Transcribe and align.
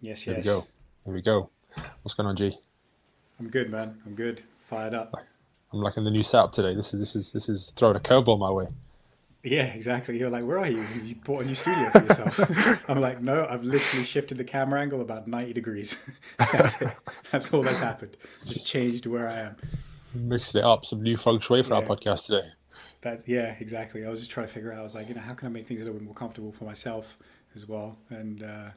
Yes, 0.00 0.22
Here 0.22 0.34
yes. 0.34 0.44
we 0.44 0.50
go. 0.50 0.66
Here 1.04 1.14
we 1.14 1.22
go. 1.22 1.50
What's 2.02 2.14
going 2.14 2.26
on, 2.26 2.36
G? 2.36 2.52
I'm 3.38 3.48
good, 3.48 3.70
man. 3.70 4.00
I'm 4.06 4.14
good. 4.14 4.42
Fired 4.68 4.94
up. 4.94 5.14
I'm 5.72 5.80
liking 5.80 6.04
the 6.04 6.10
new 6.10 6.22
setup 6.22 6.52
today. 6.52 6.74
This 6.74 6.94
is 6.94 7.00
this 7.00 7.16
is 7.16 7.32
this 7.32 7.48
is 7.48 7.72
throwing 7.76 7.96
a 7.96 8.00
curveball 8.00 8.38
my 8.38 8.50
way. 8.50 8.66
Yeah, 9.42 9.66
exactly. 9.66 10.18
You're 10.18 10.30
like, 10.30 10.44
where 10.44 10.58
are 10.58 10.68
you? 10.68 10.86
You 11.02 11.14
bought 11.16 11.42
a 11.42 11.44
new 11.46 11.54
studio 11.54 11.88
for 11.90 12.02
yourself? 12.02 12.84
I'm 12.90 13.00
like, 13.00 13.22
no, 13.22 13.46
I've 13.48 13.62
literally 13.62 14.04
shifted 14.04 14.36
the 14.36 14.44
camera 14.44 14.80
angle 14.80 15.00
about 15.00 15.28
90 15.28 15.54
degrees. 15.54 15.98
that's 16.38 16.80
it. 16.82 16.94
That's 17.30 17.52
all 17.54 17.62
that's 17.62 17.78
happened. 17.78 18.18
Just 18.46 18.66
changed 18.66 19.06
where 19.06 19.28
I 19.28 19.40
am. 19.40 19.56
Mixed 20.12 20.56
it 20.56 20.64
up, 20.64 20.84
some 20.84 21.02
new 21.02 21.16
feng 21.16 21.40
shui 21.40 21.62
for 21.62 21.74
our 21.74 21.82
podcast 21.82 22.26
today. 22.26 22.48
That 23.00 23.26
yeah, 23.26 23.54
exactly. 23.60 24.04
I 24.04 24.10
was 24.10 24.20
just 24.20 24.30
trying 24.30 24.46
to 24.46 24.52
figure 24.52 24.72
out. 24.72 24.80
I 24.80 24.82
was 24.82 24.94
like, 24.94 25.08
you 25.08 25.14
know, 25.14 25.22
how 25.22 25.32
can 25.32 25.46
I 25.48 25.50
make 25.50 25.66
things 25.66 25.80
a 25.80 25.84
little 25.84 25.98
bit 25.98 26.04
more 26.04 26.14
comfortable 26.14 26.52
for 26.52 26.64
myself 26.64 27.16
as 27.54 27.66
well? 27.66 27.96
And 28.10 28.42
uh, 28.42 28.70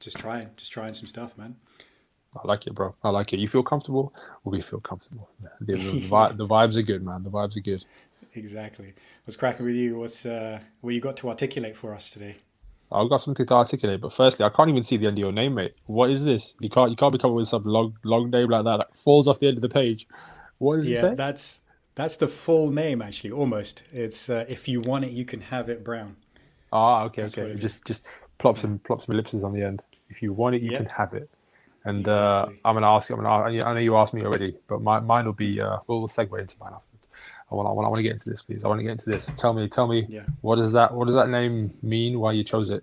just 0.00 0.18
trying, 0.18 0.50
just 0.56 0.72
trying 0.72 0.92
some 0.94 1.06
stuff, 1.06 1.36
man. 1.38 1.56
I 2.36 2.46
like 2.46 2.66
it, 2.66 2.74
bro. 2.74 2.94
I 3.02 3.10
like 3.10 3.32
it. 3.32 3.40
You 3.40 3.48
feel 3.48 3.62
comfortable? 3.62 4.14
We 4.44 4.60
feel 4.60 4.80
comfortable. 4.80 5.30
The, 5.60 5.76
the, 5.78 5.92
vi- 6.08 6.32
the 6.32 6.46
vibes 6.46 6.76
are 6.76 6.82
good, 6.82 7.02
man. 7.02 7.22
The 7.22 7.30
vibes 7.30 7.56
are 7.56 7.60
good. 7.60 7.84
Exactly. 8.34 8.94
What's 9.24 9.36
cracking 9.36 9.66
with 9.66 9.74
you? 9.74 9.98
What's 9.98 10.26
uh, 10.26 10.60
what 10.80 10.94
you 10.94 11.00
got 11.00 11.16
to 11.18 11.28
articulate 11.28 11.76
for 11.76 11.94
us 11.94 12.10
today? 12.10 12.36
I've 12.90 13.08
got 13.08 13.18
something 13.18 13.46
to 13.46 13.54
articulate, 13.54 14.00
but 14.00 14.12
firstly, 14.12 14.44
I 14.44 14.48
can't 14.48 14.70
even 14.70 14.82
see 14.82 14.96
the 14.96 15.06
end 15.06 15.16
of 15.18 15.20
your 15.20 15.32
name, 15.32 15.54
mate. 15.54 15.74
What 15.86 16.10
is 16.10 16.24
this? 16.24 16.54
You 16.60 16.70
can't 16.70 16.90
you 16.90 16.96
can't 16.96 17.12
be 17.12 17.18
coming 17.18 17.36
with 17.36 17.48
some 17.48 17.64
long 17.64 17.96
long 18.04 18.30
name 18.30 18.48
like 18.50 18.64
that 18.64 18.76
that 18.78 18.96
falls 18.98 19.26
off 19.28 19.40
the 19.40 19.48
end 19.48 19.56
of 19.56 19.62
the 19.62 19.68
page. 19.68 20.06
What 20.58 20.76
does 20.76 20.88
it 20.88 20.94
Yeah, 20.94 20.96
say? 20.96 21.16
that's 21.16 21.60
that's 21.94 22.16
the 22.16 22.28
full 22.28 22.70
name 22.70 23.02
actually. 23.02 23.30
Almost. 23.32 23.82
It's 23.92 24.30
uh, 24.30 24.44
if 24.48 24.68
you 24.68 24.80
want 24.80 25.04
it, 25.04 25.10
you 25.10 25.24
can 25.24 25.40
have 25.42 25.68
it. 25.68 25.84
Brown. 25.84 26.16
Ah, 26.72 27.04
okay, 27.04 27.22
That's 27.22 27.36
okay. 27.38 27.54
it 27.54 27.58
Just 27.58 27.84
just 27.86 28.06
plop 28.38 28.58
some 28.58 28.78
plop 28.80 29.00
some 29.02 29.14
ellipses 29.14 29.44
on 29.44 29.52
the 29.52 29.62
end. 29.62 29.82
If 30.08 30.22
you 30.22 30.32
want 30.32 30.54
it, 30.56 30.62
you 30.62 30.70
Yep. 30.72 30.80
can 30.80 30.88
have 30.90 31.14
it. 31.14 31.28
And 31.84 32.08
uh, 32.08 32.46
I'm 32.64 32.74
gonna 32.74 32.88
ask. 32.88 33.10
I'm 33.10 33.22
gonna. 33.22 33.28
I 33.28 33.74
know 33.74 33.78
you 33.80 33.96
asked 33.96 34.14
me 34.14 34.22
already, 34.22 34.56
but 34.66 34.82
my, 34.82 34.98
mine 35.00 35.24
will 35.24 35.32
be. 35.32 35.60
Uh, 35.60 35.78
we'll 35.86 36.08
segue 36.08 36.38
into 36.40 36.56
mine 36.58 36.72
after. 36.74 36.88
I 37.50 37.54
want. 37.54 37.68
I 37.68 37.72
want. 37.72 37.86
I 37.86 37.88
want 37.88 37.96
to 37.98 38.02
get 38.02 38.12
into 38.12 38.28
this, 38.28 38.42
please. 38.42 38.64
I 38.64 38.68
want 38.68 38.80
to 38.80 38.82
get 38.82 38.90
into 38.90 39.08
this. 39.08 39.26
Tell 39.36 39.52
me. 39.52 39.68
Tell 39.68 39.86
me. 39.86 40.04
Yeah. 40.08 40.22
What 40.40 40.56
does 40.56 40.72
that? 40.72 40.92
What 40.92 41.06
does 41.06 41.14
that 41.14 41.28
name 41.28 41.72
mean? 41.82 42.18
Why 42.18 42.32
you 42.32 42.42
chose 42.42 42.70
it? 42.70 42.82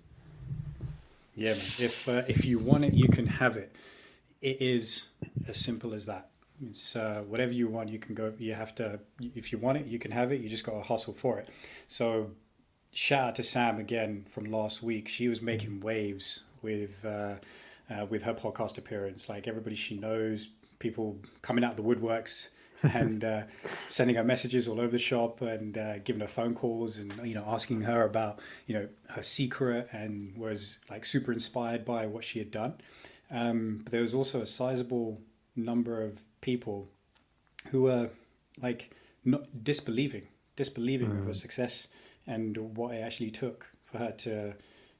Yeah, 1.36 1.52
man. 1.52 1.60
If 1.78 2.08
uh, 2.08 2.22
if 2.28 2.44
you 2.46 2.58
want 2.58 2.84
it, 2.84 2.94
you 2.94 3.08
can 3.08 3.26
have 3.26 3.56
it. 3.58 3.74
It 4.40 4.60
is 4.62 5.08
as 5.48 5.58
simple 5.58 5.92
as 5.92 6.06
that. 6.06 6.28
It's 6.66 6.96
uh, 6.96 7.22
whatever 7.28 7.52
you 7.52 7.68
want, 7.68 7.90
you 7.90 7.98
can 7.98 8.14
go. 8.14 8.32
You 8.38 8.54
have 8.54 8.74
to. 8.76 9.00
If 9.34 9.52
you 9.52 9.58
want 9.58 9.76
it, 9.78 9.86
you 9.86 9.98
can 9.98 10.12
have 10.12 10.32
it. 10.32 10.40
You 10.40 10.48
just 10.48 10.64
got 10.64 10.72
to 10.72 10.80
hustle 10.80 11.12
for 11.12 11.38
it. 11.38 11.48
So, 11.88 12.30
shout 12.94 13.28
out 13.28 13.34
to 13.36 13.42
Sam 13.42 13.78
again 13.78 14.24
from 14.30 14.50
last 14.50 14.82
week. 14.82 15.08
She 15.08 15.28
was 15.28 15.42
making 15.42 15.80
waves 15.80 16.40
with 16.62 17.04
uh, 17.04 17.34
uh, 17.90 18.06
with 18.06 18.22
her 18.22 18.34
podcast 18.34 18.78
appearance. 18.78 19.28
Like 19.28 19.46
everybody 19.46 19.76
she 19.76 19.96
knows, 19.96 20.48
people 20.78 21.18
coming 21.42 21.64
out 21.64 21.72
of 21.72 21.76
the 21.76 21.82
woodworks 21.82 22.48
and 22.82 23.24
uh, 23.24 23.42
sending 23.88 24.16
her 24.16 24.24
messages 24.24 24.68
all 24.68 24.80
over 24.80 24.92
the 24.92 24.98
shop 24.98 25.42
and 25.42 25.76
uh, 25.76 25.98
giving 25.98 26.20
her 26.20 26.28
phone 26.28 26.54
calls 26.54 26.98
and 26.98 27.12
you 27.26 27.34
know 27.34 27.44
asking 27.46 27.82
her 27.82 28.04
about 28.04 28.40
you 28.66 28.74
know 28.74 28.88
her 29.10 29.22
secret 29.22 29.88
and 29.92 30.36
was 30.36 30.78
like 30.88 31.04
super 31.04 31.32
inspired 31.32 31.84
by 31.84 32.06
what 32.06 32.24
she 32.24 32.38
had 32.38 32.50
done. 32.50 32.74
Um, 33.30 33.80
but 33.82 33.92
there 33.92 34.02
was 34.02 34.14
also 34.14 34.40
a 34.40 34.46
sizable 34.46 35.20
number 35.56 36.02
of 36.02 36.22
people 36.40 36.88
who 37.70 37.82
were 37.82 38.10
like 38.62 38.94
not 39.24 39.64
disbelieving, 39.64 40.28
disbelieving 40.54 41.10
of 41.10 41.24
her 41.26 41.32
success 41.32 41.88
and 42.26 42.56
what 42.76 42.94
it 42.94 43.00
actually 43.00 43.30
took 43.30 43.66
for 43.84 43.98
her 43.98 44.12
to 44.12 44.54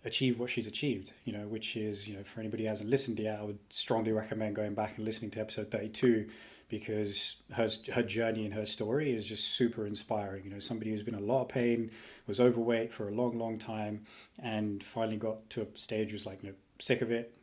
achieve 0.04 0.38
what 0.38 0.50
she's 0.50 0.66
achieved. 0.66 1.12
You 1.24 1.32
know, 1.32 1.46
which 1.46 1.76
is 1.76 2.06
you 2.08 2.16
know 2.16 2.24
for 2.24 2.40
anybody 2.40 2.64
who 2.64 2.68
hasn't 2.68 2.90
listened 2.90 3.18
yet, 3.18 3.40
I 3.40 3.42
would 3.42 3.58
strongly 3.70 4.12
recommend 4.12 4.56
going 4.56 4.74
back 4.74 4.96
and 4.96 5.04
listening 5.04 5.30
to 5.32 5.40
episode 5.40 5.70
thirty-two 5.70 6.28
because 6.68 7.36
her 7.52 7.68
her 7.92 8.02
journey 8.02 8.44
and 8.44 8.54
her 8.54 8.66
story 8.66 9.14
is 9.14 9.26
just 9.26 9.48
super 9.48 9.86
inspiring. 9.86 10.44
You 10.44 10.50
know, 10.50 10.58
somebody 10.58 10.90
who's 10.90 11.02
been 11.02 11.14
in 11.14 11.22
a 11.22 11.26
lot 11.26 11.42
of 11.42 11.48
pain, 11.48 11.90
was 12.26 12.40
overweight 12.40 12.92
for 12.92 13.08
a 13.08 13.14
long, 13.14 13.38
long 13.38 13.58
time, 13.58 14.04
and 14.42 14.82
finally 14.82 15.16
got 15.16 15.48
to 15.50 15.62
a 15.62 15.78
stage 15.78 16.12
was 16.12 16.26
like, 16.26 16.42
you 16.42 16.50
know, 16.50 16.54
sick 16.78 17.00
of 17.00 17.10
it. 17.10 17.36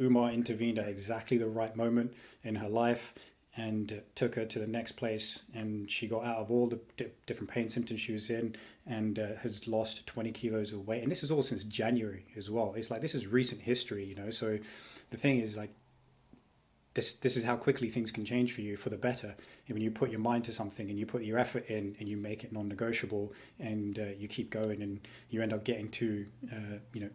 Umar 0.00 0.30
intervened 0.30 0.78
at 0.78 0.88
exactly 0.88 1.38
the 1.38 1.48
right 1.48 1.74
moment 1.74 2.12
in 2.44 2.56
her 2.56 2.68
life 2.68 3.14
and 3.56 4.02
took 4.14 4.34
her 4.34 4.44
to 4.44 4.58
the 4.58 4.66
next 4.66 4.92
place. 4.92 5.40
And 5.54 5.90
she 5.90 6.06
got 6.06 6.24
out 6.24 6.36
of 6.36 6.50
all 6.50 6.66
the 6.68 6.80
di- 6.96 7.10
different 7.26 7.50
pain 7.50 7.68
symptoms 7.68 8.00
she 8.00 8.12
was 8.12 8.28
in 8.28 8.54
and 8.86 9.18
uh, 9.18 9.26
has 9.42 9.66
lost 9.66 10.06
20 10.06 10.30
kilos 10.32 10.72
of 10.72 10.86
weight. 10.86 11.02
And 11.02 11.10
this 11.10 11.22
is 11.22 11.30
all 11.30 11.42
since 11.42 11.64
January 11.64 12.26
as 12.36 12.50
well. 12.50 12.74
It's 12.76 12.90
like 12.90 13.00
this 13.00 13.14
is 13.14 13.26
recent 13.26 13.62
history, 13.62 14.04
you 14.04 14.14
know. 14.14 14.30
So 14.30 14.58
the 15.10 15.16
thing 15.16 15.40
is, 15.40 15.56
like, 15.56 15.70
this 16.96 17.12
this 17.14 17.36
is 17.36 17.44
how 17.44 17.56
quickly 17.56 17.88
things 17.88 18.10
can 18.10 18.24
change 18.24 18.52
for 18.52 18.62
you 18.62 18.76
for 18.76 18.88
the 18.88 18.96
better. 18.96 19.36
And 19.68 19.74
when 19.74 19.82
you 19.82 19.90
put 19.90 20.10
your 20.10 20.20
mind 20.20 20.44
to 20.44 20.52
something 20.52 20.88
and 20.88 20.98
you 20.98 21.06
put 21.06 21.22
your 21.22 21.38
effort 21.38 21.66
in 21.68 21.94
and 22.00 22.08
you 22.08 22.16
make 22.16 22.42
it 22.42 22.52
non-negotiable 22.52 23.32
and 23.58 23.98
uh, 23.98 24.04
you 24.18 24.28
keep 24.28 24.50
going 24.50 24.82
and 24.82 25.06
you 25.28 25.42
end 25.42 25.52
up 25.52 25.62
getting 25.62 25.90
to 25.90 26.26
uh, 26.50 26.78
you 26.94 27.02
know 27.02 27.10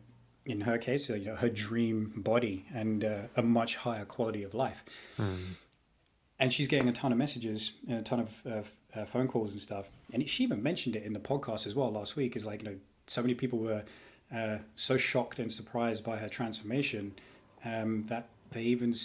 in 0.45 0.61
her 0.61 0.77
case 0.77 1.09
uh, 1.09 1.15
you 1.15 1.25
know 1.25 1.35
her 1.35 1.49
dream 1.49 2.13
body 2.15 2.65
and 2.73 3.03
uh, 3.03 3.21
a 3.35 3.41
much 3.41 3.75
higher 3.77 4.05
quality 4.05 4.43
of 4.43 4.53
life. 4.53 4.83
And 6.41 6.51
she's 6.51 6.67
getting 6.67 6.89
a 6.89 6.91
ton 6.91 7.11
of 7.11 7.17
messages 7.17 7.73
and 7.87 7.99
a 7.99 8.01
ton 8.01 8.19
of 8.19 8.41
uh, 8.45 8.99
uh, 8.99 9.05
phone 9.05 9.27
calls 9.27 9.51
and 9.51 9.61
stuff. 9.61 9.89
And 10.11 10.27
she 10.27 10.43
even 10.43 10.61
mentioned 10.61 10.95
it 10.95 11.03
in 11.03 11.13
the 11.13 11.19
podcast 11.19 11.67
as 11.67 11.75
well 11.75 11.91
last 11.91 12.15
week. 12.15 12.35
Is 12.35 12.45
like 12.45 12.63
you 12.63 12.69
know 12.69 12.75
so 13.07 13.21
many 13.21 13.35
people 13.35 13.59
were 13.59 13.83
uh, 14.35 14.57
so 14.75 14.97
shocked 14.97 15.39
and 15.39 15.51
surprised 15.51 16.03
by 16.03 16.17
her 16.17 16.27
transformation 16.27 17.13
um, 17.63 18.05
that 18.07 18.27
they 18.51 18.63
even 18.63 18.95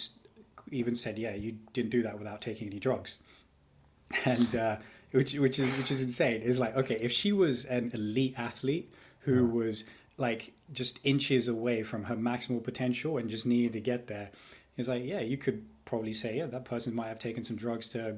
even 0.71 0.95
said, 0.95 1.19
"Yeah, 1.19 1.35
you 1.35 1.57
didn't 1.73 1.91
do 1.91 2.01
that 2.03 2.17
without 2.17 2.41
taking 2.41 2.67
any 2.67 2.79
drugs," 2.79 3.19
and 4.25 4.55
uh, 4.55 4.77
which 5.11 5.33
which 5.35 5.59
is 5.59 5.69
which 5.77 5.91
is 5.91 6.01
insane. 6.01 6.41
Is 6.41 6.59
like, 6.59 6.75
okay, 6.75 6.97
if 6.99 7.11
she 7.11 7.31
was 7.31 7.65
an 7.65 7.91
elite 7.93 8.35
athlete 8.37 8.91
who 9.21 9.45
was 9.45 9.85
like 10.17 10.53
just 10.73 10.99
inches 11.03 11.47
away 11.47 11.83
from 11.83 12.05
her 12.05 12.15
maximal 12.15 12.63
potential 12.63 13.17
and 13.17 13.29
just 13.29 13.45
needed 13.45 13.73
to 13.73 13.79
get 13.79 14.07
there, 14.07 14.31
it's 14.75 14.87
like, 14.87 15.03
yeah, 15.05 15.19
you 15.19 15.37
could 15.37 15.63
probably 15.87 16.13
say, 16.13 16.37
yeah, 16.37 16.45
that 16.45 16.65
person 16.65 16.93
might 16.93 17.07
have 17.07 17.17
taken 17.17 17.43
some 17.43 17.55
drugs 17.55 17.87
to 17.89 18.17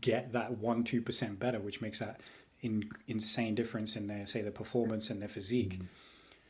get 0.00 0.32
that 0.32 0.58
one 0.58 0.84
two 0.84 1.02
percent 1.02 1.38
better, 1.38 1.60
which 1.60 1.82
makes 1.82 1.98
that 1.98 2.20
in, 2.62 2.88
insane 3.06 3.54
difference 3.54 3.96
in 3.96 4.06
their 4.06 4.26
say 4.26 4.40
their 4.40 4.50
performance 4.50 5.10
and 5.10 5.20
their 5.20 5.28
physique. 5.28 5.80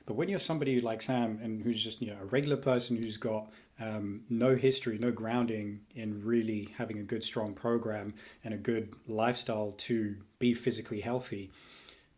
But 0.04 0.14
when 0.14 0.28
you're 0.28 0.38
somebody 0.38 0.80
like 0.80 1.02
Sam 1.02 1.40
and 1.42 1.62
who's 1.62 1.82
just 1.82 2.00
you 2.00 2.08
know 2.12 2.18
a 2.22 2.26
regular 2.26 2.56
person 2.56 2.96
who's 2.96 3.16
got 3.16 3.50
um, 3.80 4.22
no 4.30 4.54
history, 4.54 4.98
no 4.98 5.10
grounding 5.10 5.80
in 5.94 6.24
really 6.24 6.74
having 6.78 6.98
a 6.98 7.02
good 7.02 7.24
strong 7.24 7.54
program 7.54 8.14
and 8.44 8.54
a 8.54 8.56
good 8.58 8.94
lifestyle 9.08 9.74
to 9.78 10.16
be 10.38 10.54
physically 10.54 11.00
healthy, 11.00 11.50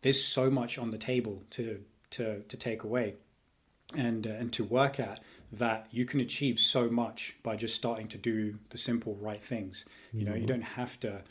there's 0.01 0.23
so 0.23 0.51
much 0.51 0.77
on 0.77 0.91
the 0.91 0.99
table 0.99 1.43
to 1.51 1.83
to 2.11 2.43
to 2.47 2.57
take 2.57 2.83
away 2.83 3.15
and 3.95 4.27
uh, 4.27 4.31
and 4.31 4.53
to 4.53 4.63
work 4.63 4.99
at 4.99 5.19
that 5.51 5.87
you 5.91 6.05
can 6.05 6.19
achieve 6.19 6.59
so 6.59 6.89
much 6.89 7.35
by 7.43 7.55
just 7.55 7.75
starting 7.75 8.07
to 8.09 8.17
do 8.17 8.59
the 8.69 8.77
simple 8.77 9.15
right 9.15 9.43
things. 9.43 9.85
You 10.13 10.25
know, 10.25 10.35
you 10.35 10.45
don't 10.45 10.61
have 10.61 10.99
to 11.01 11.21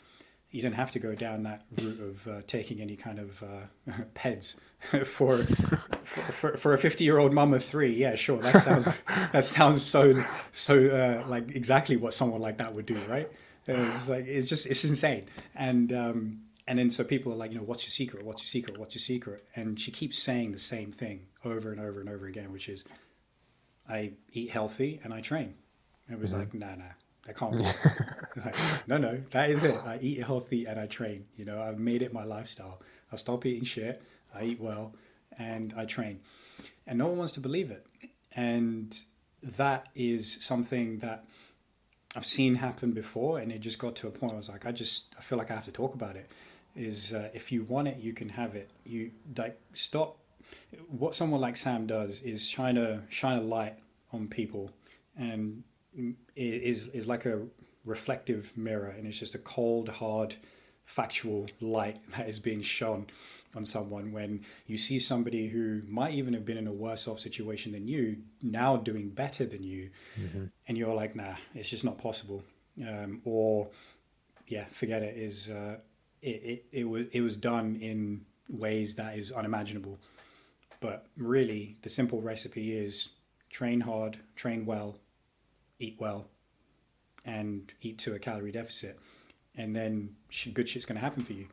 you 0.51 0.63
don't 0.63 0.73
have 0.73 0.91
to 0.91 0.99
go 0.99 1.13
down 1.13 1.43
that 1.43 1.63
route 1.79 1.99
of 1.99 2.27
uh, 2.27 2.41
taking 2.47 2.81
any 2.81 2.95
kind 2.95 3.19
of 3.19 3.43
uh, 3.43 3.91
peds 4.15 4.55
for, 5.05 5.43
for 5.43 6.17
for 6.31 6.57
for 6.57 6.73
a 6.73 6.77
50 6.77 7.03
year 7.03 7.19
old 7.19 7.33
mum 7.33 7.53
of 7.53 7.63
three. 7.63 7.93
Yeah 7.93 8.15
sure. 8.15 8.39
That 8.39 8.57
sounds 8.57 8.85
that 9.31 9.45
sounds 9.45 9.83
so 9.83 10.23
so 10.51 10.87
uh, 10.87 11.27
like 11.27 11.55
exactly 11.55 11.97
what 11.97 12.13
someone 12.13 12.41
like 12.41 12.57
that 12.57 12.73
would 12.73 12.85
do 12.85 12.97
right? 13.07 13.29
It's 13.67 14.09
like 14.09 14.25
it's 14.25 14.49
just 14.49 14.65
it's 14.65 14.83
insane. 14.83 15.27
And 15.55 15.93
um 15.93 16.41
and 16.67 16.79
then 16.79 16.89
so 16.89 17.03
people 17.03 17.31
are 17.31 17.35
like 17.35 17.51
you 17.51 17.57
know 17.57 17.63
what's 17.63 17.85
your 17.85 17.91
secret? 17.91 18.25
What's 18.25 18.41
your 18.41 18.47
secret? 18.47 18.77
What's 18.79 18.95
your 18.95 19.01
secret? 19.01 19.45
And 19.55 19.79
she 19.79 19.91
keeps 19.91 20.17
saying 20.17 20.51
the 20.51 20.59
same 20.59 20.91
thing 20.91 21.27
over 21.45 21.71
and 21.71 21.79
over 21.79 21.99
and 21.99 22.09
over 22.09 22.25
again 22.25 22.51
which 22.51 22.67
is 22.67 22.83
i 23.89 24.11
eat 24.31 24.49
healthy 24.49 24.99
and 25.03 25.13
i 25.13 25.19
train 25.19 25.53
it 26.09 26.19
was 26.19 26.33
like 26.33 26.53
nah 26.53 26.75
nah 26.75 26.93
that 27.25 27.37
can't 27.37 27.57
be 27.57 27.63
like, 28.43 28.55
no, 28.87 28.97
no, 28.97 29.21
that 29.31 29.49
is 29.49 29.63
it. 29.63 29.75
I 29.85 29.99
eat 30.01 30.23
healthy 30.23 30.65
and 30.65 30.79
I 30.79 30.87
train. 30.87 31.25
You 31.35 31.45
know, 31.45 31.61
I've 31.61 31.79
made 31.79 32.01
it 32.01 32.13
my 32.13 32.23
lifestyle. 32.23 32.81
I 33.11 33.17
stop 33.17 33.45
eating 33.45 33.65
shit. 33.65 34.01
I 34.33 34.43
eat 34.43 34.59
well, 34.59 34.93
and 35.37 35.73
I 35.75 35.85
train. 35.85 36.21
And 36.87 36.97
no 36.97 37.07
one 37.07 37.17
wants 37.17 37.33
to 37.33 37.39
believe 37.39 37.71
it. 37.71 37.85
And 38.35 38.95
that 39.43 39.87
is 39.95 40.37
something 40.41 40.99
that 40.99 41.25
I've 42.15 42.25
seen 42.25 42.55
happen 42.55 42.91
before, 42.91 43.39
and 43.39 43.51
it 43.51 43.59
just 43.59 43.79
got 43.79 43.95
to 43.97 44.07
a 44.07 44.11
point 44.11 44.33
I 44.33 44.35
was 44.35 44.49
like, 44.49 44.65
I 44.65 44.71
just 44.71 45.13
I 45.17 45.21
feel 45.21 45.37
like 45.37 45.51
I 45.51 45.55
have 45.55 45.65
to 45.65 45.71
talk 45.71 45.93
about 45.93 46.15
it. 46.15 46.31
Is 46.75 47.13
uh, 47.13 47.29
if 47.33 47.51
you 47.51 47.63
want 47.63 47.87
it, 47.87 47.97
you 47.97 48.13
can 48.13 48.29
have 48.29 48.55
it. 48.55 48.69
You 48.85 49.11
like 49.37 49.59
stop. 49.73 50.18
What 50.87 51.15
someone 51.15 51.41
like 51.41 51.57
Sam 51.57 51.87
does 51.87 52.21
is 52.21 52.47
shine 52.47 52.77
a 52.77 53.03
shine 53.09 53.37
a 53.37 53.41
light 53.41 53.75
on 54.11 54.27
people, 54.27 54.71
and 55.17 55.63
is 56.35 56.87
is 56.89 57.07
like 57.07 57.25
a 57.25 57.41
reflective 57.85 58.51
mirror, 58.55 58.89
and 58.89 59.07
it's 59.07 59.19
just 59.19 59.35
a 59.35 59.39
cold, 59.39 59.89
hard, 59.89 60.35
factual 60.85 61.47
light 61.61 61.99
that 62.17 62.27
is 62.27 62.39
being 62.39 62.61
shone 62.61 63.07
on 63.55 63.65
someone 63.65 64.11
when 64.11 64.45
you 64.67 64.77
see 64.77 64.99
somebody 64.99 65.47
who 65.47 65.81
might 65.87 66.13
even 66.13 66.33
have 66.33 66.45
been 66.45 66.57
in 66.57 66.67
a 66.67 66.71
worse 66.71 67.07
off 67.07 67.19
situation 67.19 67.71
than 67.71 67.87
you 67.87 68.17
now 68.43 68.77
doing 68.77 69.09
better 69.09 69.45
than 69.45 69.63
you 69.63 69.89
mm-hmm. 70.19 70.45
and 70.67 70.77
you're 70.77 70.93
like 70.93 71.15
nah 71.15 71.33
it's 71.55 71.69
just 71.69 71.83
not 71.83 71.97
possible 71.97 72.43
um, 72.87 73.21
or 73.25 73.67
yeah 74.47 74.65
forget 74.65 75.01
it 75.01 75.17
is 75.17 75.49
uh, 75.49 75.77
it, 76.21 76.27
it, 76.27 76.65
it 76.71 76.83
was 76.87 77.05
it 77.11 77.21
was 77.21 77.35
done 77.35 77.77
in 77.81 78.23
ways 78.49 78.95
that 78.95 79.17
is 79.17 79.31
unimaginable 79.31 79.97
but 80.79 81.07
really 81.17 81.77
the 81.81 81.89
simple 81.89 82.21
recipe 82.21 82.77
is 82.77 83.09
train 83.49 83.81
hard 83.81 84.17
train 84.35 84.65
well 84.65 84.97
eat 85.79 85.95
well 85.99 86.27
and 87.25 87.73
eat 87.81 87.97
to 87.97 88.13
a 88.13 88.19
calorie 88.19 88.51
deficit 88.51 88.99
and 89.55 89.75
then 89.75 90.15
good 90.53 90.69
shit's 90.69 90.85
going 90.85 90.95
to 90.95 91.01
happen 91.01 91.23
for 91.23 91.33
you 91.33 91.47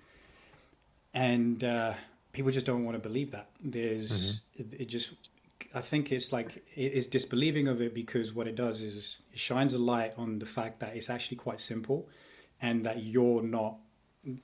and 1.17 1.65
uh, 1.65 1.95
people 2.37 2.53
just 2.53 2.67
don't 2.67 2.85
want 2.85 2.95
to 2.95 3.09
believe 3.09 3.31
that. 3.31 3.49
There's 3.65 4.41
mm-hmm. 4.59 4.75
it, 4.75 4.81
it, 4.83 4.85
just 4.85 5.15
I 5.75 5.81
think 5.81 6.13
it's 6.13 6.31
like 6.31 6.63
it 6.77 6.93
is 6.93 7.07
disbelieving 7.07 7.67
of 7.67 7.81
it 7.81 7.95
because 7.95 8.35
what 8.35 8.47
it 8.47 8.55
does 8.55 8.83
is 8.83 9.17
it 9.33 9.39
shines 9.39 9.73
a 9.73 9.79
light 9.79 10.13
on 10.19 10.39
the 10.39 10.47
fact 10.47 10.79
that 10.81 10.95
it's 10.95 11.09
actually 11.09 11.39
quite 11.39 11.61
simple, 11.61 12.09
and 12.61 12.85
that 12.85 13.03
you're 13.03 13.43
not 13.43 13.77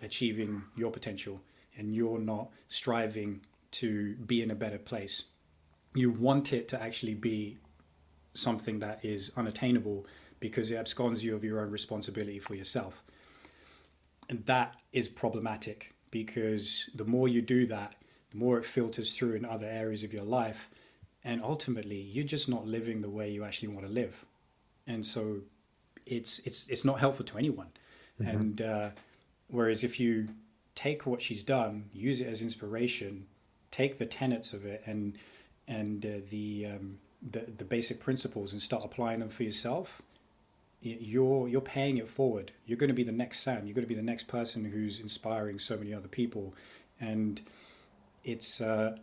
achieving 0.01 0.63
your 0.77 0.91
potential 0.91 1.41
and 1.77 1.95
you're 1.95 2.21
not 2.21 2.49
striving 2.69 3.41
to 3.73 4.15
be 4.17 4.43
in 4.43 4.51
a 4.51 4.55
better 4.55 4.79
place. 4.79 5.25
You 5.95 6.11
want 6.11 6.53
it 6.53 6.69
to 6.69 6.83
actually 6.83 7.15
be 7.15 7.59
something 8.35 8.79
that 8.79 9.05
is 9.05 9.31
unattainable 9.37 10.07
because 10.41 10.71
it 10.71 10.77
absconds 10.77 11.23
you 11.23 11.35
of 11.35 11.45
your 11.45 11.61
own 11.61 11.71
responsibility 11.71 12.39
for 12.39 12.55
yourself. 12.55 13.03
And 14.29 14.45
that 14.47 14.77
is 14.93 15.09
problematic 15.09 15.95
because 16.11 16.89
the 16.95 17.05
more 17.05 17.29
you 17.29 17.43
do 17.43 17.67
that, 17.67 17.95
the 18.31 18.39
more 18.39 18.59
it 18.59 18.65
filters 18.65 19.15
through 19.15 19.35
in 19.35 19.45
other 19.45 19.67
areas 19.67 20.03
of 20.03 20.13
your 20.13 20.25
life. 20.25 20.71
And 21.25 21.43
ultimately, 21.43 22.01
you're 22.01 22.25
just 22.25 22.49
not 22.49 22.67
living 22.67 23.03
the 23.03 23.11
way 23.11 23.31
you 23.31 23.45
actually 23.45 23.69
want 23.69 23.87
to 23.87 23.93
live. 23.93 24.25
And 24.87 25.05
so 25.07 25.43
it's, 26.07 26.41
it's, 26.41 26.67
it's 26.69 26.85
not 26.85 26.99
helpful 26.99 27.25
to 27.27 27.39
anyone. 27.39 27.69
Mm-hmm. 28.21 28.31
And 28.31 28.63
uh, 28.63 28.91
whereas 29.49 29.85
if 29.85 30.01
you 30.01 30.29
take 30.75 31.07
what 31.07 31.23
she's 31.23 31.43
done, 31.43 31.91
use 31.93 32.21
it 32.21 32.27
as 32.27 32.43
inspiration, 32.43 33.27
take 33.73 33.99
the 33.99 34.07
tenets 34.07 34.53
of 34.53 34.65
it 34.65 34.83
and, 34.87 35.19
and 35.67 36.07
uh, 36.07 36.09
the, 36.31 36.67
um, 36.67 36.99
the, 37.29 37.47
the 37.57 37.65
basic 37.65 37.99
principles 37.99 38.53
and 38.53 38.63
start 38.63 38.85
applying 38.85 39.21
them 39.21 39.29
for 39.29 39.43
yourself, 39.43 40.03
you're 40.83 41.49
you're 41.49 41.61
paying 41.61 41.97
it 41.97 42.09
forward. 42.09 42.53
You're 42.67 42.79
going 42.79 42.89
to 42.89 42.95
be 42.95 43.05
the 43.05 43.13
next 43.13 43.41
Sam. 43.41 43.67
You're 43.67 43.75
going 43.75 43.85
to 43.85 43.89
be 43.89 43.95
the 43.95 44.03
next 44.03 44.27
person 44.27 44.65
who's 44.65 44.99
inspiring 45.01 45.59
so 45.59 45.77
many 45.77 45.95
other 45.95 46.09
people, 46.09 46.55
and 47.01 47.41
it's 48.25 48.61
uh, 48.61 48.97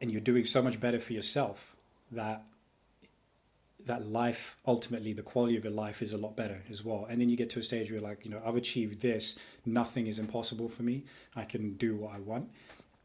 and 0.00 0.10
you're 0.10 0.20
doing 0.20 0.46
so 0.46 0.62
much 0.62 0.80
better 0.80 0.98
for 0.98 1.12
yourself 1.12 1.76
that 2.10 2.44
that 3.86 4.06
life 4.06 4.56
ultimately 4.66 5.12
the 5.12 5.22
quality 5.22 5.56
of 5.56 5.64
your 5.64 5.72
life 5.72 6.02
is 6.02 6.12
a 6.12 6.18
lot 6.18 6.36
better 6.36 6.62
as 6.70 6.84
well. 6.84 7.06
And 7.08 7.20
then 7.20 7.28
you 7.28 7.36
get 7.36 7.50
to 7.50 7.58
a 7.58 7.62
stage 7.62 7.90
where 7.90 8.00
you're 8.00 8.08
like 8.08 8.24
you 8.24 8.30
know 8.30 8.40
i've 8.44 8.56
achieved 8.56 9.02
this. 9.02 9.36
Nothing 9.66 10.06
is 10.06 10.18
impossible 10.18 10.68
for 10.68 10.82
me. 10.82 11.04
I 11.36 11.44
can 11.44 11.74
do 11.74 11.96
what 11.96 12.14
i 12.14 12.18
want 12.18 12.50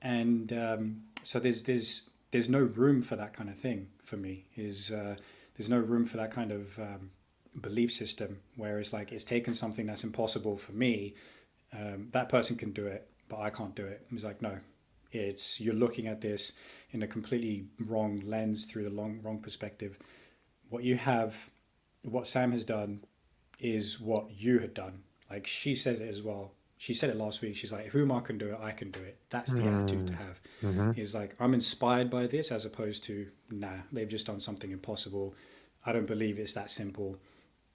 and 0.01 0.53
um, 0.53 1.01
so 1.23 1.39
there's 1.39 1.63
there's 1.63 2.01
there's 2.31 2.49
no 2.49 2.59
room 2.59 3.01
for 3.01 3.15
that 3.15 3.33
kind 3.33 3.49
of 3.49 3.57
thing 3.57 3.87
for 4.03 4.17
me 4.17 4.45
is 4.55 4.91
uh, 4.91 5.15
there's 5.55 5.69
no 5.69 5.79
room 5.79 6.05
for 6.05 6.17
that 6.17 6.31
kind 6.31 6.51
of 6.51 6.77
um, 6.79 7.11
belief 7.59 7.91
system 7.91 8.39
where 8.55 8.79
it's 8.79 8.93
like 8.93 9.11
it's 9.11 9.23
taken 9.23 9.53
something 9.53 9.85
that's 9.85 10.03
impossible 10.03 10.57
for 10.57 10.73
me 10.73 11.13
um, 11.73 12.09
that 12.11 12.29
person 12.29 12.55
can 12.55 12.71
do 12.71 12.85
it 12.85 13.07
but 13.27 13.39
i 13.39 13.49
can't 13.49 13.75
do 13.75 13.85
it. 13.85 14.05
It's 14.11 14.23
like 14.23 14.41
no 14.41 14.59
it's 15.11 15.59
you're 15.59 15.73
looking 15.73 16.07
at 16.07 16.21
this 16.21 16.51
in 16.91 17.01
a 17.01 17.07
completely 17.07 17.65
wrong 17.79 18.21
lens 18.25 18.65
through 18.65 18.83
the 18.83 18.89
long 18.89 19.19
wrong 19.21 19.39
perspective. 19.39 19.97
What 20.69 20.83
you 20.83 20.97
have 20.97 21.49
what 22.03 22.27
sam 22.27 22.51
has 22.51 22.63
done 22.63 23.03
is 23.59 23.99
what 23.99 24.31
you 24.31 24.59
had 24.59 24.73
done. 24.73 25.03
Like 25.29 25.47
she 25.47 25.75
says 25.75 26.01
it 26.01 26.09
as 26.09 26.21
well 26.21 26.51
she 26.77 26.93
said 26.93 27.09
it 27.09 27.15
last 27.15 27.41
week 27.41 27.55
she's 27.55 27.71
like 27.71 27.85
if 27.85 27.95
umar 27.95 28.21
can 28.21 28.37
do 28.37 28.47
it 28.47 28.59
i 28.61 28.71
can 28.71 28.91
do 28.91 28.99
it 28.99 29.17
that's 29.29 29.53
the 29.53 29.61
mm. 29.61 29.83
attitude 29.83 30.07
to 30.07 30.13
have 30.13 30.39
mm-hmm. 30.61 30.91
is 30.99 31.15
like 31.15 31.35
i'm 31.39 31.53
inspired 31.53 32.09
by 32.09 32.27
this 32.27 32.51
as 32.51 32.65
opposed 32.65 33.03
to 33.03 33.27
nah 33.49 33.77
they've 33.91 34.09
just 34.09 34.27
done 34.27 34.39
something 34.39 34.71
impossible 34.71 35.33
i 35.85 35.93
don't 35.93 36.07
believe 36.07 36.37
it's 36.37 36.53
that 36.53 36.69
simple 36.69 37.17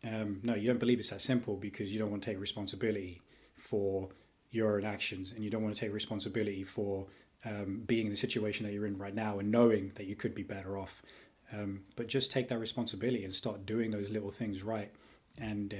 um, 0.03 0.41
no, 0.43 0.55
you 0.55 0.67
don't 0.67 0.79
believe 0.79 0.99
it's 0.99 1.11
that 1.11 1.21
simple 1.21 1.57
because 1.57 1.93
you 1.93 1.99
don't 1.99 2.11
want 2.11 2.23
to 2.23 2.31
take 2.31 2.41
responsibility 2.41 3.21
for 3.57 4.09
your 4.51 4.77
own 4.77 4.85
actions 4.85 5.33
and 5.33 5.45
you 5.45 5.51
don't 5.51 5.63
want 5.63 5.75
to 5.75 5.81
take 5.81 5.93
responsibility 5.93 6.65
for 6.65 7.07
um, 7.45 7.83
being 7.87 8.07
in 8.07 8.11
the 8.11 8.17
situation 8.17 8.67
that 8.67 8.73
you're 8.73 8.87
in 8.87 8.99
right 8.99 9.15
now 9.15 9.39
and 9.39 9.51
knowing 9.51 9.93
that 9.97 10.07
you 10.07 10.17
could 10.17 10.35
be 10.35 10.43
better 10.43 10.79
off. 10.79 11.03
Um, 11.53 11.83
but 11.97 12.07
just 12.07 12.31
take 12.31 12.49
that 12.49 12.59
responsibility 12.59 13.25
and 13.25 13.35
start 13.35 13.67
doing 13.67 13.91
those 13.91 14.09
little 14.09 14.31
things 14.31 14.63
right, 14.63 14.91
and 15.39 15.75
uh, 15.75 15.77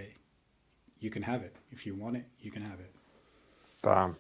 you 0.99 1.11
can 1.11 1.23
have 1.23 1.43
it. 1.43 1.55
If 1.71 1.87
you 1.87 1.95
want 1.95 2.17
it, 2.17 2.27
you 2.41 2.51
can 2.51 2.63
have 2.63 2.81
it. 2.81 2.93
Bam. 3.83 4.17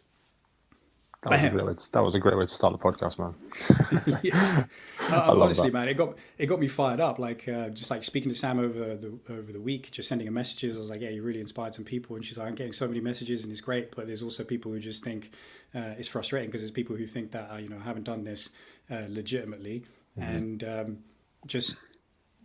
That 1.23 1.33
was, 1.33 1.45
a 1.45 1.51
great 1.51 1.67
way 1.67 1.75
to, 1.75 1.93
that 1.93 2.03
was 2.03 2.15
a 2.15 2.19
great 2.19 2.37
way 2.39 2.45
to 2.45 2.49
start 2.49 2.73
the 2.73 2.79
podcast, 2.79 3.19
man. 3.19 4.21
yeah. 4.23 4.65
uh, 5.13 5.35
honestly, 5.37 5.69
that. 5.69 5.75
man, 5.75 5.89
it 5.89 5.99
got 5.99 6.17
it 6.39 6.47
got 6.47 6.59
me 6.59 6.67
fired 6.67 6.99
up. 6.99 7.19
Like 7.19 7.47
uh, 7.47 7.69
just 7.69 7.91
like 7.91 8.03
speaking 8.03 8.31
to 8.31 8.35
Sam 8.35 8.59
over 8.59 8.97
the 8.97 9.19
over 9.29 9.53
the 9.53 9.61
week, 9.61 9.91
just 9.91 10.09
sending 10.09 10.27
her 10.27 10.33
messages. 10.33 10.77
I 10.77 10.79
was 10.79 10.89
like, 10.89 11.03
yeah, 11.03 11.11
you 11.11 11.23
really 11.23 11.43
inspired 11.43 11.75
some 11.75 11.85
people. 11.85 12.17
And 12.17 12.25
she's 12.25 12.39
like, 12.39 12.49
I'm 12.49 12.55
getting 12.55 12.73
so 12.73 12.89
many 12.89 13.01
messages, 13.01 13.43
and 13.43 13.53
it's 13.53 13.61
great. 13.61 13.95
But 13.95 14.07
there's 14.07 14.23
also 14.23 14.45
people 14.45 14.73
who 14.73 14.79
just 14.79 15.05
think 15.05 15.33
uh, 15.75 15.93
it's 15.99 16.09
frustrating 16.09 16.49
because 16.49 16.63
there's 16.63 16.71
people 16.71 16.97
who 16.97 17.05
think 17.05 17.33
that 17.33 17.51
uh, 17.53 17.59
you 17.59 17.69
know 17.69 17.77
I 17.77 17.85
haven't 17.85 18.05
done 18.05 18.25
this 18.25 18.49
uh, 18.91 19.03
legitimately, 19.07 19.85
mm-hmm. 20.19 20.23
and 20.23 20.65
um, 20.65 20.99
just 21.47 21.77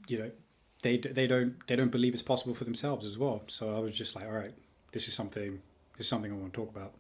you 0.10 0.20
know 0.20 0.32
they 0.82 0.98
they 0.98 1.28
don't 1.28 1.66
they 1.68 1.78
don't 1.78 1.92
believe 1.92 2.12
it's 2.12 2.22
possible 2.22 2.54
for 2.54 2.66
themselves 2.66 3.06
as 3.06 3.18
well. 3.18 3.44
So 3.48 3.74
I 3.74 3.80
was 3.80 3.98
just 3.98 4.18
like, 4.18 4.26
all 4.26 4.34
right, 4.34 4.54
this 4.92 5.08
is 5.08 5.14
something 5.14 5.62
this 5.98 6.08
is 6.08 6.10
something 6.10 6.30
I 6.30 6.36
want 6.36 6.54
to 6.54 6.60
talk 6.60 6.76
about. 6.76 6.94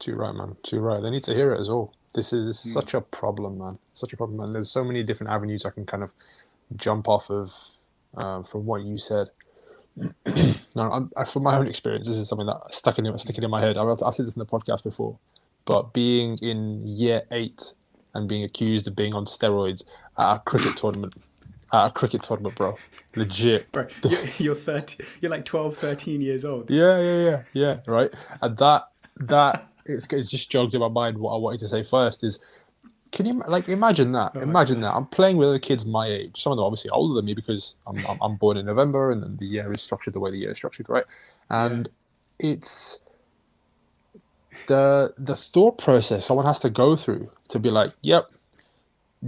Too 0.00 0.16
right, 0.16 0.34
man. 0.34 0.56
Too 0.62 0.80
right. 0.80 1.00
They 1.00 1.10
need 1.10 1.22
to 1.24 1.34
hear 1.34 1.54
it 1.54 1.60
as 1.60 1.68
well. 1.68 1.94
This 2.14 2.32
is 2.32 2.56
mm. 2.56 2.72
such 2.72 2.94
a 2.94 3.00
problem, 3.00 3.58
man. 3.58 3.78
Such 3.92 4.12
a 4.12 4.16
problem, 4.16 4.40
and 4.40 4.52
there's 4.52 4.70
so 4.70 4.82
many 4.82 5.04
different 5.04 5.32
avenues 5.32 5.64
I 5.64 5.70
can 5.70 5.86
kind 5.86 6.02
of 6.02 6.12
jump 6.76 7.08
off 7.08 7.30
of 7.30 7.52
uh, 8.16 8.42
from 8.42 8.66
what 8.66 8.82
you 8.82 8.98
said. 8.98 9.28
now, 10.74 10.90
I'm, 10.90 11.12
I, 11.16 11.24
from 11.24 11.44
my 11.44 11.56
own 11.56 11.68
experience, 11.68 12.08
this 12.08 12.16
is 12.16 12.28
something 12.28 12.46
that 12.46 12.60
stuck 12.70 12.98
in 12.98 13.18
sticking 13.18 13.44
in 13.44 13.50
my 13.50 13.60
head. 13.60 13.76
I've, 13.76 14.02
I've 14.02 14.14
said 14.14 14.26
this 14.26 14.34
in 14.34 14.40
the 14.40 14.46
podcast 14.46 14.82
before, 14.82 15.16
but 15.66 15.92
being 15.92 16.38
in 16.38 16.84
year 16.86 17.22
eight 17.30 17.74
and 18.14 18.28
being 18.28 18.42
accused 18.42 18.88
of 18.88 18.96
being 18.96 19.14
on 19.14 19.24
steroids 19.26 19.84
at 20.18 20.36
a 20.36 20.38
cricket 20.40 20.76
tournament 20.76 21.14
at 21.72 21.86
a 21.86 21.90
cricket 21.90 22.22
tournament, 22.22 22.54
bro. 22.56 22.76
Legit. 23.16 23.70
Bro, 23.72 23.86
you're, 24.04 24.20
you're 24.38 24.54
30, 24.54 25.04
you're 25.20 25.30
like 25.30 25.44
12, 25.44 25.76
13 25.76 26.20
years 26.20 26.44
old. 26.44 26.70
Yeah, 26.70 27.00
yeah, 27.00 27.18
yeah, 27.18 27.42
yeah, 27.52 27.78
right. 27.86 28.10
And 28.42 28.56
that, 28.58 28.88
that 29.16 29.69
it's, 29.90 30.12
it's 30.12 30.30
just 30.30 30.50
jogged 30.50 30.74
in 30.74 30.80
my 30.80 30.88
mind 30.88 31.18
what 31.18 31.34
I 31.34 31.36
wanted 31.36 31.60
to 31.60 31.68
say 31.68 31.82
first 31.82 32.24
is 32.24 32.38
can 33.12 33.26
you 33.26 33.42
like 33.48 33.68
imagine 33.68 34.12
that? 34.12 34.32
Oh 34.34 34.40
imagine 34.40 34.80
that 34.82 34.94
I'm 34.94 35.06
playing 35.06 35.36
with 35.36 35.48
other 35.48 35.58
kids 35.58 35.84
my 35.84 36.06
age. 36.06 36.40
Some 36.40 36.52
of 36.52 36.58
them 36.58 36.64
obviously 36.64 36.90
older 36.90 37.14
than 37.14 37.24
me 37.24 37.34
because 37.34 37.74
I'm, 37.86 37.98
I'm, 38.06 38.18
I'm 38.20 38.36
born 38.36 38.56
in 38.56 38.66
November, 38.66 39.10
and 39.10 39.22
then 39.22 39.36
the 39.36 39.46
year 39.46 39.72
is 39.72 39.82
structured 39.82 40.14
the 40.14 40.20
way 40.20 40.30
the 40.30 40.38
year 40.38 40.50
is 40.50 40.56
structured, 40.56 40.88
right? 40.88 41.04
And 41.48 41.88
yeah. 42.38 42.50
it's 42.52 43.00
the 44.66 45.12
the 45.18 45.34
thought 45.34 45.78
process 45.78 46.26
someone 46.26 46.46
has 46.46 46.60
to 46.60 46.70
go 46.70 46.96
through 46.96 47.30
to 47.48 47.58
be 47.58 47.70
like, 47.70 47.92
yep, 48.02 48.28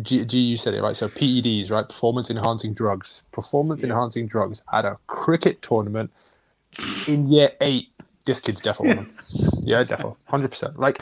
G, 0.01 0.25
G 0.25 0.39
you 0.39 0.57
said 0.57 0.75
it 0.75 0.83
right. 0.83 0.97
So 0.97 1.09
PEDs, 1.09 1.71
right? 1.71 1.89
Performance 1.89 2.31
enhancing 2.31 2.75
drugs, 2.75 3.23
performance 3.33 3.83
enhancing 3.83 4.29
drugs 4.29 4.63
at 4.73 4.85
a 4.85 4.97
cricket 5.09 5.61
tournament 5.61 6.13
in 7.09 7.29
year 7.29 7.51
eight 7.61 7.89
this 8.23 8.41
kid's 8.41 8.61
definitely 8.61 8.97
one. 8.97 9.11
yeah, 9.63 9.83
definitely, 9.85 10.17
hundred 10.27 10.49
percent. 10.49 10.79
Like, 10.79 10.99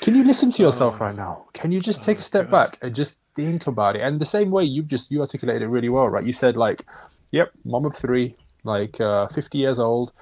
can 0.00 0.14
you 0.14 0.24
listen 0.24 0.50
to 0.50 0.62
yourself 0.62 0.96
oh. 1.00 1.06
right 1.06 1.16
now? 1.16 1.44
Can 1.52 1.72
you 1.72 1.80
just 1.80 2.04
take 2.04 2.18
oh, 2.18 2.20
a 2.20 2.22
step 2.22 2.50
God. 2.50 2.50
back 2.50 2.78
and 2.82 2.94
just 2.94 3.18
think 3.34 3.66
about 3.66 3.96
it? 3.96 4.02
And 4.02 4.18
the 4.18 4.26
same 4.26 4.50
way 4.50 4.64
you've 4.64 4.88
just 4.88 5.10
you 5.10 5.20
articulated 5.20 5.62
it 5.62 5.68
really 5.68 5.88
well, 5.88 6.08
right? 6.08 6.24
You 6.24 6.32
said 6.32 6.56
like, 6.56 6.84
"Yep, 7.32 7.52
mom 7.64 7.86
of 7.86 7.94
three, 7.94 8.36
like 8.64 9.00
uh, 9.00 9.28
fifty 9.28 9.58
years 9.58 9.78
old, 9.78 10.12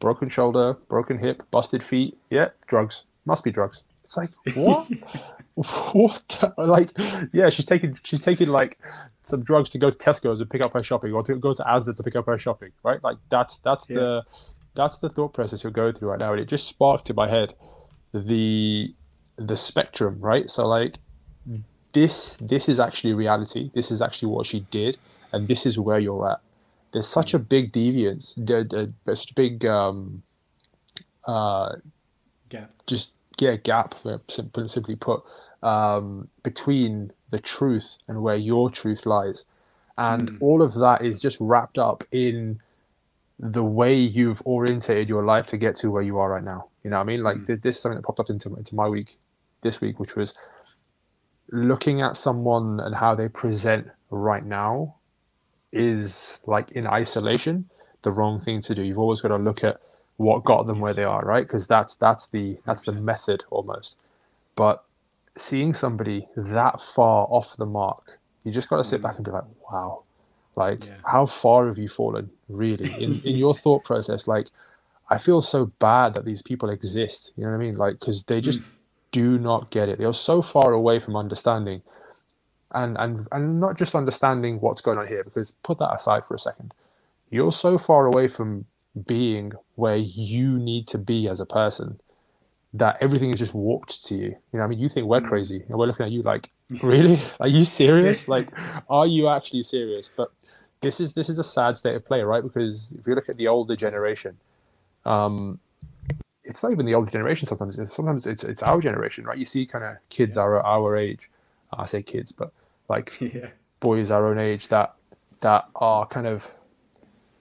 broken 0.00 0.28
shoulder, 0.28 0.74
broken 0.88 1.18
hip, 1.18 1.42
busted 1.50 1.82
feet. 1.82 2.18
Yeah, 2.30 2.48
drugs 2.66 3.04
must 3.24 3.44
be 3.44 3.50
drugs." 3.50 3.84
It's 4.04 4.16
like 4.16 4.30
what? 4.54 4.88
what? 5.92 6.22
The, 6.28 6.54
like, 6.56 6.90
yeah, 7.32 7.50
she's 7.50 7.66
taking 7.66 7.98
she's 8.04 8.20
taking 8.20 8.48
like 8.48 8.78
some 9.22 9.42
drugs 9.42 9.68
to 9.70 9.78
go 9.78 9.90
to 9.90 9.98
Tesco's 9.98 10.40
and 10.40 10.48
pick 10.48 10.62
up 10.62 10.72
her 10.72 10.82
shopping, 10.82 11.12
or 11.12 11.22
to 11.24 11.34
go 11.36 11.52
to 11.52 11.62
Asda 11.62 11.94
to 11.96 12.02
pick 12.02 12.16
up 12.16 12.26
her 12.26 12.38
shopping, 12.38 12.70
right? 12.82 13.02
Like 13.02 13.18
that's 13.28 13.58
that's 13.58 13.90
yeah. 13.90 13.96
the 13.96 14.24
that's 14.74 14.98
the 14.98 15.08
thought 15.08 15.34
process 15.34 15.62
you're 15.62 15.72
going 15.72 15.94
through 15.94 16.10
right 16.10 16.20
now, 16.20 16.32
and 16.32 16.40
it 16.40 16.48
just 16.48 16.68
sparked 16.68 17.10
in 17.10 17.16
my 17.16 17.28
head 17.28 17.54
the 18.12 18.94
the 19.36 19.56
spectrum, 19.56 20.18
right? 20.20 20.50
So 20.50 20.66
like 20.66 20.96
this 21.92 22.36
this 22.40 22.68
is 22.68 22.78
actually 22.80 23.14
reality. 23.14 23.70
This 23.74 23.90
is 23.90 24.02
actually 24.02 24.28
what 24.28 24.46
she 24.46 24.60
did, 24.70 24.98
and 25.32 25.48
this 25.48 25.66
is 25.66 25.78
where 25.78 25.98
you're 25.98 26.30
at. 26.30 26.40
There's 26.92 27.06
such 27.06 27.34
a 27.34 27.38
big 27.38 27.72
deviance. 27.72 28.34
There's 28.36 29.20
such 29.20 29.30
a 29.30 29.34
big 29.34 29.64
um, 29.66 30.22
uh, 31.26 31.76
gap. 32.48 32.70
Just 32.86 33.12
get 33.36 33.54
a 33.54 33.58
gap, 33.58 33.94
uh, 34.04 34.18
simply, 34.28 34.68
simply 34.68 34.96
put, 34.96 35.22
um, 35.62 36.28
between 36.42 37.12
the 37.30 37.38
truth 37.38 37.98
and 38.08 38.22
where 38.22 38.36
your 38.36 38.70
truth 38.70 39.06
lies. 39.06 39.44
And 39.96 40.30
mm. 40.30 40.38
all 40.40 40.62
of 40.62 40.74
that 40.74 41.04
is 41.04 41.20
just 41.20 41.36
wrapped 41.40 41.78
up 41.78 42.04
in 42.10 42.60
the 43.38 43.62
way 43.62 43.94
you've 43.94 44.42
orientated 44.44 45.08
your 45.08 45.24
life 45.24 45.46
to 45.46 45.56
get 45.56 45.76
to 45.76 45.90
where 45.90 46.02
you 46.02 46.18
are 46.18 46.30
right 46.30 46.44
now. 46.44 46.68
You 46.82 46.90
know 46.90 46.96
what 46.96 47.02
I 47.02 47.06
mean? 47.06 47.22
Like 47.22 47.36
mm. 47.38 47.62
this 47.62 47.76
is 47.76 47.82
something 47.82 47.96
that 47.96 48.02
popped 48.02 48.20
up 48.20 48.30
into, 48.30 48.54
into 48.56 48.74
my 48.74 48.88
week 48.88 49.16
this 49.62 49.80
week, 49.80 50.00
which 50.00 50.16
was 50.16 50.34
looking 51.50 52.02
at 52.02 52.16
someone 52.16 52.80
and 52.80 52.94
how 52.94 53.14
they 53.14 53.28
present 53.28 53.88
right 54.10 54.44
now 54.44 54.94
is 55.72 56.42
like 56.46 56.70
in 56.72 56.86
isolation 56.86 57.68
the 58.02 58.12
wrong 58.12 58.40
thing 58.40 58.60
to 58.62 58.74
do. 58.74 58.82
You've 58.82 58.98
always 58.98 59.20
got 59.20 59.28
to 59.28 59.36
look 59.36 59.64
at 59.64 59.80
what 60.16 60.44
got 60.44 60.66
them 60.66 60.80
where 60.80 60.94
they 60.94 61.04
are, 61.04 61.24
right? 61.24 61.46
Because 61.46 61.66
that's 61.66 61.96
that's 61.96 62.28
the 62.28 62.58
that's 62.64 62.82
the 62.82 62.92
method 62.92 63.44
almost. 63.50 64.00
But 64.56 64.84
seeing 65.36 65.72
somebody 65.74 66.26
that 66.36 66.80
far 66.80 67.26
off 67.30 67.56
the 67.56 67.66
mark, 67.66 68.18
you 68.44 68.52
just 68.52 68.68
got 68.68 68.78
to 68.78 68.84
sit 68.84 69.00
back 69.00 69.16
and 69.16 69.24
be 69.24 69.30
like, 69.30 69.44
wow, 69.70 70.02
like 70.58 70.86
yeah. 70.86 70.94
how 71.06 71.24
far 71.24 71.68
have 71.68 71.78
you 71.78 71.88
fallen, 71.88 72.28
really, 72.48 72.90
in 73.02 73.20
in 73.22 73.36
your 73.36 73.54
thought 73.62 73.84
process? 73.84 74.26
Like, 74.26 74.48
I 75.08 75.16
feel 75.16 75.40
so 75.40 75.66
bad 75.78 76.14
that 76.14 76.24
these 76.24 76.42
people 76.42 76.68
exist. 76.68 77.32
You 77.36 77.44
know 77.44 77.50
what 77.50 77.56
I 77.56 77.60
mean? 77.66 77.76
Like, 77.76 78.00
because 78.00 78.24
they 78.24 78.40
just 78.40 78.60
mm. 78.60 78.64
do 79.12 79.38
not 79.38 79.70
get 79.70 79.88
it. 79.88 79.98
They 79.98 80.04
are 80.04 80.12
so 80.12 80.42
far 80.42 80.72
away 80.72 80.98
from 80.98 81.16
understanding. 81.16 81.80
And, 82.72 82.98
and 82.98 83.26
and 83.32 83.60
not 83.60 83.78
just 83.78 83.94
understanding 83.94 84.60
what's 84.60 84.82
going 84.82 84.98
on 84.98 85.06
here, 85.06 85.24
because 85.24 85.52
put 85.62 85.78
that 85.78 85.94
aside 85.94 86.24
for 86.24 86.34
a 86.34 86.38
second. 86.38 86.74
You're 87.30 87.52
so 87.52 87.78
far 87.78 88.06
away 88.06 88.28
from 88.28 88.66
being 89.06 89.52
where 89.76 89.96
you 89.96 90.58
need 90.58 90.88
to 90.88 90.98
be 90.98 91.28
as 91.28 91.40
a 91.40 91.46
person 91.46 91.98
that 92.74 92.98
everything 93.00 93.30
is 93.30 93.38
just 93.38 93.54
warped 93.54 94.04
to 94.06 94.14
you. 94.14 94.30
You 94.52 94.58
know, 94.58 94.64
I 94.64 94.66
mean, 94.66 94.78
you 94.78 94.88
think 94.88 95.06
we're 95.06 95.20
mm. 95.20 95.28
crazy, 95.28 95.64
and 95.68 95.78
we're 95.78 95.86
looking 95.86 96.04
at 96.04 96.12
you 96.12 96.22
like, 96.22 96.50
really? 96.82 97.20
Are 97.40 97.48
you 97.48 97.64
serious? 97.64 98.28
like, 98.34 98.50
are 98.88 99.06
you 99.06 99.28
actually 99.28 99.62
serious? 99.62 100.10
But 100.14 100.30
this 100.80 101.00
is 101.00 101.14
this 101.14 101.28
is 101.28 101.38
a 101.38 101.44
sad 101.44 101.76
state 101.76 101.94
of 101.94 102.04
play, 102.04 102.22
right? 102.22 102.42
Because 102.42 102.92
if 102.92 103.06
you 103.06 103.14
look 103.14 103.28
at 103.28 103.36
the 103.36 103.48
older 103.48 103.76
generation, 103.76 104.36
um, 105.04 105.58
it's 106.44 106.62
not 106.62 106.72
even 106.72 106.86
the 106.86 106.94
older 106.94 107.10
generation. 107.10 107.46
Sometimes 107.46 107.78
it's 107.78 107.92
sometimes 107.92 108.26
it's 108.26 108.44
it's 108.44 108.62
our 108.62 108.80
generation, 108.80 109.24
right? 109.24 109.38
You 109.38 109.44
see, 109.44 109.66
kind 109.66 109.84
of 109.84 109.96
kids 110.08 110.36
our 110.36 110.64
our 110.64 110.96
age. 110.96 111.30
I 111.72 111.84
say 111.84 112.02
kids, 112.02 112.32
but 112.32 112.52
like 112.88 113.12
yeah. 113.20 113.48
boys 113.80 114.10
our 114.10 114.26
own 114.26 114.38
age 114.38 114.68
that 114.68 114.94
that 115.40 115.66
are 115.76 116.06
kind 116.06 116.26
of 116.26 116.50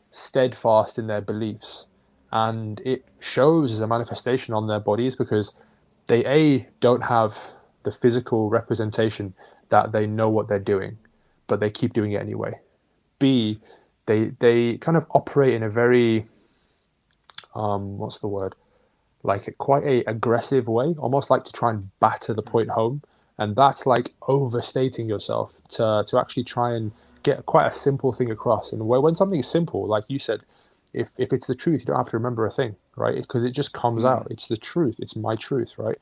steadfast 0.09 0.97
in 0.97 1.07
their 1.07 1.21
beliefs. 1.21 1.87
And 2.31 2.81
it 2.81 3.05
shows 3.19 3.73
as 3.73 3.81
a 3.81 3.87
manifestation 3.87 4.53
on 4.53 4.65
their 4.67 4.79
bodies 4.79 5.15
because 5.15 5.55
they, 6.07 6.25
A, 6.25 6.67
don't 6.79 7.03
have 7.03 7.37
the 7.83 7.91
physical 7.91 8.49
representation 8.49 9.33
that 9.69 9.91
they 9.91 10.05
know 10.05 10.29
what 10.29 10.47
they're 10.47 10.59
doing, 10.59 10.97
but 11.47 11.59
they 11.59 11.69
keep 11.69 11.93
doing 11.93 12.11
it 12.13 12.21
anyway. 12.21 12.59
B, 13.19 13.59
they, 14.05 14.31
they 14.39 14.77
kind 14.77 14.97
of 14.97 15.05
operate 15.11 15.53
in 15.53 15.63
a 15.63 15.69
very, 15.69 16.25
um, 17.55 17.97
what's 17.97 18.19
the 18.19 18.27
word? 18.27 18.55
Like 19.23 19.47
a, 19.47 19.51
quite 19.53 19.83
a 19.83 20.03
aggressive 20.09 20.67
way, 20.67 20.95
almost 20.97 21.29
like 21.29 21.43
to 21.45 21.51
try 21.51 21.71
and 21.71 21.89
batter 21.99 22.33
the 22.33 22.41
point 22.41 22.69
home. 22.69 23.01
And 23.37 23.55
that's 23.55 23.85
like 23.85 24.13
overstating 24.27 25.07
yourself 25.07 25.57
to, 25.69 26.03
to 26.07 26.19
actually 26.19 26.43
try 26.43 26.73
and 26.73 26.91
get 27.23 27.45
quite 27.45 27.67
a 27.67 27.71
simple 27.71 28.11
thing 28.11 28.31
across. 28.31 28.71
And 28.71 28.87
when 28.87 29.15
something 29.15 29.39
is 29.39 29.47
simple, 29.47 29.85
like 29.85 30.05
you 30.07 30.17
said, 30.17 30.41
if, 30.93 31.11
if 31.17 31.33
it's 31.33 31.47
the 31.47 31.55
truth, 31.55 31.81
you 31.81 31.85
don't 31.85 31.97
have 31.97 32.09
to 32.09 32.17
remember 32.17 32.45
a 32.45 32.51
thing, 32.51 32.75
right? 32.95 33.15
Because 33.15 33.43
it 33.43 33.51
just 33.51 33.73
comes 33.73 34.03
mm. 34.03 34.09
out. 34.09 34.27
It's 34.31 34.47
the 34.47 34.57
truth. 34.57 34.95
It's 34.99 35.15
my 35.15 35.35
truth, 35.35 35.77
right? 35.77 35.97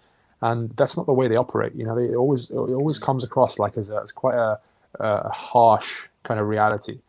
And 0.45 0.69
that's 0.77 0.95
not 0.95 1.07
the 1.07 1.13
way 1.13 1.27
they 1.27 1.37
operate. 1.37 1.73
You 1.73 1.85
know, 1.85 1.95
they 1.95 2.05
it 2.13 2.15
always 2.15 2.51
it 2.51 2.55
always 2.55 2.99
comes 2.99 3.23
across 3.23 3.57
like 3.57 3.77
as, 3.77 3.89
a, 3.89 3.99
as 3.99 4.11
quite 4.11 4.35
a, 4.35 4.59
a 4.99 5.29
harsh 5.29 6.07
kind 6.21 6.39
of 6.39 6.47
reality 6.47 6.99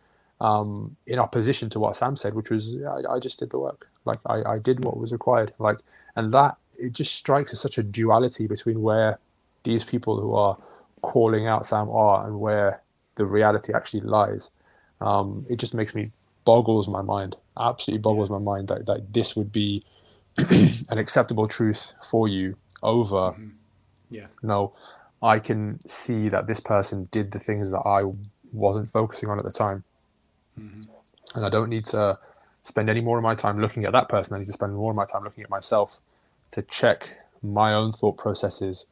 um, 0.41 0.97
in 1.07 1.19
opposition 1.19 1.69
to 1.71 1.79
what 1.79 1.97
Sam 1.97 2.17
said, 2.17 2.33
which 2.33 2.49
was 2.49 2.77
I, 2.83 3.15
I 3.15 3.19
just 3.19 3.39
did 3.39 3.51
the 3.51 3.59
work. 3.59 3.89
Like 4.07 4.21
I, 4.25 4.43
I 4.55 4.59
did 4.59 4.87
what 4.87 4.97
was 4.97 5.13
required. 5.13 5.53
Like 5.59 5.81
and 6.17 6.33
that 6.33 6.57
it 6.79 6.95
just 6.95 7.15
strikes 7.15 7.53
as 7.53 7.61
such 7.61 7.77
a 7.77 7.83
duality 7.83 8.47
between 8.47 8.81
where 8.81 9.19
these 9.65 9.85
people 9.85 10.19
who 10.19 10.35
are 10.35 10.57
calling 11.03 11.47
out 11.47 11.67
Sam 11.67 11.91
are 11.91 12.27
and 12.27 12.41
where 12.41 12.81
the 13.17 13.27
reality 13.27 13.75
actually 13.75 14.01
lies. 14.01 14.51
Um, 15.03 15.45
it 15.51 15.57
just 15.57 15.75
makes 15.75 15.95
me 15.95 16.11
boggles 16.47 16.89
my 16.89 17.03
mind, 17.03 17.37
absolutely 17.61 18.01
boggles 18.01 18.31
my 18.31 18.39
mind 18.39 18.69
that, 18.69 18.87
that 18.87 19.13
this 19.13 19.37
would 19.37 19.53
be 19.53 19.83
an 20.39 20.99
acceptable 20.99 21.47
truth 21.47 21.93
for 22.03 22.29
you 22.29 22.57
over. 22.87 23.33
Mm-hmm. 23.33 23.49
Yeah. 24.11 24.25
No, 24.43 24.73
I 25.23 25.39
can 25.39 25.81
see 25.87 26.29
that 26.29 26.47
this 26.47 26.61
person 26.61 27.09
did 27.11 27.33
the 27.33 27.39
things 27.39 27.71
that 27.71 27.81
I 27.81 28.05
wasn't 28.53 28.91
focusing 28.91 29.29
on 29.29 29.39
at 29.39 29.45
the 29.45 29.51
time. 29.51 29.85
Mm-hmm. 30.59 30.83
And 31.35 31.45
I 31.45 31.51
don't 31.51 31.69
need 31.69 31.85
to 31.87 32.17
spend 32.63 32.89
any 32.89 33.01
more 33.01 33.19
of 33.19 33.23
my 33.23 33.35
time 33.35 33.61
looking 33.61 33.85
at 33.85 33.93
that 33.93 34.09
person. 34.09 34.35
I 34.35 34.39
need 34.39 34.47
to 34.47 34.53
spend 34.53 34.75
more 34.75 34.91
of 34.91 34.97
my 34.97 35.05
time 35.05 35.25
looking 35.25 35.45
at 35.45 35.51
myself 35.51 35.99
to 36.53 36.63
check 36.63 37.19
my 37.43 37.75
own 37.75 37.93
thought 37.93 38.17
processes 38.17 38.87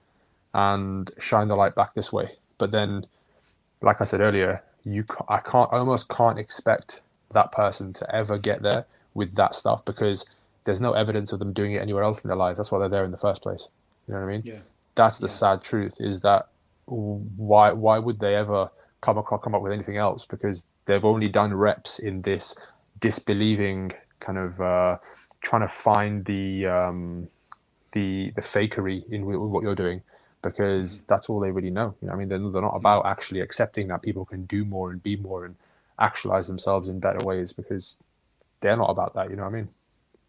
and 0.52 1.10
shine 1.18 1.48
the 1.48 1.56
light 1.56 1.74
back 1.74 1.94
this 1.94 2.12
way. 2.12 2.32
But 2.58 2.70
then 2.70 3.06
like 3.84 4.00
I 4.00 4.04
said 4.04 4.20
earlier, 4.20 4.62
you 4.84 5.04
I 5.28 5.38
can't 5.38 5.72
I 5.72 5.78
almost 5.78 6.08
can't 6.08 6.38
expect 6.38 7.02
that 7.32 7.52
person 7.52 7.92
to 7.94 8.14
ever 8.14 8.38
get 8.38 8.62
there 8.62 8.86
with 9.14 9.34
that 9.34 9.54
stuff 9.54 9.84
because 9.84 10.28
there's 10.64 10.80
no 10.80 10.92
evidence 10.92 11.32
of 11.32 11.38
them 11.38 11.52
doing 11.52 11.72
it 11.72 11.82
anywhere 11.82 12.02
else 12.02 12.24
in 12.24 12.28
their 12.28 12.36
lives. 12.36 12.58
That's 12.58 12.72
why 12.72 12.78
they're 12.78 12.88
there 12.88 13.04
in 13.04 13.10
the 13.10 13.16
first 13.16 13.42
place. 13.42 13.68
You 14.06 14.14
know 14.14 14.20
what 14.20 14.26
I 14.26 14.32
mean? 14.32 14.42
Yeah. 14.44 14.58
That's 14.94 15.18
the 15.18 15.26
yeah. 15.26 15.32
sad 15.32 15.62
truth 15.62 15.96
is 16.00 16.20
that 16.20 16.48
why 16.86 17.72
why 17.72 17.98
would 17.98 18.20
they 18.20 18.34
ever 18.34 18.68
come 19.00 19.18
across, 19.18 19.42
come 19.42 19.54
up 19.54 19.62
with 19.62 19.72
anything 19.72 19.96
else 19.96 20.24
because 20.26 20.68
they've 20.86 21.04
only 21.04 21.28
done 21.28 21.52
reps 21.54 21.98
in 21.98 22.22
this 22.22 22.54
disbelieving 23.00 23.92
kind 24.20 24.38
of 24.38 24.60
uh, 24.60 24.96
trying 25.40 25.62
to 25.62 25.68
find 25.68 26.24
the 26.24 26.66
um, 26.66 27.28
the 27.92 28.32
the 28.36 28.42
fakery 28.42 29.08
in 29.10 29.24
what 29.24 29.62
you're 29.62 29.74
doing 29.74 30.02
because 30.42 31.04
that's 31.04 31.28
all 31.28 31.40
they 31.40 31.50
really 31.50 31.70
know. 31.70 31.94
You 32.00 32.08
know, 32.08 32.14
I 32.14 32.16
mean, 32.16 32.28
they're, 32.28 32.38
they're 32.38 32.62
not 32.62 32.76
about 32.76 33.06
actually 33.06 33.40
accepting 33.40 33.88
that 33.88 34.02
people 34.02 34.24
can 34.24 34.44
do 34.44 34.64
more 34.66 34.90
and 34.90 35.02
be 35.02 35.16
more 35.16 35.46
and 35.46 35.56
actualize 35.98 36.46
themselves 36.46 36.88
in 36.88 37.00
better 37.00 37.24
ways 37.24 37.52
because 37.52 38.02
they're 38.60 38.76
not 38.76 38.90
about 38.90 39.14
that. 39.14 39.30
You 39.30 39.36
know 39.36 39.44
what 39.44 39.52
I 39.52 39.56
mean? 39.56 39.68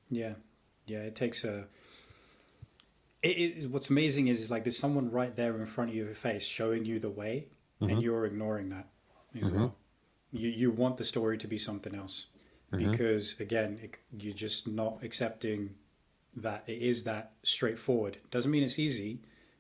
Yeah, 0.10 0.34
yeah. 0.88 1.00
It 1.00 1.16
takes 1.16 1.44
a. 1.44 1.66
It, 3.30 3.72
what's 3.72 3.90
amazing 3.90 4.28
is, 4.28 4.40
is 4.40 4.52
like 4.52 4.64
there's 4.64 4.78
someone 4.78 5.12
right 5.12 5.36
there 5.36 5.58
in 5.58 5.66
front 5.66 5.90
of 5.92 5.96
your 5.96 6.14
face 6.14 6.44
showing 6.44 6.86
you 6.86 7.00
the 7.00 7.10
way, 7.10 7.48
mm-hmm. 7.82 7.92
and 7.92 8.02
you're 8.02 8.26
ignoring 8.26 8.70
that 8.70 8.88
mm-hmm. 9.36 9.56
well. 9.56 9.76
You 10.32 10.50
you 10.50 10.72
want 10.72 10.98
the 10.98 11.04
story 11.04 11.38
to 11.38 11.48
be 11.48 11.58
something 11.58 11.96
else 11.96 12.28
mm-hmm. 12.72 12.92
because 12.92 13.36
again, 13.40 13.80
it, 13.82 13.98
you're 14.18 14.34
just 14.34 14.68
not 14.68 15.00
accepting 15.04 15.76
that 16.36 16.64
it 16.68 16.82
is 16.82 17.04
that 17.06 17.32
straightforward. 17.44 18.18
Doesn't 18.32 18.52
mean 18.52 18.64
it's 18.64 18.80
easy 18.80 19.20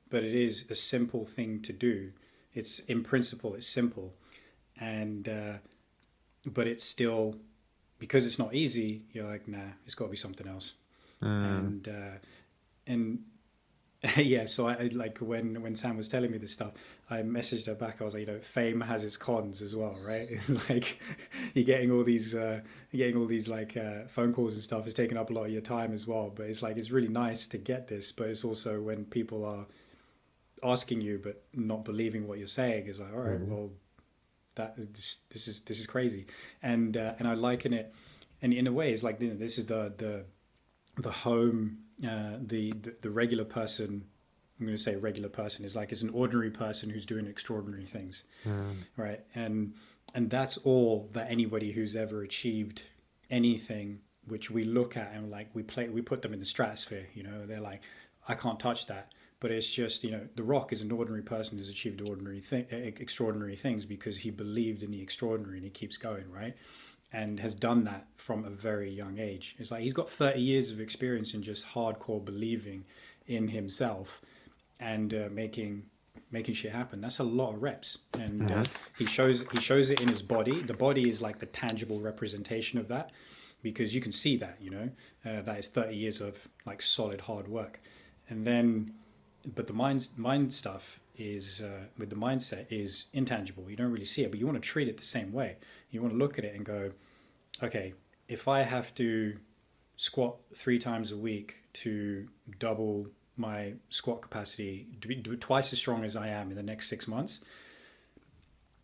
but 0.09 0.23
it 0.23 0.33
is 0.33 0.65
a 0.69 0.75
simple 0.75 1.25
thing 1.25 1.61
to 1.61 1.73
do. 1.73 2.11
It's 2.53 2.79
in 2.79 3.03
principle, 3.03 3.53
it's 3.55 3.67
simple, 3.67 4.13
and 4.79 5.27
uh, 5.27 5.53
but 6.45 6.67
it's 6.67 6.83
still 6.83 7.35
because 7.99 8.25
it's 8.25 8.39
not 8.39 8.53
easy. 8.53 9.03
You're 9.11 9.29
like, 9.29 9.47
nah, 9.47 9.71
it's 9.85 9.95
got 9.95 10.05
to 10.05 10.11
be 10.11 10.17
something 10.17 10.47
else, 10.47 10.75
mm. 11.21 11.59
and 11.59 11.87
uh, 11.87 12.17
and 12.87 13.23
yeah. 14.17 14.45
So 14.45 14.67
I 14.67 14.89
like 14.93 15.19
when 15.19 15.61
when 15.61 15.75
Sam 15.75 15.97
was 15.97 16.07
telling 16.07 16.31
me 16.31 16.37
this 16.37 16.51
stuff, 16.51 16.73
I 17.09 17.17
messaged 17.17 17.67
her 17.67 17.75
back. 17.75 18.01
I 18.01 18.03
was 18.03 18.13
like, 18.13 18.21
you 18.21 18.33
know, 18.33 18.39
fame 18.39 18.81
has 18.81 19.03
its 19.03 19.17
cons 19.17 19.61
as 19.61 19.75
well, 19.75 19.95
right? 20.05 20.27
It's 20.29 20.49
like 20.69 20.99
you're 21.53 21.65
getting 21.65 21.91
all 21.91 22.03
these, 22.03 22.35
uh, 22.35 22.61
you're 22.91 23.07
getting 23.07 23.19
all 23.19 23.27
these 23.27 23.47
like 23.47 23.77
uh, 23.77 24.05
phone 24.07 24.33
calls 24.33 24.53
and 24.55 24.63
stuff. 24.63 24.85
It's 24.85 24.93
taking 24.93 25.17
up 25.17 25.29
a 25.29 25.33
lot 25.33 25.45
of 25.45 25.51
your 25.51 25.61
time 25.61 25.93
as 25.93 26.07
well. 26.07 26.31
But 26.33 26.47
it's 26.47 26.61
like 26.61 26.77
it's 26.77 26.91
really 26.91 27.07
nice 27.07 27.47
to 27.47 27.57
get 27.57 27.87
this, 27.87 28.11
but 28.11 28.27
it's 28.27 28.43
also 28.43 28.81
when 28.81 29.05
people 29.05 29.45
are 29.45 29.65
asking 30.63 31.01
you 31.01 31.19
but 31.21 31.43
not 31.53 31.85
believing 31.85 32.27
what 32.27 32.37
you're 32.37 32.47
saying 32.47 32.87
is 32.87 32.99
like 32.99 33.13
all 33.13 33.19
right, 33.19 33.39
mm-hmm. 33.39 33.51
well 33.51 33.69
that 34.55 34.75
this, 34.93 35.19
this 35.29 35.47
is 35.47 35.59
this 35.61 35.79
is 35.79 35.85
crazy 35.85 36.25
and 36.63 36.97
uh, 36.97 37.13
and 37.19 37.27
I 37.27 37.33
liken 37.33 37.73
it 37.73 37.93
and 38.41 38.53
in 38.53 38.65
a 38.65 38.71
way 38.71 38.91
it's 38.91 39.03
like 39.03 39.21
you 39.21 39.29
know, 39.29 39.35
this 39.35 39.57
is 39.57 39.65
the 39.65 39.93
the 39.97 40.25
the 40.97 41.11
home 41.11 41.79
uh, 42.03 42.37
the, 42.41 42.71
the, 42.73 42.95
the 43.01 43.09
regular 43.09 43.45
person 43.45 44.05
I'm 44.59 44.65
going 44.65 44.77
to 44.77 44.81
say 44.81 44.95
regular 44.95 45.29
person 45.29 45.65
is 45.65 45.75
like 45.75 45.91
is 45.91 46.01
an 46.01 46.09
ordinary 46.09 46.51
person 46.51 46.89
who's 46.89 47.05
doing 47.05 47.27
extraordinary 47.27 47.85
things 47.85 48.23
mm. 48.45 48.75
right? 48.95 49.21
And 49.33 49.73
and 50.13 50.29
that's 50.29 50.57
all 50.57 51.09
that 51.13 51.29
anybody 51.29 51.71
who's 51.71 51.95
ever 51.95 52.21
achieved 52.21 52.83
anything 53.29 53.99
which 54.27 54.49
we 54.49 54.63
look 54.63 54.95
at 54.97 55.11
and 55.13 55.29
like 55.29 55.49
we 55.53 55.63
play 55.63 55.89
we 55.89 56.01
put 56.01 56.21
them 56.21 56.33
in 56.33 56.39
the 56.39 56.45
stratosphere 56.45 57.07
you 57.13 57.23
know? 57.23 57.45
They're 57.45 57.59
like 57.59 57.81
I 58.27 58.35
can't 58.35 58.59
touch 58.59 58.87
that. 58.87 59.11
But 59.41 59.51
it's 59.51 59.69
just 59.69 60.03
you 60.03 60.11
know 60.11 60.27
the 60.35 60.43
rock 60.43 60.71
is 60.71 60.81
an 60.81 60.91
ordinary 60.91 61.21
person 61.21 61.57
who's 61.57 61.69
achieved 61.69 62.01
ordinary 62.01 62.39
thing 62.39 62.65
extraordinary 62.69 63.57
things 63.57 63.85
because 63.85 64.17
he 64.17 64.31
believed 64.31 64.81
in 64.83 64.91
the 64.91 65.01
extraordinary 65.01 65.57
and 65.57 65.65
he 65.65 65.69
keeps 65.69 65.97
going 65.97 66.31
right 66.31 66.55
and 67.15 67.39
has 67.39 67.55
done 67.55 67.85
that 67.85 68.05
from 68.17 68.43
a 68.43 68.49
very 68.49 68.91
young 68.91 69.19
age. 69.19 69.55
It's 69.57 69.71
like 69.71 69.83
he's 69.83 69.93
got 69.93 70.09
30 70.09 70.41
years 70.41 70.69
of 70.71 70.81
experience 70.81 71.33
in 71.33 71.43
just 71.43 71.69
hardcore 71.69 72.23
believing 72.23 72.83
in 73.25 73.47
himself 73.47 74.21
and 74.81 75.13
uh, 75.13 75.29
making 75.31 75.83
making 76.29 76.55
shit 76.55 76.73
happen. 76.73 76.99
That's 76.99 77.19
a 77.19 77.23
lot 77.23 77.53
of 77.53 77.63
reps, 77.63 77.99
and 78.19 78.51
uh, 78.51 78.63
he 78.97 79.05
shows 79.05 79.45
he 79.53 79.61
shows 79.61 79.89
it 79.89 80.01
in 80.01 80.09
his 80.09 80.21
body. 80.21 80.59
The 80.59 80.73
body 80.73 81.09
is 81.09 81.21
like 81.21 81.39
the 81.39 81.45
tangible 81.45 82.01
representation 82.01 82.79
of 82.79 82.89
that 82.89 83.11
because 83.61 83.95
you 83.95 84.01
can 84.01 84.11
see 84.11 84.35
that 84.37 84.57
you 84.59 84.71
know 84.71 84.89
uh, 85.25 85.41
that 85.43 85.57
is 85.57 85.69
30 85.69 85.95
years 85.95 86.19
of 86.19 86.49
like 86.65 86.81
solid 86.81 87.21
hard 87.21 87.47
work. 87.47 87.79
And 88.29 88.43
then 88.43 88.93
but 89.55 89.67
the 89.67 89.73
mind 89.73 90.09
mind 90.17 90.53
stuff 90.53 90.99
is 91.17 91.61
uh, 91.61 91.85
with 91.97 92.09
the 92.09 92.17
mindset 92.17 92.65
is 92.69 93.05
intangible. 93.13 93.69
You 93.69 93.77
don't 93.77 93.93
really 93.93 94.03
see 94.03 94.23
it 94.23 94.31
but 94.31 94.39
you 94.39 94.45
want 94.45 94.61
to 94.61 94.69
treat 94.69 94.89
it 94.89 94.97
the 94.97 95.05
same 95.05 95.31
way. 95.31 95.55
You 95.91 96.01
want 96.01 96.13
to 96.13 96.17
look 96.17 96.37
at 96.37 96.43
it 96.43 96.53
and 96.53 96.65
go 96.65 96.91
okay 97.61 97.93
if 98.27 98.47
i 98.47 98.61
have 98.61 98.93
to 98.93 99.37
squat 99.95 100.35
three 100.53 100.79
times 100.79 101.11
a 101.11 101.17
week 101.17 101.55
to 101.73 102.27
double 102.59 103.07
my 103.37 103.73
squat 103.89 104.21
capacity 104.21 104.87
do, 104.99 105.13
do 105.15 105.35
twice 105.35 105.71
as 105.73 105.79
strong 105.79 106.03
as 106.03 106.15
i 106.15 106.27
am 106.27 106.49
in 106.49 106.55
the 106.55 106.63
next 106.63 106.89
six 106.89 107.07
months 107.07 107.39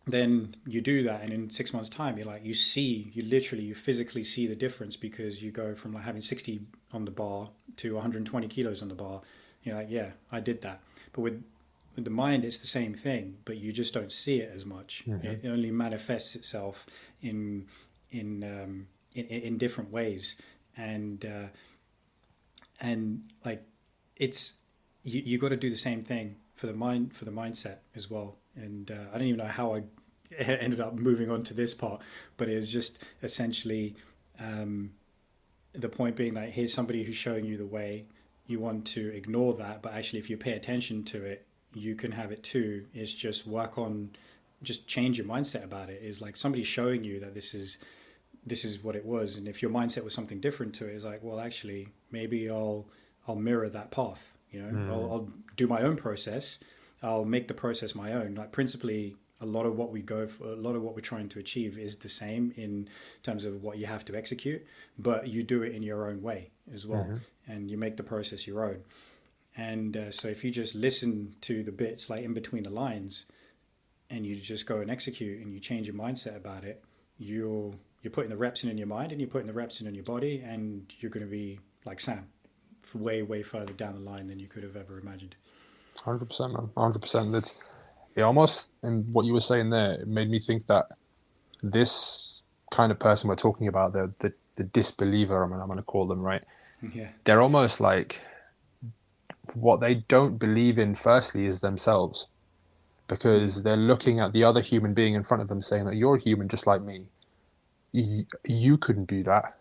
then 0.06 0.56
you 0.66 0.80
do 0.80 1.02
that 1.04 1.22
and 1.22 1.32
in 1.32 1.48
six 1.50 1.72
months 1.72 1.88
time 1.88 2.18
you're 2.18 2.26
like 2.26 2.44
you 2.44 2.54
see 2.54 3.10
you 3.14 3.22
literally 3.22 3.62
you 3.62 3.74
physically 3.74 4.24
see 4.24 4.46
the 4.46 4.56
difference 4.56 4.96
because 4.96 5.42
you 5.42 5.50
go 5.50 5.74
from 5.74 5.94
like 5.94 6.02
having 6.02 6.22
60 6.22 6.62
on 6.92 7.04
the 7.04 7.10
bar 7.10 7.50
to 7.76 7.94
120 7.94 8.48
kilos 8.48 8.82
on 8.82 8.88
the 8.88 8.94
bar. 8.94 9.20
You're 9.62 9.76
like 9.76 9.90
yeah 9.90 10.10
i 10.30 10.40
did 10.40 10.62
that. 10.62 10.80
But 11.12 11.20
with 11.22 11.44
with 11.94 12.04
the 12.04 12.10
mind 12.10 12.44
it's 12.44 12.58
the 12.58 12.66
same 12.66 12.94
thing 12.94 13.36
but 13.44 13.58
you 13.58 13.72
just 13.72 13.94
don't 13.94 14.10
see 14.10 14.40
it 14.40 14.50
as 14.54 14.64
much. 14.64 15.04
Mm-hmm. 15.06 15.26
it 15.26 15.40
only 15.46 15.70
manifests 15.70 16.34
itself 16.34 16.86
in 17.20 17.66
in 18.12 18.44
um, 18.44 18.86
in, 19.14 19.26
in 19.26 19.58
different 19.58 19.90
ways 19.90 20.36
and 20.76 21.24
uh, 21.24 21.48
and 22.80 23.24
like 23.44 23.64
it's 24.16 24.54
you, 25.02 25.22
you 25.24 25.38
got 25.38 25.48
to 25.48 25.56
do 25.56 25.68
the 25.68 25.76
same 25.76 26.04
thing 26.04 26.36
for 26.54 26.66
the 26.66 26.72
mind 26.72 27.12
for 27.14 27.24
the 27.24 27.30
mindset 27.30 27.78
as 27.96 28.08
well 28.08 28.36
and 28.54 28.90
uh, 28.90 29.10
I 29.12 29.18
don't 29.18 29.26
even 29.26 29.38
know 29.38 29.46
how 29.46 29.74
I 29.74 29.82
ended 30.38 30.80
up 30.80 30.94
moving 30.94 31.30
on 31.30 31.42
to 31.44 31.54
this 31.54 31.74
part, 31.74 32.02
but 32.36 32.48
it 32.48 32.56
was 32.56 32.72
just 32.72 32.98
essentially 33.22 33.96
um, 34.38 34.92
the 35.72 35.88
point 35.88 36.16
being 36.16 36.34
that 36.34 36.50
here's 36.50 36.72
somebody 36.72 37.04
who's 37.04 37.16
showing 37.16 37.44
you 37.44 37.56
the 37.56 37.66
way. 37.66 38.06
You 38.46 38.60
want 38.60 38.86
to 38.88 39.14
ignore 39.14 39.54
that, 39.54 39.82
but 39.82 39.94
actually, 39.94 40.18
if 40.18 40.28
you 40.28 40.36
pay 40.36 40.52
attention 40.52 41.04
to 41.04 41.24
it, 41.24 41.46
you 41.74 41.94
can 41.94 42.12
have 42.12 42.32
it 42.32 42.42
too. 42.42 42.86
It's 42.92 43.14
just 43.14 43.46
work 43.46 43.78
on, 43.78 44.10
just 44.62 44.86
change 44.86 45.16
your 45.16 45.26
mindset 45.26 45.64
about 45.64 45.88
it. 45.90 46.02
Is 46.02 46.20
like 46.20 46.36
somebody 46.36 46.64
showing 46.64 47.04
you 47.04 47.20
that 47.20 47.34
this 47.34 47.54
is 47.54 47.78
this 48.44 48.64
is 48.64 48.82
what 48.82 48.96
it 48.96 49.04
was, 49.04 49.36
and 49.36 49.46
if 49.46 49.62
your 49.62 49.70
mindset 49.70 50.04
was 50.04 50.14
something 50.14 50.40
different 50.40 50.74
to 50.76 50.88
it, 50.88 50.94
it's 50.94 51.04
like, 51.04 51.20
well, 51.22 51.40
actually, 51.40 51.88
maybe 52.10 52.50
I'll 52.50 52.86
I'll 53.26 53.36
mirror 53.36 53.68
that 53.68 53.90
path. 53.90 54.36
You 54.50 54.62
know, 54.62 54.72
mm. 54.72 54.88
I'll, 54.88 55.12
I'll 55.12 55.28
do 55.56 55.66
my 55.66 55.80
own 55.82 55.96
process 55.96 56.58
I'll 57.02 57.24
make 57.24 57.48
the 57.48 57.54
process 57.54 57.94
my 57.94 58.12
own. 58.12 58.34
Like 58.34 58.52
principally, 58.52 59.16
a 59.40 59.46
lot 59.46 59.66
of 59.66 59.76
what 59.76 59.90
we 59.90 60.00
go 60.00 60.26
for, 60.26 60.44
a 60.44 60.56
lot 60.56 60.76
of 60.76 60.82
what 60.82 60.94
we're 60.94 61.00
trying 61.00 61.28
to 61.30 61.38
achieve 61.40 61.76
is 61.76 61.96
the 61.96 62.08
same 62.08 62.52
in 62.56 62.88
terms 63.22 63.44
of 63.44 63.62
what 63.62 63.78
you 63.78 63.86
have 63.86 64.04
to 64.06 64.16
execute, 64.16 64.64
but 64.98 65.26
you 65.26 65.42
do 65.42 65.62
it 65.62 65.74
in 65.74 65.82
your 65.82 66.08
own 66.08 66.22
way 66.22 66.50
as 66.72 66.86
well, 66.86 67.04
mm-hmm. 67.04 67.52
and 67.52 67.70
you 67.70 67.76
make 67.76 67.96
the 67.96 68.04
process 68.04 68.46
your 68.46 68.64
own. 68.64 68.82
And 69.56 69.96
uh, 69.96 70.10
so 70.12 70.28
if 70.28 70.44
you 70.44 70.50
just 70.50 70.74
listen 70.74 71.34
to 71.42 71.62
the 71.62 71.72
bits 71.72 72.08
like 72.08 72.24
in 72.24 72.34
between 72.34 72.62
the 72.62 72.70
lines, 72.70 73.26
and 74.08 74.24
you 74.24 74.36
just 74.36 74.66
go 74.66 74.78
and 74.78 74.90
execute, 74.90 75.42
and 75.42 75.52
you 75.52 75.58
change 75.58 75.88
your 75.88 75.96
mindset 75.96 76.36
about 76.36 76.64
it, 76.64 76.84
you're 77.18 77.74
you're 78.02 78.10
putting 78.10 78.30
the 78.30 78.36
reps 78.36 78.64
in 78.64 78.70
in 78.70 78.78
your 78.78 78.86
mind, 78.86 79.12
and 79.12 79.20
you're 79.20 79.30
putting 79.30 79.46
the 79.46 79.52
reps 79.52 79.80
in 79.80 79.86
in 79.86 79.94
your 79.94 80.04
body, 80.04 80.42
and 80.44 80.92
you're 80.98 81.10
going 81.10 81.24
to 81.24 81.30
be 81.30 81.58
like 81.84 82.00
Sam, 82.00 82.26
way 82.94 83.22
way 83.22 83.42
further 83.42 83.72
down 83.72 83.94
the 83.94 84.10
line 84.10 84.26
than 84.26 84.38
you 84.38 84.48
could 84.48 84.62
have 84.62 84.76
ever 84.76 84.98
imagined. 84.98 85.36
Hundred 86.04 86.26
percent, 86.26 86.52
man. 86.52 86.70
Hundred 86.76 87.00
percent. 87.00 87.34
It's 87.34 87.62
it 88.14 88.22
almost 88.22 88.70
and 88.82 89.10
what 89.12 89.24
you 89.24 89.32
were 89.32 89.40
saying 89.40 89.70
there 89.70 89.94
it 89.94 90.08
made 90.08 90.28
me 90.28 90.38
think 90.38 90.66
that 90.66 90.86
this 91.62 92.42
kind 92.70 92.90
of 92.90 92.98
person 92.98 93.28
we're 93.28 93.36
talking 93.36 93.68
about, 93.68 93.92
the 93.92 94.12
the, 94.20 94.32
the 94.56 94.64
disbeliever, 94.64 95.44
I 95.44 95.46
mean, 95.46 95.60
I'm 95.60 95.66
going 95.66 95.78
to 95.78 95.84
call 95.84 96.06
them, 96.06 96.20
right? 96.20 96.42
Yeah. 96.92 97.08
They're 97.24 97.40
almost 97.40 97.80
like 97.80 98.20
what 99.54 99.80
they 99.80 99.94
don't 100.08 100.38
believe 100.38 100.78
in. 100.78 100.94
Firstly, 100.94 101.46
is 101.46 101.60
themselves, 101.60 102.26
because 103.06 103.60
mm. 103.60 103.64
they're 103.64 103.76
looking 103.76 104.20
at 104.20 104.32
the 104.32 104.42
other 104.42 104.60
human 104.60 104.94
being 104.94 105.14
in 105.14 105.22
front 105.22 105.42
of 105.42 105.48
them, 105.48 105.62
saying 105.62 105.84
that 105.84 105.94
you're 105.94 106.16
human 106.16 106.48
just 106.48 106.66
like 106.66 106.82
me. 106.82 107.06
You, 107.92 108.78
couldn't 108.78 109.06
do 109.06 109.22
that 109.24 109.54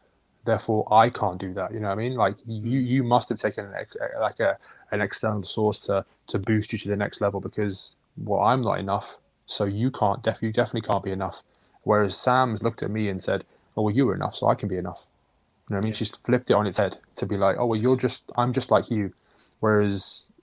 therefore 0.46 0.88
I 0.92 1.10
can't 1.10 1.38
do 1.38 1.54
that. 1.54 1.74
You 1.74 1.80
know 1.80 1.88
what 1.88 1.94
I 1.94 2.04
mean? 2.04 2.16
Like 2.16 2.38
you, 2.46 2.82
mm. 2.82 2.88
you 2.88 3.04
must 3.04 3.30
have 3.30 3.40
taken 3.40 3.66
an, 3.66 3.74
like 4.20 4.40
a 4.40 4.58
an 4.92 5.02
external 5.02 5.44
source 5.44 5.80
to 5.82 6.06
to 6.28 6.40
boost 6.40 6.74
you 6.74 6.80
to 6.80 6.90
the 6.90 6.96
next 6.96 7.22
level 7.22 7.40
because 7.40 7.96
well, 8.18 8.42
I'm 8.42 8.62
not 8.62 8.80
enough, 8.80 9.18
so 9.46 9.66
you 9.66 9.92
can't. 9.92 10.22
Def, 10.22 10.42
you 10.42 10.52
definitely 10.52 10.82
can't 10.82 11.04
be 11.04 11.12
enough. 11.12 11.44
Whereas 11.84 12.18
Sam's 12.18 12.62
looked 12.62 12.84
at 12.84 12.92
me 12.92 13.10
and 13.10 13.22
said, 13.22 13.46
"Oh, 13.78 13.84
well, 13.84 13.96
you 13.96 14.06
were 14.06 14.16
enough, 14.16 14.36
so 14.36 14.48
I 14.48 14.56
can 14.56 14.70
be 14.70 14.78
enough." 14.78 15.06
You 15.70 15.76
know 15.76 15.78
what 15.78 15.84
I 15.84 15.86
mean? 15.86 15.94
She's 15.94 16.10
flipped 16.10 16.50
it 16.50 16.54
on 16.54 16.68
its 16.68 16.78
head 16.78 16.98
to 17.16 17.26
be 17.26 17.38
like, 17.38 17.58
"Oh, 17.58 17.68
well, 17.68 17.80
you're 17.80 17.98
just 17.98 18.32
I'm 18.38 18.54
just 18.54 18.72
like 18.72 18.90
you," 18.90 19.14
whereas 19.60 20.34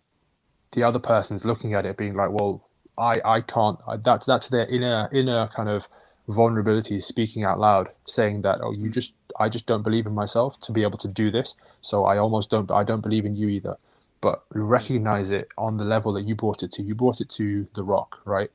the 0.72 0.82
other 0.82 0.98
person's 0.98 1.44
looking 1.44 1.74
at 1.74 1.86
it 1.86 1.96
being 1.96 2.14
like, 2.14 2.30
"Well, 2.30 2.62
I 2.96 3.20
I 3.24 3.40
can't." 3.42 3.78
That's 4.02 4.26
that's 4.26 4.48
their 4.48 4.66
inner 4.66 5.08
inner 5.12 5.48
kind 5.48 5.68
of 5.68 5.88
vulnerability 6.28 7.00
speaking 7.00 7.44
out 7.44 7.58
loud 7.58 7.88
saying 8.04 8.42
that 8.42 8.58
oh 8.62 8.72
you 8.72 8.90
just 8.90 9.14
i 9.40 9.48
just 9.48 9.66
don't 9.66 9.82
believe 9.82 10.06
in 10.06 10.14
myself 10.14 10.60
to 10.60 10.72
be 10.72 10.82
able 10.82 10.98
to 10.98 11.08
do 11.08 11.30
this 11.30 11.54
so 11.80 12.04
i 12.04 12.18
almost 12.18 12.50
don't 12.50 12.70
i 12.70 12.84
don't 12.84 13.00
believe 13.00 13.24
in 13.24 13.34
you 13.34 13.48
either 13.48 13.76
but 14.20 14.44
recognize 14.52 15.30
it 15.30 15.48
on 15.56 15.76
the 15.78 15.84
level 15.84 16.12
that 16.12 16.22
you 16.22 16.34
brought 16.34 16.62
it 16.62 16.70
to 16.70 16.82
you 16.82 16.94
brought 16.94 17.20
it 17.20 17.28
to 17.30 17.66
the 17.74 17.82
rock 17.82 18.20
right 18.26 18.50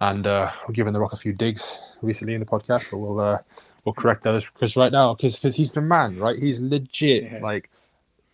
and 0.00 0.26
uh, 0.26 0.50
we're 0.66 0.74
giving 0.74 0.92
the 0.92 1.00
rock 1.00 1.12
a 1.12 1.16
few 1.16 1.32
digs 1.32 1.96
recently 2.02 2.34
in 2.34 2.40
the 2.40 2.46
podcast 2.46 2.90
but 2.90 2.98
we'll 2.98 3.20
uh, 3.20 3.38
we'll 3.84 3.92
correct 3.92 4.24
those 4.24 4.44
because 4.50 4.76
right 4.76 4.90
now 4.90 5.14
because 5.14 5.36
because 5.36 5.54
he's 5.54 5.72
the 5.72 5.80
man 5.80 6.18
right 6.18 6.38
he's 6.38 6.60
legit 6.60 7.22
yeah. 7.24 7.38
like 7.40 7.70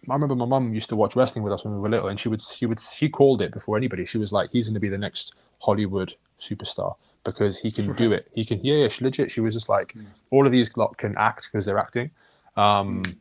I 0.08 0.14
remember 0.14 0.34
my 0.34 0.46
mum 0.46 0.72
used 0.72 0.88
to 0.88 0.96
watch 0.96 1.14
wrestling 1.14 1.44
with 1.44 1.52
us 1.52 1.64
when 1.64 1.74
we 1.74 1.80
were 1.80 1.88
little, 1.90 2.08
and 2.08 2.18
she 2.18 2.30
would 2.30 2.40
she 2.40 2.64
would 2.64 2.80
she 2.80 3.08
called 3.10 3.42
it 3.42 3.52
before 3.52 3.76
anybody. 3.76 4.06
She 4.06 4.16
was 4.16 4.32
like, 4.32 4.50
"He's 4.50 4.66
going 4.66 4.74
to 4.74 4.80
be 4.80 4.88
the 4.88 4.96
next 4.96 5.34
Hollywood 5.60 6.14
superstar." 6.40 6.96
Because 7.24 7.58
he 7.58 7.70
can 7.70 7.88
right. 7.88 7.96
do 7.96 8.12
it. 8.12 8.30
He 8.34 8.44
can, 8.44 8.60
yeah, 8.64 8.76
yeah, 8.76 8.88
she 8.88 9.04
legit. 9.04 9.30
She 9.30 9.40
was 9.40 9.54
just 9.54 9.68
like, 9.68 9.92
mm. 9.92 10.06
all 10.30 10.46
of 10.46 10.52
these 10.52 10.76
lot 10.76 10.96
can 10.96 11.16
act 11.16 11.48
because 11.50 11.66
they're 11.66 11.78
acting. 11.78 12.10
Um, 12.56 13.02
mm. 13.02 13.16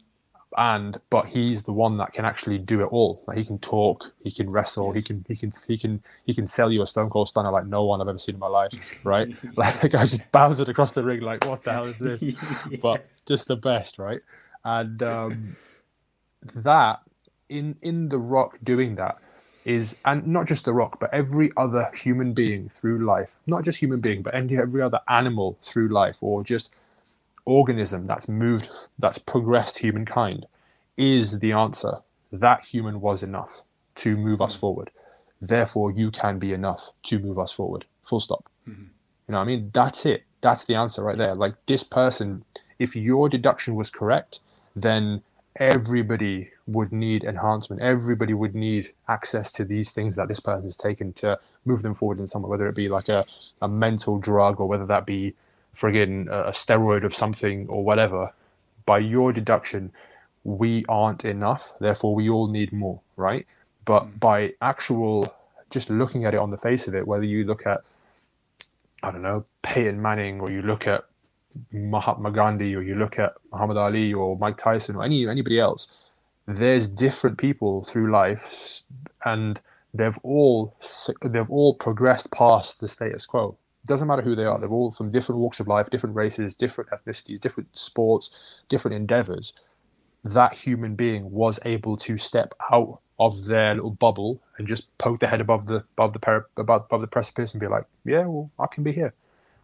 And 0.58 1.00
but 1.12 1.28
he's 1.28 1.64
the 1.64 1.72
one 1.72 1.98
that 1.98 2.12
can 2.12 2.26
actually 2.26 2.58
do 2.58 2.82
it 2.82 2.86
all. 2.86 3.24
Like 3.28 3.38
he 3.38 3.46
can 3.46 3.60
talk, 3.60 4.12
he 4.24 4.32
can 4.32 4.50
wrestle, 4.50 4.92
he 4.92 5.02
can 5.02 5.24
he 5.28 5.36
can 5.36 5.54
he 5.68 5.78
can 5.78 6.02
he 6.26 6.34
can 6.34 6.48
sell 6.48 6.72
you 6.72 6.82
a 6.82 6.88
Stone 6.88 7.12
Cold 7.12 7.30
Stunner 7.30 7.52
like 7.52 7.68
no 7.68 7.84
one 7.84 8.02
I've 8.02 8.08
ever 8.08 8.18
seen 8.18 8.34
in 8.34 8.40
my 8.40 8.48
life, 8.48 8.74
right? 9.04 9.30
like 9.58 9.80
the 9.80 9.90
guy 9.90 10.08
just 10.08 10.24
bounces 10.32 10.68
across 10.68 10.94
the 10.94 11.04
ring 11.04 11.22
like 11.22 11.46
what 11.46 11.64
the 11.64 11.72
hell 11.72 11.86
is 11.86 12.00
this? 12.00 12.24
yeah. 12.24 12.78
But 12.82 13.08
just 13.28 13.48
the 13.48 13.58
best, 13.58 14.00
right? 14.00 14.22
And 14.66 15.04
um, 15.04 15.56
that 16.56 17.02
in 17.50 17.78
in 17.84 18.10
the 18.10 18.18
Rock 18.18 18.58
doing 18.64 18.96
that, 18.96 19.20
is, 19.70 19.96
and 20.06 20.26
not 20.26 20.48
just 20.48 20.66
The 20.66 20.74
Rock, 20.74 21.00
but 21.00 21.14
every 21.14 21.52
other 21.56 21.88
human 21.94 22.34
being 22.34 22.70
through 22.70 23.06
life, 23.06 23.36
not 23.46 23.64
just 23.64 23.78
human 23.78 24.00
being, 24.00 24.24
but 24.24 24.34
every 24.34 24.82
other 24.82 25.00
animal 25.08 25.58
through 25.62 25.90
life, 25.90 26.18
or 26.22 26.44
just 26.44 26.74
organism 27.46 28.08
that's 28.08 28.28
moved, 28.28 28.70
that's 28.98 29.20
progressed 29.20 29.78
humankind, 29.78 30.48
is 30.98 31.38
the 31.40 31.52
answer. 31.52 31.94
That 32.32 32.66
human 32.66 33.00
was 33.00 33.22
enough 33.22 33.62
to 33.96 34.18
move 34.18 34.42
us 34.42 34.54
mm-hmm. 34.54 34.60
forward. 34.60 34.90
Therefore, 35.40 35.92
you 35.92 36.10
can 36.12 36.40
be 36.40 36.52
enough 36.52 36.90
to 37.04 37.20
move 37.20 37.38
us 37.38 37.52
forward. 37.52 37.86
Full 38.04 38.20
stop. 38.20 38.50
Mm-hmm. 38.68 38.82
You 38.82 39.32
know 39.32 39.38
what 39.38 39.44
I 39.44 39.48
mean? 39.48 39.70
That's 39.74 40.06
it. 40.06 40.24
That's 40.42 40.66
the 40.66 40.76
answer 40.76 41.04
right 41.04 41.18
there. 41.18 41.36
Like 41.36 41.54
this 41.68 41.84
person, 41.84 42.44
if 42.80 42.96
your 42.96 43.30
deduction 43.30 43.76
was 43.76 43.90
correct, 43.92 44.40
then 44.76 45.22
everybody 45.56 46.50
would 46.68 46.92
need 46.92 47.24
enhancement. 47.24 47.82
Everybody 47.82 48.34
would 48.34 48.56
need 48.56 48.90
access 49.08 49.52
to 49.54 49.66
these 49.66 49.92
things 49.92 50.16
that 50.16 50.28
this 50.28 50.40
person 50.40 50.64
has 50.64 50.76
taken 50.76 51.14
to 51.14 51.40
move 51.66 51.82
them 51.82 51.94
forward 51.94 52.20
in 52.20 52.28
some 52.28 52.42
way, 52.44 52.50
whether 52.50 52.68
it 52.68 52.76
be 52.76 52.90
like 52.90 53.10
a, 53.10 53.26
a 53.62 53.68
mental 53.68 54.18
drug 54.20 54.60
or 54.60 54.68
whether 54.68 54.86
that 54.86 55.06
be 55.06 55.34
friggin' 55.78 56.28
a 56.28 56.52
steroid 56.52 57.04
of 57.04 57.16
something 57.16 57.68
or 57.68 57.84
whatever. 57.84 58.32
By 58.86 59.00
your 59.00 59.32
deduction, 59.34 59.92
we 60.44 60.86
aren't 60.88 61.26
enough. 61.26 61.74
Therefore, 61.80 62.16
we 62.16 62.30
all 62.30 62.48
need 62.48 62.72
more, 62.72 63.00
right? 63.18 63.46
But 63.86 64.04
mm. 64.04 64.20
by 64.20 64.54
actual 64.62 65.34
just 65.70 65.90
looking 65.90 66.26
at 66.26 66.34
it 66.34 66.40
on 66.40 66.50
the 66.50 66.58
face 66.58 66.88
of 66.88 66.96
it, 66.96 67.08
whether 67.08 67.24
you 67.24 67.44
look 67.44 67.68
at, 67.68 67.82
I 69.04 69.12
don't 69.12 69.22
know, 69.22 69.46
Peyton 69.62 70.02
Manning 70.02 70.42
or 70.42 70.50
you 70.50 70.62
look 70.62 70.88
at 70.88 71.06
Mahatma 71.72 72.32
Gandhi 72.32 72.76
or 72.76 72.82
you 72.82 72.96
look 72.96 73.20
at 73.20 73.34
Muhammad 73.52 73.78
Ali 73.78 74.14
or 74.14 74.38
Mike 74.38 74.58
Tyson 74.58 74.96
or 74.96 75.04
any 75.04 75.28
anybody 75.28 75.60
else, 75.60 75.88
there's 76.48 76.88
different 76.90 77.38
people 77.38 77.84
through 77.84 78.12
life, 78.12 78.82
and 79.26 79.60
they've 79.94 80.18
all 80.24 80.76
they've 81.22 81.50
all 81.50 81.74
progressed 81.76 82.32
past 82.32 82.80
the 82.80 82.88
status 82.88 83.26
quo. 83.26 83.58
It 83.84 83.88
doesn't 83.88 84.08
matter 84.08 84.22
who 84.22 84.36
they 84.36 84.46
are; 84.46 84.60
they're 84.60 84.70
all 84.70 84.92
from 84.92 85.12
different 85.12 85.40
walks 85.40 85.60
of 85.60 85.68
life, 85.68 85.90
different 85.90 86.16
races, 86.16 86.56
different 86.56 86.90
ethnicities, 86.92 87.40
different 87.40 87.76
sports, 87.76 88.62
different 88.68 88.96
endeavors. 88.96 89.54
That 90.24 90.54
human 90.54 90.96
being 90.96 91.32
was 91.32 91.60
able 91.66 91.98
to 91.98 92.18
step 92.18 92.54
out 92.72 93.00
of 93.20 93.46
their 93.46 93.76
little 93.76 93.92
bubble 93.92 94.42
and 94.58 94.68
just 94.68 94.96
poke 94.98 95.20
their 95.20 95.30
head 95.30 95.42
above 95.42 95.68
the 95.68 95.84
above 95.98 96.14
the 96.14 96.46
above, 96.58 96.86
above 96.86 97.02
the 97.02 97.08
precipice 97.08 97.54
and 97.54 97.62
be 97.62 97.68
like, 97.68 97.86
yeah, 98.06 98.26
well, 98.26 98.50
I 98.60 98.68
can 98.68 98.84
be 98.84 98.92
here. 98.92 99.14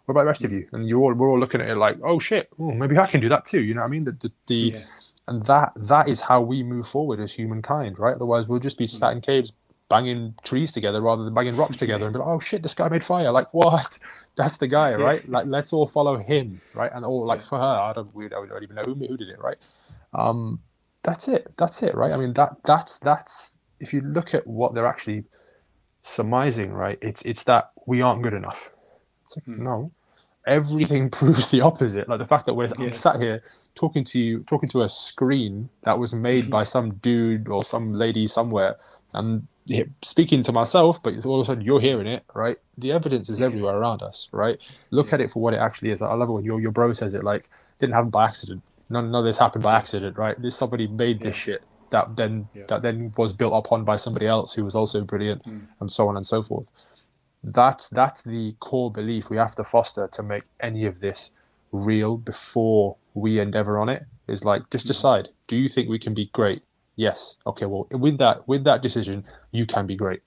What 0.05 0.13
about 0.13 0.21
the 0.23 0.27
rest 0.27 0.43
of 0.45 0.53
you? 0.53 0.67
And 0.73 0.87
you're 0.87 1.01
all 1.01 1.13
we're 1.13 1.29
all 1.29 1.39
looking 1.39 1.61
at 1.61 1.69
it 1.69 1.77
like, 1.77 1.97
oh 2.03 2.19
shit, 2.19 2.49
oh, 2.59 2.71
maybe 2.71 2.97
I 2.97 3.07
can 3.07 3.21
do 3.21 3.29
that 3.29 3.45
too. 3.45 3.63
You 3.63 3.75
know 3.75 3.81
what 3.81 3.87
I 3.87 3.91
mean? 3.91 4.05
The 4.05 4.11
the, 4.13 4.31
the 4.47 4.75
Yeah. 4.75 4.83
and 5.27 5.45
that 5.45 5.73
that 5.77 6.09
is 6.09 6.21
how 6.21 6.41
we 6.41 6.63
move 6.63 6.87
forward 6.87 7.19
as 7.21 7.33
humankind, 7.33 7.99
right? 7.99 8.15
Otherwise, 8.15 8.47
we'll 8.47 8.59
just 8.59 8.77
be 8.77 8.87
sat 8.87 9.13
in 9.13 9.21
caves 9.21 9.53
banging 9.89 10.35
trees 10.43 10.71
together 10.71 11.01
rather 11.01 11.23
than 11.23 11.33
banging 11.33 11.55
rocks 11.55 11.77
together 11.83 12.05
and 12.05 12.13
be 12.13 12.19
like, 12.19 12.27
oh 12.27 12.39
shit, 12.39 12.63
this 12.63 12.73
guy 12.75 12.89
made 12.89 13.03
fire. 13.03 13.31
Like 13.31 13.53
what? 13.53 13.99
That's 14.37 14.57
the 14.57 14.67
guy, 14.67 14.95
right? 14.95 15.27
Like 15.29 15.47
let's 15.47 15.73
all 15.73 15.87
follow 15.87 16.17
him, 16.17 16.61
right? 16.73 16.91
And 16.93 17.05
all 17.05 17.25
like 17.25 17.41
for 17.43 17.57
her, 17.59 17.63
I 17.65 17.93
don't, 17.93 18.13
we 18.15 18.29
don't, 18.29 18.49
don't 18.49 18.63
even 18.63 18.75
know 18.75 18.83
who, 18.85 18.95
who 18.95 19.17
did 19.17 19.29
it, 19.29 19.39
right? 19.39 19.57
Um, 20.13 20.61
that's 21.03 21.27
it. 21.29 21.53
That's 21.57 21.83
it, 21.83 21.95
right? 21.95 22.11
I 22.13 22.17
mean 22.17 22.33
that 22.33 22.57
that's 22.65 22.99
that's 22.99 23.57
if 23.79 23.93
you 23.93 24.01
look 24.01 24.33
at 24.35 24.45
what 24.47 24.73
they're 24.75 24.87
actually 24.87 25.25
surmising, 26.03 26.73
right? 26.73 26.99
It's 27.01 27.23
it's 27.23 27.43
that 27.43 27.71
we 27.87 28.01
aren't 28.01 28.23
good 28.23 28.33
enough. 28.35 28.71
It's 29.25 29.37
like 29.37 29.45
Hmm. 29.45 29.63
no, 29.63 29.91
everything 30.47 31.09
proves 31.11 31.51
the 31.51 31.61
opposite. 31.61 32.09
Like 32.09 32.19
the 32.19 32.27
fact 32.27 32.45
that 32.47 32.53
we're 32.55 32.69
I'm 32.77 32.93
sat 32.93 33.21
here 33.21 33.43
talking 33.75 34.03
to 34.05 34.19
you, 34.19 34.43
talking 34.45 34.69
to 34.69 34.83
a 34.83 34.89
screen 34.89 35.69
that 35.83 35.99
was 35.99 36.13
made 36.13 36.49
by 36.49 36.63
some 36.75 36.95
dude 36.95 37.49
or 37.49 37.63
some 37.63 37.93
lady 37.93 38.27
somewhere, 38.27 38.77
and 39.13 39.47
speaking 40.03 40.43
to 40.43 40.51
myself, 40.51 41.01
but 41.03 41.25
all 41.25 41.41
of 41.41 41.45
a 41.45 41.47
sudden 41.47 41.63
you're 41.65 41.81
hearing 41.81 42.07
it, 42.07 42.23
right? 42.35 42.57
The 42.77 42.91
evidence 42.91 43.29
is 43.29 43.41
Yeah. 43.41 43.47
everywhere 43.47 43.75
around 43.77 44.03
us, 44.03 44.29
right? 44.33 44.57
Look 44.91 45.07
Yeah. 45.09 45.15
at 45.15 45.21
it 45.21 45.31
for 45.31 45.41
what 45.41 45.53
it 45.53 45.59
actually 45.59 45.91
is. 45.91 46.01
Like, 46.01 46.11
I 46.11 46.15
love 46.15 46.29
it 46.29 46.33
when 46.33 46.45
your 46.45 46.61
your 46.61 46.71
bro 46.71 46.93
says 46.93 47.13
it 47.15 47.23
like 47.23 47.49
didn't 47.79 47.95
happen 47.95 48.11
by 48.11 48.25
accident. 48.25 48.63
None, 48.89 49.11
none 49.11 49.19
of 49.21 49.25
this 49.25 49.39
happened 49.39 49.63
by 49.63 49.75
accident, 49.75 50.17
right? 50.17 50.39
This 50.41 50.55
somebody 50.57 50.87
made 50.87 51.21
this 51.21 51.35
Yeah. 51.35 51.39
shit 51.55 51.65
that 51.91 52.15
then 52.15 52.49
Yeah. 52.53 52.65
that 52.67 52.81
then 52.83 53.11
was 53.17 53.33
built 53.33 53.53
upon 53.53 53.83
by 53.85 53.97
somebody 53.97 54.27
else 54.27 54.53
who 54.53 54.63
was 54.63 54.75
also 54.75 55.01
brilliant, 55.03 55.43
Mm. 55.45 55.67
and 55.81 55.91
so 55.91 56.07
on 56.09 56.17
and 56.17 56.25
so 56.27 56.43
forth. 56.43 56.71
That's 57.45 57.89
that's 57.89 58.23
the 58.23 58.53
core 58.59 58.91
belief 58.91 59.29
we 59.29 59.37
have 59.37 59.55
to 59.55 59.63
foster 59.63 60.07
to 60.13 60.23
make 60.23 60.43
any 60.61 60.85
of 60.85 60.99
this 60.99 61.31
real 61.71 62.17
before 62.17 62.97
we 63.13 63.39
endeavor 63.39 63.77
on 63.79 63.89
it. 63.89 64.03
Is 64.27 64.43
like 64.43 64.67
just 64.71 64.87
decide: 64.87 65.29
Do 65.47 65.55
you 65.55 65.69
think 65.69 65.87
we 65.87 65.99
can 65.99 66.15
be 66.15 66.25
great? 66.33 66.63
Yes. 66.95 67.37
Okay. 67.45 67.67
Well, 67.67 67.87
with 67.91 68.17
that 68.17 68.47
with 68.47 68.63
that 68.63 68.81
decision, 68.81 69.23
you 69.51 69.67
can 69.67 69.85
be 69.85 69.95
great. 69.95 70.21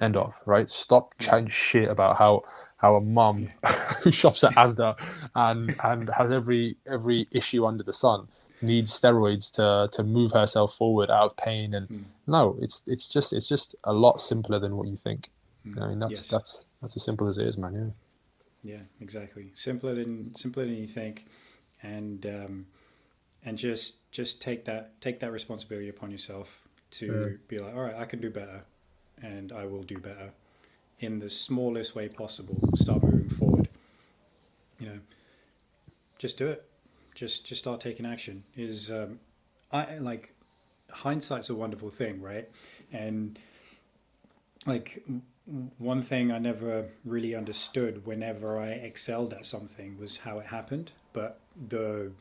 End 0.00 0.16
of. 0.16 0.34
Right. 0.44 0.68
Stop 0.68 1.14
chatting 1.18 1.46
shit 1.48 1.88
about 1.88 2.18
how 2.18 2.42
how 2.76 2.96
a 2.96 3.00
mum 3.00 3.48
who 4.02 4.12
shops 4.12 4.44
at 4.44 4.54
Asda 4.54 4.96
and 5.34 5.74
and 5.82 6.10
has 6.10 6.30
every 6.30 6.76
every 6.86 7.28
issue 7.30 7.64
under 7.64 7.82
the 7.84 7.92
sun 7.94 8.28
needs 8.60 8.92
steroids 9.00 9.50
to 9.54 9.88
to 9.96 10.04
move 10.04 10.32
herself 10.32 10.76
forward 10.76 11.10
out 11.10 11.30
of 11.30 11.36
pain 11.36 11.74
and 11.74 11.88
Mm. 11.88 12.04
no 12.26 12.56
it's 12.60 12.86
it's 12.86 13.08
just 13.08 13.32
it's 13.32 13.48
just 13.48 13.74
a 13.84 13.92
lot 13.92 14.20
simpler 14.20 14.58
than 14.58 14.76
what 14.76 14.88
you 14.88 14.96
think. 14.96 15.30
I 15.80 15.86
mean 15.88 15.98
that's 15.98 16.22
Yes. 16.22 16.30
that's 16.30 16.66
that's 16.80 16.96
as 16.96 17.04
simple 17.04 17.28
as 17.28 17.38
it 17.38 17.46
is 17.46 17.56
man 17.58 17.74
yeah 17.74 17.90
Yeah, 18.62 18.82
exactly. 19.00 19.50
Simpler 19.54 19.94
than 19.94 20.34
simpler 20.36 20.64
than 20.64 20.76
you 20.76 20.86
think, 20.86 21.26
and 21.82 22.24
um, 22.26 22.66
and 23.44 23.58
just 23.58 24.10
just 24.12 24.40
take 24.40 24.64
that 24.66 25.00
take 25.00 25.18
that 25.20 25.32
responsibility 25.32 25.88
upon 25.88 26.10
yourself 26.10 26.62
to 26.92 27.10
Mm. 27.10 27.38
be 27.48 27.58
like, 27.58 27.74
all 27.74 27.82
right, 27.82 27.96
I 27.96 28.04
can 28.04 28.20
do 28.20 28.30
better, 28.30 28.62
and 29.22 29.50
I 29.52 29.66
will 29.66 29.82
do 29.82 29.98
better 29.98 30.30
in 31.00 31.18
the 31.18 31.28
smallest 31.28 31.94
way 31.96 32.08
possible. 32.08 32.54
Start 32.76 33.02
moving 33.02 33.28
forward. 33.30 33.68
You 34.78 34.86
know, 34.88 34.98
just 36.18 36.38
do 36.38 36.46
it. 36.48 36.64
Just 37.14 37.44
just 37.46 37.60
start 37.60 37.80
taking 37.80 38.06
action. 38.06 38.44
Is 38.56 38.90
um, 38.90 39.18
I 39.72 39.98
like 39.98 40.34
hindsight's 40.90 41.50
a 41.50 41.54
wonderful 41.54 41.90
thing, 41.90 42.20
right? 42.22 42.48
And 42.92 43.38
like 44.66 45.02
one 45.78 46.02
thing 46.02 46.30
I 46.30 46.38
never 46.38 46.86
really 47.04 47.34
understood 47.34 48.06
whenever 48.06 48.58
I 48.58 48.68
excelled 48.68 49.32
at 49.32 49.44
something 49.44 49.98
was 49.98 50.18
how 50.18 50.38
it 50.38 50.46
happened. 50.46 50.92
But 51.12 51.40
the 51.68 52.12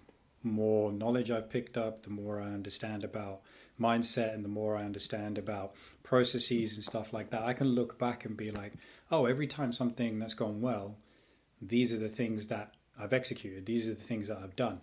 more 0.43 0.91
knowledge 0.91 1.29
I've 1.29 1.49
picked 1.49 1.77
up, 1.77 2.03
the 2.03 2.09
more 2.09 2.41
I 2.41 2.47
understand 2.47 3.03
about 3.03 3.41
mindset 3.79 4.33
and 4.33 4.43
the 4.43 4.49
more 4.49 4.75
I 4.75 4.83
understand 4.83 5.37
about 5.37 5.73
processes 6.03 6.75
and 6.75 6.83
stuff 6.83 7.13
like 7.13 7.29
that, 7.29 7.43
I 7.43 7.53
can 7.53 7.67
look 7.67 7.97
back 7.99 8.25
and 8.25 8.35
be 8.35 8.51
like, 8.51 8.73
oh, 9.11 9.25
every 9.25 9.47
time 9.47 9.71
something 9.71 10.19
that's 10.19 10.33
gone 10.33 10.61
well, 10.61 10.97
these 11.61 11.93
are 11.93 11.97
the 11.97 12.09
things 12.09 12.47
that 12.47 12.73
I've 12.99 13.13
executed. 13.13 13.65
These 13.65 13.87
are 13.87 13.93
the 13.93 14.03
things 14.03 14.27
that 14.29 14.39
I've 14.43 14.55
done. 14.55 14.81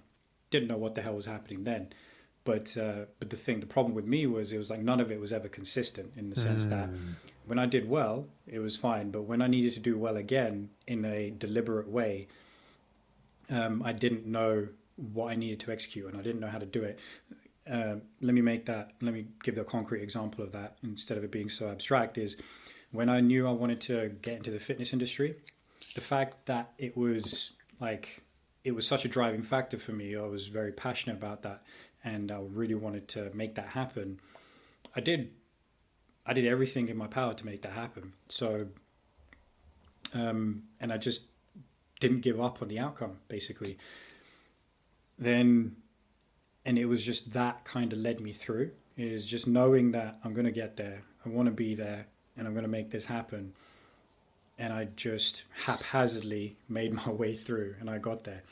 Didn't 0.51 0.69
know 0.69 0.79
what 0.79 0.95
the 0.95 1.03
hell 1.03 1.15
was 1.15 1.27
happening 1.27 1.65
then. 1.65 1.89
But 2.45 2.77
uh, 2.79 3.07
but 3.19 3.29
the 3.29 3.37
thing, 3.37 3.61
the 3.61 3.67
problem 3.67 3.95
with 3.95 4.07
me 4.07 4.27
was 4.27 4.53
it 4.53 4.59
was 4.59 4.71
like 4.71 4.81
none 4.81 5.01
of 5.01 5.13
it 5.13 5.21
was 5.21 5.35
ever 5.35 5.49
consistent 5.49 6.13
in 6.17 6.31
the 6.31 6.37
sense 6.37 6.65
that 6.67 6.89
when 7.49 7.59
I 7.59 7.67
did 7.67 7.89
well, 7.89 8.27
it 8.47 8.61
was 8.61 8.77
fine. 8.77 9.11
But 9.11 9.23
when 9.23 9.43
I 9.43 9.47
needed 9.47 9.73
to 9.75 9.81
do 9.81 9.99
well 9.99 10.17
again 10.17 10.71
in 10.87 11.05
a 11.05 11.31
deliberate 11.31 11.89
way, 11.89 12.29
um, 13.51 13.83
I 13.83 13.93
didn't 13.93 14.27
know 14.27 14.69
what 14.97 15.31
I 15.31 15.35
needed 15.35 15.61
to 15.61 15.73
execute 15.73 16.07
and 16.07 16.19
I 16.19 16.23
didn't 16.23 16.41
know 16.41 16.49
how 16.49 16.59
to 16.59 16.67
do 16.67 16.83
it. 16.83 16.99
Um, 17.71 18.03
let 18.21 18.35
me 18.35 18.41
make 18.41 18.67
that, 18.67 18.93
let 19.01 19.15
me 19.15 19.27
give 19.43 19.55
the 19.55 19.65
concrete 19.65 20.03
example 20.03 20.45
of 20.45 20.53
that 20.53 20.77
instead 20.83 21.19
of 21.19 21.25
it 21.25 21.31
being 21.31 21.49
so 21.49 21.69
abstract 21.69 22.19
is 22.19 22.37
when 22.93 23.09
I 23.09 23.21
knew 23.21 23.47
I 23.47 23.53
wanted 23.53 23.81
to 23.83 24.11
get 24.23 24.35
into 24.37 24.51
the 24.51 24.61
fitness 24.61 24.93
industry, 24.93 25.37
the 25.95 26.01
fact 26.01 26.47
that 26.47 26.73
it 26.79 26.97
was 26.97 27.53
like, 27.81 28.23
it 28.65 28.75
was 28.75 28.87
such 28.87 29.05
a 29.05 29.09
driving 29.09 29.43
factor 29.43 29.79
for 29.79 29.93
me. 29.93 30.17
I 30.17 30.23
was 30.23 30.49
very 30.49 30.73
passionate 30.73 31.17
about 31.17 31.43
that 31.43 31.63
and 32.05 32.31
I 32.31 32.41
really 32.41 32.75
wanted 32.75 33.09
to 33.09 33.31
make 33.35 33.55
that 33.55 33.69
happen. 33.69 34.21
I 34.97 35.01
did 35.01 35.31
I 36.29 36.35
did 36.35 36.47
everything 36.47 36.89
in 36.89 36.97
my 36.97 37.07
power 37.07 37.33
to 37.33 37.47
make 37.47 37.63
that 37.63 37.73
happen. 37.73 38.13
So, 38.29 38.67
um, 40.13 40.65
and 40.79 40.93
I 40.93 40.99
just 40.99 41.23
didn't 42.01 42.21
give 42.21 42.39
up 42.39 42.61
on 42.61 42.69
the 42.69 42.79
outcome, 42.79 43.19
basically. 43.29 43.79
Then, 45.19 45.77
and 46.67 46.79
it 46.79 46.85
was 46.85 47.05
just 47.05 47.33
that 47.33 47.65
kind 47.65 47.93
of 47.95 47.99
led 47.99 48.21
me 48.21 48.33
through 48.33 48.73
is 48.99 49.25
just 49.25 49.47
knowing 49.47 49.93
that 49.93 50.19
I'm 50.23 50.35
going 50.35 50.45
to 50.45 50.53
get 50.53 50.77
there, 50.77 51.03
I 51.25 51.29
want 51.31 51.47
to 51.47 51.53
be 51.53 51.75
there, 51.75 52.07
and 52.37 52.47
I'm 52.47 52.53
going 52.53 52.65
to 52.65 52.69
make 52.69 52.91
this 52.91 53.07
happen. 53.07 53.55
And 54.59 54.73
I 54.73 54.89
just 54.97 55.45
haphazardly 55.65 56.57
made 56.69 56.93
my 57.07 57.09
way 57.09 57.35
through, 57.35 57.77
and 57.81 57.89
I 57.89 57.99
got 57.99 58.25
there. 58.25 58.43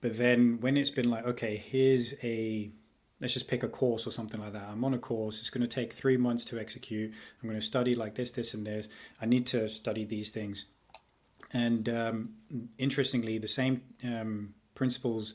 But 0.00 0.16
then 0.16 0.58
when 0.60 0.76
it's 0.76 0.90
been 0.90 1.10
like, 1.10 1.26
okay, 1.26 1.56
here's 1.56 2.14
a 2.22 2.70
let's 3.20 3.34
just 3.34 3.48
pick 3.48 3.62
a 3.62 3.68
course 3.68 4.06
or 4.06 4.10
something 4.10 4.40
like 4.40 4.52
that. 4.52 4.68
I'm 4.68 4.84
on 4.84 4.94
a 4.94 4.98
course. 4.98 5.40
It's 5.40 5.50
going 5.50 5.66
to 5.66 5.68
take 5.68 5.92
three 5.92 6.16
months 6.16 6.44
to 6.46 6.58
execute. 6.58 7.12
I'm 7.42 7.48
going 7.48 7.60
to 7.60 7.64
study 7.64 7.94
like 7.94 8.14
this, 8.14 8.30
this, 8.30 8.54
and 8.54 8.66
this. 8.66 8.88
I 9.20 9.26
need 9.26 9.46
to 9.48 9.68
study 9.68 10.04
these 10.04 10.30
things. 10.30 10.66
And 11.52 11.88
um, 11.88 12.34
interestingly, 12.78 13.38
the 13.38 13.48
same 13.48 13.82
um, 14.02 14.54
principles 14.74 15.34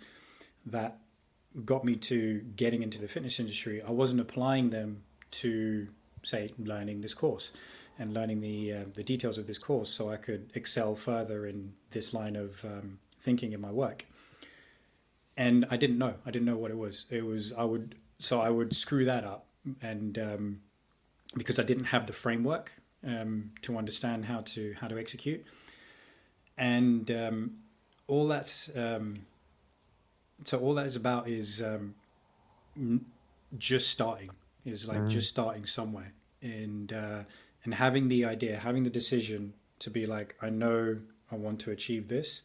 that 0.65 0.97
got 1.65 1.83
me 1.83 1.95
to 1.95 2.41
getting 2.55 2.83
into 2.83 2.99
the 2.99 3.07
fitness 3.07 3.39
industry, 3.39 3.81
I 3.81 3.91
wasn't 3.91 4.19
applying 4.19 4.69
them 4.69 5.03
to, 5.31 5.87
say, 6.23 6.53
learning 6.57 7.01
this 7.01 7.13
course 7.13 7.51
and 7.97 8.13
learning 8.13 8.41
the 8.41 8.73
uh, 8.73 8.83
the 8.93 9.03
details 9.03 9.37
of 9.37 9.45
this 9.45 9.57
course, 9.57 9.89
so 9.89 10.09
I 10.09 10.15
could 10.15 10.51
excel 10.53 10.95
further 10.95 11.45
in 11.45 11.73
this 11.91 12.13
line 12.13 12.35
of 12.35 12.63
um, 12.63 12.99
thinking 13.19 13.51
in 13.51 13.59
my 13.59 13.71
work 13.71 14.05
and 15.39 15.65
I 15.71 15.77
didn't 15.77 15.97
know. 15.97 16.15
I 16.25 16.31
didn't 16.31 16.45
know 16.45 16.57
what 16.57 16.69
it 16.69 16.77
was. 16.77 17.05
It 17.09 17.25
was 17.25 17.53
I 17.53 17.63
would 17.63 17.95
so 18.19 18.41
I 18.41 18.49
would 18.49 18.75
screw 18.75 19.05
that 19.05 19.23
up, 19.23 19.45
and 19.81 20.19
um, 20.19 20.61
because 21.35 21.57
I 21.57 21.63
didn't 21.63 21.85
have 21.85 22.05
the 22.07 22.13
framework 22.13 22.73
um, 23.07 23.51
to 23.61 23.77
understand 23.77 24.25
how 24.25 24.41
to 24.41 24.75
how 24.81 24.89
to 24.89 24.99
execute, 24.99 25.45
and 26.57 27.09
um, 27.09 27.51
all 28.07 28.27
that's 28.27 28.69
um, 28.75 29.25
so 30.43 30.59
all 30.59 30.73
that 30.73 30.85
is 30.85 30.97
about 30.97 31.29
is 31.29 31.61
um, 31.61 31.95
just 33.57 33.89
starting. 33.89 34.31
Is 34.65 34.87
like 34.87 35.03
Mm. 35.03 35.07
just 35.07 35.29
starting 35.29 35.65
somewhere, 35.65 36.11
and 36.41 36.91
uh, 36.91 37.23
and 37.63 37.73
having 37.75 38.09
the 38.09 38.25
idea, 38.25 38.59
having 38.59 38.83
the 38.83 38.89
decision 38.89 39.53
to 39.79 39.89
be 39.89 40.05
like, 40.05 40.35
I 40.41 40.49
know 40.49 40.97
I 41.31 41.35
want 41.35 41.61
to 41.61 41.71
achieve 41.71 42.09
this, 42.09 42.41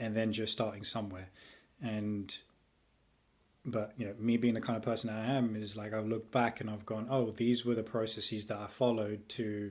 and 0.00 0.16
then 0.16 0.32
just 0.32 0.52
starting 0.52 0.82
somewhere 0.82 1.28
and 1.84 2.38
but 3.64 3.92
you 3.96 4.06
know 4.06 4.14
me 4.18 4.36
being 4.36 4.54
the 4.54 4.60
kind 4.60 4.76
of 4.76 4.82
person 4.82 5.08
i 5.08 5.36
am 5.36 5.54
is 5.54 5.76
like 5.76 5.94
i've 5.94 6.06
looked 6.06 6.32
back 6.32 6.60
and 6.60 6.68
i've 6.68 6.84
gone 6.84 7.06
oh 7.10 7.30
these 7.30 7.64
were 7.64 7.74
the 7.74 7.82
processes 7.82 8.46
that 8.46 8.58
i 8.58 8.66
followed 8.66 9.28
to 9.28 9.70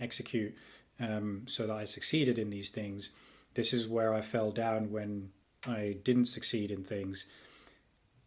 execute 0.00 0.54
um, 1.00 1.42
so 1.46 1.66
that 1.66 1.76
i 1.76 1.84
succeeded 1.84 2.38
in 2.38 2.50
these 2.50 2.70
things. 2.70 3.10
This 3.54 3.72
is 3.72 3.86
where 3.86 4.14
i 4.14 4.20
fell 4.20 4.50
down 4.50 4.90
when 4.90 5.30
i 5.66 5.96
didn't 6.04 6.26
succeed 6.26 6.70
in 6.70 6.84
things. 6.84 7.26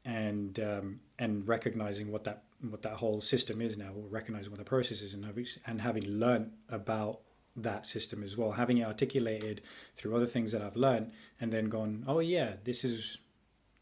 And 0.03 0.59
um, 0.59 0.99
and 1.19 1.47
recognizing 1.47 2.11
what 2.11 2.23
that 2.23 2.43
what 2.69 2.81
that 2.81 2.93
whole 2.93 3.21
system 3.21 3.61
is 3.61 3.77
now 3.77 3.91
recognizing 4.09 4.51
what 4.51 4.57
the 4.57 4.65
process 4.65 5.01
is 5.01 5.13
and 5.13 5.25
having, 5.25 5.45
and 5.67 5.81
having 5.81 6.05
learned 6.05 6.51
about 6.69 7.21
that 7.55 7.85
system 7.85 8.23
as 8.23 8.37
well 8.37 8.51
having 8.53 8.77
it 8.77 8.85
articulated 8.87 9.61
through 9.95 10.15
other 10.15 10.25
things 10.25 10.51
that 10.51 10.61
i've 10.61 10.75
learned 10.77 11.11
and 11.39 11.51
then 11.51 11.65
gone 11.65 12.03
oh 12.07 12.19
yeah 12.19 12.53
this 12.63 12.83
is 12.83 13.17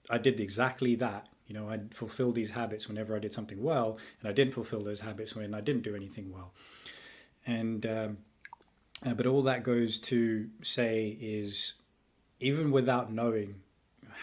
i 0.09 0.17
did 0.17 0.39
exactly 0.39 0.95
that 0.95 1.27
You 1.49 1.55
know, 1.57 1.67
I 1.67 1.79
fulfilled 1.91 2.35
these 2.35 2.51
habits 2.51 2.87
whenever 2.87 3.15
I 3.15 3.19
did 3.19 3.33
something 3.33 3.61
well, 3.63 3.97
and 4.19 4.29
I 4.29 4.33
didn't 4.33 4.53
fulfill 4.53 4.81
those 4.83 5.01
habits 5.01 5.35
when 5.35 5.55
I 5.55 5.61
didn't 5.61 5.81
do 5.81 5.95
anything 5.95 6.31
well. 6.31 6.53
And 7.45 7.85
um, 7.85 8.17
uh, 9.03 9.15
but 9.15 9.25
all 9.25 9.41
that 9.43 9.63
goes 9.63 9.99
to 10.11 10.49
say 10.61 11.17
is, 11.19 11.73
even 12.39 12.69
without 12.71 13.11
knowing 13.11 13.55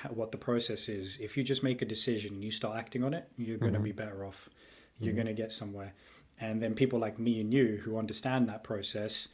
how, 0.03 0.11
what 0.11 0.31
the 0.31 0.39
process 0.39 0.89
is, 0.89 1.19
if 1.21 1.37
you 1.37 1.43
just 1.43 1.63
make 1.65 1.83
a 1.83 1.85
decision 1.85 2.35
and 2.35 2.45
you 2.45 2.53
start 2.53 2.79
acting 2.79 3.03
on 3.03 3.13
it, 3.13 3.29
you're 3.37 3.59
going 3.59 3.75
to 3.75 3.81
be 3.81 3.93
better 3.93 4.25
off. 4.25 4.49
You're 5.01 5.15
going 5.15 5.27
to 5.27 5.43
get 5.43 5.51
somewhere. 5.53 5.95
And 6.39 6.63
then 6.63 6.75
people 6.75 6.99
like 7.01 7.19
me 7.19 7.41
and 7.41 7.53
you 7.53 7.81
who 7.85 7.99
understand 7.99 8.49
that 8.49 8.63
process, 8.63 9.29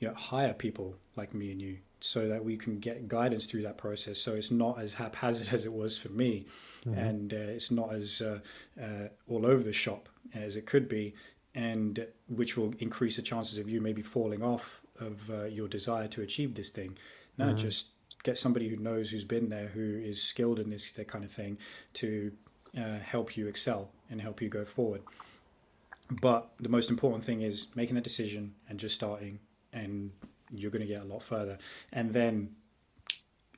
you 0.00 0.08
know, 0.08 0.14
hire 0.14 0.54
people 0.54 0.96
like 1.14 1.32
me 1.34 1.52
and 1.52 1.62
you 1.62 1.78
so 2.00 2.28
that 2.28 2.42
we 2.44 2.56
can 2.56 2.78
get 2.78 3.06
guidance 3.08 3.44
through 3.46 3.62
that 3.62 3.76
process. 3.76 4.18
So 4.18 4.34
it's 4.34 4.50
not 4.50 4.80
as 4.80 4.94
haphazard 4.94 5.48
as 5.52 5.64
it 5.64 5.72
was 5.72 5.96
for 5.96 6.08
me, 6.08 6.46
and 6.94 7.32
uh, 7.32 7.36
it's 7.36 7.70
not 7.70 7.92
as 7.92 8.20
uh, 8.20 8.40
uh, 8.80 9.08
all 9.28 9.46
over 9.46 9.62
the 9.62 9.72
shop 9.72 10.08
as 10.34 10.56
it 10.56 10.66
could 10.66 10.88
be, 10.88 11.14
and 11.54 12.06
which 12.28 12.56
will 12.56 12.74
increase 12.78 13.16
the 13.16 13.22
chances 13.22 13.58
of 13.58 13.68
you 13.68 13.80
maybe 13.80 14.02
falling 14.02 14.42
off 14.42 14.80
of 14.98 15.30
uh, 15.30 15.44
your 15.44 15.68
desire 15.68 16.08
to 16.08 16.22
achieve 16.22 16.54
this 16.54 16.70
thing. 16.70 16.96
No, 17.38 17.54
just 17.54 17.86
get 18.22 18.36
somebody 18.36 18.68
who 18.68 18.76
knows, 18.76 19.10
who's 19.10 19.24
been 19.24 19.48
there, 19.48 19.68
who 19.68 19.98
is 19.98 20.22
skilled 20.22 20.58
in 20.58 20.68
this 20.68 20.90
that 20.92 21.08
kind 21.08 21.24
of 21.24 21.30
thing, 21.30 21.56
to 21.94 22.32
uh, 22.76 22.98
help 22.98 23.36
you 23.36 23.46
excel 23.46 23.90
and 24.10 24.20
help 24.20 24.42
you 24.42 24.48
go 24.48 24.64
forward. 24.64 25.02
But 26.10 26.50
the 26.58 26.68
most 26.68 26.90
important 26.90 27.24
thing 27.24 27.42
is 27.42 27.68
making 27.74 27.96
a 27.96 28.00
decision 28.00 28.54
and 28.68 28.78
just 28.78 28.94
starting, 28.94 29.38
and 29.72 30.10
you're 30.52 30.70
going 30.70 30.82
to 30.82 30.88
get 30.88 31.02
a 31.02 31.04
lot 31.04 31.22
further. 31.22 31.58
And 31.92 32.12
then 32.12 32.50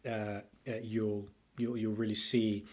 uh, 0.07 0.11
uh, 0.11 0.40
you'll 0.83 1.29
you'll 1.59 1.77
you'll 1.77 1.94
really 1.94 2.14
see 2.14 2.64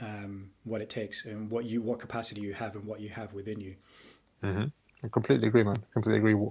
um, 0.00 0.50
what 0.64 0.80
it 0.80 0.90
takes 0.90 1.24
and 1.24 1.50
what 1.50 1.64
you 1.64 1.82
what 1.82 1.98
capacity 1.98 2.40
you 2.40 2.54
have 2.54 2.74
and 2.74 2.84
what 2.84 3.00
you 3.00 3.08
have 3.10 3.32
within 3.32 3.60
you. 3.60 3.76
Mm-hmm. 4.42 4.64
I 5.04 5.08
completely 5.08 5.48
agree, 5.48 5.62
man. 5.62 5.76
Completely 5.92 6.18
agree. 6.18 6.48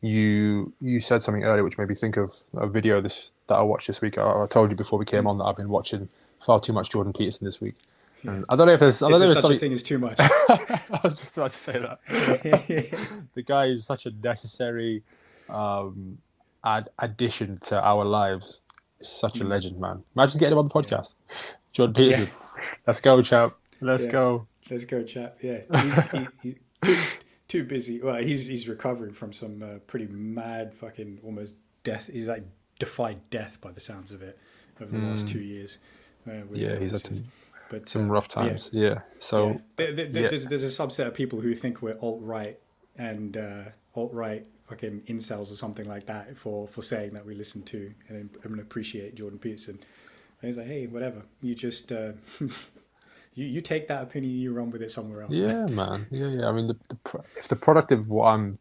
You 0.00 0.72
you 0.80 1.00
said 1.00 1.22
something 1.22 1.44
earlier 1.44 1.62
which 1.62 1.78
made 1.78 1.88
me 1.88 1.94
think 1.94 2.16
of 2.16 2.32
a 2.54 2.66
video 2.66 3.00
this 3.00 3.30
that 3.46 3.54
I 3.54 3.64
watched 3.64 3.86
this 3.86 4.00
week. 4.00 4.18
I, 4.18 4.42
I 4.42 4.46
told 4.46 4.70
you 4.70 4.76
before 4.76 4.98
we 4.98 5.04
came 5.04 5.26
on 5.26 5.38
that 5.38 5.44
I've 5.44 5.56
been 5.56 5.68
watching 5.68 6.08
far 6.44 6.60
too 6.60 6.72
much 6.72 6.90
Jordan 6.90 7.12
Peterson 7.12 7.44
this 7.44 7.60
week. 7.60 7.74
And 8.24 8.44
I 8.48 8.56
don't 8.56 8.66
know 8.66 8.74
if 8.74 8.80
there's 8.80 9.02
I 9.02 9.10
don't 9.10 9.22
Is 9.22 9.32
know 9.32 9.38
if 9.38 9.42
such 9.42 9.56
a 9.56 9.58
thing 9.58 9.72
as 9.72 9.82
too 9.82 9.98
much? 9.98 10.16
I 10.20 11.00
was 11.02 11.18
just 11.18 11.36
about 11.36 11.52
to 11.52 11.58
say 11.58 11.72
that. 11.72 11.98
the 13.34 13.42
guy 13.42 13.66
is 13.66 13.84
such 13.84 14.06
a 14.06 14.12
necessary 14.22 15.02
um, 15.52 16.18
add 16.64 16.88
addition 16.98 17.58
to 17.58 17.80
our 17.84 18.04
lives. 18.04 18.60
Such 19.00 19.40
a 19.40 19.44
legend, 19.44 19.80
man. 19.80 20.02
Imagine 20.14 20.38
getting 20.38 20.52
him 20.52 20.58
on 20.58 20.68
the 20.68 20.74
podcast. 20.74 21.16
Jordan 21.72 21.94
Peterson. 21.94 22.30
Let's 22.86 23.00
go, 23.00 23.20
chap. 23.22 23.54
Let's 23.80 24.04
Yeah. 24.04 24.12
go. 24.12 24.46
Let's 24.70 24.84
go, 24.84 25.02
chap. 25.02 25.38
Yeah, 25.42 25.62
he's 25.74 25.96
he, 26.12 26.26
he, 26.42 26.56
too, 26.82 26.96
too 27.48 27.64
busy. 27.64 28.00
Well, 28.00 28.16
he's 28.22 28.46
he's 28.46 28.68
recovering 28.68 29.12
from 29.12 29.32
some 29.32 29.60
uh, 29.62 29.78
pretty 29.88 30.06
mad 30.06 30.72
fucking 30.72 31.18
almost 31.24 31.56
death. 31.82 32.08
He's 32.12 32.28
like 32.28 32.44
defied 32.78 33.18
death 33.30 33.60
by 33.60 33.72
the 33.72 33.80
sounds 33.80 34.12
of 34.12 34.22
it 34.22 34.38
over 34.80 34.96
the 34.96 35.04
last 35.04 35.26
two 35.26 35.40
years. 35.40 35.78
Uh. 36.28 36.42
Yeah, 36.52 36.78
he's 36.78 36.92
had 36.92 37.00
some, 37.00 37.24
but 37.70 37.88
some 37.88 38.08
uh, 38.08 38.14
rough 38.14 38.28
yeah, 38.30 38.34
times. 38.34 38.70
Yeah. 38.72 39.00
So 39.18 39.48
yeah. 39.48 39.58
There- 39.76 39.92
there- 39.94 40.06
yeah. 40.06 40.28
There's, 40.28 40.44
there's 40.46 40.62
a 40.62 40.82
subset 40.86 41.08
of 41.08 41.14
people 41.14 41.40
who 41.40 41.56
think 41.56 41.82
we're 41.82 41.98
alt 42.00 42.20
right 42.22 42.56
and 42.96 43.36
uh, 43.36 43.62
alt 43.96 44.12
right 44.12 44.46
fucking 44.68 45.02
incels 45.08 45.50
or 45.50 45.54
something 45.54 45.86
like 45.86 46.06
that 46.06 46.36
for, 46.36 46.68
for 46.68 46.82
saying 46.82 47.12
that 47.14 47.24
we 47.24 47.34
listen 47.34 47.62
to 47.62 47.92
and, 48.08 48.30
and 48.42 48.60
appreciate 48.60 49.14
Jordan 49.14 49.38
Peterson. 49.38 49.74
And 49.74 50.48
he's 50.48 50.56
like, 50.56 50.66
hey, 50.66 50.86
whatever. 50.86 51.22
You 51.40 51.54
just 51.54 51.92
uh, 51.92 52.12
you 53.34 53.46
you 53.46 53.60
take 53.60 53.88
that 53.88 54.02
opinion, 54.02 54.34
you 54.34 54.52
run 54.52 54.70
with 54.70 54.82
it 54.82 54.90
somewhere 54.90 55.22
else. 55.22 55.34
Yeah, 55.34 55.66
man. 55.68 56.06
Yeah, 56.10 56.28
yeah. 56.28 56.48
I 56.48 56.52
mean, 56.52 56.66
the, 56.68 56.76
the 56.88 56.96
pro- 56.96 57.24
if 57.36 57.48
the 57.48 57.56
product 57.56 57.92
of 57.92 58.08
what 58.08 58.26
I'm 58.26 58.58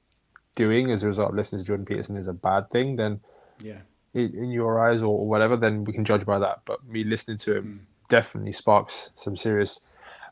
doing 0.56 0.92
as 0.92 1.04
a 1.04 1.08
result 1.08 1.30
of 1.30 1.36
listening 1.36 1.60
to 1.60 1.66
Jordan 1.66 1.86
Peterson 1.86 2.18
is 2.18 2.28
a 2.28 2.34
bad 2.34 2.70
thing, 2.70 2.96
then 2.96 3.20
yeah. 3.60 3.80
in, 4.14 4.34
in 4.36 4.52
your 4.52 4.86
eyes 4.86 5.02
or 5.02 5.26
whatever, 5.26 5.56
then 5.58 5.84
we 5.84 5.94
can 5.94 6.06
judge 6.06 6.26
by 6.26 6.40
that. 6.40 6.62
But 6.66 6.86
me 6.88 7.04
listening 7.04 7.38
to 7.38 7.56
him 7.58 7.88
definitely 8.10 8.52
sparks 8.52 9.12
some 9.16 9.38
serious, 9.38 9.80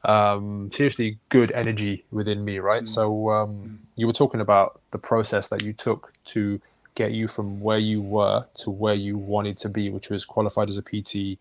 um, 0.05 0.71
seriously 0.73 1.17
good 1.29 1.51
energy 1.51 2.05
within 2.12 2.45
me, 2.45 2.59
right? 2.59 2.88
So 2.88 3.29
um, 3.29 3.79
you 3.95 4.07
were 4.07 4.13
talking 4.13 4.41
about 4.41 4.81
the 4.91 4.97
process 4.97 5.49
that 5.49 5.63
you 5.63 5.73
took 5.73 6.13
to 6.25 6.62
get 6.95 7.12
you 7.12 7.27
from 7.27 7.59
where 7.59 7.77
you 7.77 8.01
were 8.01 8.45
to 8.55 8.69
where 8.69 8.93
you 8.93 9.17
wanted 9.17 9.57
to 9.57 9.69
be, 9.69 9.89
which 9.89 10.09
was 10.09 10.25
qualified 10.25 10.69
as 10.69 10.77
a 10.77 10.81
PT 10.81 11.39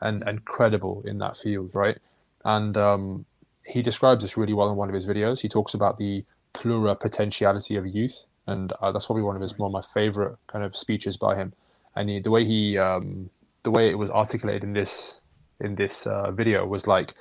and, 0.00 0.22
and 0.26 0.44
credible 0.44 1.02
in 1.04 1.18
that 1.18 1.36
field, 1.36 1.70
right? 1.74 1.98
And 2.44 2.76
um, 2.76 3.24
he 3.64 3.82
describes 3.82 4.24
this 4.24 4.36
really 4.36 4.54
well 4.54 4.70
in 4.70 4.76
one 4.76 4.88
of 4.88 4.94
his 4.94 5.06
videos. 5.06 5.40
He 5.40 5.48
talks 5.48 5.74
about 5.74 5.98
the 5.98 6.24
pluripotentiality 6.54 7.78
of 7.78 7.86
youth, 7.86 8.24
and 8.46 8.72
uh, 8.80 8.90
that's 8.92 9.06
probably 9.06 9.22
one 9.22 9.36
of 9.36 9.42
his 9.42 9.58
one 9.58 9.68
of 9.68 9.72
my 9.72 9.82
favorite 9.82 10.36
kind 10.46 10.64
of 10.64 10.76
speeches 10.76 11.16
by 11.16 11.36
him. 11.36 11.52
And 11.94 12.08
he, 12.08 12.20
the 12.20 12.30
way 12.30 12.44
he, 12.44 12.78
um, 12.78 13.28
the 13.64 13.70
way 13.70 13.90
it 13.90 13.98
was 13.98 14.10
articulated 14.10 14.64
in 14.64 14.72
this 14.72 15.22
in 15.60 15.74
this 15.74 16.06
uh, 16.06 16.30
video 16.30 16.64
was 16.64 16.86
like 16.86 17.14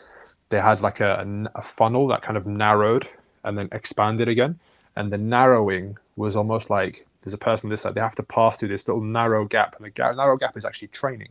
they 0.50 0.60
had 0.60 0.82
like 0.82 1.00
a, 1.00 1.50
a 1.56 1.62
funnel 1.62 2.08
that 2.08 2.22
kind 2.22 2.38
of 2.38 2.46
narrowed 2.46 3.08
and 3.44 3.58
then 3.58 3.70
expanded 3.72 4.28
again, 4.28 4.60
and 4.96 5.12
the 5.12 5.18
narrowing 5.18 5.98
was 6.16 6.36
almost 6.36 6.70
like 6.70 7.06
there's 7.22 7.34
a 7.34 7.38
person 7.38 7.68
on 7.68 7.72
this 7.72 7.82
side 7.82 7.94
they 7.94 8.02
have 8.02 8.16
to 8.16 8.24
pass 8.24 8.58
through 8.58 8.70
this 8.70 8.88
little 8.88 9.04
narrow 9.04 9.46
gap, 9.46 9.76
and 9.76 9.86
the 9.86 9.90
ga- 9.90 10.14
narrow 10.14 10.38
gap 10.38 10.58
is 10.58 10.66
actually 10.66 10.88
training 10.90 11.30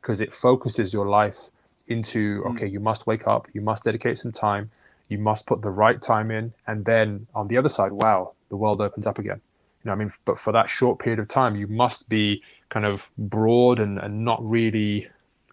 because 0.00 0.20
it 0.20 0.32
focuses 0.32 0.92
your 0.92 1.06
life 1.06 1.50
into 1.88 2.42
mm. 2.42 2.50
okay 2.50 2.66
you 2.66 2.80
must 2.80 3.06
wake 3.06 3.26
up 3.26 3.48
you 3.52 3.60
must 3.60 3.84
dedicate 3.84 4.16
some 4.16 4.32
time 4.32 4.70
you 5.08 5.18
must 5.18 5.46
put 5.46 5.60
the 5.60 5.70
right 5.70 6.00
time 6.00 6.30
in. 6.30 6.54
And 6.66 6.84
then 6.84 7.26
on 7.34 7.48
the 7.48 7.58
other 7.58 7.68
side 7.68 7.92
wow 7.92 8.32
the 8.48 8.56
world 8.56 8.80
opens 8.80 9.06
up 9.06 9.18
again. 9.18 9.40
You 9.82 9.88
know 9.88 9.92
i 9.92 9.94
mean? 9.96 10.12
But 10.24 10.38
for 10.38 10.52
that 10.52 10.68
short 10.68 10.98
period 10.98 11.18
of 11.18 11.28
time 11.28 11.54
you 11.56 11.66
must 11.66 12.08
be 12.08 12.42
kind 12.70 12.86
of 12.86 13.10
broad 13.18 13.78
and, 13.78 13.98
and 13.98 14.24
not 14.24 14.38
really 14.48 15.08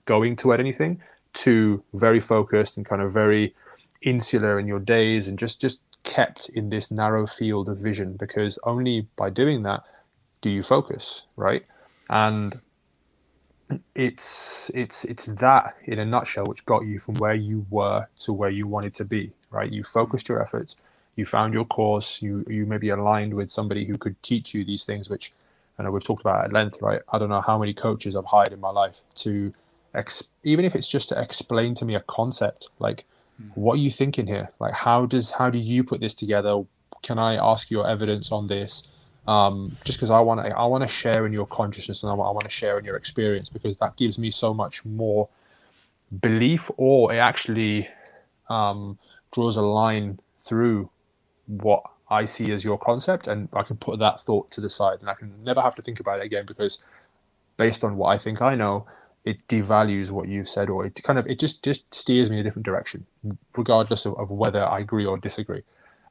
going 0.06 0.36
toward 0.36 0.60
anything 0.60 1.02
to 1.34 1.84
very 1.94 2.20
focused 2.20 2.78
and 2.78 2.86
kind 2.86 3.02
of 3.02 3.12
very 3.12 3.54
insular 4.02 4.60
in 4.60 4.68
your 4.68 4.80
days 4.80 5.28
and 5.28 5.38
just 5.38 5.60
just 5.62 5.82
kept 6.04 6.50
in 6.50 6.70
this 6.70 6.90
narrow 6.90 7.28
field 7.28 7.68
of 7.68 7.78
vision 7.78 8.14
because 8.14 8.58
only 8.64 9.06
by 9.16 9.30
doing 9.30 9.64
that 9.64 9.84
do 10.42 10.50
you 10.50 10.64
focus 10.64 11.26
right? 11.36 11.64
And 12.10 12.60
it's 13.94 14.72
it's 14.74 15.06
it's 15.06 15.26
that 15.26 15.76
in 15.84 16.00
a 16.00 16.06
nutshell 16.06 16.46
which 16.46 16.66
got 16.66 16.86
you 16.86 17.00
from 17.00 17.16
where 17.16 17.36
you 17.36 17.66
were 17.70 18.08
to 18.18 18.34
where 18.34 18.50
you 18.50 18.66
wanted 18.66 18.94
to 18.94 19.06
be 19.06 19.32
right? 19.52 19.72
You 19.72 19.84
focused 19.84 20.30
your 20.30 20.42
efforts 20.42 20.78
you 21.16 21.26
found 21.26 21.54
your 21.54 21.66
course 21.66 22.22
you 22.22 22.46
you 22.50 22.66
maybe 22.66 22.90
aligned 22.90 23.34
with 23.34 23.50
somebody 23.50 23.86
who 23.86 23.98
could 23.98 24.22
teach 24.24 24.54
you 24.54 24.64
these 24.64 24.86
things 24.86 25.10
which 25.10 25.32
I 25.78 25.84
know 25.84 25.92
we've 25.92 26.04
talked 26.04 26.22
about 26.22 26.46
at 26.46 26.54
length 26.54 26.82
right? 26.82 27.02
I 27.12 27.20
don't 27.20 27.30
know 27.30 27.42
how 27.42 27.60
many 27.60 27.74
coaches 27.74 28.16
I've 28.16 28.26
hired 28.26 28.54
in 28.54 28.60
my 28.60 28.72
life 28.72 29.02
to 29.16 29.54
ex- 29.94 30.30
even 30.44 30.66
if 30.66 30.76
it's 30.76 30.88
just 30.88 31.10
to 31.10 31.22
explain 31.22 31.74
to 31.76 31.86
me 31.86 31.96
a 31.96 32.02
concept 32.02 32.70
like 32.80 33.06
what 33.56 33.76
are 33.76 33.82
you 33.82 33.92
thinking 33.92 34.28
here? 34.28 34.50
Like 34.60 34.74
how 34.74 35.06
does 35.06 35.32
how 35.32 35.50
do 35.50 35.58
you 35.58 35.84
put 35.84 36.02
this 36.02 36.14
together? 36.14 36.64
Can 37.02 37.18
I 37.18 37.36
ask 37.36 37.72
your 37.72 37.88
evidence 37.88 38.32
on 38.32 38.48
this? 38.48 38.84
Um, 39.28 39.76
just 39.84 39.98
because 39.98 40.10
I 40.10 40.20
want 40.20 40.44
to 40.44 40.58
I 40.58 40.66
want 40.66 40.82
to 40.82 40.88
share 40.88 41.26
in 41.26 41.34
your 41.34 41.46
consciousness 41.46 42.04
and 42.04 42.12
I 42.12 42.16
want 42.16 42.42
to 42.42 42.50
share 42.50 42.80
in 42.80 42.86
your 42.86 42.96
experience 42.96 43.50
because 43.50 43.78
that 43.78 43.96
gives 43.96 44.18
me 44.18 44.32
so 44.32 44.54
much 44.54 44.86
more 44.86 45.30
belief 46.22 46.70
or 46.78 47.14
it 47.14 47.18
actually 47.18 47.88
um, 48.50 48.98
draws 49.32 49.58
a 49.58 49.62
line 49.62 50.20
through 50.40 50.90
what 51.46 51.84
I 52.10 52.26
see 52.26 52.52
as 52.52 52.64
your 52.64 52.80
concept 52.80 53.28
and 53.28 53.48
I 53.54 53.62
can 53.62 53.78
put 53.78 54.00
that 54.00 54.22
thought 54.22 54.50
to 54.52 54.62
the 54.62 54.70
side 54.70 55.02
and 55.02 55.10
I 55.10 55.14
can 55.14 55.32
never 55.44 55.62
have 55.62 55.76
to 55.76 55.82
think 55.82 56.00
about 56.00 56.20
it 56.20 56.26
again 56.26 56.46
because 56.48 56.84
based 57.58 57.84
on 57.84 57.98
what 57.98 58.08
I 58.08 58.18
think 58.18 58.42
I 58.42 58.56
know 58.56 58.88
it 59.26 59.46
devalues 59.48 60.12
what 60.12 60.28
you've 60.28 60.50
said 60.50 60.70
or 60.70 60.86
it 60.86 61.00
kind 61.04 61.20
of 61.20 61.28
it 61.28 61.40
just 61.40 61.64
just 61.64 61.94
steers 61.94 62.30
me 62.30 62.38
in 62.38 62.42
a 62.42 62.44
different 62.44 62.66
direction 62.66 63.06
regardless 63.56 64.06
of, 64.06 64.18
of 64.18 64.30
whether 64.32 64.66
I 64.66 64.80
agree 64.80 65.06
or 65.06 65.18
disagree 65.18 65.64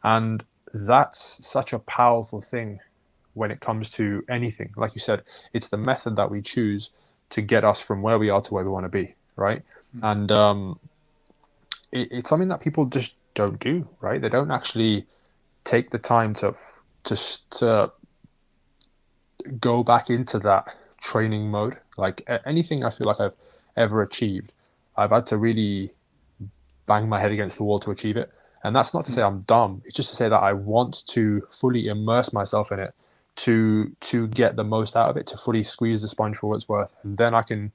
and 0.05 0.45
that's 0.75 1.47
such 1.47 1.73
a 1.73 1.79
powerful 1.81 2.41
thing 2.41 2.81
when 3.35 3.51
it 3.51 3.61
comes 3.61 3.91
to 3.91 4.25
anything. 4.29 4.73
Like 4.77 4.95
you 4.95 5.01
said, 5.01 5.23
it's 5.53 5.69
the 5.69 5.77
method 5.77 6.17
that 6.17 6.31
we 6.31 6.43
choose 6.43 6.91
to 7.31 7.41
get 7.41 7.65
us 7.65 7.81
from 7.81 8.03
where 8.03 8.19
we 8.19 8.31
are 8.31 8.41
to 8.41 8.55
where 8.55 8.65
we 8.65 8.71
want 8.71 8.85
to 8.85 8.91
be, 8.91 9.15
right? 9.37 9.63
And 10.03 10.31
um, 10.33 10.79
it, 11.93 12.09
it's 12.11 12.29
something 12.29 12.49
that 12.49 12.61
people 12.61 12.87
just 12.87 13.15
don't 13.35 13.59
do, 13.61 13.89
right? 14.01 14.21
They 14.21 14.29
don't 14.29 14.51
actually 14.51 15.07
take 15.65 15.91
the 15.91 15.99
time 15.99 16.35
to 16.35 16.55
to 17.05 17.17
to 17.51 17.93
go 19.61 19.83
back 19.83 20.11
into 20.11 20.39
that 20.41 20.75
training 21.01 21.51
mode. 21.51 21.79
Like 21.99 22.29
anything 22.47 22.85
I 22.85 22.91
feel 22.91 23.07
like 23.07 23.21
I've 23.21 23.35
ever 23.77 24.03
achieved, 24.03 24.53
I've 24.97 25.11
had 25.11 25.27
to 25.27 25.37
really 25.37 25.93
bang 26.87 27.09
my 27.09 27.21
head 27.21 27.33
against 27.33 27.59
the 27.59 27.65
wall 27.65 27.79
to 27.81 27.91
achieve 27.91 28.17
it. 28.17 28.33
And 28.65 28.75
that's 28.75 28.93
not 28.93 29.05
to 29.05 29.13
say 29.13 29.21
hmm. 29.21 29.29
I'm 29.29 29.41
dumb. 29.43 29.83
It's 29.85 29.95
just 29.95 30.11
to 30.11 30.17
say 30.17 30.29
that 30.29 30.43
I 30.43 30.53
want 30.53 31.07
to 31.09 31.43
fully 31.51 31.87
immerse 31.87 32.33
myself 32.33 32.73
in 32.73 32.81
it 32.81 32.95
to 33.37 33.95
to 34.01 34.27
get 34.29 34.57
the 34.57 34.65
most 34.65 34.97
out 34.97 35.09
of 35.09 35.17
it, 35.17 35.27
to 35.29 35.37
fully 35.37 35.63
squeeze 35.63 36.03
the 36.03 36.09
sponge 36.09 36.37
for 36.37 36.49
what 36.49 36.57
it's 36.57 36.69
worth. 36.69 36.93
And 37.05 37.17
then 37.17 37.35
I 37.35 37.43
can 37.43 37.71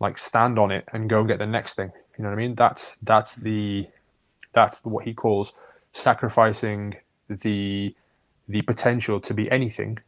like 0.00 0.18
stand 0.18 0.58
on 0.58 0.70
it 0.70 0.86
and 0.92 1.08
go 1.08 1.20
and 1.20 1.28
get 1.28 1.38
the 1.38 1.46
next 1.46 1.74
thing. 1.74 1.90
You 2.18 2.24
know 2.24 2.30
what 2.30 2.38
I 2.38 2.42
mean? 2.42 2.54
That's 2.54 2.96
that's 3.02 3.36
the 3.36 3.88
that's 4.52 4.84
what 4.84 5.04
he 5.04 5.14
calls 5.14 5.54
sacrificing 5.92 6.96
the 7.28 7.94
the 8.48 8.62
potential 8.62 9.20
to 9.20 9.32
be 9.32 9.50
anything 9.50 9.98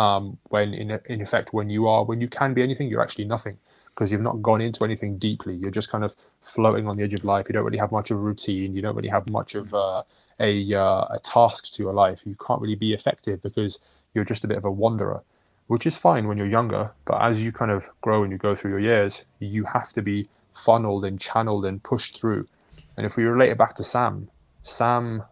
um, 0.00 0.38
when 0.44 0.74
in 0.74 0.98
in 1.06 1.20
effect 1.20 1.52
when 1.52 1.68
you 1.70 1.86
are 1.92 2.04
when 2.04 2.20
you 2.20 2.28
can 2.28 2.54
be 2.54 2.62
anything 2.62 2.88
you're 2.88 3.02
actually 3.06 3.28
nothing 3.36 3.56
because 3.94 4.10
you've 4.10 4.22
not 4.30 4.40
gone 4.40 4.60
into 4.60 4.84
anything 4.84 5.18
deeply. 5.18 5.54
You're 5.54 5.70
just 5.70 5.90
kind 5.90 6.04
of 6.04 6.14
floating 6.40 6.86
on 6.88 6.96
the 6.96 7.02
edge 7.02 7.14
of 7.14 7.24
life. 7.24 7.46
You 7.48 7.52
don't 7.52 7.64
really 7.64 7.78
have 7.78 7.92
much 7.92 8.10
of 8.10 8.16
a 8.18 8.20
routine. 8.20 8.74
You 8.74 8.82
don't 8.82 8.96
really 8.96 9.08
have 9.08 9.28
much 9.28 9.54
of 9.54 9.74
uh, 9.74 10.02
a 10.38 10.74
uh, 10.74 11.16
a 11.16 11.18
task 11.22 11.72
to 11.74 11.82
your 11.82 11.92
life. 11.92 12.22
You 12.24 12.36
can't 12.44 12.60
really 12.62 12.76
be 12.76 12.92
effective 12.94 13.42
because 13.42 13.80
you're 14.14 14.24
just 14.24 14.44
a 14.44 14.48
bit 14.48 14.58
of 14.58 14.64
a 14.64 14.70
wanderer 14.70 15.22
which 15.70 15.86
is 15.86 15.96
fine 15.96 16.26
when 16.26 16.36
you're 16.36 16.48
younger. 16.58 16.90
But 17.04 17.22
as 17.22 17.44
you 17.44 17.52
kind 17.52 17.70
of 17.70 17.88
grow 18.00 18.24
and 18.24 18.32
you 18.32 18.38
go 18.38 18.56
through 18.56 18.72
your 18.72 18.80
years 18.92 19.24
you 19.38 19.62
have 19.64 19.90
to 19.92 20.02
be 20.02 20.26
funneled 20.52 21.04
and 21.04 21.20
channeled 21.20 21.64
and 21.64 21.80
pushed 21.80 22.18
through. 22.20 22.48
And 22.96 23.06
if 23.06 23.16
we 23.16 23.22
relate 23.22 23.50
it 23.50 23.58
back 23.58 23.74
to 23.74 23.84
sam 23.84 24.28
sam 24.62 25.22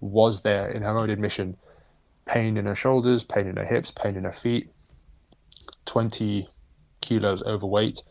was 0.00 0.42
there 0.42 0.68
in 0.76 0.82
her 0.82 0.96
own 0.98 1.10
admission 1.10 1.56
pain 2.28 2.56
in 2.56 2.66
her 2.66 2.74
shoulders, 2.74 3.24
pain 3.24 3.46
in 3.46 3.56
her 3.56 3.64
hips, 3.64 3.90
pain 3.90 4.14
in 4.14 4.24
her 4.24 4.32
feet, 4.32 4.70
20 5.86 6.48
kilos 7.00 7.42
overweight, 7.44 8.02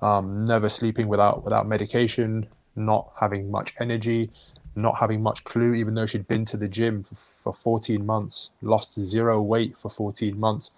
um, 0.00 0.44
never 0.44 0.68
sleeping 0.68 1.08
without 1.08 1.44
without 1.44 1.66
medication, 1.66 2.46
not 2.76 3.12
having 3.18 3.50
much 3.50 3.74
energy, 3.80 4.30
not 4.76 4.96
having 4.96 5.22
much 5.22 5.44
clue, 5.44 5.74
even 5.74 5.94
though 5.94 6.06
she'd 6.06 6.28
been 6.28 6.44
to 6.44 6.56
the 6.56 6.68
gym 6.68 7.02
for, 7.02 7.14
for 7.14 7.54
14 7.54 8.06
months, 8.06 8.52
lost 8.62 8.94
zero 8.94 9.42
weight 9.42 9.76
for 9.76 9.90
14 9.90 10.38
months, 10.38 10.70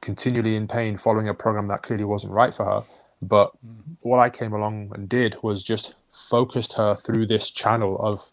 continually 0.00 0.56
in 0.56 0.68
pain, 0.68 0.96
following 0.96 1.28
a 1.28 1.34
program 1.34 1.68
that 1.68 1.82
clearly 1.82 2.04
wasn't 2.04 2.32
right 2.32 2.54
for 2.54 2.64
her. 2.64 2.82
But 3.22 3.50
mm-hmm. 3.66 3.92
what 4.00 4.20
I 4.20 4.30
came 4.30 4.52
along 4.52 4.92
and 4.94 5.08
did 5.08 5.36
was 5.42 5.64
just 5.64 5.94
focused 6.12 6.74
her 6.74 6.94
through 6.94 7.26
this 7.26 7.50
channel 7.50 7.96
of 7.98 8.30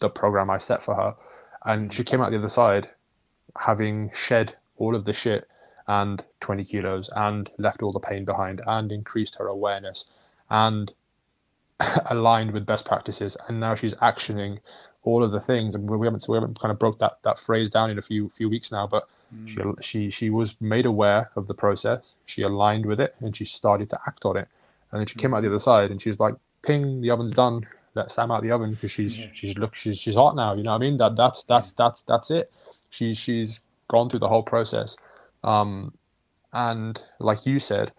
the 0.00 0.10
program 0.10 0.50
I 0.50 0.58
set 0.58 0.82
for 0.82 0.94
her. 0.94 1.14
And 1.64 1.92
she 1.92 2.04
came 2.04 2.20
out 2.20 2.30
the 2.30 2.38
other 2.38 2.48
side 2.48 2.88
having 3.58 4.10
shed 4.12 4.54
all 4.76 4.94
of 4.94 5.04
the 5.04 5.12
shit 5.12 5.46
and 5.86 6.24
20 6.40 6.64
kilos 6.64 7.10
and 7.16 7.50
left 7.58 7.82
all 7.82 7.92
the 7.92 8.00
pain 8.00 8.24
behind 8.24 8.60
and 8.66 8.92
increased 8.92 9.36
her 9.38 9.48
awareness 9.48 10.10
and 10.50 10.92
aligned 12.06 12.52
with 12.52 12.66
best 12.66 12.84
practices. 12.84 13.36
And 13.48 13.58
now 13.58 13.74
she's 13.74 13.94
actioning 13.94 14.58
all 15.02 15.24
of 15.24 15.32
the 15.32 15.40
things. 15.40 15.74
And 15.74 15.88
we 15.88 16.06
haven't 16.06 16.26
we 16.28 16.36
haven't 16.36 16.58
kind 16.60 16.72
of 16.72 16.78
broke 16.78 16.98
that 16.98 17.18
that 17.22 17.38
phrase 17.38 17.70
down 17.70 17.90
in 17.90 17.98
a 17.98 18.02
few 18.02 18.28
few 18.28 18.48
weeks 18.48 18.70
now 18.70 18.86
but 18.86 19.08
mm. 19.34 19.48
she 19.48 19.62
she 19.80 20.10
she 20.10 20.30
was 20.30 20.60
made 20.60 20.86
aware 20.86 21.30
of 21.36 21.46
the 21.46 21.54
process. 21.54 22.16
She 22.26 22.42
aligned 22.42 22.86
with 22.86 23.00
it 23.00 23.14
and 23.20 23.34
she 23.34 23.44
started 23.44 23.88
to 23.90 23.98
act 24.06 24.24
on 24.24 24.36
it. 24.36 24.48
And 24.90 25.00
then 25.00 25.06
she 25.06 25.16
mm. 25.16 25.22
came 25.22 25.34
out 25.34 25.42
the 25.42 25.48
other 25.48 25.58
side 25.58 25.90
and 25.90 26.00
she's 26.00 26.20
like 26.20 26.34
ping 26.62 27.00
the 27.00 27.10
oven's 27.10 27.32
done 27.32 27.66
let 27.94 28.10
Sam 28.10 28.30
out 28.30 28.42
the 28.42 28.50
oven 28.50 28.72
because 28.72 28.90
she's 28.90 29.18
yeah. 29.18 29.26
she's 29.32 29.56
look 29.56 29.74
she's 29.74 29.98
she's 29.98 30.14
hot 30.14 30.36
now. 30.36 30.54
You 30.54 30.62
know 30.62 30.70
what 30.70 30.82
I 30.82 30.86
mean? 30.86 30.96
That 30.98 31.16
that's 31.16 31.42
that's 31.44 31.72
that's 31.72 32.02
that's 32.02 32.30
it. 32.30 32.52
She's 32.90 33.16
she's 33.16 33.60
gone 33.88 34.08
through 34.08 34.20
the 34.20 34.28
whole 34.28 34.42
process, 34.42 34.96
um, 35.44 35.92
and 36.52 37.00
like 37.18 37.46
you 37.46 37.58
said, 37.58 37.92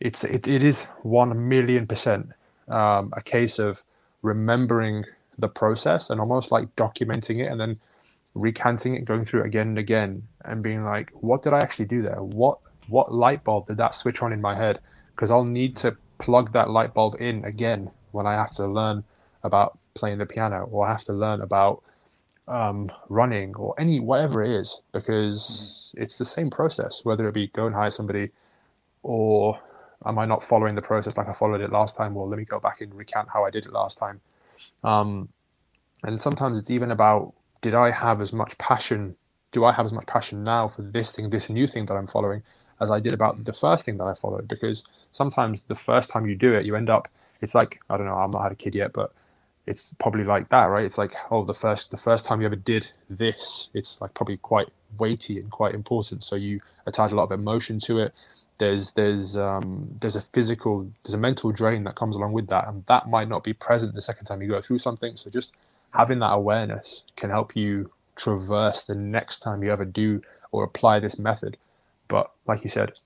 it's 0.00 0.24
it, 0.24 0.46
it 0.48 0.62
is 0.62 0.84
one 1.02 1.48
million 1.48 1.86
percent 1.86 2.30
um, 2.68 3.12
a 3.16 3.22
case 3.22 3.58
of 3.58 3.82
remembering 4.22 5.04
the 5.38 5.48
process 5.48 6.10
and 6.10 6.20
almost 6.20 6.52
like 6.52 6.74
documenting 6.76 7.40
it 7.44 7.50
and 7.50 7.60
then 7.60 7.78
recanting 8.34 8.94
it, 8.94 9.04
going 9.04 9.24
through 9.24 9.40
it 9.40 9.46
again 9.46 9.68
and 9.68 9.78
again, 9.78 10.22
and 10.44 10.62
being 10.62 10.84
like, 10.84 11.10
what 11.20 11.42
did 11.42 11.52
I 11.52 11.60
actually 11.60 11.86
do 11.86 12.02
there? 12.02 12.22
What 12.22 12.58
what 12.88 13.12
light 13.12 13.44
bulb 13.44 13.66
did 13.66 13.76
that 13.78 13.94
switch 13.94 14.22
on 14.22 14.32
in 14.32 14.40
my 14.40 14.54
head? 14.54 14.78
Because 15.14 15.30
I'll 15.30 15.44
need 15.44 15.76
to 15.76 15.96
plug 16.18 16.52
that 16.52 16.70
light 16.70 16.94
bulb 16.94 17.16
in 17.20 17.44
again 17.44 17.90
when 18.12 18.26
I 18.26 18.34
have 18.34 18.54
to 18.56 18.66
learn 18.66 19.04
about 19.42 19.78
playing 19.94 20.18
the 20.18 20.26
piano 20.26 20.68
or 20.70 20.86
I 20.86 20.90
have 20.90 21.04
to 21.04 21.12
learn 21.12 21.40
about 21.40 21.82
um, 22.48 22.90
running 23.08 23.54
or 23.56 23.74
any 23.78 24.00
whatever 24.00 24.42
it 24.42 24.50
is 24.50 24.80
because 24.92 25.92
mm-hmm. 25.94 26.02
it's 26.02 26.18
the 26.18 26.24
same 26.24 26.50
process 26.50 27.04
whether 27.04 27.28
it 27.28 27.34
be 27.34 27.48
go 27.48 27.66
and 27.66 27.74
hire 27.74 27.90
somebody 27.90 28.30
or 29.02 29.58
am 30.04 30.18
I 30.18 30.26
not 30.26 30.42
following 30.42 30.74
the 30.74 30.82
process 30.82 31.16
like 31.16 31.28
I 31.28 31.32
followed 31.32 31.60
it 31.60 31.70
last 31.70 31.96
time? 31.96 32.14
Well 32.14 32.28
let 32.28 32.38
me 32.38 32.44
go 32.44 32.58
back 32.58 32.80
and 32.80 32.92
recount 32.94 33.28
how 33.28 33.44
I 33.44 33.50
did 33.50 33.66
it 33.66 33.72
last 33.72 33.98
time. 33.98 34.20
Um, 34.82 35.28
and 36.04 36.20
sometimes 36.20 36.58
it's 36.58 36.70
even 36.70 36.90
about 36.90 37.32
did 37.60 37.74
I 37.74 37.90
have 37.90 38.20
as 38.20 38.32
much 38.32 38.58
passion 38.58 39.16
do 39.52 39.64
I 39.64 39.72
have 39.72 39.84
as 39.84 39.92
much 39.92 40.06
passion 40.06 40.42
now 40.42 40.68
for 40.68 40.82
this 40.82 41.12
thing 41.12 41.30
this 41.30 41.48
new 41.48 41.66
thing 41.66 41.86
that 41.86 41.96
I'm 41.96 42.06
following 42.06 42.42
as 42.80 42.90
I 42.90 42.98
did 42.98 43.12
about 43.12 43.44
the 43.44 43.52
first 43.52 43.84
thing 43.84 43.98
that 43.98 44.04
I 44.04 44.14
followed? 44.14 44.48
Because 44.48 44.82
sometimes 45.12 45.62
the 45.64 45.76
first 45.76 46.10
time 46.10 46.26
you 46.26 46.34
do 46.34 46.54
it 46.54 46.66
you 46.66 46.74
end 46.74 46.90
up 46.90 47.08
it's 47.42 47.54
like 47.54 47.80
I 47.90 47.96
don't 47.96 48.06
know. 48.06 48.14
I'm 48.14 48.30
not 48.30 48.44
had 48.44 48.52
a 48.52 48.56
kid 48.56 48.74
yet, 48.74 48.92
but 48.92 49.12
it's 49.66 49.94
probably 49.98 50.24
like 50.24 50.48
that, 50.48 50.66
right? 50.66 50.84
It's 50.84 50.96
like 50.96 51.12
oh, 51.30 51.44
the 51.44 51.54
first 51.54 51.90
the 51.90 51.96
first 51.96 52.24
time 52.24 52.40
you 52.40 52.46
ever 52.46 52.56
did 52.56 52.90
this, 53.10 53.68
it's 53.74 54.00
like 54.00 54.14
probably 54.14 54.38
quite 54.38 54.68
weighty 54.98 55.38
and 55.38 55.50
quite 55.50 55.74
important. 55.74 56.22
So 56.22 56.36
you 56.36 56.60
attach 56.86 57.12
a 57.12 57.14
lot 57.14 57.24
of 57.24 57.32
emotion 57.32 57.78
to 57.80 57.98
it. 57.98 58.14
There's 58.58 58.92
there's 58.92 59.36
um, 59.36 59.88
there's 60.00 60.16
a 60.16 60.22
physical 60.22 60.88
there's 61.02 61.14
a 61.14 61.18
mental 61.18 61.50
drain 61.52 61.84
that 61.84 61.96
comes 61.96 62.16
along 62.16 62.32
with 62.32 62.46
that, 62.48 62.68
and 62.68 62.86
that 62.86 63.08
might 63.08 63.28
not 63.28 63.44
be 63.44 63.52
present 63.52 63.94
the 63.94 64.02
second 64.02 64.26
time 64.26 64.40
you 64.40 64.48
go 64.48 64.60
through 64.60 64.78
something. 64.78 65.16
So 65.16 65.28
just 65.28 65.56
having 65.90 66.20
that 66.20 66.32
awareness 66.32 67.04
can 67.16 67.28
help 67.28 67.56
you 67.56 67.90
traverse 68.14 68.82
the 68.82 68.94
next 68.94 69.40
time 69.40 69.62
you 69.62 69.72
ever 69.72 69.84
do 69.84 70.22
or 70.52 70.64
apply 70.64 71.00
this 71.00 71.18
method. 71.18 71.56
But 72.08 72.30
like 72.46 72.62
you 72.62 72.70
said, 72.70 72.98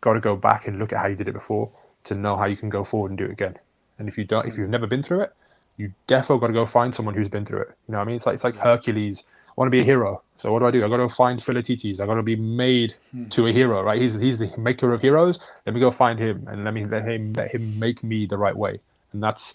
got 0.00 0.14
to 0.14 0.20
go 0.20 0.36
back 0.36 0.66
and 0.66 0.78
look 0.78 0.92
at 0.92 0.98
how 0.98 1.06
you 1.06 1.16
did 1.16 1.28
it 1.28 1.32
before 1.32 1.70
to 2.04 2.14
know 2.14 2.36
how 2.36 2.46
you 2.46 2.56
can 2.56 2.68
go 2.68 2.84
forward 2.84 3.10
and 3.10 3.18
do 3.18 3.24
it 3.24 3.30
again. 3.30 3.56
And 3.98 4.08
if 4.08 4.18
you 4.18 4.24
don't, 4.24 4.46
if 4.46 4.58
you've 4.58 4.68
never 4.68 4.86
been 4.86 5.02
through 5.02 5.20
it, 5.20 5.32
you 5.76 5.92
definitely 6.06 6.40
got 6.40 6.48
to 6.48 6.52
go 6.52 6.66
find 6.66 6.94
someone 6.94 7.14
who's 7.14 7.28
been 7.28 7.44
through 7.44 7.62
it. 7.62 7.68
You 7.88 7.92
know 7.92 7.98
what 7.98 8.04
I 8.04 8.06
mean? 8.06 8.16
It's 8.16 8.26
like 8.26 8.34
it's 8.34 8.44
like 8.44 8.56
Hercules. 8.56 9.24
I 9.48 9.52
want 9.56 9.66
to 9.66 9.70
be 9.70 9.80
a 9.80 9.84
hero. 9.84 10.22
So 10.36 10.50
what 10.50 10.60
do 10.60 10.66
I 10.66 10.70
do? 10.70 10.84
I 10.84 10.88
got 10.88 10.96
to 10.96 11.08
find 11.08 11.42
Philoctetes. 11.42 12.00
I 12.00 12.06
got 12.06 12.14
to 12.14 12.22
be 12.22 12.36
made 12.36 12.94
hmm. 13.10 13.28
to 13.28 13.46
a 13.46 13.52
hero, 13.52 13.82
right? 13.82 14.00
He's 14.00 14.14
he's 14.14 14.38
the 14.38 14.52
maker 14.56 14.92
of 14.92 15.00
heroes. 15.00 15.38
Let 15.66 15.74
me 15.74 15.80
go 15.80 15.90
find 15.90 16.18
him 16.18 16.46
and 16.50 16.64
let 16.64 16.74
me 16.74 16.86
let 16.86 17.06
him 17.06 17.32
let 17.34 17.54
him 17.54 17.78
make 17.78 18.02
me 18.02 18.26
the 18.26 18.38
right 18.38 18.56
way. 18.56 18.80
And 19.12 19.22
that's 19.22 19.52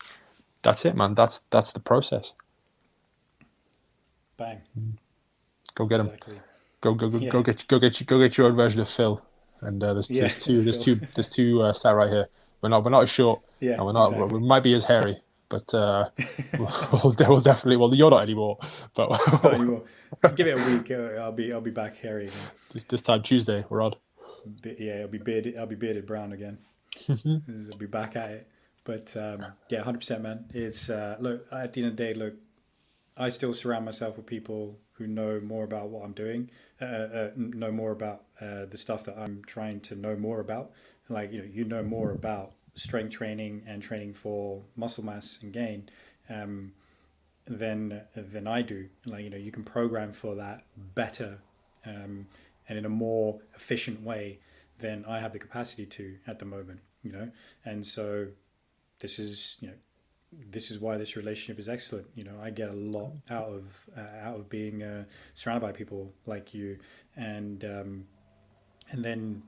that's 0.62 0.86
it, 0.86 0.96
man. 0.96 1.14
That's 1.14 1.40
that's 1.50 1.72
the 1.72 1.80
process. 1.80 2.34
Bang. 4.38 4.62
Go 5.76 5.86
get 5.86 6.00
exactly. 6.00 6.36
him. 6.36 6.44
Go 6.82 6.94
go 6.94 7.10
go, 7.10 7.18
yeah. 7.18 7.30
go 7.30 7.42
get 7.42 7.68
go 7.68 7.80
get 7.80 8.06
go 8.06 8.20
get 8.20 8.38
your 8.38 8.48
own 8.48 8.56
version 8.56 8.82
of 8.82 8.90
Phil 8.90 9.22
and 9.62 9.84
uh, 9.84 9.94
there's, 9.94 10.10
yeah, 10.10 10.22
there's 10.22 10.44
two 10.44 10.62
there's 10.62 10.84
two 10.84 11.00
there's 11.16 11.30
two 11.30 11.62
uh, 11.62 11.74
sat 11.74 11.92
right 11.92 12.10
here. 12.10 12.28
We're 12.62 12.70
not 12.70 12.84
we're 12.84 12.92
not 12.92 13.04
as 13.04 13.10
short. 13.10 13.42
Yeah, 13.60 13.74
and 13.74 13.86
we're 13.86 13.94
not 13.94 14.14
exactly. 14.14 14.40
we 14.40 14.48
might 14.48 14.64
be 14.64 14.74
as 14.74 14.84
hairy, 14.84 15.20
but 15.50 15.74
uh, 15.74 16.10
we'll, 16.60 17.16
we'll, 17.28 17.42
definitely. 17.42 17.78
Well, 17.78 17.94
you're 17.94 18.12
not 18.12 18.24
anymore, 18.24 18.58
but 18.96 19.10
not 19.44 19.54
anymore. 19.54 19.84
Give 20.36 20.48
it 20.48 20.60
a 20.60 20.72
week. 20.72 20.92
Uh, 20.92 21.22
I'll 21.22 21.32
be 21.32 21.52
I'll 21.54 21.62
be 21.62 21.72
back 21.72 21.98
hairy 21.98 22.28
again. 22.28 22.38
This, 22.74 22.84
this 22.84 23.02
time 23.02 23.24
Tuesday, 23.24 23.66
we're 23.70 23.82
on. 23.82 23.94
Yeah, 24.64 25.02
I'll 25.02 25.08
be 25.08 25.18
bearded. 25.18 25.58
I'll 25.58 25.66
be 25.66 25.76
bearded 25.76 26.06
brown 26.06 26.34
again. 26.34 26.60
I'll 27.10 27.78
be 27.78 27.88
back 27.88 28.16
at 28.16 28.32
it. 28.32 28.48
But 28.84 29.16
um, 29.18 29.46
yeah, 29.70 29.84
hundred 29.84 30.00
percent, 30.00 30.24
man. 30.24 30.46
It's 30.54 30.90
uh, 30.90 31.18
look 31.20 31.46
at 31.52 31.74
the 31.74 31.82
end 31.82 31.92
of 31.92 31.98
the 31.98 32.04
day, 32.04 32.14
look, 32.14 32.36
I 33.18 33.30
still 33.30 33.54
surround 33.54 33.86
myself 33.86 34.16
with 34.16 34.26
people 34.26 34.78
who 34.98 35.08
know 35.08 35.40
more 35.40 35.64
about 35.64 35.90
what 35.90 36.04
I'm 36.04 36.14
doing, 36.14 36.50
uh, 36.82 36.86
uh, 36.86 37.30
know 37.36 37.72
more 37.72 37.92
about 37.92 38.24
uh, 38.42 38.66
the 38.66 38.78
stuff 38.78 39.04
that 39.06 39.18
I'm 39.18 39.44
trying 39.46 39.80
to 39.82 39.96
know 39.96 40.16
more 40.16 40.40
about. 40.40 40.72
Like 41.10 41.32
you 41.32 41.40
know, 41.40 41.48
you 41.52 41.64
know 41.64 41.84
more 41.84 42.12
about 42.12 42.54
strength 42.76 43.12
training 43.12 43.64
and 43.68 43.82
training 43.82 44.14
for 44.14 44.64
muscle 44.76 45.04
mass 45.04 45.40
and 45.42 45.52
gain 45.54 45.90
um, 46.30 46.74
than 47.46 48.02
than 48.16 48.48
I 48.48 48.62
do. 48.62 48.90
Like 49.06 49.24
you 49.24 49.30
know, 49.30 49.38
you 49.38 49.52
can 49.52 49.64
program 49.64 50.14
for 50.14 50.36
that 50.36 50.66
better 50.96 51.40
um, 51.86 52.28
and 52.68 52.78
in 52.78 52.86
a 52.86 52.90
more 52.90 53.40
efficient 53.56 54.02
way 54.02 54.40
than 54.80 55.06
I 55.06 55.20
have 55.20 55.34
the 55.34 55.40
capacity 55.40 55.86
to 55.86 56.18
at 56.28 56.40
the 56.40 56.46
moment. 56.46 56.80
You 57.04 57.12
know, 57.12 57.32
and 57.64 57.86
so 57.86 58.28
this 59.00 59.20
is 59.20 59.58
you 59.62 59.68
know 59.70 59.76
this 60.52 60.72
is 60.72 60.80
why 60.80 60.98
this 60.98 61.16
relationship 61.16 61.60
is 61.60 61.70
excellent. 61.70 62.08
You 62.16 62.26
know, 62.26 62.36
I 62.42 62.50
get 62.50 62.70
a 62.70 62.74
lot 62.74 63.12
out 63.30 63.50
of 63.50 63.64
uh, 63.98 64.28
out 64.28 64.36
of 64.36 64.50
being 64.50 64.84
uh, 64.84 65.06
surrounded 65.34 65.66
by 65.66 65.72
people 65.72 66.14
like 66.26 66.54
you, 66.54 66.78
and 67.16 67.64
um, 67.64 68.06
and 68.92 69.04
then 69.04 69.44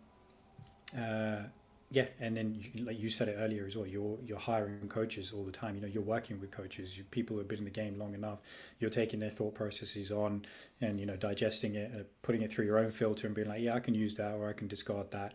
uh, 0.98 1.44
yeah, 1.92 2.06
and 2.20 2.38
then 2.38 2.56
you, 2.74 2.86
like 2.86 3.00
you 3.00 3.10
said 3.10 3.30
it 3.30 3.38
earlier 3.40 3.66
as 3.66 3.76
well. 3.76 3.88
You're 3.88 4.18
you're 4.24 4.40
hiring 4.40 4.88
coaches 4.88 5.34
all 5.34 5.44
the 5.44 5.52
time. 5.52 5.76
You 5.76 5.82
know, 5.82 5.88
you're 5.88 6.04
working 6.04 6.40
with 6.40 6.52
coaches. 6.52 6.98
You, 6.98 7.04
people 7.06 7.36
who 7.36 7.40
have 7.40 7.48
been 7.48 7.60
in 7.60 7.66
the 7.66 7.72
game 7.72 7.98
long 7.98 8.14
enough. 8.14 8.40
You're 8.80 8.92
taking 8.92 9.20
their 9.20 9.32
thought 9.32 9.56
processes 9.56 10.12
on, 10.12 10.46
and 10.82 11.00
you 11.00 11.06
know, 11.06 11.16
digesting 11.16 11.76
it, 11.76 11.92
uh, 11.94 12.04
putting 12.22 12.42
it 12.42 12.52
through 12.52 12.66
your 12.66 12.78
own 12.78 12.92
filter, 12.92 13.26
and 13.28 13.36
being 13.36 13.50
like, 13.50 13.62
yeah, 13.62 13.74
I 13.74 13.80
can 13.80 13.96
use 13.96 14.16
that, 14.16 14.36
or 14.36 14.50
I 14.50 14.54
can 14.54 14.68
discard 14.68 15.12
that. 15.12 15.34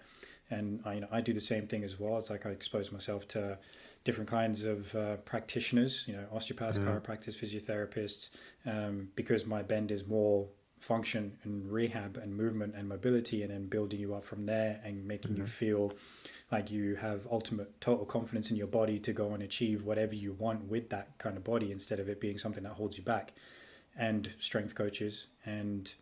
And 0.51 0.80
I, 0.84 0.95
you 0.95 1.01
know, 1.01 1.09
I 1.11 1.20
do 1.20 1.32
the 1.32 1.40
same 1.40 1.66
thing 1.66 1.82
as 1.84 1.99
well. 1.99 2.18
It's 2.18 2.30
like 2.30 2.47
I 2.47 2.51
expose 2.51 2.92
myself 2.92 3.26
to 3.28 3.59
different 4.05 4.28
kinds 4.28 4.64
of 4.64 4.94
uh, 4.94 5.16
practitioners, 5.16 6.05
you 6.07 6.14
know, 6.14 6.24
osteopaths, 6.32 6.78
mm. 6.78 6.84
chiropractors, 6.84 7.34
physiotherapists, 7.34 8.30
um, 8.66 9.09
because 9.16 9.46
my 9.46 9.62
bend 9.62 9.90
is 9.90 10.07
more 10.07 10.46
function 10.84 11.38
and 11.44 11.72
rehab 11.72 12.18
and 12.18 12.36
movement 12.36 12.74
and 12.76 12.86
mobility 12.86 13.42
and 13.42 13.50
then 13.50 13.66
building 13.66 13.98
you 13.98 14.14
up 14.14 14.22
from 14.22 14.44
there 14.44 14.80
and 14.84 15.07
making 15.07 15.32
mm-hmm. 15.32 15.40
you 15.40 15.46
feel 15.46 15.90
like 16.52 16.70
you 16.70 16.94
have 16.96 17.26
ultimate 17.30 17.80
total 17.80 18.05
confidence 18.05 18.50
in 18.50 18.57
your 18.57 18.66
body 18.66 18.98
to 18.98 19.12
go 19.12 19.32
and 19.32 19.42
achieve 19.42 19.84
whatever 19.84 20.14
you 20.14 20.34
want 20.34 20.62
with 20.68 20.90
that 20.90 21.16
kind 21.16 21.38
of 21.38 21.42
body 21.42 21.72
instead 21.72 21.98
of 21.98 22.09
it 22.09 22.20
being 22.20 22.36
something 22.36 22.62
that 22.62 22.74
holds 22.74 22.98
you 22.98 23.02
back 23.02 23.32
and 23.96 24.32
strength 24.38 24.74
coaches 24.74 25.28
and 25.46 25.94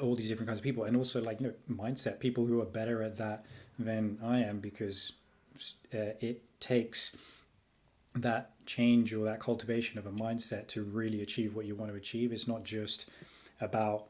all 0.00 0.14
these 0.14 0.28
different 0.28 0.46
kinds 0.48 0.60
of 0.60 0.64
people 0.64 0.84
and 0.84 0.96
also 0.96 1.20
like 1.20 1.40
you 1.40 1.48
know 1.48 1.54
mindset 1.84 2.20
people 2.20 2.46
who 2.46 2.60
are 2.60 2.66
better 2.66 3.02
at 3.02 3.16
that 3.16 3.44
than 3.78 4.18
i 4.22 4.38
am 4.38 4.60
because 4.60 5.12
uh, 5.94 6.14
it 6.20 6.42
takes 6.60 7.16
that 8.14 8.52
change 8.66 9.12
or 9.14 9.24
that 9.24 9.40
cultivation 9.40 9.98
of 9.98 10.06
a 10.06 10.10
mindset 10.10 10.66
to 10.68 10.82
really 10.82 11.22
achieve 11.22 11.54
what 11.54 11.66
you 11.66 11.74
want 11.74 11.90
to 11.90 11.96
achieve. 11.96 12.32
It's 12.32 12.48
not 12.48 12.64
just 12.64 13.06
about 13.60 14.06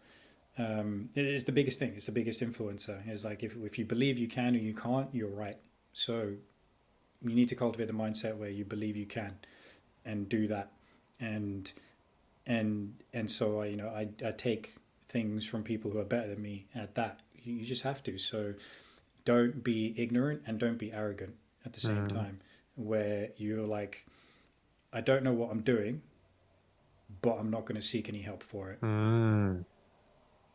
um, 0.59 1.11
it 1.15 1.27
is 1.27 1.45
the 1.45 1.53
biggest 1.53 1.79
thing. 1.79 1.93
It's 1.97 2.07
the 2.07 2.13
biggest 2.13 2.41
influencer. 2.41 3.07
It's 3.07 3.25
like 3.25 3.43
if, 3.43 3.55
if 3.57 3.79
you 3.79 3.85
believe 3.85 4.19
you 4.19 4.29
can 4.29 4.55
or 4.55 4.59
you 4.59 4.75
can't 4.75 5.09
you're 5.13 5.29
right. 5.29 5.59
So 5.93 6.33
you 7.23 7.35
need 7.35 7.49
to 7.51 7.55
cultivate 7.55 7.87
the 7.87 7.93
mindset 7.93 8.37
where 8.37 8.49
you 8.49 8.65
believe 8.65 8.97
you 8.97 9.07
can 9.07 9.37
and 10.05 10.29
do 10.29 10.47
that. 10.49 10.73
And 11.21 11.71
and 12.47 12.95
and 13.13 13.31
so 13.31 13.61
I 13.61 13.67
you 13.67 13.77
know 13.77 13.89
I, 13.89 14.09
I 14.25 14.33
take 14.33 14.75
things 15.09 15.47
from 15.47 15.63
people 15.63 15.91
who 15.91 15.99
are 15.99 16.05
better 16.05 16.29
than 16.29 16.43
me 16.43 16.67
at 16.75 16.95
that. 16.95 17.21
You 17.43 17.65
just 17.65 17.83
have 17.83 18.03
to. 18.05 18.19
So 18.19 18.55
don't 19.27 19.63
be 19.63 19.93
ignorant 19.99 20.41
and 20.47 20.59
don't 20.59 20.79
be 20.79 20.91
arrogant 20.93 21.35
at 21.67 21.75
the 21.75 21.81
same 21.81 22.09
mm. 22.09 22.15
time 22.15 22.41
where 22.77 23.29
you're 23.37 23.67
like 23.67 24.07
I 24.93 25.03
don't 25.03 25.23
know 25.23 25.35
what 25.35 25.51
I'm 25.51 25.61
doing 25.61 26.01
but 27.21 27.39
I'm 27.39 27.51
not 27.51 27.67
going 27.67 27.79
to 27.79 27.87
seek 27.87 28.09
any 28.09 28.23
help 28.23 28.43
for 28.43 28.71
it 28.71 28.81
mm. 28.81 29.65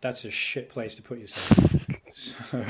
that's 0.01 0.25
a 0.25 0.31
shit 0.31 0.69
place 0.69 0.95
to 0.95 1.03
put 1.03 1.19
yourself 1.19 1.85
so 2.13 2.65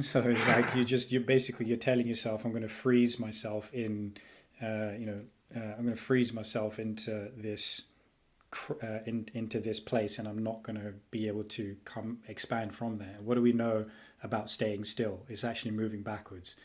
so 0.00 0.20
it's 0.22 0.46
like 0.48 0.74
you 0.74 0.84
just 0.84 1.12
you're 1.12 1.22
basically 1.22 1.66
you're 1.66 1.76
telling 1.76 2.06
yourself 2.06 2.44
I'm 2.44 2.50
going 2.50 2.62
to 2.62 2.68
freeze 2.68 3.18
myself 3.18 3.72
in 3.72 4.16
uh, 4.60 4.92
you 4.98 5.06
know 5.06 5.20
uh, 5.56 5.74
I'm 5.78 5.84
going 5.84 5.96
to 5.96 6.02
freeze 6.02 6.32
myself 6.32 6.78
into 6.78 7.30
this 7.36 7.82
uh, 8.82 8.98
in, 9.06 9.28
into 9.34 9.60
this 9.60 9.80
place 9.80 10.18
and 10.18 10.28
I'm 10.28 10.42
not 10.42 10.62
going 10.62 10.76
to 10.76 10.94
be 11.10 11.28
able 11.28 11.44
to 11.44 11.76
come 11.84 12.18
expand 12.28 12.74
from 12.74 12.98
there. 12.98 13.16
What 13.20 13.34
do 13.34 13.42
we 13.42 13.52
know 13.52 13.86
about 14.22 14.50
staying 14.50 14.84
still? 14.84 15.20
It's 15.28 15.44
actually 15.44 15.72
moving 15.72 16.02
backwards 16.02 16.56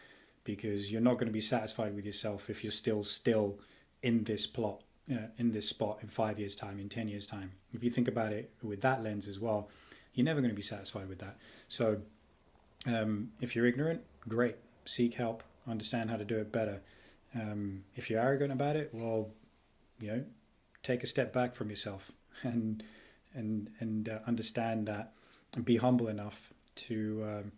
because 0.43 0.91
you're 0.91 1.01
not 1.01 1.15
going 1.15 1.27
to 1.27 1.33
be 1.33 1.41
satisfied 1.41 1.95
with 1.95 2.05
yourself 2.05 2.49
if 2.49 2.63
you're 2.63 2.71
still 2.71 3.03
still 3.03 3.59
in 4.01 4.23
this 4.23 4.47
plot, 4.47 4.81
uh, 5.11 5.27
in 5.37 5.51
this 5.51 5.67
spot 5.67 5.99
in 6.01 6.07
five 6.07 6.39
years' 6.39 6.55
time, 6.55 6.79
in 6.79 6.89
10 6.89 7.07
years' 7.07 7.27
time. 7.27 7.51
If 7.73 7.83
you 7.83 7.91
think 7.91 8.07
about 8.07 8.31
it 8.31 8.51
with 8.63 8.81
that 8.81 9.03
lens 9.03 9.27
as 9.27 9.39
well, 9.39 9.69
you're 10.13 10.25
never 10.25 10.41
going 10.41 10.51
to 10.51 10.55
be 10.55 10.61
satisfied 10.61 11.09
with 11.09 11.19
that. 11.19 11.37
So 11.67 12.01
um, 12.85 13.31
if 13.41 13.55
you're 13.55 13.65
ignorant, 13.65 14.01
great. 14.27 14.55
Seek 14.85 15.15
help, 15.15 15.43
understand 15.67 16.09
how 16.09 16.17
to 16.17 16.25
do 16.25 16.37
it 16.37 16.51
better. 16.51 16.81
Um, 17.35 17.83
if 17.95 18.09
you're 18.09 18.21
arrogant 18.21 18.51
about 18.51 18.75
it, 18.75 18.89
well, 18.93 19.29
you 19.99 20.07
know, 20.07 20.23
take 20.83 21.03
a 21.03 21.07
step 21.07 21.33
back 21.33 21.55
from 21.55 21.69
yourself 21.69 22.11
and 22.43 22.83
and 23.33 23.69
and 23.79 24.09
uh, 24.09 24.19
understand 24.27 24.87
that 24.87 25.13
and 25.55 25.65
be 25.65 25.77
humble 25.77 26.07
enough 26.07 26.53
to 26.75 27.23
um, 27.27 27.51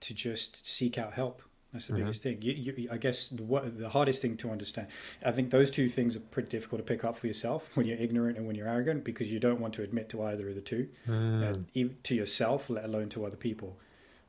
to 0.00 0.14
just 0.14 0.66
seek 0.66 0.98
out 0.98 1.14
help. 1.14 1.42
That's 1.72 1.86
the 1.86 1.92
mm-hmm. 1.92 2.02
biggest 2.02 2.22
thing. 2.24 2.42
You, 2.42 2.52
you, 2.52 2.88
I 2.90 2.96
guess 2.96 3.28
the, 3.28 3.44
what, 3.44 3.78
the 3.78 3.90
hardest 3.90 4.20
thing 4.20 4.36
to 4.38 4.50
understand. 4.50 4.88
I 5.24 5.30
think 5.30 5.50
those 5.50 5.70
two 5.70 5.88
things 5.88 6.16
are 6.16 6.20
pretty 6.20 6.48
difficult 6.48 6.80
to 6.80 6.84
pick 6.84 7.04
up 7.04 7.16
for 7.16 7.28
yourself 7.28 7.76
when 7.76 7.86
you're 7.86 7.98
ignorant 7.98 8.36
and 8.36 8.46
when 8.46 8.56
you're 8.56 8.66
arrogant 8.66 9.04
because 9.04 9.30
you 9.30 9.38
don't 9.38 9.60
want 9.60 9.74
to 9.74 9.82
admit 9.84 10.08
to 10.08 10.22
either 10.24 10.48
of 10.48 10.56
the 10.56 10.60
two, 10.62 10.88
mm. 11.06 11.64
uh, 11.76 11.88
to 12.02 12.14
yourself, 12.14 12.68
let 12.70 12.84
alone 12.84 13.08
to 13.10 13.24
other 13.24 13.36
people. 13.36 13.76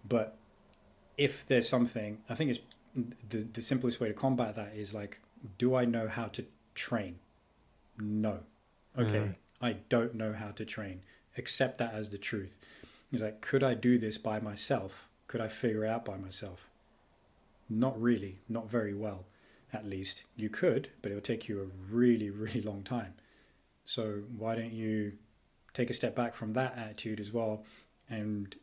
But 0.07 0.37
if 1.17 1.47
there's 1.47 1.67
something, 1.67 2.19
I 2.29 2.35
think 2.35 2.51
it's 2.51 2.59
the 3.29 3.37
the 3.37 3.61
simplest 3.61 3.99
way 3.99 4.09
to 4.09 4.13
combat 4.13 4.55
that 4.55 4.73
is 4.75 4.93
like, 4.93 5.19
do 5.57 5.75
I 5.75 5.85
know 5.85 6.07
how 6.07 6.25
to 6.25 6.45
train? 6.75 7.17
No. 8.01 8.39
Okay, 8.97 9.17
mm. 9.17 9.35
I 9.61 9.73
don't 9.89 10.15
know 10.15 10.33
how 10.33 10.51
to 10.51 10.65
train. 10.65 11.01
Accept 11.37 11.77
that 11.77 11.93
as 11.93 12.09
the 12.09 12.17
truth. 12.17 12.57
He's 13.09 13.21
like, 13.21 13.41
could 13.41 13.63
I 13.63 13.73
do 13.73 13.97
this 13.97 14.17
by 14.17 14.39
myself? 14.39 15.07
Could 15.27 15.41
I 15.41 15.47
figure 15.47 15.85
it 15.85 15.89
out 15.89 16.05
by 16.05 16.17
myself? 16.17 16.69
Not 17.69 18.01
really, 18.01 18.39
not 18.49 18.69
very 18.69 18.93
well, 18.93 19.25
at 19.71 19.85
least. 19.85 20.23
You 20.35 20.49
could, 20.49 20.89
but 21.01 21.11
it 21.11 21.15
would 21.15 21.23
take 21.23 21.47
you 21.47 21.61
a 21.61 21.93
really, 21.93 22.29
really 22.29 22.61
long 22.65 22.83
time. 22.83 23.13
So 23.85 24.23
why 24.37 24.55
don't 24.55 24.73
you 24.73 25.13
take 25.73 25.89
a 25.89 25.93
step 25.93 26.15
back 26.15 26.35
from 26.35 26.53
that 26.53 26.77
attitude 26.77 27.19
as 27.19 27.31
well 27.31 27.65
and 28.09 28.55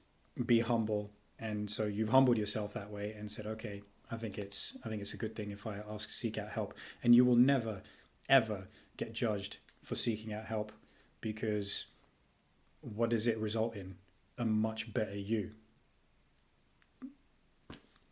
be 0.45 0.61
humble? 0.61 1.11
And 1.39 1.71
so 1.71 1.85
you've 1.85 2.09
humbled 2.09 2.39
yourself 2.39 2.73
that 2.75 2.91
way 2.91 3.13
and 3.13 3.31
said, 3.31 3.47
okay, 3.47 3.83
I 4.11 4.17
think 4.17 4.39
it's 4.39 4.77
I 4.85 4.89
think 4.89 5.03
it's 5.03 5.13
a 5.13 5.19
good 5.19 5.35
thing 5.37 5.51
if 5.51 5.67
I 5.67 5.79
ask 5.89 6.11
seek 6.11 6.39
out 6.39 6.49
help. 6.49 6.75
And 7.03 7.15
you 7.15 7.25
will 7.25 7.37
never 7.37 7.83
ever 8.29 8.69
get 8.97 9.13
judged 9.13 9.59
for 9.83 9.95
seeking 9.95 10.33
out 10.33 10.47
help 10.47 10.73
because 11.21 11.87
what 12.81 13.11
does 13.11 13.27
it 13.27 13.39
result 13.39 13.75
in? 13.75 13.97
A 14.37 14.45
much 14.45 14.93
better 14.93 15.17
you. 15.17 15.51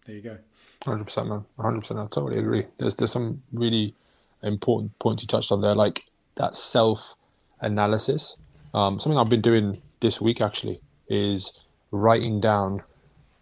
There 0.06 0.14
you 0.14 0.22
go. 0.22 0.38
Hundred 0.84 1.04
percent, 1.04 1.28
man. 1.28 1.44
Hundred 1.58 1.80
percent. 1.80 2.00
I 2.00 2.04
totally 2.04 2.38
agree. 2.38 2.64
There's 2.78 2.96
there's 2.96 3.12
some 3.12 3.42
really 3.52 3.94
important 4.42 4.96
points 4.98 5.22
you 5.22 5.26
touched 5.26 5.52
on 5.52 5.60
there, 5.60 5.74
like 5.74 6.04
that 6.36 6.56
self 6.56 7.14
analysis. 7.60 8.36
Um, 8.74 8.98
something 8.98 9.18
I've 9.18 9.30
been 9.30 9.40
doing 9.40 9.80
this 10.00 10.20
week 10.20 10.40
actually 10.40 10.80
is 11.08 11.58
writing 11.90 12.40
down 12.40 12.82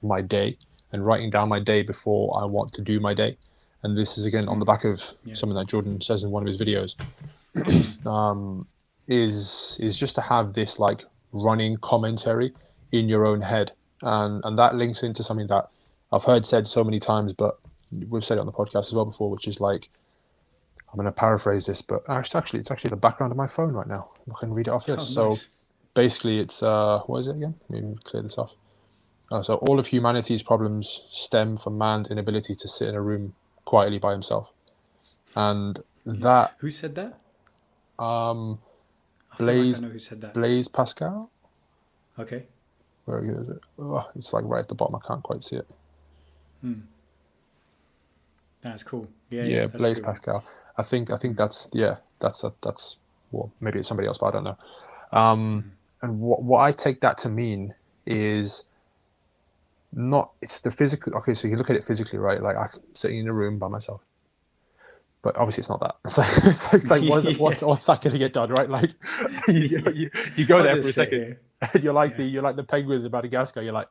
my 0.02 0.20
day 0.20 0.56
and 0.92 1.04
writing 1.04 1.30
down 1.30 1.48
my 1.48 1.58
day 1.58 1.82
before 1.82 2.38
I 2.40 2.44
want 2.44 2.72
to 2.74 2.82
do 2.82 3.00
my 3.00 3.14
day 3.14 3.36
and 3.84 3.96
this 3.96 4.18
is 4.18 4.24
again 4.24 4.48
on 4.48 4.58
the 4.58 4.64
back 4.64 4.84
of 4.84 5.02
yeah. 5.24 5.34
something 5.34 5.56
that 5.56 5.68
Jordan 5.68 6.00
says 6.00 6.24
in 6.24 6.30
one 6.30 6.42
of 6.42 6.48
his 6.48 6.58
videos, 6.58 6.96
um, 8.06 8.66
is 9.06 9.78
is 9.80 9.98
just 9.98 10.14
to 10.16 10.22
have 10.22 10.54
this 10.54 10.78
like 10.78 11.04
running 11.32 11.76
commentary 11.76 12.52
in 12.92 13.08
your 13.08 13.26
own 13.26 13.42
head, 13.42 13.72
and 14.02 14.42
and 14.44 14.58
that 14.58 14.74
links 14.74 15.02
into 15.02 15.22
something 15.22 15.46
that 15.48 15.68
I've 16.10 16.24
heard 16.24 16.46
said 16.46 16.66
so 16.66 16.82
many 16.82 16.98
times, 16.98 17.32
but 17.34 17.58
we've 18.08 18.24
said 18.24 18.38
it 18.38 18.40
on 18.40 18.46
the 18.46 18.52
podcast 18.52 18.86
as 18.86 18.94
well 18.94 19.04
before, 19.04 19.30
which 19.30 19.46
is 19.46 19.60
like 19.60 19.90
I'm 20.90 20.96
going 20.96 21.06
to 21.06 21.12
paraphrase 21.12 21.66
this, 21.66 21.82
but 21.82 22.02
actually 22.08 22.60
it's 22.60 22.70
actually 22.70 22.90
the 22.90 22.96
background 22.96 23.32
of 23.32 23.36
my 23.36 23.46
phone 23.46 23.74
right 23.74 23.86
now. 23.86 24.10
I 24.30 24.38
can 24.40 24.54
read 24.54 24.68
it 24.68 24.70
off 24.70 24.86
this. 24.86 25.16
Oh, 25.16 25.28
nice. 25.28 25.42
So 25.42 25.48
basically, 25.92 26.38
it's 26.38 26.62
uh, 26.62 27.00
what 27.06 27.18
is 27.18 27.28
it 27.28 27.36
again? 27.36 27.54
Let 27.68 27.82
me 27.82 27.96
clear 28.04 28.22
this 28.22 28.38
off. 28.38 28.52
Uh, 29.30 29.42
so 29.42 29.56
all 29.56 29.78
of 29.78 29.86
humanity's 29.86 30.42
problems 30.42 31.04
stem 31.10 31.58
from 31.58 31.76
man's 31.76 32.10
inability 32.10 32.54
to 32.54 32.68
sit 32.68 32.88
in 32.88 32.94
a 32.94 33.00
room 33.00 33.34
quietly 33.64 33.98
by 33.98 34.12
himself. 34.12 34.52
And 35.36 35.80
that 36.06 36.54
who 36.58 36.70
said 36.70 36.94
that? 36.96 37.18
Um, 38.02 38.58
Blaise. 39.38 39.80
Like 39.80 39.92
who 39.92 39.98
said 39.98 40.20
that. 40.20 40.34
Blaise 40.34 40.68
Pascal. 40.68 41.30
Okay. 42.18 42.44
Where 43.04 43.22
is 43.24 43.48
it? 43.48 43.60
Oh, 43.78 44.08
it's 44.14 44.32
like 44.32 44.44
right 44.46 44.60
at 44.60 44.68
the 44.68 44.74
bottom. 44.74 44.94
I 44.94 45.06
can't 45.06 45.22
quite 45.22 45.42
see 45.42 45.56
it. 45.56 45.66
Hmm. 46.60 46.80
That's 48.62 48.82
cool. 48.82 49.08
Yeah. 49.30 49.42
Yeah, 49.42 49.56
yeah 49.56 49.66
Blaise 49.66 50.00
Pascal. 50.00 50.44
I 50.78 50.82
think 50.82 51.10
I 51.10 51.16
think 51.16 51.36
that's 51.36 51.68
yeah 51.72 51.96
that's 52.20 52.44
a, 52.44 52.52
that's 52.62 52.98
well 53.30 53.52
maybe 53.60 53.78
it's 53.78 53.88
somebody 53.88 54.08
else 54.08 54.18
but 54.18 54.26
I 54.26 54.30
don't 54.30 54.44
know. 54.44 54.58
Um, 55.12 55.62
hmm. 55.62 55.68
And 56.02 56.20
what 56.20 56.42
what 56.42 56.60
I 56.60 56.72
take 56.72 57.00
that 57.00 57.18
to 57.18 57.28
mean 57.28 57.74
is 58.06 58.64
not 59.96 60.32
it's 60.42 60.60
the 60.60 60.70
physical 60.70 61.14
okay 61.16 61.34
so 61.34 61.48
you 61.48 61.56
look 61.56 61.70
at 61.70 61.76
it 61.76 61.84
physically 61.84 62.18
right? 62.18 62.42
Like 62.42 62.56
i'm 62.56 62.68
sitting 62.94 63.18
in 63.18 63.28
a 63.28 63.32
room 63.32 63.58
by 63.58 63.68
myself. 63.68 64.02
But 65.22 65.38
obviously 65.38 65.62
it's 65.62 65.70
not 65.70 65.80
that. 65.80 65.96
It's 66.04 66.18
like 66.18 66.28
it's 66.44 66.72
like, 66.72 66.82
it's 66.82 66.90
like 66.90 67.02
what's, 67.08 67.26
yeah. 67.30 67.36
what's, 67.38 67.62
what's, 67.62 67.86
that 67.86 68.02
going 68.02 68.12
to 68.12 68.18
get 68.18 68.34
done 68.34 68.50
right? 68.50 68.68
Like 68.68 68.90
you, 69.48 69.80
you, 69.94 70.10
you 70.36 70.44
go 70.44 70.62
there 70.62 70.82
for 70.82 70.88
a 70.88 70.92
second 70.92 71.22
here. 71.22 71.40
and 71.72 71.82
you're 71.82 71.94
like 71.94 72.12
yeah. 72.12 72.16
the 72.18 72.24
you're 72.24 72.42
like 72.42 72.56
the 72.56 72.64
penguins 72.64 73.04
in 73.04 73.10
madagascar 73.10 73.62
you're 73.62 73.72
like 73.72 73.88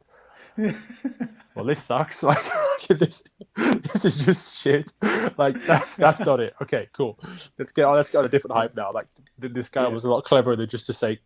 well 1.56 1.66
this 1.66 1.84
sucks. 1.84 2.24
Like 2.24 3.00
this 3.00 3.24
this 3.56 4.06
is 4.06 4.26
just 4.26 4.62
shit. 4.62 4.92
Like 5.38 5.56
that's 5.66 5.96
that's 5.96 6.20
not 6.20 6.40
it. 6.40 6.54
Okay 6.62 6.90
cool. 6.94 7.18
Let's 7.58 7.72
get 7.72 7.88
let's 7.88 8.10
get 8.10 8.20
on 8.20 8.26
a 8.26 8.30
different 8.30 8.56
hype 8.56 8.76
now. 8.76 8.92
Like 8.92 9.08
this 9.40 9.70
guy 9.70 9.84
yeah. 9.84 9.88
was 9.88 10.04
a 10.06 10.10
lot 10.10 10.26
cleverer 10.26 10.56
than 10.56 10.68
just 10.68 10.86
to 10.88 10.94
say 10.94 11.20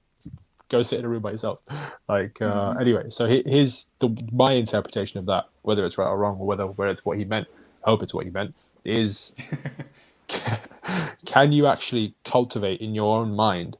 go 0.70 0.82
sit 0.82 1.00
in 1.00 1.06
a 1.06 1.10
room 1.10 1.22
by 1.22 1.32
yourself. 1.32 1.60
Like 2.10 2.42
uh, 2.42 2.72
mm-hmm. 2.72 2.80
anyway, 2.80 3.10
so 3.10 3.26
here's 3.26 3.92
the 4.00 4.08
my 4.32 4.54
interpretation 4.54 5.20
of 5.20 5.26
that, 5.26 5.50
whether 5.64 5.86
it's 5.86 5.98
right 5.98 6.08
or 6.08 6.18
wrong, 6.18 6.38
or 6.40 6.48
whether 6.48 6.66
whether 6.66 6.90
it's 6.90 7.04
what 7.04 7.18
he 7.18 7.26
meant, 7.26 7.50
I 7.86 7.90
hope 7.90 8.02
it's 8.02 8.14
what 8.14 8.24
he 8.24 8.32
meant, 8.32 8.56
is 8.86 9.36
can 11.26 11.52
you 11.52 11.68
actually 11.68 12.14
cultivate 12.24 12.82
in 12.82 12.96
your 12.96 13.20
own 13.20 13.36
mind 13.36 13.78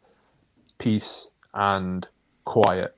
peace 0.78 1.30
and 1.54 2.08
quiet? 2.46 2.96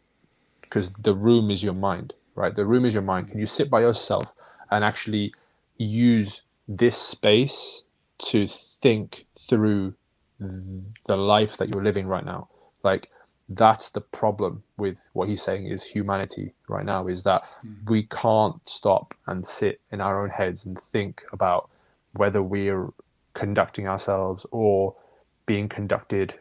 Because 0.61 0.91
the 0.93 1.15
room 1.15 1.49
is 1.49 1.63
your 1.63 1.73
mind, 1.73 2.13
right? 2.35 2.55
The 2.55 2.65
room 2.65 2.85
is 2.85 2.93
your 2.93 3.03
mind. 3.03 3.29
Can 3.29 3.39
you 3.39 3.45
sit 3.45 3.69
by 3.69 3.81
yourself 3.81 4.33
and 4.71 4.83
actually 4.83 5.33
use 5.77 6.43
this 6.67 6.97
space 6.97 7.83
to 8.19 8.47
think 8.47 9.25
through 9.47 9.95
the 10.39 11.17
life 11.17 11.57
that 11.57 11.69
you're 11.69 11.83
living 11.83 12.07
right 12.07 12.25
now? 12.25 12.49
Like 12.83 13.09
that's 13.49 13.89
the 13.89 14.01
problem 14.01 14.61
with 14.77 15.09
what 15.13 15.27
he's 15.27 15.41
saying 15.41 15.65
is 15.65 15.83
humanity 15.83 16.53
right 16.67 16.85
now 16.85 17.07
is 17.07 17.23
that 17.23 17.49
Mm. 17.65 17.89
we 17.89 18.03
can't 18.03 18.67
stop 18.67 19.13
and 19.27 19.43
sit 19.45 19.81
in 19.91 20.01
our 20.01 20.21
own 20.21 20.29
heads 20.29 20.65
and 20.65 20.79
think 20.79 21.25
about 21.33 21.69
whether 22.13 22.43
we're 22.43 22.89
conducting 23.33 23.87
ourselves 23.87 24.45
or 24.51 24.93
being 25.45 25.67
conducted 25.67 26.33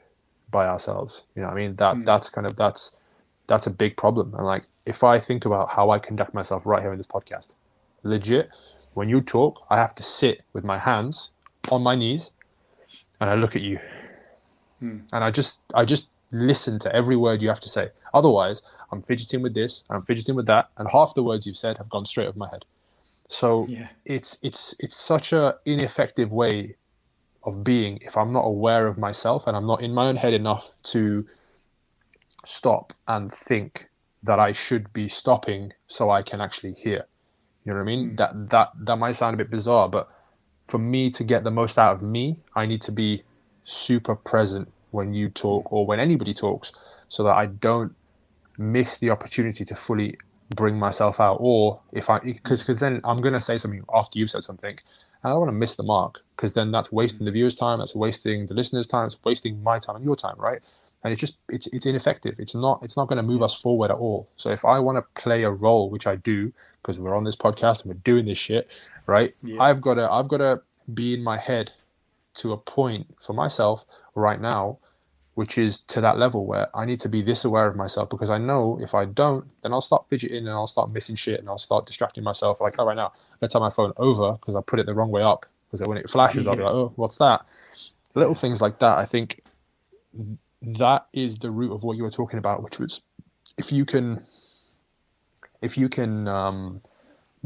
by 0.50 0.66
ourselves 0.66 1.24
you 1.34 1.42
know 1.42 1.48
what 1.48 1.54
i 1.54 1.56
mean 1.56 1.76
that 1.76 1.96
Mm. 1.96 2.04
that's 2.04 2.28
kind 2.28 2.46
of 2.46 2.56
that's 2.56 3.02
that's 3.46 3.66
a 3.66 3.70
big 3.70 3.96
problem 3.96 4.34
and 4.34 4.44
like 4.46 4.64
if 4.84 5.02
i 5.04 5.18
think 5.18 5.44
about 5.46 5.68
how 5.70 5.90
i 5.90 5.98
conduct 5.98 6.34
myself 6.34 6.66
right 6.66 6.82
here 6.82 6.92
in 6.92 6.98
this 6.98 7.06
podcast 7.06 7.54
legit 8.02 8.50
when 8.94 9.08
you 9.08 9.20
talk 9.20 9.64
i 9.70 9.76
have 9.76 9.94
to 9.94 10.02
sit 10.02 10.42
with 10.52 10.64
my 10.64 10.78
hands 10.78 11.30
on 11.70 11.82
my 11.82 11.94
knees 11.94 12.32
and 13.20 13.30
i 13.30 13.34
look 13.34 13.56
at 13.56 13.62
you 13.62 13.78
Hmm. 14.80 14.98
and 15.12 15.24
i 15.24 15.30
just 15.30 15.62
i 15.74 15.84
just 15.84 16.10
listen 16.30 16.78
to 16.78 16.94
every 16.94 17.16
word 17.16 17.42
you 17.42 17.48
have 17.48 17.60
to 17.60 17.68
say 17.68 17.88
otherwise 18.14 18.62
i'm 18.92 19.02
fidgeting 19.02 19.42
with 19.42 19.54
this 19.54 19.84
i'm 19.90 20.02
fidgeting 20.02 20.34
with 20.34 20.46
that 20.46 20.68
and 20.76 20.88
half 20.90 21.14
the 21.14 21.22
words 21.22 21.46
you've 21.46 21.56
said 21.56 21.76
have 21.78 21.88
gone 21.88 22.04
straight 22.04 22.26
over 22.26 22.38
my 22.38 22.48
head 22.50 22.64
so 23.28 23.66
Yeah. 23.68 23.88
it's 24.04 24.38
it's 24.42 24.74
it's 24.78 24.96
such 24.96 25.32
a 25.32 25.56
ineffective 25.64 26.30
way 26.32 26.76
of 27.44 27.64
being 27.64 27.98
if 28.02 28.16
i'm 28.16 28.32
not 28.32 28.44
aware 28.44 28.86
of 28.86 28.98
myself 28.98 29.46
and 29.46 29.56
i'm 29.56 29.66
not 29.66 29.80
in 29.82 29.92
my 29.94 30.08
own 30.08 30.16
head 30.16 30.34
enough 30.34 30.70
to 30.84 31.26
stop 32.44 32.92
and 33.06 33.32
think 33.32 33.88
that 34.22 34.38
i 34.38 34.52
should 34.52 34.92
be 34.92 35.08
stopping 35.08 35.72
so 35.86 36.10
i 36.10 36.22
can 36.22 36.40
actually 36.40 36.72
hear 36.72 37.04
you 37.64 37.72
know 37.72 37.76
what 37.78 37.82
i 37.82 37.84
mean 37.84 38.10
Mm. 38.10 38.16
that 38.18 38.50
that 38.50 38.72
that 38.86 38.96
might 38.96 39.12
sound 39.12 39.34
a 39.34 39.38
bit 39.38 39.50
bizarre 39.50 39.88
but 39.88 40.08
for 40.66 40.78
me 40.78 41.10
to 41.10 41.24
get 41.24 41.44
the 41.44 41.50
most 41.50 41.78
out 41.78 41.94
of 41.96 42.02
me 42.02 42.40
i 42.54 42.66
need 42.66 42.82
to 42.82 42.92
be 42.92 43.22
super 43.62 44.14
present 44.16 44.70
when 44.90 45.12
you 45.12 45.28
talk 45.28 45.72
or 45.72 45.86
when 45.86 46.00
anybody 46.00 46.34
talks 46.34 46.72
so 47.08 47.22
that 47.22 47.36
i 47.36 47.46
don't 47.46 47.94
miss 48.58 48.98
the 48.98 49.10
opportunity 49.10 49.64
to 49.64 49.74
fully 49.74 50.16
bring 50.54 50.78
myself 50.78 51.20
out 51.20 51.36
or 51.40 51.80
if 51.92 52.08
i 52.10 52.18
mm. 52.18 52.24
because 52.24 52.60
because 52.60 52.80
then 52.80 53.00
i'm 53.04 53.20
going 53.20 53.34
to 53.34 53.40
say 53.40 53.58
something 53.58 53.84
after 53.94 54.18
you've 54.18 54.30
said 54.30 54.42
something 54.42 54.70
and 54.70 55.24
i 55.24 55.28
don't 55.28 55.40
want 55.40 55.48
to 55.48 55.52
miss 55.56 55.74
the 55.74 55.82
mark 55.82 56.20
because 56.36 56.54
then 56.54 56.70
that's 56.70 56.90
wasting 56.90 57.24
the 57.24 57.30
mm. 57.30 57.34
viewer's 57.34 57.56
time 57.56 57.78
that's 57.78 57.94
wasting 57.94 58.46
the 58.46 58.54
listener's 58.54 58.86
time 58.86 59.06
it's 59.06 59.18
wasting 59.24 59.62
my 59.62 59.78
time 59.78 59.96
and 59.96 60.04
your 60.04 60.16
time 60.16 60.36
right? 60.38 60.60
And 61.04 61.12
it's 61.12 61.20
just 61.20 61.38
it's 61.48 61.68
it's 61.68 61.86
ineffective 61.86 62.34
it's 62.38 62.56
not 62.56 62.82
it's 62.82 62.96
not 62.96 63.06
going 63.06 63.18
to 63.18 63.22
move 63.22 63.40
us 63.40 63.54
forward 63.54 63.92
at 63.92 63.96
all. 63.96 64.28
So 64.36 64.50
if 64.50 64.64
i 64.64 64.80
want 64.80 64.98
to 64.98 65.22
play 65.22 65.44
a 65.44 65.50
role 65.50 65.90
which 65.90 66.08
i 66.08 66.16
do 66.16 66.52
because 66.82 66.98
we're 66.98 67.14
on 67.14 67.22
this 67.22 67.36
podcast 67.36 67.82
and 67.82 67.92
we're 67.92 68.00
doing 68.02 68.26
this 68.26 68.38
shit 68.38 68.68
right? 69.06 69.32
Yeah. 69.42 69.62
i've 69.62 69.80
got 69.80 69.94
to 69.94 70.10
i've 70.10 70.26
got 70.26 70.38
to 70.38 70.60
be 70.92 71.14
in 71.14 71.22
my 71.22 71.38
head 71.38 71.70
to 72.38 72.52
a 72.52 72.56
point 72.56 73.06
for 73.20 73.32
myself 73.32 73.84
right 74.14 74.40
now 74.40 74.78
which 75.38 75.56
is 75.56 75.78
to 75.78 76.00
that 76.00 76.18
level 76.18 76.46
where 76.46 76.66
I 76.76 76.84
need 76.84 76.98
to 76.98 77.08
be 77.08 77.22
this 77.22 77.44
aware 77.44 77.68
of 77.68 77.76
myself 77.76 78.10
because 78.10 78.28
I 78.28 78.38
know 78.38 78.76
if 78.82 78.92
I 78.92 79.04
don't, 79.04 79.48
then 79.62 79.72
I'll 79.72 79.80
start 79.80 80.04
fidgeting 80.10 80.38
and 80.38 80.48
I'll 80.48 80.66
start 80.66 80.90
missing 80.90 81.14
shit 81.14 81.38
and 81.38 81.48
I'll 81.48 81.58
start 81.58 81.86
distracting 81.86 82.24
myself. 82.24 82.60
Like, 82.60 82.74
oh, 82.80 82.84
right 82.84 82.96
now, 82.96 83.12
let's 83.40 83.54
have 83.54 83.62
my 83.62 83.70
phone 83.70 83.92
over 83.98 84.32
because 84.32 84.56
I 84.56 84.60
put 84.62 84.80
it 84.80 84.86
the 84.86 84.94
wrong 84.94 85.12
way 85.12 85.22
up. 85.22 85.46
Because 85.70 85.86
when 85.86 85.96
it 85.96 86.10
flashes, 86.10 86.48
I'll 86.48 86.56
be 86.56 86.64
like, 86.64 86.74
oh, 86.74 86.92
what's 86.96 87.18
that? 87.18 87.46
Little 88.16 88.34
things 88.34 88.60
like 88.60 88.80
that. 88.80 88.98
I 88.98 89.06
think 89.06 89.40
that 90.60 91.06
is 91.12 91.38
the 91.38 91.52
root 91.52 91.72
of 91.72 91.84
what 91.84 91.96
you 91.96 92.02
were 92.02 92.10
talking 92.10 92.40
about, 92.40 92.64
which 92.64 92.80
was 92.80 93.00
if 93.58 93.70
you 93.70 93.84
can, 93.84 94.20
if 95.62 95.78
you 95.78 95.88
can 95.88 96.26
um, 96.26 96.82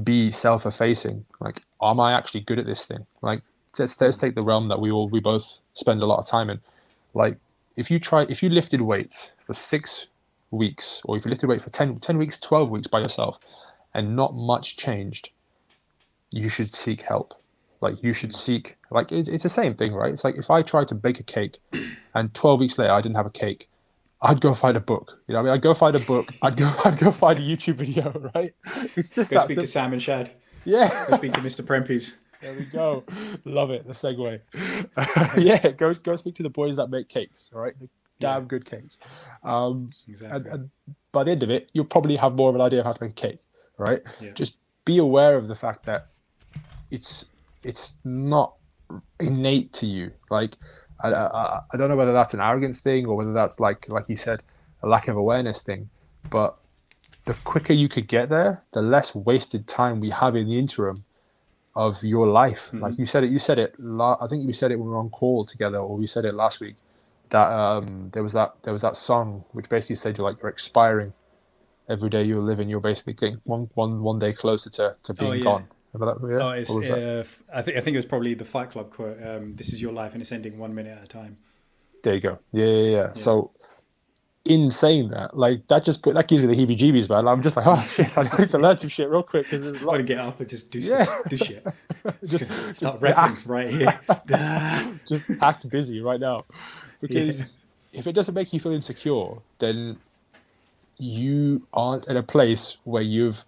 be 0.02 0.30
self-effacing, 0.30 1.26
like, 1.40 1.60
am 1.82 2.00
I 2.00 2.14
actually 2.14 2.40
good 2.40 2.58
at 2.58 2.64
this 2.64 2.86
thing? 2.86 3.04
Like, 3.20 3.42
let's 3.78 4.00
let's 4.00 4.16
take 4.16 4.34
the 4.34 4.42
realm 4.42 4.68
that 4.68 4.80
we 4.80 4.90
all 4.90 5.08
we 5.08 5.20
both 5.20 5.58
spend 5.74 6.02
a 6.02 6.06
lot 6.06 6.18
of 6.18 6.26
time 6.26 6.50
in. 6.50 6.60
Like, 7.14 7.36
if 7.76 7.90
you 7.90 7.98
try 7.98 8.22
if 8.28 8.42
you 8.42 8.48
lifted 8.48 8.80
weights 8.80 9.32
for 9.46 9.54
six 9.54 10.08
weeks 10.50 11.00
or 11.06 11.16
if 11.16 11.24
you 11.24 11.30
lifted 11.30 11.48
weight 11.48 11.62
for 11.62 11.70
10, 11.70 11.98
10 12.00 12.18
weeks 12.18 12.38
12 12.38 12.68
weeks 12.70 12.86
by 12.86 13.00
yourself 13.00 13.38
and 13.94 14.14
not 14.14 14.34
much 14.34 14.76
changed 14.76 15.30
you 16.30 16.48
should 16.50 16.74
seek 16.74 17.00
help 17.00 17.34
like 17.80 18.02
you 18.02 18.12
should 18.12 18.34
seek 18.34 18.76
like 18.90 19.10
it's, 19.10 19.28
it's 19.28 19.42
the 19.42 19.48
same 19.48 19.74
thing 19.74 19.94
right 19.94 20.12
it's 20.12 20.24
like 20.24 20.36
if 20.36 20.50
i 20.50 20.60
tried 20.60 20.86
to 20.86 20.94
bake 20.94 21.18
a 21.20 21.22
cake 21.22 21.58
and 22.14 22.34
12 22.34 22.60
weeks 22.60 22.78
later 22.78 22.92
i 22.92 23.00
didn't 23.00 23.16
have 23.16 23.24
a 23.24 23.30
cake 23.30 23.66
i'd 24.22 24.42
go 24.42 24.54
find 24.54 24.76
a 24.76 24.80
book 24.80 25.18
you 25.26 25.32
know 25.32 25.40
i 25.40 25.42
mean 25.42 25.52
i'd 25.52 25.62
go 25.62 25.72
find 25.72 25.96
a 25.96 26.00
book 26.00 26.28
i'd 26.42 26.56
go 26.56 26.70
i'd 26.84 26.98
go 26.98 27.10
find 27.10 27.38
a 27.38 27.42
youtube 27.42 27.76
video 27.76 28.12
right 28.34 28.54
it's 28.94 29.08
just 29.08 29.30
Go 29.30 29.36
that 29.38 29.44
speak 29.44 29.56
to 29.58 29.66
simple. 29.66 29.66
Sam 29.66 29.92
and 29.94 30.02
Shad. 30.02 30.32
yeah 30.66 31.06
Go 31.08 31.16
speak 31.16 31.32
to 31.32 31.40
Mr. 31.40 31.64
Prempis. 31.64 32.16
There 32.42 32.54
we 32.54 32.64
go. 32.66 33.04
Love 33.44 33.70
it. 33.70 33.86
The 33.86 33.92
segue. 33.92 34.40
yeah, 35.42 35.70
go 35.70 35.94
go 35.94 36.16
speak 36.16 36.34
to 36.36 36.42
the 36.42 36.50
boys 36.50 36.76
that 36.76 36.88
make 36.88 37.08
cakes. 37.08 37.50
All 37.54 37.60
right, 37.60 37.78
the 37.80 37.88
damn 38.20 38.42
Yeah. 38.42 38.48
good 38.48 38.64
cakes. 38.64 38.98
Um, 39.44 39.90
Exactly. 40.08 40.36
and, 40.36 40.46
and 40.54 40.70
by 41.12 41.24
the 41.24 41.30
end 41.30 41.42
of 41.42 41.50
it, 41.50 41.70
you'll 41.72 41.84
probably 41.84 42.16
have 42.16 42.34
more 42.34 42.48
of 42.48 42.54
an 42.54 42.60
idea 42.60 42.80
of 42.80 42.86
how 42.86 42.92
to 42.92 43.02
make 43.04 43.14
cake. 43.14 43.38
Right? 43.78 44.00
Yeah. 44.20 44.32
Just 44.32 44.56
be 44.84 44.98
aware 44.98 45.36
of 45.36 45.48
the 45.48 45.54
fact 45.54 45.84
that 45.86 46.08
it's 46.90 47.26
it's 47.62 47.94
not 48.04 48.54
innate 49.20 49.72
to 49.74 49.86
you. 49.86 50.10
Like 50.30 50.54
I, 51.00 51.12
I 51.12 51.60
I 51.72 51.76
don't 51.76 51.88
know 51.88 51.96
whether 51.96 52.12
that's 52.12 52.34
an 52.34 52.40
arrogance 52.40 52.80
thing 52.80 53.06
or 53.06 53.16
whether 53.16 53.32
that's 53.32 53.60
like 53.60 53.88
like 53.88 54.08
you 54.08 54.16
said 54.16 54.42
a 54.82 54.88
lack 54.88 55.08
of 55.08 55.16
awareness 55.16 55.62
thing, 55.62 55.88
but 56.30 56.56
the 57.24 57.34
quicker 57.44 57.72
you 57.72 57.88
could 57.88 58.08
get 58.08 58.28
there, 58.28 58.62
the 58.72 58.82
less 58.82 59.14
wasted 59.14 59.68
time 59.68 60.00
we 60.00 60.10
have 60.10 60.34
in 60.34 60.48
the 60.48 60.58
interim 60.58 61.04
of 61.74 62.02
your 62.02 62.26
life. 62.26 62.70
Like 62.72 62.98
you 62.98 63.06
said 63.06 63.24
it, 63.24 63.30
you 63.30 63.38
said 63.38 63.58
it. 63.58 63.74
La- 63.78 64.18
I 64.20 64.26
think 64.26 64.46
we 64.46 64.52
said 64.52 64.70
it 64.70 64.76
when 64.76 64.88
we 64.88 64.92
were 64.92 64.98
on 64.98 65.10
call 65.10 65.44
together, 65.44 65.78
or 65.78 65.96
we 65.96 66.06
said 66.06 66.24
it 66.24 66.34
last 66.34 66.60
week. 66.60 66.76
That 67.30 67.50
um, 67.50 68.10
there 68.12 68.22
was 68.22 68.34
that 68.34 68.54
there 68.62 68.72
was 68.72 68.82
that 68.82 68.96
song 68.96 69.44
which 69.52 69.68
basically 69.68 69.96
said 69.96 70.18
you're 70.18 70.28
like 70.28 70.40
you're 70.42 70.50
expiring. 70.50 71.12
Every 71.88 72.10
day 72.10 72.22
you're 72.22 72.40
living, 72.40 72.68
you're 72.68 72.80
basically 72.80 73.14
getting 73.14 73.40
one 73.44 73.70
one 73.74 74.02
one 74.02 74.18
day 74.18 74.32
closer 74.32 74.70
to, 74.70 74.96
to 75.02 75.14
being 75.14 75.34
yeah. 75.34 75.40
gone. 75.40 75.68
Remember 75.92 76.28
that? 76.28 76.34
Yeah? 76.34 76.46
Oh, 76.46 76.50
it's, 76.50 76.70
What 76.70 76.78
was 76.78 76.88
that? 76.88 77.20
uh, 77.20 77.58
I 77.58 77.62
think 77.62 77.76
I 77.76 77.80
think 77.80 77.94
it 77.94 77.98
was 77.98 78.06
probably 78.06 78.34
the 78.34 78.44
Fight 78.44 78.70
Club 78.70 78.90
quote. 78.90 79.22
Um, 79.22 79.56
this 79.56 79.72
is 79.72 79.80
your 79.80 79.92
life, 79.92 80.12
and 80.12 80.22
it's 80.22 80.32
ending 80.32 80.58
one 80.58 80.74
minute 80.74 80.96
at 80.96 81.04
a 81.04 81.06
time. 81.06 81.38
There 82.02 82.14
you 82.14 82.20
go. 82.20 82.38
Yeah, 82.52 82.66
yeah, 82.66 82.90
yeah. 82.90 83.12
So, 83.12 83.52
in 84.44 84.70
saying 84.70 85.10
that, 85.10 85.36
like 85.36 85.66
that 85.68 85.84
just 85.84 86.02
put 86.02 86.14
that 86.14 86.26
gives 86.28 86.42
me 86.44 86.54
the 86.54 86.60
heebie-jeebies, 86.60 87.08
man. 87.08 87.28
I'm 87.28 87.42
just 87.42 87.56
like, 87.56 87.66
oh 87.66 87.80
shit, 87.90 88.16
I 88.18 88.22
need 88.38 88.48
to 88.50 88.58
learn 88.58 88.78
some 88.78 88.88
shit 88.90 89.08
real 89.08 89.22
quick 89.22 89.44
because 89.44 89.62
there's 89.62 89.76
a 89.76 89.78
I 89.78 89.82
lot. 89.82 89.92
want 89.92 90.00
to 90.00 90.14
get 90.14 90.18
up 90.18 90.40
and 90.40 90.48
just 90.48 90.70
do 90.70 90.78
Yeah. 90.82 91.04
stuff, 91.04 91.28
do 91.28 91.36
shit. 91.36 91.66
Just, 92.24 92.46
Start 92.46 92.74
just 92.76 93.00
rapping 93.00 93.16
act, 93.36 93.46
right 93.46 93.68
here. 93.70 94.00
just 95.06 95.30
act 95.40 95.68
busy 95.70 96.00
right 96.00 96.18
now, 96.18 96.40
because 97.00 97.60
if 97.92 98.08
it 98.08 98.12
doesn't 98.12 98.34
make 98.34 98.52
you 98.52 98.58
feel 98.58 98.72
insecure, 98.72 99.34
then 99.60 99.96
you 100.98 101.62
aren't 101.72 102.08
in 102.08 102.16
a 102.16 102.22
place 102.24 102.78
where 102.84 103.02
you've 103.04 103.44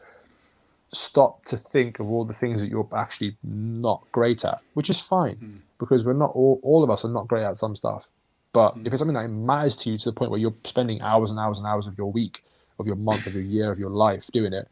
stopped 0.93 1.49
to 1.49 1.57
think 1.57 1.99
of 1.99 2.09
all 2.09 2.25
the 2.25 2.33
things 2.35 2.61
that 2.61 2.69
you're 2.69 2.87
actually 2.95 3.37
not 3.43 4.05
great 4.13 4.45
at, 4.45 4.61
which 4.75 4.89
is 4.89 5.01
fine 5.01 5.35
hmm. 5.35 5.57
because 5.81 6.05
we're 6.05 6.13
not 6.13 6.31
all 6.31 6.61
all 6.63 6.85
of 6.85 6.91
us 6.91 7.05
are 7.05 7.09
not 7.11 7.27
great 7.27 7.43
at 7.43 7.57
some 7.57 7.75
stuff. 7.75 8.09
But 8.55 8.77
if 8.87 8.93
it's 8.93 9.01
something 9.01 9.17
that 9.17 9.29
matters 9.29 9.77
to 9.79 9.91
you 9.91 9.99
to 9.99 10.05
the 10.07 10.13
point 10.13 10.31
where 10.31 10.41
you're 10.41 10.55
spending 10.65 11.03
hours 11.03 11.31
and 11.31 11.41
hours 11.41 11.59
and 11.59 11.67
hours 11.67 11.89
of 11.89 11.99
your 11.99 12.11
week, 12.11 12.45
of 12.79 12.87
your 12.87 12.97
month, 12.97 13.27
of 13.27 13.35
your 13.35 13.43
year, 13.43 13.71
of 13.71 13.79
your 13.79 13.91
life 13.91 14.29
doing 14.33 14.53
it, 14.53 14.69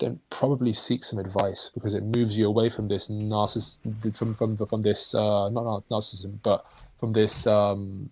then 0.00 0.18
probably 0.30 0.72
seek 0.72 1.04
some 1.04 1.18
advice 1.18 1.70
because 1.74 1.94
it 1.94 2.02
moves 2.02 2.36
you 2.36 2.48
away 2.48 2.68
from 2.70 2.88
this 2.88 3.08
narciss 3.08 3.78
from 4.16 4.34
from 4.34 4.56
from 4.56 4.82
this 4.82 5.14
uh, 5.14 5.46
not 5.48 5.64
not 5.64 5.88
narcissism, 5.88 6.38
but 6.42 6.64
from 6.98 7.12
this 7.12 7.46
um, 7.46 8.10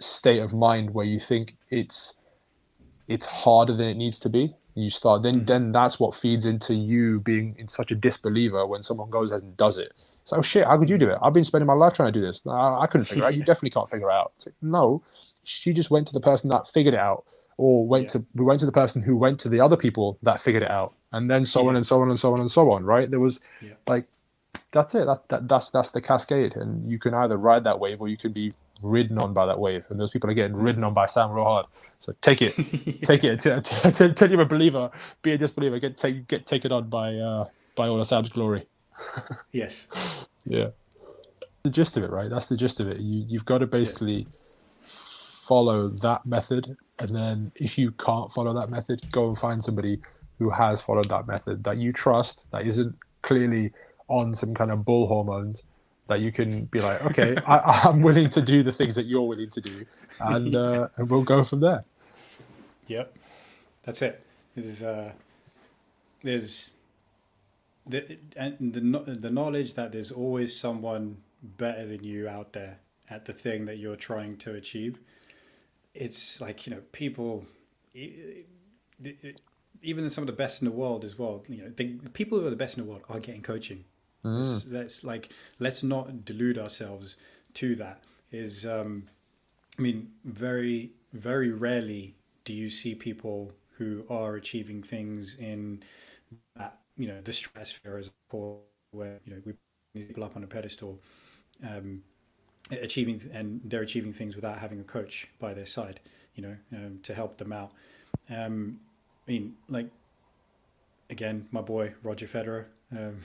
state 0.00 0.40
of 0.40 0.54
mind 0.54 0.90
where 0.94 1.06
you 1.06 1.20
think 1.20 1.56
it's 1.70 2.14
it's 3.08 3.26
harder 3.26 3.74
than 3.74 3.86
it 3.88 3.96
needs 3.96 4.18
to 4.20 4.30
be. 4.30 4.54
You 4.74 4.90
start 4.90 5.22
then 5.22 5.44
then 5.44 5.72
that's 5.72 6.00
what 6.00 6.14
feeds 6.14 6.46
into 6.46 6.74
you 6.74 7.20
being 7.20 7.54
in 7.58 7.68
such 7.68 7.90
a 7.90 7.94
disbeliever 7.94 8.66
when 8.66 8.82
someone 8.82 9.10
goes 9.10 9.30
and 9.30 9.56
does 9.58 9.76
it. 9.76 9.92
So 10.26 10.38
oh, 10.38 10.42
shit, 10.42 10.66
how 10.66 10.76
could 10.76 10.90
you 10.90 10.98
do 10.98 11.08
it? 11.08 11.18
I've 11.22 11.32
been 11.32 11.44
spending 11.44 11.68
my 11.68 11.72
life 11.74 11.94
trying 11.94 12.12
to 12.12 12.18
do 12.20 12.24
this. 12.24 12.44
I, 12.48 12.80
I 12.80 12.86
couldn't 12.88 13.04
figure 13.04 13.22
it 13.22 13.26
out. 13.28 13.36
You 13.36 13.44
definitely 13.50 13.70
can't 13.70 13.88
figure 13.88 14.10
it 14.10 14.12
out. 14.12 14.32
It's 14.36 14.46
like, 14.46 14.56
no, 14.60 15.00
she 15.44 15.72
just 15.72 15.88
went 15.90 16.08
to 16.08 16.12
the 16.12 16.20
person 16.20 16.50
that 16.50 16.66
figured 16.66 16.94
it 16.94 17.00
out, 17.00 17.24
or 17.58 17.86
went 17.86 18.04
Yeah. 18.12 18.20
to 18.20 18.26
we 18.34 18.44
went 18.44 18.58
to 18.60 18.66
the 18.66 18.72
person 18.72 19.00
who 19.02 19.16
went 19.16 19.38
to 19.40 19.48
the 19.48 19.60
other 19.60 19.76
people 19.76 20.18
that 20.22 20.40
figured 20.40 20.64
it 20.64 20.70
out, 20.70 20.94
and 21.12 21.30
then 21.30 21.44
so 21.44 21.68
on 21.68 21.76
and 21.76 21.86
so 21.86 22.02
on 22.02 22.10
and 22.10 22.18
so 22.18 22.32
on 22.32 22.40
and 22.40 22.50
so 22.50 22.72
on. 22.72 22.84
Right? 22.84 23.08
There 23.10 23.20
was 23.20 23.38
Yeah. 23.62 23.74
like 23.86 24.06
that's 24.72 24.96
it. 24.96 25.06
That, 25.06 25.28
that 25.28 25.48
that's 25.48 25.70
that's 25.70 25.90
the 25.90 26.00
cascade, 26.00 26.56
and 26.56 26.90
you 26.90 26.98
can 26.98 27.14
either 27.14 27.36
ride 27.36 27.62
that 27.62 27.78
wave 27.78 28.00
or 28.00 28.08
you 28.08 28.16
can 28.16 28.32
be 28.32 28.52
ridden 28.82 29.18
on 29.18 29.32
by 29.32 29.46
that 29.46 29.60
wave. 29.60 29.84
And 29.90 30.00
those 30.00 30.10
people 30.10 30.28
are 30.28 30.34
getting 30.34 30.56
ridden 30.56 30.82
on 30.82 30.92
by 30.92 31.06
Sam 31.06 31.30
real 31.30 31.44
hard. 31.44 31.66
So 32.00 32.12
take 32.20 32.42
it, 32.42 32.54
take 33.04 33.22
it. 33.22 33.40
T- 33.42 33.60
t- 33.62 33.90
t- 33.92 34.12
Tell 34.12 34.28
you're 34.30 34.40
a 34.40 34.44
believer, 34.44 34.90
be 35.22 35.32
a 35.32 35.38
disbeliever. 35.38 35.78
Get 35.78 35.96
take 35.96 36.26
get 36.26 36.46
taken 36.46 36.72
on 36.72 36.88
by 36.90 37.14
uh, 37.14 37.46
by 37.76 37.86
all 37.86 38.00
of 38.00 38.06
Sam's 38.08 38.28
glory. 38.28 38.66
Yes. 39.52 39.88
Yeah, 40.44 40.68
the 41.62 41.70
gist 41.70 41.96
of 41.96 42.04
it, 42.04 42.10
right? 42.10 42.30
That's 42.30 42.48
the 42.48 42.56
gist 42.56 42.80
of 42.80 42.88
it. 42.88 42.98
You 43.00 43.24
you've 43.28 43.44
got 43.44 43.58
to 43.58 43.66
basically 43.66 44.26
follow 44.82 45.88
that 45.88 46.24
method, 46.26 46.76
and 46.98 47.14
then 47.14 47.52
if 47.56 47.76
you 47.78 47.92
can't 47.92 48.32
follow 48.32 48.52
that 48.54 48.70
method, 48.70 49.00
go 49.12 49.28
and 49.28 49.38
find 49.38 49.62
somebody 49.62 50.00
who 50.38 50.50
has 50.50 50.80
followed 50.80 51.08
that 51.08 51.26
method 51.26 51.64
that 51.64 51.78
you 51.78 51.92
trust, 51.92 52.46
that 52.52 52.66
isn't 52.66 52.94
clearly 53.22 53.72
on 54.08 54.34
some 54.34 54.54
kind 54.54 54.70
of 54.70 54.84
bull 54.84 55.06
hormones, 55.06 55.64
that 56.08 56.20
you 56.20 56.30
can 56.30 56.66
be 56.66 56.80
like, 56.80 57.04
okay, 57.06 57.36
I, 57.46 57.82
I'm 57.84 58.02
willing 58.02 58.30
to 58.30 58.42
do 58.42 58.62
the 58.62 58.72
things 58.72 58.94
that 58.96 59.06
you're 59.06 59.22
willing 59.22 59.50
to 59.50 59.60
do, 59.60 59.84
and 60.20 60.54
uh, 60.54 60.88
and 60.96 61.10
we'll 61.10 61.22
go 61.22 61.42
from 61.44 61.60
there. 61.60 61.84
Yep, 62.86 63.12
that's 63.84 64.02
it. 64.02 64.24
There's 64.54 64.82
uh, 64.82 65.12
there's 66.22 66.75
the 67.86 68.18
and 68.36 68.72
the 68.72 68.80
the 69.14 69.30
knowledge 69.30 69.74
that 69.74 69.92
there's 69.92 70.12
always 70.12 70.58
someone 70.58 71.18
better 71.42 71.86
than 71.86 72.04
you 72.04 72.28
out 72.28 72.52
there 72.52 72.78
at 73.08 73.24
the 73.24 73.32
thing 73.32 73.66
that 73.66 73.78
you're 73.78 73.96
trying 73.96 74.36
to 74.38 74.54
achieve. 74.54 74.98
It's 75.94 76.40
like 76.40 76.66
you 76.66 76.74
know 76.74 76.82
people. 76.92 77.46
It, 77.94 78.46
it, 79.02 79.40
even 79.82 80.08
some 80.10 80.22
of 80.22 80.26
the 80.26 80.32
best 80.32 80.62
in 80.62 80.66
the 80.66 80.74
world 80.74 81.04
as 81.04 81.18
well. 81.18 81.44
You 81.48 81.62
know, 81.62 81.68
the 81.70 82.10
people 82.12 82.40
who 82.40 82.46
are 82.46 82.50
the 82.50 82.56
best 82.56 82.76
in 82.76 82.84
the 82.84 82.90
world 82.90 83.02
are 83.08 83.20
getting 83.20 83.42
coaching. 83.42 83.84
Mm. 84.24 84.64
Let's 84.70 85.04
like 85.04 85.30
let's 85.58 85.82
not 85.82 86.24
delude 86.24 86.58
ourselves 86.58 87.16
to 87.54 87.76
that. 87.76 88.02
Is 88.32 88.66
um, 88.66 89.04
I 89.78 89.82
mean, 89.82 90.10
very 90.24 90.92
very 91.12 91.50
rarely 91.50 92.16
do 92.44 92.52
you 92.52 92.68
see 92.68 92.94
people 92.94 93.52
who 93.78 94.04
are 94.08 94.34
achieving 94.36 94.82
things 94.82 95.36
in 95.38 95.82
that 96.56 96.78
you 96.96 97.08
know 97.08 97.20
the 97.22 97.32
stratosphere 97.32 97.96
as 97.98 98.08
a 98.08 98.36
where 98.90 99.20
you 99.24 99.34
know 99.34 99.42
we 99.44 99.52
people 99.94 100.24
up 100.24 100.36
on 100.36 100.44
a 100.44 100.46
pedestal. 100.46 101.00
Um, 101.66 102.02
achieving 102.72 103.22
and 103.32 103.60
they're 103.64 103.82
achieving 103.82 104.12
things 104.12 104.34
without 104.34 104.58
having 104.58 104.80
a 104.80 104.82
coach 104.82 105.28
by 105.38 105.54
their 105.54 105.64
side 105.64 106.00
you 106.34 106.42
know 106.42 106.56
um, 106.72 106.98
to 107.04 107.14
help 107.14 107.38
them 107.38 107.52
out 107.52 107.70
um, 108.30 108.80
I 109.26 109.32
mean, 109.32 109.56
like 109.68 109.88
again, 111.10 111.48
my 111.50 111.60
boy 111.60 111.94
Roger 112.02 112.26
Federer 112.26 112.66
um, 112.92 113.24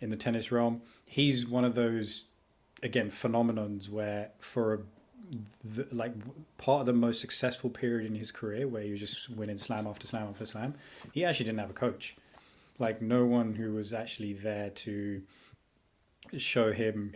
in 0.00 0.10
the 0.10 0.16
tennis 0.16 0.50
realm, 0.52 0.82
he's 1.06 1.46
one 1.46 1.64
of 1.64 1.74
those 1.74 2.24
again 2.82 3.10
phenomenons 3.10 3.88
where 3.88 4.30
for 4.38 4.74
a, 4.74 4.78
the, 5.64 5.86
like 5.92 6.12
part 6.58 6.80
of 6.80 6.86
the 6.86 6.92
most 6.92 7.20
successful 7.20 7.70
period 7.70 8.10
in 8.10 8.16
his 8.16 8.32
career, 8.32 8.66
where 8.66 8.82
he 8.82 8.90
was 8.90 9.00
just 9.00 9.30
winning 9.36 9.58
slam 9.58 9.86
after 9.86 10.06
slam 10.06 10.28
after 10.28 10.46
slam, 10.46 10.74
he 11.12 11.24
actually 11.24 11.46
didn't 11.46 11.60
have 11.60 11.70
a 11.70 11.74
coach, 11.74 12.16
like 12.80 13.00
no 13.00 13.24
one 13.24 13.54
who 13.54 13.72
was 13.72 13.92
actually 13.92 14.32
there 14.32 14.70
to 14.70 15.22
show 16.36 16.72
him 16.72 17.14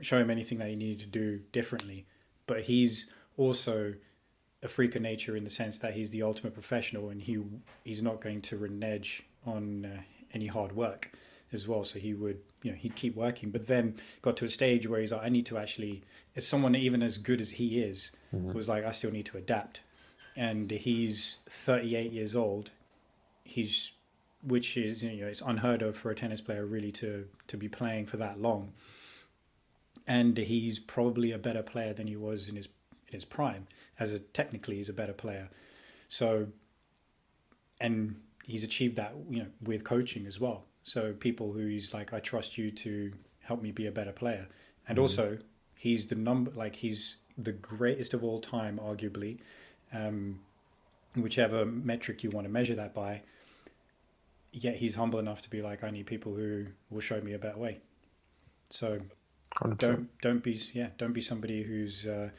show 0.00 0.18
him 0.18 0.30
anything 0.30 0.58
that 0.58 0.68
he 0.68 0.76
needed 0.76 1.00
to 1.00 1.06
do 1.06 1.40
differently. 1.52 2.06
But 2.46 2.62
he's 2.62 3.10
also 3.36 3.94
a 4.62 4.68
freak 4.68 4.94
of 4.94 5.02
nature 5.02 5.36
in 5.36 5.44
the 5.44 5.50
sense 5.50 5.78
that 5.78 5.94
he's 5.94 6.10
the 6.10 6.22
ultimate 6.22 6.54
professional 6.54 7.08
and 7.08 7.22
he 7.22 7.42
he's 7.84 8.02
not 8.02 8.20
going 8.20 8.40
to 8.42 8.56
renege 8.58 9.24
on 9.46 9.86
uh, 9.86 10.02
any 10.34 10.46
hard 10.46 10.72
work 10.72 11.10
as 11.52 11.68
well. 11.68 11.84
So 11.84 11.98
he 11.98 12.14
would, 12.14 12.38
you 12.62 12.70
know, 12.70 12.76
he'd 12.76 12.96
keep 12.96 13.14
working. 13.14 13.50
But 13.50 13.66
then 13.66 13.96
got 14.22 14.36
to 14.38 14.44
a 14.44 14.48
stage 14.48 14.86
where 14.88 15.00
he's 15.00 15.12
like, 15.12 15.22
I 15.22 15.28
need 15.28 15.46
to 15.46 15.58
actually, 15.58 16.02
as 16.34 16.46
someone 16.46 16.74
even 16.74 17.02
as 17.02 17.18
good 17.18 17.40
as 17.40 17.52
he 17.52 17.80
is, 17.80 18.10
mm-hmm. 18.34 18.52
was 18.52 18.68
like, 18.68 18.84
I 18.84 18.90
still 18.90 19.10
need 19.10 19.26
to 19.26 19.38
adapt. 19.38 19.82
And 20.34 20.70
he's 20.70 21.38
38 21.50 22.12
years 22.12 22.34
old. 22.34 22.70
He's, 23.44 23.92
which 24.42 24.76
is, 24.76 25.02
you 25.02 25.22
know, 25.22 25.26
it's 25.26 25.40
unheard 25.40 25.82
of 25.82 25.96
for 25.96 26.10
a 26.10 26.14
tennis 26.14 26.40
player 26.40 26.66
really 26.66 26.92
to 26.92 27.26
to 27.48 27.56
be 27.56 27.68
playing 27.68 28.06
for 28.06 28.16
that 28.16 28.40
long. 28.40 28.72
And 30.06 30.36
he's 30.36 30.78
probably 30.78 31.30
a 31.30 31.38
better 31.38 31.62
player 31.62 31.92
than 31.92 32.06
he 32.06 32.16
was 32.16 32.48
in 32.48 32.56
his 32.56 32.66
in 33.08 33.12
his 33.12 33.24
prime 33.24 33.66
as 33.98 34.12
a 34.12 34.18
technically 34.18 34.76
he's 34.76 34.88
a 34.88 34.92
better 34.92 35.12
player. 35.12 35.48
So, 36.08 36.48
and 37.80 38.16
he's 38.44 38.64
achieved 38.64 38.96
that 38.96 39.14
you 39.30 39.40
know 39.40 39.48
with 39.62 39.84
coaching 39.84 40.26
as 40.26 40.40
well. 40.40 40.64
So 40.82 41.12
people 41.12 41.52
who 41.52 41.66
he's 41.66 41.94
like, 41.94 42.12
I 42.12 42.18
trust 42.18 42.58
you 42.58 42.70
to 42.72 43.12
help 43.40 43.62
me 43.62 43.70
be 43.70 43.86
a 43.86 43.92
better 43.92 44.12
player, 44.12 44.48
and 44.88 44.96
mm-hmm. 44.96 45.02
also 45.02 45.38
he's 45.76 46.06
the 46.06 46.16
number 46.16 46.50
like 46.52 46.76
he's 46.76 47.16
the 47.38 47.52
greatest 47.52 48.14
of 48.14 48.24
all 48.24 48.40
time, 48.40 48.78
arguably, 48.82 49.38
um, 49.92 50.40
whichever 51.14 51.64
metric 51.64 52.22
you 52.22 52.30
want 52.30 52.46
to 52.46 52.52
measure 52.52 52.74
that 52.74 52.94
by. 52.94 53.22
Yet 54.52 54.76
he's 54.76 54.94
humble 54.94 55.18
enough 55.18 55.42
to 55.42 55.50
be 55.50 55.62
like, 55.62 55.82
I 55.82 55.90
need 55.90 56.06
people 56.06 56.34
who 56.34 56.66
will 56.90 57.00
show 57.00 57.20
me 57.20 57.32
a 57.32 57.38
better 57.38 57.58
way. 57.58 57.80
So 58.70 59.00
100%. 59.56 59.78
don't 59.78 60.20
don't 60.20 60.42
be 60.42 60.60
yeah 60.72 60.88
don't 60.96 61.12
be 61.12 61.20
somebody 61.20 61.62
who's 61.62 62.06
uh, 62.06 62.30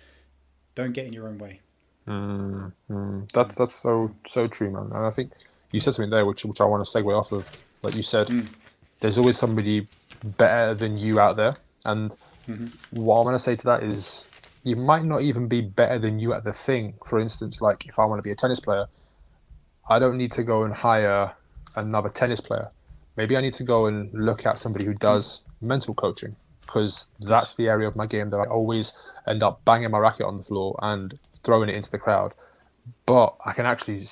don't 0.75 0.93
get 0.93 1.05
in 1.05 1.13
your 1.13 1.27
own 1.27 1.37
way. 1.37 1.61
Mm, 2.07 2.71
mm. 2.89 3.31
That's 3.31 3.55
that's 3.55 3.73
so 3.73 4.13
so 4.27 4.47
true, 4.47 4.71
man. 4.71 4.89
And 4.93 5.05
I 5.05 5.09
think 5.09 5.31
you 5.71 5.79
said 5.79 5.93
something 5.93 6.09
there, 6.09 6.25
which 6.25 6.45
which 6.45 6.61
I 6.61 6.65
want 6.65 6.85
to 6.85 6.89
segue 6.89 7.17
off 7.17 7.31
of. 7.31 7.47
Like 7.81 7.95
you 7.95 8.03
said, 8.03 8.27
mm. 8.27 8.47
there's 8.99 9.17
always 9.17 9.37
somebody 9.37 9.87
better 10.23 10.73
than 10.73 10.97
you 10.97 11.19
out 11.19 11.35
there, 11.35 11.55
and 11.85 12.15
mm-hmm. 12.47 12.67
what 12.91 13.17
I'm 13.17 13.23
going 13.23 13.35
to 13.35 13.39
say 13.39 13.55
to 13.55 13.65
that 13.65 13.83
is, 13.83 14.27
you 14.63 14.75
might 14.75 15.03
not 15.03 15.21
even 15.21 15.47
be 15.47 15.61
better 15.61 15.99
than 15.99 16.19
you 16.19 16.33
at 16.33 16.43
the 16.43 16.53
thing. 16.53 16.93
For 17.05 17.19
instance, 17.19 17.61
like 17.61 17.85
if 17.85 17.99
I 17.99 18.05
want 18.05 18.19
to 18.19 18.23
be 18.23 18.31
a 18.31 18.35
tennis 18.35 18.59
player, 18.59 18.87
I 19.89 19.99
don't 19.99 20.17
need 20.17 20.31
to 20.33 20.43
go 20.43 20.63
and 20.63 20.73
hire 20.73 21.33
another 21.75 22.09
tennis 22.09 22.39
player. 22.39 22.69
Maybe 23.15 23.37
I 23.37 23.41
need 23.41 23.53
to 23.53 23.63
go 23.63 23.85
and 23.85 24.11
look 24.13 24.45
at 24.45 24.57
somebody 24.57 24.85
who 24.85 24.93
does 24.95 25.41
mental 25.61 25.93
coaching 25.93 26.35
because 26.61 27.07
that's 27.19 27.53
the 27.55 27.67
area 27.67 27.87
of 27.87 27.95
my 27.95 28.05
game 28.05 28.29
that 28.29 28.39
I 28.39 28.45
always 28.45 28.93
end 29.27 29.43
up 29.43 29.63
banging 29.65 29.91
my 29.91 29.99
racket 29.99 30.25
on 30.25 30.37
the 30.37 30.43
floor 30.43 30.75
and 30.81 31.17
throwing 31.43 31.69
it 31.69 31.75
into 31.75 31.91
the 31.91 31.99
crowd. 31.99 32.33
But 33.05 33.35
I 33.45 33.53
can 33.53 33.65
actually 33.65 34.05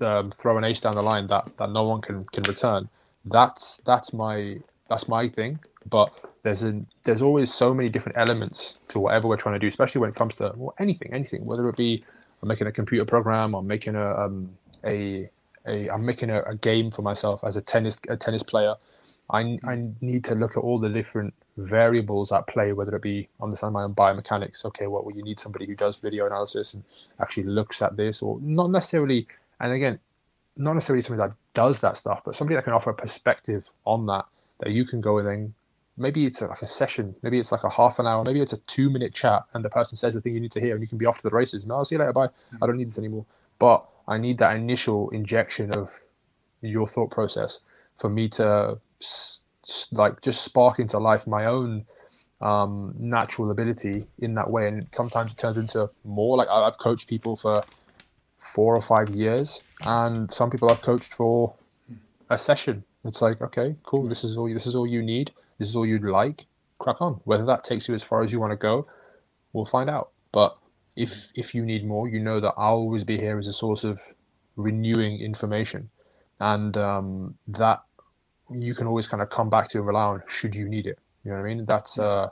um, 0.00 0.30
throw 0.30 0.58
an 0.58 0.64
ace 0.64 0.80
down 0.80 0.94
the 0.94 1.02
line 1.02 1.26
that, 1.28 1.56
that 1.56 1.70
no 1.70 1.84
one 1.84 2.00
can, 2.00 2.24
can 2.26 2.42
return. 2.44 2.88
That's 3.24 3.80
that's 3.84 4.12
my 4.12 4.58
that's 4.88 5.08
my 5.08 5.28
thing. 5.28 5.58
But 5.88 6.12
there's 6.42 6.62
a 6.64 6.82
there's 7.04 7.22
always 7.22 7.52
so 7.52 7.74
many 7.74 7.88
different 7.88 8.18
elements 8.18 8.78
to 8.88 9.00
whatever 9.00 9.28
we're 9.28 9.36
trying 9.36 9.54
to 9.54 9.58
do, 9.58 9.66
especially 9.66 10.00
when 10.00 10.10
it 10.10 10.16
comes 10.16 10.34
to 10.36 10.52
well, 10.56 10.74
anything, 10.78 11.12
anything. 11.12 11.44
Whether 11.44 11.68
it 11.68 11.76
be 11.76 12.04
I'm 12.42 12.48
making 12.48 12.66
a 12.66 12.72
computer 12.72 13.04
program, 13.04 13.54
I'm 13.54 13.66
making 13.66 13.94
a 13.94 14.14
um, 14.16 14.50
a, 14.84 15.28
a 15.70 15.88
I'm 15.90 16.04
making 16.04 16.30
a, 16.30 16.42
a 16.42 16.54
game 16.54 16.90
for 16.90 17.02
myself 17.02 17.44
as 17.44 17.56
a 17.56 17.62
tennis 17.62 18.00
a 18.08 18.16
tennis 18.16 18.42
player. 18.42 18.74
I, 19.30 19.42
hmm. 19.42 19.68
I 19.68 19.84
need 20.00 20.24
to 20.24 20.34
look 20.34 20.56
at 20.56 20.60
all 20.60 20.78
the 20.78 20.88
different 20.88 21.32
variables 21.56 22.32
at 22.32 22.46
play, 22.46 22.72
whether 22.72 22.94
it 22.96 23.02
be 23.02 23.28
understand 23.40 23.74
my 23.74 23.84
own 23.84 23.94
biomechanics. 23.94 24.64
Okay, 24.64 24.86
what 24.86 25.04
well, 25.04 25.16
you 25.16 25.22
need 25.22 25.38
somebody 25.38 25.66
who 25.66 25.74
does 25.74 25.96
video 25.96 26.26
analysis 26.26 26.74
and 26.74 26.82
actually 27.20 27.44
looks 27.44 27.82
at 27.82 27.96
this, 27.96 28.22
or 28.22 28.38
not 28.40 28.70
necessarily. 28.70 29.26
And 29.60 29.72
again, 29.72 29.98
not 30.56 30.74
necessarily 30.74 31.02
somebody 31.02 31.28
that 31.28 31.36
does 31.54 31.80
that 31.80 31.96
stuff, 31.96 32.22
but 32.24 32.34
somebody 32.34 32.56
that 32.56 32.64
can 32.64 32.72
offer 32.72 32.90
a 32.90 32.94
perspective 32.94 33.70
on 33.84 34.06
that 34.06 34.24
that 34.58 34.70
you 34.70 34.84
can 34.84 35.00
go 35.00 35.18
and 35.18 35.26
then 35.26 35.54
maybe 35.96 36.26
it's 36.26 36.40
like 36.40 36.62
a 36.62 36.66
session, 36.66 37.14
maybe 37.22 37.38
it's 37.38 37.52
like 37.52 37.62
a 37.62 37.70
half 37.70 37.98
an 37.98 38.06
hour, 38.06 38.24
maybe 38.24 38.40
it's 38.40 38.52
a 38.52 38.60
two 38.60 38.90
minute 38.90 39.14
chat, 39.14 39.44
and 39.54 39.64
the 39.64 39.68
person 39.68 39.96
says 39.96 40.14
the 40.14 40.20
thing 40.20 40.34
you 40.34 40.40
need 40.40 40.52
to 40.52 40.60
hear, 40.60 40.74
and 40.74 40.82
you 40.82 40.88
can 40.88 40.98
be 40.98 41.06
off 41.06 41.18
to 41.18 41.22
the 41.22 41.34
races. 41.34 41.66
No, 41.66 41.74
oh, 41.74 41.78
I'll 41.78 41.84
see 41.84 41.94
you 41.94 42.00
later. 42.00 42.12
Bye. 42.12 42.28
Hmm. 42.50 42.64
I 42.64 42.66
don't 42.66 42.76
need 42.76 42.88
this 42.88 42.98
anymore. 42.98 43.24
But 43.60 43.86
I 44.08 44.18
need 44.18 44.38
that 44.38 44.56
initial 44.56 45.10
injection 45.10 45.70
of 45.70 46.00
your 46.62 46.88
thought 46.88 47.12
process 47.12 47.60
for 47.96 48.10
me 48.10 48.28
to 48.30 48.80
like 49.92 50.20
just 50.22 50.42
spark 50.42 50.80
into 50.80 50.98
life 50.98 51.26
my 51.26 51.44
own 51.46 51.86
um, 52.40 52.94
natural 52.98 53.50
ability 53.50 54.06
in 54.18 54.34
that 54.34 54.50
way. 54.50 54.66
And 54.66 54.86
sometimes 54.92 55.32
it 55.32 55.38
turns 55.38 55.58
into 55.58 55.88
more. 56.04 56.36
Like 56.36 56.48
I've 56.48 56.78
coached 56.78 57.08
people 57.08 57.36
for 57.36 57.62
four 58.38 58.74
or 58.74 58.80
five 58.80 59.10
years, 59.10 59.62
and 59.82 60.30
some 60.30 60.50
people 60.50 60.70
I've 60.70 60.82
coached 60.82 61.14
for 61.14 61.54
a 62.30 62.38
session. 62.38 62.82
It's 63.04 63.22
like, 63.22 63.40
okay, 63.40 63.76
cool. 63.82 64.08
This 64.08 64.24
is 64.24 64.36
all. 64.36 64.52
This 64.52 64.66
is 64.66 64.74
all 64.74 64.86
you 64.86 65.02
need. 65.02 65.32
This 65.58 65.68
is 65.68 65.76
all 65.76 65.86
you'd 65.86 66.02
like. 66.02 66.46
Crack 66.78 67.00
on. 67.02 67.20
Whether 67.24 67.44
that 67.44 67.64
takes 67.64 67.88
you 67.88 67.94
as 67.94 68.02
far 68.02 68.22
as 68.22 68.32
you 68.32 68.40
want 68.40 68.52
to 68.52 68.56
go, 68.56 68.86
we'll 69.52 69.66
find 69.66 69.90
out. 69.90 70.10
But 70.32 70.56
if 71.00 71.30
if 71.34 71.54
you 71.54 71.64
need 71.64 71.84
more, 71.86 72.08
you 72.08 72.20
know 72.20 72.40
that 72.40 72.54
I'll 72.56 72.76
always 72.76 73.04
be 73.04 73.16
here 73.18 73.38
as 73.38 73.46
a 73.46 73.52
source 73.52 73.84
of 73.84 74.00
renewing 74.56 75.20
information, 75.20 75.88
and 76.40 76.76
um, 76.76 77.34
that 77.48 77.82
you 78.50 78.74
can 78.74 78.86
always 78.86 79.08
kind 79.08 79.22
of 79.22 79.30
come 79.30 79.48
back 79.48 79.68
to 79.70 79.78
and 79.78 79.86
rely 79.86 80.04
on 80.04 80.22
should 80.28 80.54
you 80.54 80.68
need 80.68 80.86
it. 80.86 80.98
You 81.24 81.30
know 81.30 81.38
what 81.38 81.44
I 81.44 81.54
mean? 81.54 81.64
That's 81.64 81.98
uh, 81.98 82.28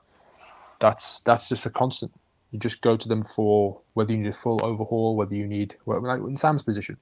that's 0.81 1.21
that's 1.21 1.49
just 1.49 1.67
a 1.67 1.71
constant. 1.71 2.13
You 2.53 2.59
just 2.59 2.81
go 2.81 2.97
to 2.97 3.09
them 3.09 3.25
for 3.25 3.81
whether 3.95 4.13
you 4.13 4.19
need 4.19 4.29
a 4.29 4.33
full 4.33 4.65
overhaul, 4.65 5.17
whether 5.17 5.35
you 5.35 5.47
need 5.47 5.77
well, 5.87 6.03
like 6.03 6.21
in 6.21 6.37
Sam's 6.37 6.63
position, 6.63 6.97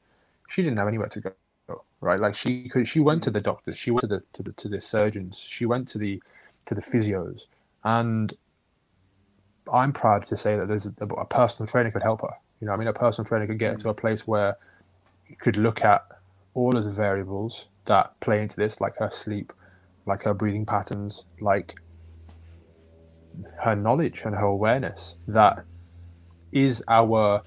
she 0.49 0.63
didn't 0.63 0.79
have 0.79 0.89
anywhere 0.89 1.09
to 1.09 1.21
go, 1.21 1.83
right? 2.01 2.21
Like 2.21 2.35
she 2.35 2.69
could, 2.69 2.87
she 2.89 3.01
went 3.01 3.23
to 3.25 3.31
the 3.31 3.41
doctors, 3.41 3.79
she 3.79 3.91
went 3.91 4.03
to 4.03 4.09
the 4.09 4.23
to 4.35 4.43
the 4.43 4.53
to 4.53 4.69
the 4.69 4.81
surgeons, 4.81 5.39
she 5.39 5.67
went 5.67 5.89
to 5.89 5.99
the 5.99 6.23
to 6.67 6.75
the 6.75 6.83
physios, 6.83 7.47
and 7.85 8.35
I'm 9.73 9.93
proud 9.93 10.27
to 10.27 10.37
say 10.37 10.57
that 10.57 10.69
there's 10.69 10.87
a, 10.87 11.05
a 11.05 11.25
personal 11.25 11.67
trainer 11.67 11.91
could 11.91 12.03
help 12.03 12.23
her. 12.23 12.35
You 12.61 12.67
know, 12.67 12.73
I 12.73 12.77
mean, 12.77 12.89
a 12.89 12.93
personal 12.93 13.27
trainer 13.27 13.47
could 13.47 13.59
get 13.59 13.73
her 13.73 13.77
to 13.79 13.89
a 13.91 13.95
place 13.95 14.27
where 14.27 14.57
you 15.29 15.37
could 15.37 15.57
look 15.57 15.85
at 15.85 16.05
all 16.55 16.77
of 16.77 16.85
the 16.85 16.93
variables 16.93 17.69
that 17.85 18.19
play 18.21 18.43
into 18.43 18.57
this, 18.57 18.81
like 18.81 18.97
her 18.97 19.11
sleep, 19.11 19.53
like 20.07 20.23
her 20.23 20.35
breathing 20.35 20.65
patterns, 20.65 21.25
like 21.41 21.75
her 23.59 23.77
knowledge 23.77 24.23
and 24.25 24.35
her 24.35 24.47
awareness 24.47 25.17
that 25.29 25.65
is 26.53 26.83
our 26.89 27.43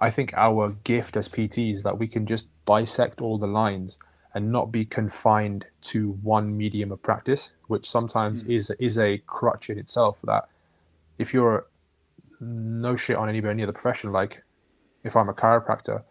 I 0.00 0.10
think 0.10 0.34
our 0.34 0.70
gift 0.82 1.16
as 1.16 1.28
PTs 1.28 1.82
that 1.84 1.96
we 1.96 2.08
can 2.08 2.26
just 2.26 2.50
bisect 2.64 3.20
all 3.20 3.38
the 3.38 3.46
lines 3.46 3.98
and 4.34 4.50
not 4.50 4.72
be 4.72 4.84
confined 4.84 5.64
to 5.82 6.12
one 6.22 6.56
medium 6.56 6.90
of 6.90 7.00
practice, 7.02 7.52
which 7.68 7.88
sometimes 7.88 8.44
mm. 8.44 8.56
is 8.56 8.70
is 8.80 8.98
a 8.98 9.18
crutch 9.26 9.70
in 9.70 9.78
itself. 9.78 10.18
That 10.24 10.48
if 11.18 11.32
you're 11.32 11.66
no 12.40 12.96
shit 12.96 13.16
on 13.16 13.28
anybody, 13.28 13.50
any 13.50 13.62
other 13.62 13.72
profession, 13.72 14.12
like 14.12 14.42
if 15.04 15.16
I'm 15.16 15.28
a 15.28 15.34
chiropractor, 15.34 16.02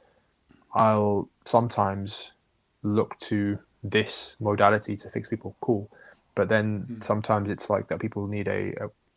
I'll 0.73 1.29
sometimes 1.45 2.33
look 2.83 3.19
to 3.19 3.59
this 3.83 4.35
modality 4.39 4.95
to 4.97 5.09
fix 5.09 5.29
people. 5.29 5.55
Cool, 5.61 5.89
but 6.35 6.49
then 6.49 6.85
mm. 6.89 7.03
sometimes 7.03 7.49
it's 7.49 7.69
like 7.69 7.87
that 7.87 7.99
people 7.99 8.27
need 8.27 8.47
a, 8.47 8.73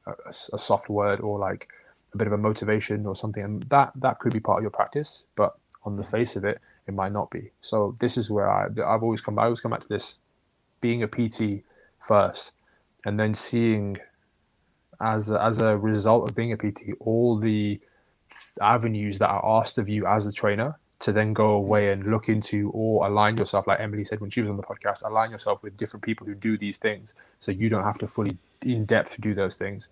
a, 0.06 0.12
a 0.52 0.58
soft 0.58 0.88
word 0.88 1.20
or 1.20 1.38
like 1.38 1.68
a 2.12 2.18
bit 2.18 2.26
of 2.26 2.32
a 2.32 2.38
motivation 2.38 3.06
or 3.06 3.14
something, 3.14 3.42
and 3.42 3.62
that 3.64 3.92
that 3.96 4.18
could 4.18 4.32
be 4.32 4.40
part 4.40 4.58
of 4.58 4.62
your 4.62 4.70
practice. 4.70 5.24
But 5.36 5.54
on 5.84 5.96
the 5.96 6.02
hmm. 6.02 6.10
face 6.10 6.36
of 6.36 6.44
it, 6.44 6.60
it 6.86 6.94
might 6.94 7.12
not 7.12 7.30
be. 7.30 7.50
So 7.60 7.94
this 8.00 8.16
is 8.16 8.30
where 8.30 8.50
I 8.50 8.66
I've 8.66 9.02
always 9.02 9.20
come 9.20 9.38
I 9.38 9.44
always 9.44 9.60
come 9.60 9.72
back 9.72 9.80
to 9.80 9.88
this 9.88 10.18
being 10.80 11.02
a 11.02 11.08
PT 11.08 11.64
first 12.00 12.52
and 13.04 13.18
then 13.18 13.34
seeing 13.34 13.98
as 15.00 15.30
as 15.30 15.58
a 15.60 15.76
result 15.76 16.28
of 16.28 16.34
being 16.36 16.52
a 16.52 16.56
PT 16.56 16.94
all 17.00 17.38
the 17.38 17.80
avenues 18.60 19.18
that 19.18 19.28
are 19.28 19.60
asked 19.60 19.78
of 19.78 19.88
you 19.88 20.06
as 20.06 20.26
a 20.26 20.32
trainer 20.32 20.78
to 21.00 21.12
then 21.12 21.32
go 21.32 21.48
mm-hmm. 21.48 21.66
away 21.66 21.92
and 21.92 22.10
look 22.10 22.28
into 22.28 22.70
or 22.70 23.06
align 23.06 23.36
yourself 23.36 23.66
like 23.66 23.80
Emily 23.80 24.04
said 24.04 24.20
when 24.20 24.30
she 24.30 24.40
was 24.40 24.50
on 24.50 24.56
the 24.56 24.62
podcast 24.62 25.02
align 25.04 25.30
yourself 25.30 25.62
with 25.62 25.76
different 25.76 26.02
people 26.02 26.26
who 26.26 26.34
do 26.34 26.56
these 26.56 26.78
things. 26.78 27.14
So 27.40 27.52
you 27.52 27.68
don't 27.68 27.84
have 27.84 27.98
to 27.98 28.08
fully 28.08 28.38
in 28.62 28.84
depth 28.84 29.20
do 29.20 29.34
those 29.34 29.56
things. 29.56 29.88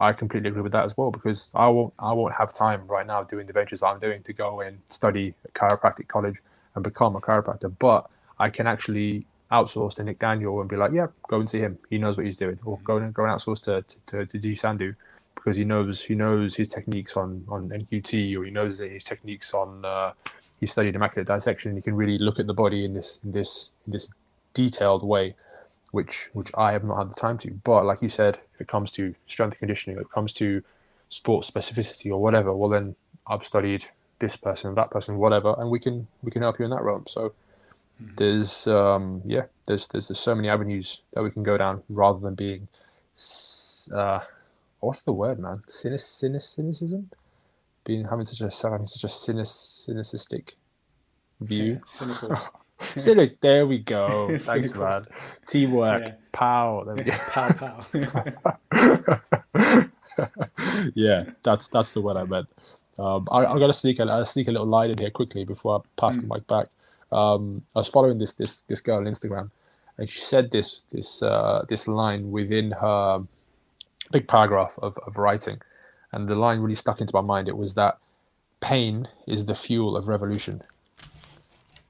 I 0.00 0.12
completely 0.12 0.48
agree 0.48 0.62
with 0.62 0.72
that 0.72 0.84
as 0.84 0.96
well 0.96 1.10
because 1.10 1.50
I 1.54 1.68
won't 1.68 1.92
I 1.98 2.12
won't 2.12 2.34
have 2.34 2.52
time 2.52 2.86
right 2.86 3.06
now 3.06 3.22
doing 3.22 3.46
the 3.46 3.52
ventures 3.52 3.82
I'm 3.82 3.98
doing 3.98 4.22
to 4.24 4.32
go 4.32 4.60
and 4.60 4.78
study 4.90 5.34
at 5.44 5.54
chiropractic 5.54 6.08
college 6.08 6.40
and 6.74 6.84
become 6.84 7.16
a 7.16 7.20
chiropractor. 7.20 7.72
But 7.78 8.08
I 8.38 8.50
can 8.50 8.66
actually 8.66 9.26
outsource 9.50 9.94
to 9.94 10.04
Nick 10.04 10.18
Daniel 10.18 10.60
and 10.60 10.68
be 10.68 10.76
like, 10.76 10.92
yeah, 10.92 11.06
go 11.28 11.40
and 11.40 11.48
see 11.48 11.60
him. 11.60 11.78
He 11.90 11.98
knows 11.98 12.16
what 12.16 12.26
he's 12.26 12.36
doing. 12.36 12.58
Or 12.64 12.78
go 12.84 12.98
and 12.98 13.12
go 13.14 13.24
and 13.24 13.32
outsource 13.32 13.62
to 13.62 13.82
to, 14.06 14.26
to, 14.26 14.38
to 14.38 14.54
Sandu 14.54 14.94
because 15.34 15.56
he 15.56 15.64
knows 15.64 16.02
he 16.02 16.14
knows 16.14 16.54
his 16.56 16.68
techniques 16.68 17.16
on 17.16 17.44
on 17.48 17.68
NKT 17.68 18.36
or 18.36 18.44
he 18.44 18.50
knows 18.50 18.78
his 18.78 19.04
techniques 19.04 19.54
on 19.54 19.84
uh, 19.84 20.12
he 20.60 20.66
studied 20.66 20.94
immaculate 20.94 21.26
dissection. 21.26 21.76
He 21.76 21.82
can 21.82 21.94
really 21.94 22.18
look 22.18 22.38
at 22.38 22.46
the 22.46 22.54
body 22.54 22.84
in 22.84 22.92
this 22.92 23.20
in 23.24 23.30
this 23.30 23.70
in 23.86 23.92
this 23.92 24.10
detailed 24.54 25.06
way 25.06 25.34
which 25.92 26.30
which 26.32 26.50
I 26.56 26.72
have 26.72 26.84
not 26.84 26.98
had 26.98 27.10
the 27.10 27.14
time 27.14 27.38
to. 27.38 27.50
But 27.64 27.84
like 27.84 28.02
you 28.02 28.08
said, 28.08 28.38
if 28.54 28.60
it 28.60 28.68
comes 28.68 28.92
to 28.92 29.14
strength 29.26 29.58
conditioning, 29.58 29.98
if 29.98 30.02
it 30.02 30.10
comes 30.10 30.32
to 30.34 30.62
sports 31.08 31.50
specificity 31.50 32.10
or 32.10 32.18
whatever, 32.18 32.54
well 32.54 32.68
then 32.68 32.94
I've 33.26 33.44
studied 33.44 33.84
this 34.18 34.36
person, 34.36 34.74
that 34.74 34.90
person, 34.90 35.16
whatever, 35.16 35.54
and 35.58 35.70
we 35.70 35.78
can 35.78 36.06
we 36.22 36.30
can 36.30 36.42
help 36.42 36.58
you 36.58 36.64
in 36.64 36.70
that 36.72 36.82
realm. 36.82 37.04
So 37.06 37.32
mm-hmm. 38.02 38.14
there's 38.16 38.66
um, 38.66 39.22
yeah, 39.24 39.44
there's, 39.66 39.88
there's 39.88 40.08
there's 40.08 40.18
so 40.18 40.34
many 40.34 40.48
avenues 40.48 41.02
that 41.12 41.22
we 41.22 41.30
can 41.30 41.42
go 41.42 41.56
down 41.56 41.82
rather 41.88 42.20
than 42.20 42.34
being 42.34 42.68
uh, 43.92 44.20
what's 44.80 45.02
the 45.02 45.12
word, 45.12 45.38
man? 45.38 45.60
Cynic, 45.66 46.00
cynic 46.00 46.42
cynicism, 46.42 47.10
being 47.84 48.04
having 48.04 48.24
such 48.24 48.40
a 48.40 48.68
having 48.68 48.86
such 48.86 49.04
a 49.04 49.08
cynic, 49.08 49.46
cynicistic 49.46 50.54
view. 51.40 51.74
Yeah, 51.74 51.78
cynical. 51.86 52.38
Cynic, 52.96 53.40
there 53.40 53.66
we 53.66 53.78
go. 53.78 54.28
Thanks, 54.38 54.72
man. 54.72 55.04
Teamwork. 55.48 56.00
Yeah. 56.00 56.12
Pow. 56.30 56.84
There 56.86 56.94
we 56.94 57.02
go. 57.02 57.12
pow 57.28 57.50
pow. 57.50 57.84
yeah, 60.94 61.24
that's 61.42 61.66
that's 61.66 61.90
the 61.90 62.00
word 62.00 62.16
I 62.16 62.22
meant. 62.22 62.46
Um, 63.00 63.26
I, 63.32 63.46
I 63.46 63.58
got 63.58 63.66
to 63.66 63.72
sneak 63.72 63.98
a 63.98 64.24
sneak 64.24 64.46
a 64.46 64.52
little 64.52 64.68
line 64.68 64.90
in 64.90 64.98
here 64.98 65.10
quickly 65.10 65.44
before 65.44 65.80
I 65.80 66.00
pass 66.00 66.18
mm. 66.18 66.20
the 66.20 66.34
mic 66.34 66.46
back. 66.46 66.68
Um, 67.12 67.62
I 67.74 67.80
was 67.80 67.88
following 67.88 68.18
this 68.18 68.34
this 68.34 68.62
this 68.62 68.80
girl 68.80 68.98
on 68.98 69.06
Instagram, 69.06 69.50
and 69.96 70.08
she 70.08 70.20
said 70.20 70.50
this 70.50 70.82
this 70.90 71.22
uh, 71.22 71.64
this 71.68 71.88
line 71.88 72.30
within 72.30 72.70
her 72.72 73.22
big 74.10 74.26
paragraph 74.28 74.78
of, 74.82 74.96
of 75.06 75.18
writing, 75.18 75.60
and 76.12 76.28
the 76.28 76.34
line 76.34 76.60
really 76.60 76.74
stuck 76.74 77.00
into 77.00 77.14
my 77.14 77.20
mind. 77.20 77.48
It 77.48 77.56
was 77.56 77.74
that 77.74 77.98
pain 78.60 79.08
is 79.26 79.46
the 79.46 79.54
fuel 79.54 79.96
of 79.96 80.08
revolution 80.08 80.62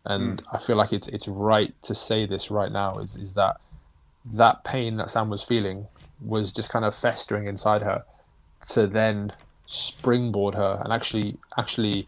and 0.08 0.42
mm. 0.42 0.46
I 0.52 0.58
feel 0.58 0.76
like 0.76 0.92
it's 0.92 1.06
it's 1.08 1.28
right 1.28 1.72
to 1.82 1.94
say 1.94 2.26
this 2.26 2.50
right 2.50 2.72
now 2.72 2.94
is 2.96 3.16
is 3.16 3.34
that 3.34 3.60
that 4.32 4.64
pain 4.64 4.96
that 4.96 5.10
Sam 5.10 5.30
was 5.30 5.42
feeling 5.42 5.86
was 6.20 6.52
just 6.52 6.70
kind 6.70 6.84
of 6.84 6.94
festering 6.94 7.46
inside 7.46 7.82
her 7.82 8.04
to 8.70 8.86
then 8.86 9.32
springboard 9.66 10.54
her 10.54 10.80
and 10.82 10.92
actually 10.92 11.36
actually 11.56 12.06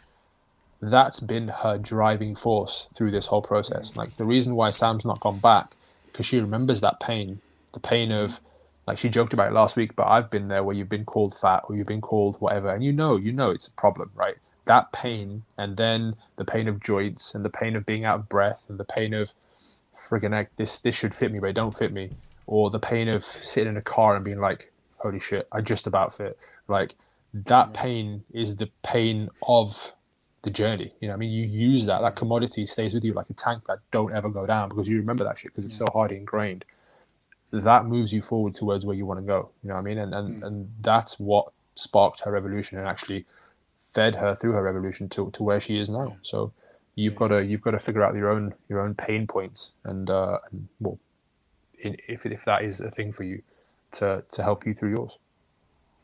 that's 0.80 1.20
been 1.20 1.48
her 1.48 1.78
driving 1.78 2.36
force 2.36 2.88
through 2.94 3.10
this 3.10 3.26
whole 3.26 3.42
process. 3.42 3.92
Hmm. 3.92 3.98
Like 4.00 4.16
the 4.16 4.24
reason 4.24 4.54
why 4.54 4.70
Sam's 4.70 5.04
not 5.04 5.20
gone 5.20 5.38
back 5.38 5.74
because 6.06 6.26
she 6.26 6.40
remembers 6.40 6.80
that 6.80 7.00
pain, 7.00 7.40
the 7.72 7.80
pain 7.80 8.12
of 8.12 8.40
like 8.86 8.98
she 8.98 9.08
joked 9.08 9.32
about 9.32 9.48
it 9.48 9.54
last 9.54 9.76
week, 9.76 9.94
but 9.94 10.08
I've 10.08 10.30
been 10.30 10.48
there 10.48 10.64
where 10.64 10.74
you've 10.74 10.88
been 10.88 11.04
called 11.04 11.34
fat 11.34 11.64
or 11.68 11.76
you've 11.76 11.86
been 11.86 12.00
called 12.00 12.36
whatever, 12.40 12.74
and 12.74 12.82
you 12.82 12.92
know, 12.92 13.16
you 13.16 13.30
know 13.30 13.50
it's 13.50 13.68
a 13.68 13.72
problem, 13.72 14.10
right? 14.14 14.36
that 14.70 14.92
pain 14.92 15.42
and 15.58 15.76
then 15.76 16.14
the 16.36 16.44
pain 16.44 16.68
of 16.68 16.78
joints 16.78 17.34
and 17.34 17.44
the 17.44 17.50
pain 17.50 17.74
of 17.74 17.84
being 17.86 18.04
out 18.04 18.20
of 18.20 18.28
breath 18.28 18.64
and 18.68 18.78
the 18.78 18.84
pain 18.84 19.12
of 19.12 19.32
friggin' 19.98 20.32
heck, 20.32 20.54
this 20.54 20.78
this 20.78 20.94
should 20.94 21.12
fit 21.12 21.32
me 21.32 21.40
but 21.40 21.48
it 21.48 21.56
don't 21.56 21.76
fit 21.76 21.92
me 21.92 22.08
or 22.46 22.70
the 22.70 22.78
pain 22.78 23.08
of 23.08 23.24
sitting 23.24 23.70
in 23.70 23.76
a 23.76 23.82
car 23.82 24.14
and 24.14 24.24
being 24.24 24.38
like 24.38 24.72
holy 24.98 25.18
shit 25.18 25.48
i 25.50 25.60
just 25.60 25.88
about 25.88 26.14
fit 26.14 26.38
like 26.68 26.94
that 27.32 27.74
pain 27.74 28.22
is 28.32 28.56
the 28.56 28.70
pain 28.84 29.28
of 29.42 29.92
the 30.42 30.50
journey 30.50 30.92
you 31.00 31.08
know 31.08 31.14
i 31.14 31.16
mean 31.16 31.30
you 31.30 31.46
use 31.46 31.84
that 31.86 32.00
that 32.00 32.16
commodity 32.16 32.64
stays 32.66 32.94
with 32.94 33.04
you 33.04 33.12
like 33.12 33.28
a 33.30 33.34
tank 33.34 33.64
that 33.64 33.78
don't 33.90 34.14
ever 34.14 34.28
go 34.28 34.46
down 34.46 34.68
because 34.68 34.88
you 34.88 34.98
remember 34.98 35.24
that 35.24 35.38
shit 35.38 35.52
because 35.52 35.64
it's 35.64 35.76
so 35.76 35.86
hard 35.92 36.12
ingrained 36.12 36.64
that 37.52 37.84
moves 37.84 38.12
you 38.12 38.22
forward 38.22 38.54
towards 38.54 38.86
where 38.86 38.96
you 38.96 39.04
want 39.04 39.18
to 39.18 39.26
go 39.26 39.50
you 39.62 39.68
know 39.68 39.74
what 39.74 39.80
i 39.80 39.84
mean 39.84 39.98
and 39.98 40.14
and, 40.14 40.40
mm. 40.40 40.46
and 40.46 40.70
that's 40.80 41.18
what 41.18 41.52
sparked 41.74 42.20
her 42.20 42.30
revolution 42.30 42.78
and 42.78 42.86
actually 42.86 43.24
fed 43.92 44.14
her 44.14 44.34
through 44.34 44.52
her 44.52 44.62
revolution 44.62 45.08
to, 45.08 45.30
to 45.32 45.42
where 45.42 45.60
she 45.60 45.78
is 45.78 45.88
now. 45.88 46.16
So 46.22 46.52
you've 46.94 47.16
got 47.16 47.28
to 47.28 47.46
you've 47.46 47.62
got 47.62 47.72
to 47.72 47.78
figure 47.78 48.04
out 48.04 48.14
your 48.14 48.30
own 48.30 48.54
your 48.68 48.80
own 48.80 48.94
pain 48.94 49.26
points 49.26 49.72
and 49.84 50.08
uh, 50.10 50.38
and 50.50 50.68
well, 50.80 50.98
in, 51.80 51.96
if 52.08 52.26
if 52.26 52.44
that 52.44 52.62
is 52.62 52.80
a 52.80 52.90
thing 52.90 53.12
for 53.12 53.24
you, 53.24 53.42
to 53.92 54.22
to 54.32 54.42
help 54.42 54.66
you 54.66 54.74
through 54.74 54.90
yours. 54.90 55.18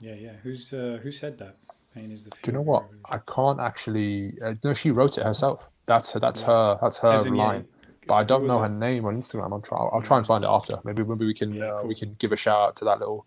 Yeah, 0.00 0.14
yeah. 0.14 0.32
Who's 0.42 0.72
uh, 0.72 0.98
who 1.02 1.12
said 1.12 1.38
that? 1.38 1.56
Pain 1.96 2.12
is 2.12 2.22
the. 2.24 2.30
Do 2.30 2.36
you 2.44 2.52
know 2.52 2.60
what? 2.60 2.84
I 3.06 3.18
can't 3.26 3.58
actually. 3.58 4.34
Uh, 4.44 4.54
no, 4.62 4.74
she 4.74 4.90
wrote 4.90 5.16
it 5.16 5.24
herself. 5.24 5.66
That's 5.86 6.12
her. 6.12 6.20
That's 6.20 6.42
yeah. 6.42 6.46
her. 6.48 6.78
That's 6.82 6.98
her 6.98 7.26
in, 7.26 7.34
line. 7.34 7.66
Yeah, 7.80 7.88
but 8.06 8.14
I 8.14 8.24
don't 8.24 8.46
know 8.46 8.58
her 8.58 8.68
name 8.68 9.06
on 9.06 9.16
Instagram. 9.16 9.52
I'll 9.52 9.60
try. 9.60 9.78
I'll 9.78 10.02
try 10.02 10.18
and 10.18 10.26
find 10.26 10.44
it 10.44 10.48
after. 10.50 10.78
Maybe 10.84 11.02
maybe 11.02 11.24
we 11.24 11.32
can 11.32 11.54
yeah, 11.54 11.76
cool. 11.78 11.88
we 11.88 11.94
can 11.94 12.12
give 12.18 12.32
a 12.32 12.36
shout 12.36 12.60
out 12.60 12.76
to 12.76 12.84
that 12.84 12.98
little 13.00 13.24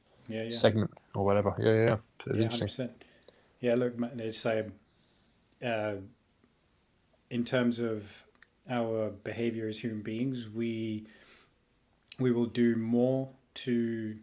segment 0.49 0.91
or 1.15 1.25
whatever. 1.25 1.55
Yeah, 1.57 1.73
yeah. 1.73 2.35
yeah. 2.35 2.43
interesting. 2.43 2.87
100%. 2.87 2.91
Yeah, 3.61 3.75
look, 3.75 3.93
it's 4.17 4.45
um, 4.45 4.73
uh, 5.65 5.93
in 7.31 7.43
terms 7.43 7.79
of 7.79 8.05
our 8.69 9.09
behavior 9.09 9.67
as 9.67 9.79
human 9.79 10.03
beings, 10.03 10.47
we 10.47 11.07
we 12.19 12.31
will 12.31 12.45
do 12.45 12.75
more 12.75 13.29
to 13.55 14.15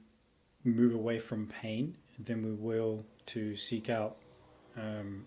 move 0.63 0.95
away 0.95 1.19
from 1.19 1.49
pain 1.49 1.97
than 2.17 2.45
we 2.45 2.53
will 2.53 3.05
to 3.27 3.57
seek 3.57 3.91
out 3.91 4.19
um, 4.77 5.27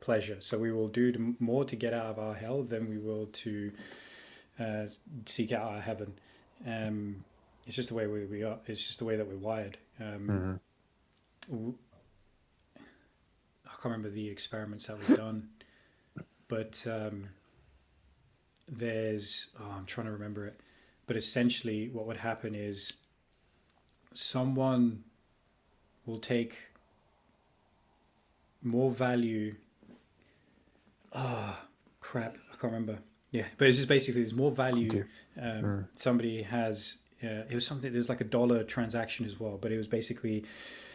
pleasure. 0.00 0.36
So 0.40 0.58
we 0.58 0.72
will 0.72 0.88
do 0.88 1.34
more 1.38 1.64
to 1.64 1.76
get 1.76 1.92
out 1.92 2.06
of 2.06 2.18
our 2.18 2.34
hell 2.34 2.62
than 2.62 2.88
we 2.88 2.98
will 2.98 3.26
to 3.26 3.72
uh, 4.58 4.86
seek 5.26 5.52
out 5.52 5.70
our 5.72 5.80
heaven. 5.80 6.18
Um, 6.66 7.24
it's 7.66 7.76
just 7.76 7.90
the 7.90 7.94
way 7.94 8.06
we, 8.06 8.24
we 8.24 8.42
are. 8.42 8.58
It's 8.66 8.86
just 8.86 8.98
the 8.98 9.04
way 9.04 9.16
that 9.16 9.26
we're 9.26 9.36
wired. 9.36 9.78
Um, 10.00 10.60
mm-hmm 11.50 11.70
can't 13.80 13.92
remember 13.92 14.10
the 14.10 14.28
experiments 14.28 14.86
that 14.86 15.08
were 15.08 15.16
done, 15.16 15.48
but 16.48 16.84
um, 16.90 17.28
there's 18.68 19.50
oh, 19.60 19.74
I'm 19.76 19.86
trying 19.86 20.06
to 20.06 20.12
remember 20.12 20.46
it. 20.46 20.60
But 21.06 21.16
essentially, 21.16 21.88
what 21.88 22.06
would 22.06 22.16
happen 22.16 22.54
is 22.56 22.94
someone 24.12 25.04
will 26.06 26.18
take 26.18 26.58
more 28.62 28.90
value. 28.90 29.54
Ah, 31.12 31.60
oh, 31.60 31.68
crap! 32.00 32.34
I 32.34 32.56
can't 32.60 32.72
remember. 32.72 32.98
Yeah, 33.30 33.44
but 33.56 33.68
it's 33.68 33.76
just 33.76 33.88
basically 33.88 34.22
there's 34.22 34.34
more 34.34 34.50
value. 34.50 35.04
Um, 35.40 35.62
mm. 35.62 35.88
Somebody 35.96 36.42
has. 36.42 36.96
Uh, 37.22 37.44
it 37.48 37.54
was 37.54 37.66
something. 37.66 37.92
There's 37.92 38.08
like 38.08 38.20
a 38.20 38.24
dollar 38.24 38.64
transaction 38.64 39.26
as 39.26 39.38
well, 39.40 39.58
but 39.60 39.72
it 39.72 39.76
was 39.76 39.88
basically 39.88 40.44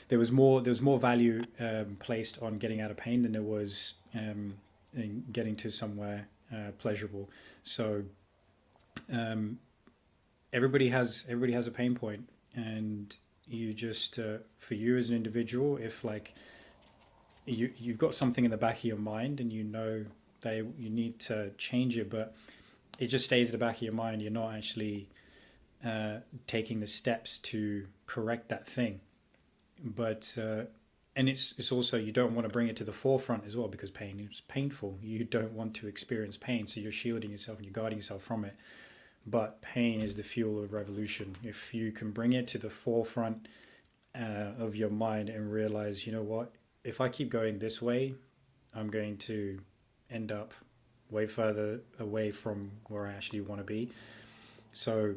there 0.08 0.20
was 0.20 0.32
more 0.32 0.62
there 0.62 0.72
was 0.72 0.82
more 0.82 1.00
value 1.00 1.44
um, 1.60 1.98
placed 2.00 2.42
on 2.42 2.58
getting 2.58 2.82
out 2.82 2.92
of 2.92 2.98
pain 2.98 3.22
than 3.22 3.34
there 3.34 3.42
was 3.42 3.96
um, 4.16 4.56
in 4.94 5.26
getting 5.32 5.56
to 5.58 5.70
somewhere 5.70 6.28
uh, 6.54 6.72
pleasurable. 6.78 7.30
So 7.64 8.04
um, 9.12 9.60
everybody 10.52 10.90
has 10.90 11.26
everybody 11.28 11.54
has 11.54 11.68
a 11.68 11.72
pain 11.72 11.96
point, 11.96 12.30
and 12.56 13.16
you 13.48 13.74
just 13.74 14.20
uh, 14.20 14.38
for 14.58 14.76
you 14.76 14.98
as 14.98 15.10
an 15.10 15.16
individual, 15.16 15.78
if 15.78 16.04
like 16.04 16.34
you 17.46 17.72
you've 17.78 17.98
got 17.98 18.16
something 18.16 18.46
in 18.46 18.52
the 18.52 18.58
back 18.58 18.78
of 18.78 18.84
your 18.86 18.98
mind 18.98 19.40
and 19.40 19.52
you 19.52 19.64
know 19.64 20.06
that 20.42 20.56
you 20.78 20.90
need 20.90 21.20
to 21.20 21.52
change 21.58 21.98
it, 21.98 22.10
but 22.10 22.36
it 23.00 23.08
just 23.08 23.26
stays 23.26 23.50
at 23.50 23.52
the 23.54 23.58
back 23.58 23.78
of 23.78 23.82
your 23.82 23.94
mind. 23.94 24.22
You're 24.22 24.32
not 24.32 24.54
actually 24.54 25.10
uh, 25.86 26.18
taking 26.48 26.80
the 26.80 26.88
steps 26.88 27.40
to 27.40 27.88
correct 28.06 28.50
that 28.50 28.68
thing. 28.68 29.02
But 29.84 30.36
uh, 30.38 30.66
and 31.16 31.28
it's 31.28 31.54
it's 31.58 31.72
also 31.72 31.98
you 31.98 32.12
don't 32.12 32.34
want 32.36 32.48
to 32.48 32.52
bring 32.52 32.68
it 32.68 32.76
to 32.78 32.84
the 32.84 32.94
forefront 32.94 33.46
as 33.46 33.56
well 33.58 33.68
because 33.68 33.92
pain 33.92 34.28
is 34.32 34.42
painful. 34.42 34.98
You 35.02 35.24
don't 35.24 35.54
want 35.54 35.74
to 35.76 35.88
experience 35.88 36.38
pain, 36.38 36.68
so 36.68 36.80
you're 36.80 36.92
shielding 36.92 37.32
yourself 37.32 37.58
and 37.58 37.66
you're 37.66 37.74
guarding 37.74 37.98
yourself 37.98 38.24
from 38.24 38.46
it. 38.46 38.56
But 39.26 39.62
pain 39.62 40.02
is 40.02 40.16
the 40.16 40.24
fuel 40.24 40.62
of 40.62 40.74
revolution. 40.74 41.36
If 41.44 41.74
you 41.74 41.92
can 41.92 42.12
bring 42.12 42.34
it 42.34 42.48
to 42.50 42.58
the 42.58 42.70
forefront 42.70 43.48
uh, 44.16 44.52
of 44.60 44.76
your 44.76 44.90
mind 44.90 45.30
and 45.30 45.52
realize, 45.52 46.06
you 46.06 46.12
know 46.12 46.22
what, 46.22 46.54
if 46.84 47.02
I 47.02 47.10
keep 47.10 47.30
going 47.30 47.60
this 47.60 47.82
way, 47.82 48.14
I'm 48.76 48.90
going 48.90 49.18
to 49.18 49.60
end 50.10 50.32
up 50.32 50.54
way 51.10 51.28
further 51.28 51.82
away 52.00 52.32
from 52.32 52.72
where 52.88 53.08
I 53.08 53.14
actually 53.14 53.42
want 53.42 53.60
to 53.60 53.66
be. 53.66 53.90
So, 54.72 55.16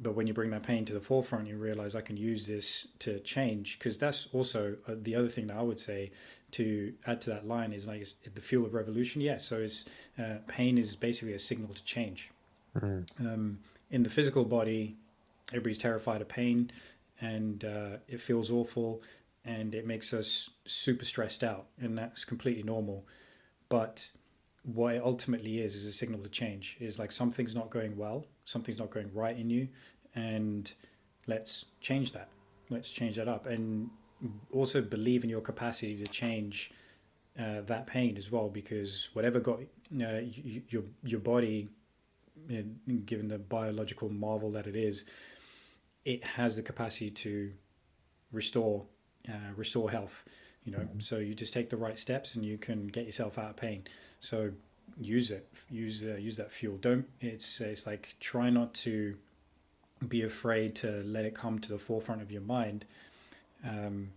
but 0.00 0.14
when 0.14 0.26
you 0.26 0.32
bring 0.34 0.50
that 0.50 0.62
pain 0.62 0.84
to 0.86 0.92
the 0.92 1.00
forefront, 1.00 1.46
you 1.46 1.56
realize 1.56 1.94
I 1.94 2.00
can 2.00 2.16
use 2.16 2.46
this 2.46 2.88
to 3.00 3.20
change. 3.20 3.78
Because 3.78 3.98
that's 3.98 4.28
also 4.32 4.76
uh, 4.88 4.94
the 5.00 5.14
other 5.14 5.28
thing 5.28 5.48
that 5.48 5.56
I 5.56 5.62
would 5.62 5.80
say 5.80 6.10
to 6.52 6.92
add 7.06 7.20
to 7.22 7.30
that 7.30 7.46
line 7.46 7.72
is 7.72 7.86
like 7.86 8.06
the 8.34 8.40
fuel 8.40 8.66
of 8.66 8.74
revolution. 8.74 9.20
Yeah, 9.20 9.36
so 9.36 9.58
it's 9.58 9.84
uh, 10.18 10.38
pain 10.48 10.78
is 10.78 10.96
basically 10.96 11.34
a 11.34 11.38
signal 11.38 11.74
to 11.74 11.84
change. 11.84 12.30
Mm-hmm. 12.76 13.26
Um, 13.26 13.58
in 13.90 14.02
the 14.02 14.10
physical 14.10 14.44
body, 14.44 14.96
everybody's 15.50 15.78
terrified 15.78 16.22
of 16.22 16.28
pain, 16.28 16.70
and 17.20 17.64
uh, 17.64 17.96
it 18.08 18.20
feels 18.20 18.50
awful, 18.50 19.02
and 19.44 19.74
it 19.74 19.86
makes 19.86 20.12
us 20.12 20.50
super 20.66 21.04
stressed 21.04 21.42
out, 21.42 21.66
and 21.80 21.96
that's 21.96 22.24
completely 22.24 22.62
normal. 22.62 23.06
But 23.68 24.10
what 24.62 24.94
it 24.94 25.02
ultimately 25.02 25.60
is 25.60 25.74
is 25.74 25.86
a 25.86 25.92
signal 25.92 26.20
to 26.20 26.28
change. 26.28 26.76
Is 26.80 26.98
like 26.98 27.12
something's 27.12 27.54
not 27.54 27.70
going 27.70 27.96
well, 27.96 28.26
something's 28.44 28.78
not 28.78 28.90
going 28.90 29.10
right 29.14 29.36
in 29.36 29.48
you, 29.50 29.68
and 30.14 30.70
let's 31.26 31.66
change 31.80 32.12
that. 32.12 32.28
Let's 32.68 32.90
change 32.90 33.16
that 33.16 33.28
up, 33.28 33.46
and 33.46 33.90
also 34.52 34.82
believe 34.82 35.24
in 35.24 35.30
your 35.30 35.40
capacity 35.40 35.96
to 35.96 36.06
change 36.06 36.70
uh, 37.38 37.62
that 37.62 37.86
pain 37.86 38.16
as 38.16 38.30
well. 38.30 38.48
Because 38.48 39.08
whatever 39.14 39.40
got 39.40 39.60
uh, 39.60 40.20
your 40.68 40.82
your 41.02 41.20
body, 41.20 41.70
uh, 42.50 42.62
given 43.06 43.28
the 43.28 43.38
biological 43.38 44.10
marvel 44.10 44.50
that 44.52 44.66
it 44.66 44.76
is, 44.76 45.04
it 46.04 46.22
has 46.24 46.56
the 46.56 46.62
capacity 46.62 47.10
to 47.10 47.52
restore 48.32 48.84
uh, 49.28 49.52
restore 49.56 49.90
health. 49.90 50.24
You 50.64 50.72
know, 50.72 50.78
mm-hmm. 50.78 51.00
so 51.00 51.18
you 51.18 51.34
just 51.34 51.52
take 51.52 51.70
the 51.70 51.76
right 51.76 51.98
steps 51.98 52.34
and 52.34 52.44
you 52.44 52.58
can 52.58 52.88
get 52.88 53.06
yourself 53.06 53.38
out 53.38 53.50
of 53.50 53.56
pain. 53.56 53.84
So 54.20 54.52
use 54.98 55.30
it, 55.30 55.48
use 55.70 56.04
uh, 56.04 56.16
use 56.16 56.36
that 56.36 56.52
fuel. 56.52 56.76
Don't 56.76 57.06
it's 57.20 57.60
it's 57.60 57.86
like 57.86 58.14
try 58.20 58.50
not 58.50 58.74
to 58.74 59.16
be 60.06 60.22
afraid 60.22 60.74
to 60.76 61.02
let 61.04 61.24
it 61.24 61.34
come 61.34 61.58
to 61.58 61.68
the 61.68 61.78
forefront 61.78 62.22
of 62.22 62.30
your 62.30 62.42
mind, 62.42 62.84
um, 63.66 64.10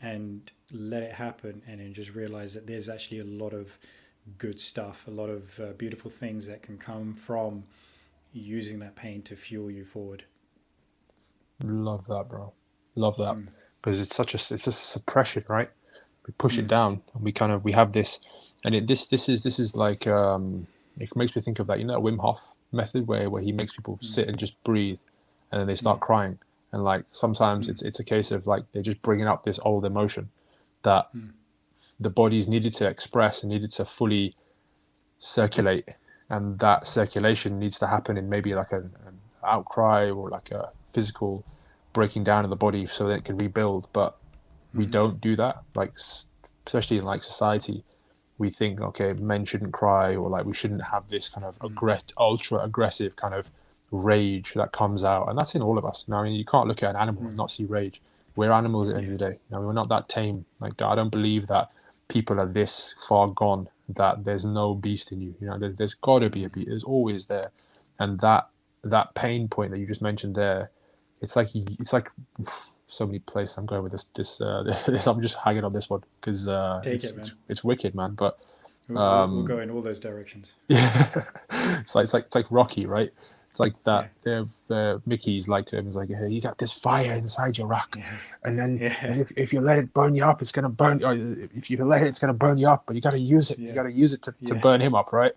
and 0.00 0.50
let 0.72 1.02
it 1.02 1.12
happen, 1.12 1.62
and 1.66 1.80
then 1.80 1.92
just 1.92 2.14
realize 2.14 2.54
that 2.54 2.66
there's 2.66 2.88
actually 2.88 3.20
a 3.20 3.24
lot 3.24 3.52
of 3.52 3.78
good 4.38 4.60
stuff, 4.60 5.06
a 5.06 5.10
lot 5.10 5.28
of 5.30 5.58
uh, 5.60 5.72
beautiful 5.78 6.10
things 6.10 6.46
that 6.46 6.62
can 6.62 6.76
come 6.76 7.14
from 7.14 7.64
using 8.32 8.78
that 8.78 8.94
pain 8.94 9.22
to 9.22 9.34
fuel 9.34 9.70
you 9.70 9.84
forward. 9.84 10.24
Love 11.62 12.06
that, 12.06 12.28
bro. 12.28 12.52
Love 12.94 13.16
that 13.16 13.36
because 13.82 14.00
it's 14.00 14.14
such 14.14 14.34
a 14.34 14.36
it's 14.36 14.64
just 14.64 14.68
a 14.68 14.72
suppression, 14.72 15.44
right? 15.48 15.70
We 16.26 16.34
push 16.38 16.56
mm. 16.56 16.60
it 16.60 16.68
down, 16.68 17.02
and 17.14 17.22
we 17.22 17.32
kind 17.32 17.52
of 17.52 17.64
we 17.64 17.72
have 17.72 17.92
this 17.92 18.20
and 18.64 18.74
it, 18.74 18.86
this 18.86 19.06
this 19.06 19.28
is 19.28 19.42
this 19.42 19.58
is 19.58 19.76
like 19.76 20.06
um, 20.06 20.66
it 20.98 21.14
makes 21.16 21.34
me 21.34 21.42
think 21.42 21.58
of 21.58 21.66
that 21.68 21.78
you 21.78 21.84
know 21.84 22.00
Wim 22.00 22.18
Hof 22.18 22.52
method 22.72 23.06
where 23.06 23.30
where 23.30 23.42
he 23.42 23.52
makes 23.52 23.74
people 23.74 23.96
mm. 23.96 24.04
sit 24.04 24.28
and 24.28 24.38
just 24.38 24.62
breathe, 24.64 25.00
and 25.50 25.60
then 25.60 25.66
they 25.66 25.76
start 25.76 25.98
mm. 25.98 26.02
crying. 26.02 26.38
And 26.72 26.84
like 26.84 27.04
sometimes 27.10 27.66
mm. 27.66 27.70
it's 27.70 27.82
it's 27.82 28.00
a 28.00 28.04
case 28.04 28.30
of 28.30 28.46
like 28.46 28.64
they're 28.72 28.82
just 28.82 29.02
bringing 29.02 29.26
up 29.26 29.44
this 29.44 29.58
old 29.62 29.84
emotion 29.84 30.30
that 30.82 31.08
mm. 31.14 31.30
the 31.98 32.10
body's 32.10 32.48
needed 32.48 32.74
to 32.74 32.88
express 32.88 33.42
and 33.42 33.50
needed 33.50 33.72
to 33.72 33.84
fully 33.84 34.34
circulate, 35.18 35.88
and 36.28 36.58
that 36.58 36.86
circulation 36.86 37.58
needs 37.58 37.78
to 37.78 37.86
happen 37.86 38.16
in 38.16 38.28
maybe 38.28 38.54
like 38.54 38.72
an, 38.72 38.90
an 39.06 39.18
outcry 39.44 40.10
or 40.10 40.28
like 40.28 40.50
a 40.50 40.70
physical 40.92 41.44
breaking 41.92 42.24
down 42.24 42.44
of 42.44 42.50
the 42.50 42.56
body 42.56 42.86
so 42.86 43.08
that 43.08 43.14
it 43.14 43.24
can 43.24 43.36
rebuild. 43.36 43.88
But 43.92 44.16
we 44.74 44.86
mm. 44.86 44.90
don't 44.90 45.20
do 45.20 45.36
that, 45.36 45.62
like 45.74 45.92
especially 46.66 46.98
in 46.98 47.04
like 47.04 47.22
society 47.22 47.84
we 48.40 48.48
think 48.48 48.80
okay 48.80 49.12
men 49.12 49.44
shouldn't 49.44 49.72
cry 49.72 50.16
or 50.16 50.30
like 50.30 50.46
we 50.46 50.54
shouldn't 50.54 50.82
have 50.82 51.06
this 51.08 51.28
kind 51.28 51.44
of 51.44 51.56
mm. 51.58 51.66
aggressive 51.66 52.14
ultra 52.16 52.58
aggressive 52.64 53.14
kind 53.14 53.34
of 53.34 53.50
rage 53.92 54.54
that 54.54 54.72
comes 54.72 55.04
out 55.04 55.28
and 55.28 55.38
that's 55.38 55.54
in 55.54 55.62
all 55.62 55.76
of 55.76 55.84
us 55.84 56.06
now 56.08 56.20
i 56.20 56.24
mean 56.24 56.32
you 56.32 56.44
can't 56.44 56.66
look 56.66 56.82
at 56.82 56.90
an 56.90 56.96
animal 56.96 57.22
and 57.22 57.34
mm. 57.34 57.36
not 57.36 57.50
see 57.50 57.66
rage 57.66 58.00
we're 58.36 58.50
animals 58.50 58.88
at 58.88 58.94
the 58.94 59.02
end 59.02 59.12
of 59.12 59.18
the 59.18 59.30
day 59.30 59.38
now 59.50 59.60
we're 59.60 59.74
not 59.74 59.88
that 59.90 60.08
tame 60.08 60.44
like 60.60 60.80
i 60.82 60.94
don't 60.94 61.10
believe 61.10 61.46
that 61.46 61.70
people 62.08 62.40
are 62.40 62.46
this 62.46 62.94
far 63.06 63.28
gone 63.28 63.68
that 63.90 64.24
there's 64.24 64.44
no 64.44 64.74
beast 64.74 65.12
in 65.12 65.20
you 65.20 65.34
you 65.40 65.46
know 65.46 65.58
there, 65.58 65.70
there's 65.70 65.94
got 65.94 66.20
to 66.20 66.30
be 66.30 66.44
a 66.44 66.48
beast 66.48 66.68
there's 66.68 66.84
always 66.84 67.26
there 67.26 67.50
and 67.98 68.18
that 68.20 68.48
that 68.82 69.14
pain 69.14 69.48
point 69.48 69.70
that 69.70 69.78
you 69.78 69.86
just 69.86 70.00
mentioned 70.00 70.34
there 70.34 70.70
it's 71.20 71.36
like 71.36 71.48
it's 71.54 71.92
like 71.92 72.10
so 72.86 73.06
many 73.06 73.20
places 73.20 73.56
I'm 73.56 73.66
going 73.66 73.82
with 73.82 73.92
this. 73.92 74.04
This, 74.14 74.40
uh, 74.40 74.64
this 74.86 75.06
I'm 75.06 75.22
just 75.22 75.36
hanging 75.36 75.64
on 75.64 75.72
this 75.72 75.90
one 75.90 76.02
because 76.20 76.48
uh, 76.48 76.82
it's, 76.84 77.10
it, 77.10 77.18
it's, 77.18 77.34
it's 77.48 77.64
wicked, 77.64 77.94
man. 77.94 78.14
But 78.14 78.38
um, 78.90 78.96
we'll, 78.96 79.28
we'll, 79.36 79.46
go 79.46 79.60
in 79.60 79.70
all 79.70 79.82
those 79.82 80.00
directions. 80.00 80.54
Yeah, 80.68 81.24
it's 81.80 81.94
like 81.94 82.04
it's 82.04 82.14
like 82.14 82.24
it's 82.26 82.34
like 82.34 82.46
Rocky, 82.50 82.86
right? 82.86 83.10
It's 83.50 83.58
like 83.58 83.74
that. 83.82 84.10
Yeah. 84.24 84.44
Uh, 84.70 84.98
Mickey's 85.06 85.48
like 85.48 85.66
to 85.66 85.78
him. 85.78 85.86
He's 85.86 85.96
like, 85.96 86.08
hey, 86.08 86.28
you 86.28 86.40
got 86.40 86.58
this 86.58 86.72
fire 86.72 87.12
inside 87.14 87.58
your 87.58 87.66
rock, 87.66 87.96
yeah. 87.98 88.04
and 88.44 88.56
then 88.56 88.78
yeah. 88.78 88.94
and 89.02 89.20
if, 89.20 89.32
if 89.36 89.52
you 89.52 89.60
let 89.60 89.78
it 89.78 89.92
burn 89.92 90.14
you 90.14 90.24
up, 90.24 90.40
it's 90.40 90.52
gonna 90.52 90.68
burn. 90.68 91.02
Or 91.02 91.14
if 91.56 91.68
you 91.68 91.84
let 91.84 92.02
it, 92.02 92.06
it's 92.06 92.20
gonna 92.20 92.32
burn 92.32 92.58
you 92.58 92.68
up. 92.68 92.84
But 92.86 92.94
you 92.94 93.02
got 93.02 93.10
to 93.10 93.18
use 93.18 93.50
it. 93.50 93.58
You 93.58 93.72
got 93.72 93.82
to 93.84 93.92
use 93.92 94.12
it 94.12 94.22
to, 94.22 94.34
to 94.46 94.54
burn 94.54 94.80
him 94.80 94.94
up, 94.94 95.12
right? 95.12 95.32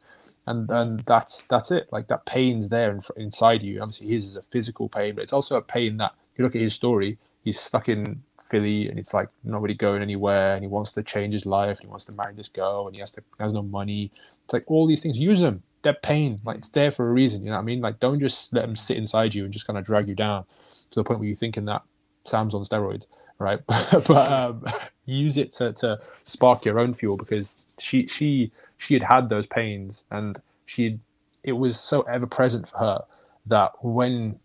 And 0.48 0.70
and 0.72 1.00
that's 1.02 1.44
that's 1.44 1.72
it. 1.72 1.88
Like 1.92 2.08
that 2.10 2.26
pain's 2.26 2.70
there 2.70 2.92
in, 2.92 3.02
inside 3.18 3.64
you. 3.64 3.82
Obviously, 3.82 4.08
his 4.08 4.26
is 4.26 4.38
a 4.38 4.44
physical 4.44 4.90
pain, 4.90 5.16
but 5.16 5.22
it's 5.22 5.34
also 5.34 5.56
a 5.58 5.62
pain 5.62 5.98
that 5.98 6.14
if 6.34 6.40
you 6.40 6.44
look 6.44 6.56
at 6.56 6.62
his 6.62 6.74
story, 6.74 7.18
he's 7.44 7.60
stuck 7.60 7.88
in 7.90 8.22
Philly 8.42 8.90
and 8.90 9.00
it's 9.00 9.14
like 9.14 9.30
not 9.44 9.62
really 9.62 9.74
going 9.74 10.02
anywhere 10.02 10.56
and 10.56 10.64
he 10.64 10.68
wants 10.68 10.92
to 10.94 11.04
change 11.04 11.34
his 11.34 11.46
life 11.46 11.80
he 11.80 11.88
wants 11.88 12.06
to 12.06 12.12
marry 12.14 12.34
this 12.36 12.50
girl 12.50 12.88
and 12.88 12.96
he 12.96 13.00
has 13.00 13.12
to 13.12 13.24
has 13.40 13.54
no 13.54 13.62
money. 13.64 14.12
It's 14.44 14.54
like 14.54 14.66
all 14.68 14.86
these 14.86 15.02
things. 15.02 15.18
Use 15.20 15.40
them. 15.42 15.64
They're 15.82 15.94
pain. 15.94 16.40
Like 16.46 16.58
it's 16.58 16.70
there 16.70 16.92
for 16.92 17.10
a 17.10 17.14
reason. 17.14 17.42
You 17.44 17.48
know 17.52 17.56
what 17.56 17.62
I 17.62 17.66
mean? 17.66 17.82
Like 17.82 18.00
don't 18.00 18.20
just 18.20 18.54
let 18.54 18.64
them 18.64 18.76
sit 18.76 18.98
inside 18.98 19.34
you 19.34 19.46
and 19.46 19.54
just 19.54 19.66
kind 19.68 19.80
of 19.80 19.86
drag 19.86 20.08
you 20.10 20.16
down 20.16 20.46
to 20.92 20.96
the 21.00 21.04
point 21.04 21.20
where 21.20 21.28
you're 21.28 21.36
thinking 21.38 21.66
that 21.66 21.84
Sam's 22.26 22.54
on 22.54 22.64
steroids, 22.64 23.08
right? 23.40 23.60
but 23.68 24.32
um, 24.32 24.64
use 25.06 25.38
it 25.38 25.54
to, 25.54 25.74
to 25.74 26.00
spark 26.24 26.66
your 26.66 26.80
own 26.80 26.94
fuel 26.94 27.18
because 27.18 27.68
she 27.80 28.08
she 28.08 28.52
she 28.78 28.94
had 28.94 29.04
had 29.04 29.30
those 29.30 29.48
pains 29.48 30.06
and 30.12 30.42
she 30.66 31.00
it 31.44 31.54
was 31.54 31.80
so 31.80 32.02
ever 32.04 32.26
present 32.26 32.68
for 32.68 32.78
her 32.78 33.02
that 33.46 33.72
when 33.84 34.40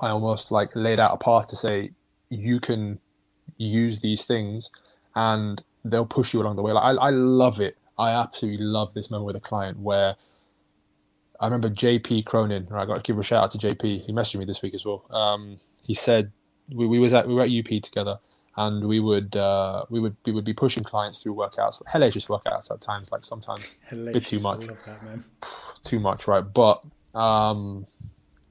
I 0.00 0.08
almost 0.08 0.50
like 0.50 0.74
laid 0.74 0.98
out 0.98 1.12
a 1.12 1.16
path 1.18 1.48
to 1.48 1.56
say 1.56 1.90
you 2.30 2.58
can 2.60 2.98
use 3.58 4.00
these 4.00 4.24
things 4.24 4.70
and 5.14 5.62
they'll 5.84 6.06
push 6.06 6.34
you 6.34 6.42
along 6.42 6.56
the 6.56 6.62
way. 6.62 6.72
Like 6.72 6.84
I, 6.98 7.06
I 7.06 7.10
love 7.10 7.60
it. 7.60 7.76
I 7.98 8.10
absolutely 8.10 8.64
love 8.64 8.92
this 8.94 9.10
moment 9.10 9.26
with 9.26 9.36
a 9.36 9.40
client 9.40 9.78
where 9.78 10.16
I 11.40 11.46
remember 11.46 11.70
JP 11.70 12.26
Cronin. 12.26 12.66
Right, 12.68 12.82
I 12.82 12.86
got 12.86 12.96
to 12.96 13.02
give 13.02 13.18
a 13.18 13.22
shout 13.22 13.44
out 13.44 13.50
to 13.52 13.58
JP. 13.58 14.04
He 14.04 14.12
messaged 14.12 14.36
me 14.36 14.44
this 14.44 14.62
week 14.62 14.74
as 14.74 14.84
well. 14.84 15.04
Um, 15.10 15.58
he 15.82 15.94
said 15.94 16.32
we, 16.72 16.86
we 16.86 16.98
was 16.98 17.14
at 17.14 17.26
we 17.26 17.34
were 17.34 17.42
at 17.42 17.50
UP 17.50 17.82
together, 17.82 18.18
and 18.56 18.86
we 18.86 19.00
would 19.00 19.36
uh, 19.36 19.84
we 19.90 20.00
would 20.00 20.16
we 20.24 20.32
would 20.32 20.44
be 20.44 20.54
pushing 20.54 20.84
clients 20.84 21.22
through 21.22 21.34
workouts, 21.34 21.82
hellacious 21.84 22.26
workouts 22.28 22.70
at 22.70 22.80
times, 22.80 23.12
like 23.12 23.24
sometimes 23.24 23.80
hellacious. 23.90 24.08
a 24.08 24.12
bit 24.12 24.26
too 24.26 24.40
much. 24.40 24.66
That, 24.66 25.22
too 25.84 26.00
much, 26.00 26.26
right? 26.26 26.40
But 26.42 26.84
um, 27.14 27.86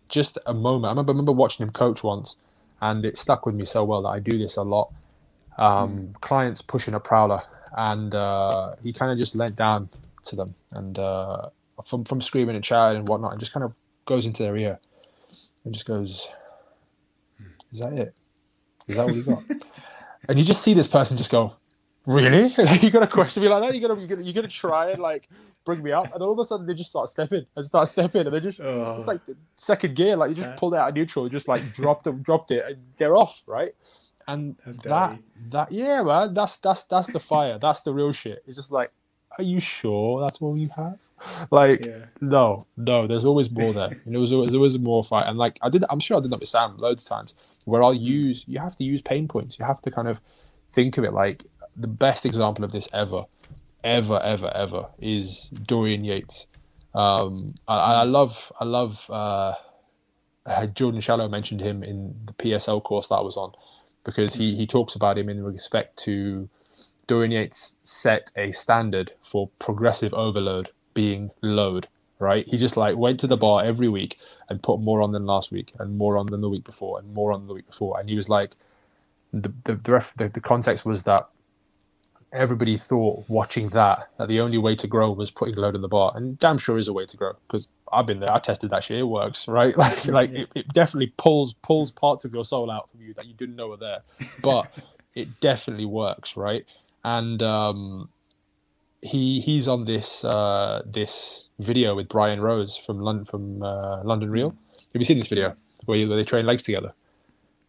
just 0.10 0.38
a 0.46 0.54
moment. 0.54 0.86
I 0.86 0.90
remember, 0.92 1.12
I 1.12 1.14
remember 1.14 1.32
watching 1.32 1.66
him 1.66 1.72
coach 1.72 2.04
once, 2.04 2.38
and 2.82 3.06
it 3.06 3.18
stuck 3.18 3.46
with 3.46 3.56
me 3.56 3.66
so 3.66 3.84
well 3.84 4.04
that 4.04 4.10
I 4.10 4.20
do 4.20 4.38
this 4.38 4.58
a 4.58 4.64
lot. 4.64 4.92
Um, 5.58 5.98
mm. 5.98 6.22
Clients 6.22 6.62
pushing 6.62 6.94
a 6.94 7.00
prowler, 7.00 7.42
and 7.76 8.14
uh, 8.14 8.76
he 8.84 8.94
kind 8.94 9.12
of 9.12 9.18
just 9.18 9.36
leant 9.36 9.56
down 9.56 9.90
to 10.26 10.36
them, 10.36 10.56
and 10.72 11.00
uh, 11.00 11.50
from 11.86 12.04
from 12.04 12.22
screaming 12.22 12.56
and 12.56 12.66
shouting 12.66 13.00
and 13.00 13.08
whatnot, 13.08 13.32
and 13.32 13.40
just 13.40 13.54
kind 13.54 13.64
of 13.64 13.74
goes 14.06 14.26
into 14.26 14.44
their 14.44 14.56
ear, 14.58 14.80
and 15.64 15.74
just 15.74 15.86
goes, 15.86 16.28
"Is 17.76 17.82
that 17.82 17.94
it? 17.94 18.20
Is 18.88 18.96
that 18.96 19.06
what 19.06 19.16
you 19.16 19.24
got?" 19.24 19.44
and 20.30 20.40
you 20.40 20.46
just 20.46 20.62
see 20.62 20.74
this 20.74 20.88
person 20.88 21.18
just 21.18 21.32
go, 21.32 21.54
"Really? 22.06 22.48
you 22.82 22.90
got 22.90 23.02
to 23.02 23.08
question 23.08 23.44
me 23.44 23.50
like 23.50 23.64
that? 23.64 23.76
You 23.76 23.86
got 23.86 23.96
to 23.96 24.02
you 24.02 24.08
got 24.08 24.24
you 24.24 24.42
to 24.42 24.48
try 24.48 24.92
and 24.92 25.02
like 25.02 25.30
bring 25.66 25.84
me 25.84 25.92
up, 25.92 26.14
and 26.14 26.24
all 26.24 26.32
of 26.32 26.40
a 26.40 26.46
sudden 26.46 26.66
they 26.66 26.74
just 26.74 26.90
start 26.90 27.10
stepping 27.10 27.46
and 27.56 27.66
start 27.66 27.90
stepping, 27.90 28.26
and 28.26 28.34
they 28.34 28.40
just 28.40 28.62
oh. 28.62 28.96
it's 28.98 29.08
like 29.08 29.22
second 29.58 29.96
gear, 29.96 30.16
like 30.16 30.30
you 30.30 30.36
just 30.36 30.56
pulled 30.56 30.74
out 30.74 30.88
of 30.88 30.96
neutral, 30.96 31.28
just 31.28 31.48
like 31.48 31.74
dropped 31.74 32.08
it, 32.08 32.24
dropped 32.24 32.52
it, 32.52 32.64
and 32.66 32.78
they're 32.98 33.16
off, 33.16 33.44
right? 33.46 33.74
And 34.28 34.56
that's 34.66 34.78
that 34.80 35.10
dirty. 35.10 35.24
that 35.50 35.72
yeah, 35.72 36.02
man, 36.02 36.34
that's 36.34 36.58
that's 36.58 36.84
that's 36.84 37.12
the 37.12 37.20
fire, 37.20 37.60
that's 37.60 37.82
the 37.82 37.94
real 37.94 38.12
shit. 38.12 38.44
It's 38.48 38.56
just 38.56 38.72
like, 38.72 38.92
are 39.38 39.44
you 39.44 39.60
sure 39.60 40.22
that's 40.22 40.42
all 40.42 40.58
you 40.58 40.70
have? 40.76 40.98
like 41.52 41.86
Yeah. 41.86 42.06
no, 42.22 42.66
no. 42.78 43.08
There's 43.08 43.26
always 43.26 43.50
more 43.52 43.74
there. 43.74 43.90
You 44.06 44.12
know, 44.12 44.20
there's 44.20 44.32
always, 44.32 44.52
there's 44.52 44.56
always 44.56 44.80
more 44.80 45.04
fight. 45.04 45.24
And 45.26 45.38
like 45.38 45.60
I 45.62 45.70
did, 45.70 45.84
I'm 45.90 46.00
sure 46.00 46.18
I 46.18 46.20
did 46.22 46.32
that 46.32 46.40
with 46.40 46.50
Sam 46.50 46.78
loads 46.78 47.04
of 47.04 47.10
times. 47.10 47.36
Where 47.66 47.84
I'll 47.84 47.94
use, 47.94 48.46
you 48.48 48.60
have 48.60 48.78
to 48.78 48.84
use 48.84 49.02
pain 49.02 49.28
points. 49.28 49.60
You 49.60 49.66
have 49.66 49.82
to 49.82 49.92
kind 49.92 50.08
of 50.08 50.22
think 50.72 50.98
of 50.98 51.04
it 51.04 51.14
like 51.14 51.44
the 51.76 51.88
best 51.88 52.26
example 52.26 52.64
of 52.64 52.72
this 52.72 52.88
ever, 52.94 53.26
ever, 53.84 54.22
ever, 54.22 54.52
ever 54.56 54.88
is 55.00 55.50
Dorian 55.50 56.04
Yates. 56.04 56.48
Um, 56.94 57.56
I, 57.68 57.78
I 57.78 58.04
love, 58.04 58.52
I 58.60 58.64
love. 58.66 59.10
Uh, 59.10 59.56
Jordan 60.74 61.02
Shallow 61.02 61.28
mentioned 61.28 61.62
him 61.62 61.84
in 61.84 62.16
the 62.26 62.34
PSL 62.34 62.84
course 62.84 63.08
that 63.08 63.16
I 63.16 63.22
was 63.22 63.38
on 63.38 63.52
because 64.04 64.36
he 64.36 64.56
he 64.56 64.68
talks 64.68 64.96
about 64.96 65.18
him 65.18 65.28
in 65.28 65.44
respect 65.44 65.98
to 66.04 66.48
Dorian 67.08 67.32
Yates 67.32 67.78
set 67.82 68.32
a 68.36 68.52
standard 68.52 69.12
for 69.24 69.50
progressive 69.60 70.14
overload 70.14 70.70
being 70.94 71.32
load. 71.42 71.88
Right, 72.18 72.48
he 72.48 72.58
just 72.58 72.78
like 72.78 72.96
went 72.96 73.20
to 73.22 73.28
the 73.28 73.36
bar 73.36 73.64
every 73.64 73.90
week 73.90 74.18
and 74.50 74.62
put 74.62 74.80
more 74.80 75.02
on 75.02 75.12
than 75.12 75.26
last 75.26 75.52
week, 75.52 75.74
and 75.80 75.98
more 75.98 76.18
on 76.18 76.28
than 76.28 76.42
the 76.42 76.50
week 76.50 76.64
before, 76.64 77.00
and 77.00 77.14
more 77.14 77.32
on 77.34 77.48
the 77.48 77.54
week 77.54 77.68
before, 77.68 78.00
and 78.00 78.10
he 78.10 78.16
was 78.16 78.30
like, 78.30 78.56
the 79.34 79.52
the 79.64 79.76
the, 79.76 79.92
ref, 79.92 80.14
the, 80.16 80.30
the 80.30 80.42
context 80.42 80.86
was 80.86 81.04
that 81.04 81.28
everybody 82.34 82.78
thought 82.78 83.24
watching 83.30 83.70
that 83.70 84.10
that 84.18 84.28
the 84.28 84.42
only 84.42 84.58
way 84.58 84.76
to 84.76 84.88
grow 84.88 85.10
was 85.10 85.32
putting 85.32 85.56
load 85.56 85.76
on 85.76 85.82
the 85.82 85.88
bar, 85.88 86.12
and 86.16 86.38
damn 86.40 86.58
sure 86.58 86.78
is 86.78 86.88
a 86.88 86.94
way 86.94 87.06
to 87.06 87.18
grow 87.18 87.34
because 87.48 87.68
I've 87.92 88.06
been 88.06 88.20
there, 88.20 88.32
I 88.32 88.40
tested 88.40 88.70
that 88.72 88.84
shit, 88.84 89.00
it 89.00 89.04
works, 89.04 89.48
right? 89.50 89.76
Like 89.78 90.08
like 90.08 90.32
it, 90.32 90.50
it 90.56 90.68
definitely 90.70 91.14
pulls 91.18 91.54
pulls 91.54 91.92
parts 91.92 92.26
of 92.26 92.34
your 92.34 92.46
soul 92.46 92.70
out 92.70 92.90
from 92.92 93.02
you 93.02 93.14
that 93.14 93.26
you 93.26 93.34
didn't 93.34 93.56
know 93.56 93.70
were 93.70 93.78
there, 93.78 94.02
but 94.42 94.72
it 95.16 95.40
definitely 95.40 95.86
works, 95.86 96.36
right? 96.36 96.66
And 97.04 97.42
um, 97.44 98.10
he 99.06 99.40
he's 99.40 99.68
on 99.68 99.86
this 99.86 100.26
uh, 100.26 100.82
this 100.86 101.50
video 101.60 101.96
with 101.96 102.10
Brian 102.10 102.42
Rose 102.42 102.76
from 102.76 103.00
London 103.00 103.26
from 103.26 103.62
uh, 103.62 104.04
London 104.04 104.30
Real. 104.30 104.50
Have 104.50 105.02
you 105.02 105.06
seen 105.06 105.18
this 105.18 105.28
video 105.28 105.56
where, 105.86 105.98
you, 105.98 106.08
where 106.08 106.18
they 106.18 106.24
train 106.24 106.46
legs 106.46 106.64
together? 106.64 106.94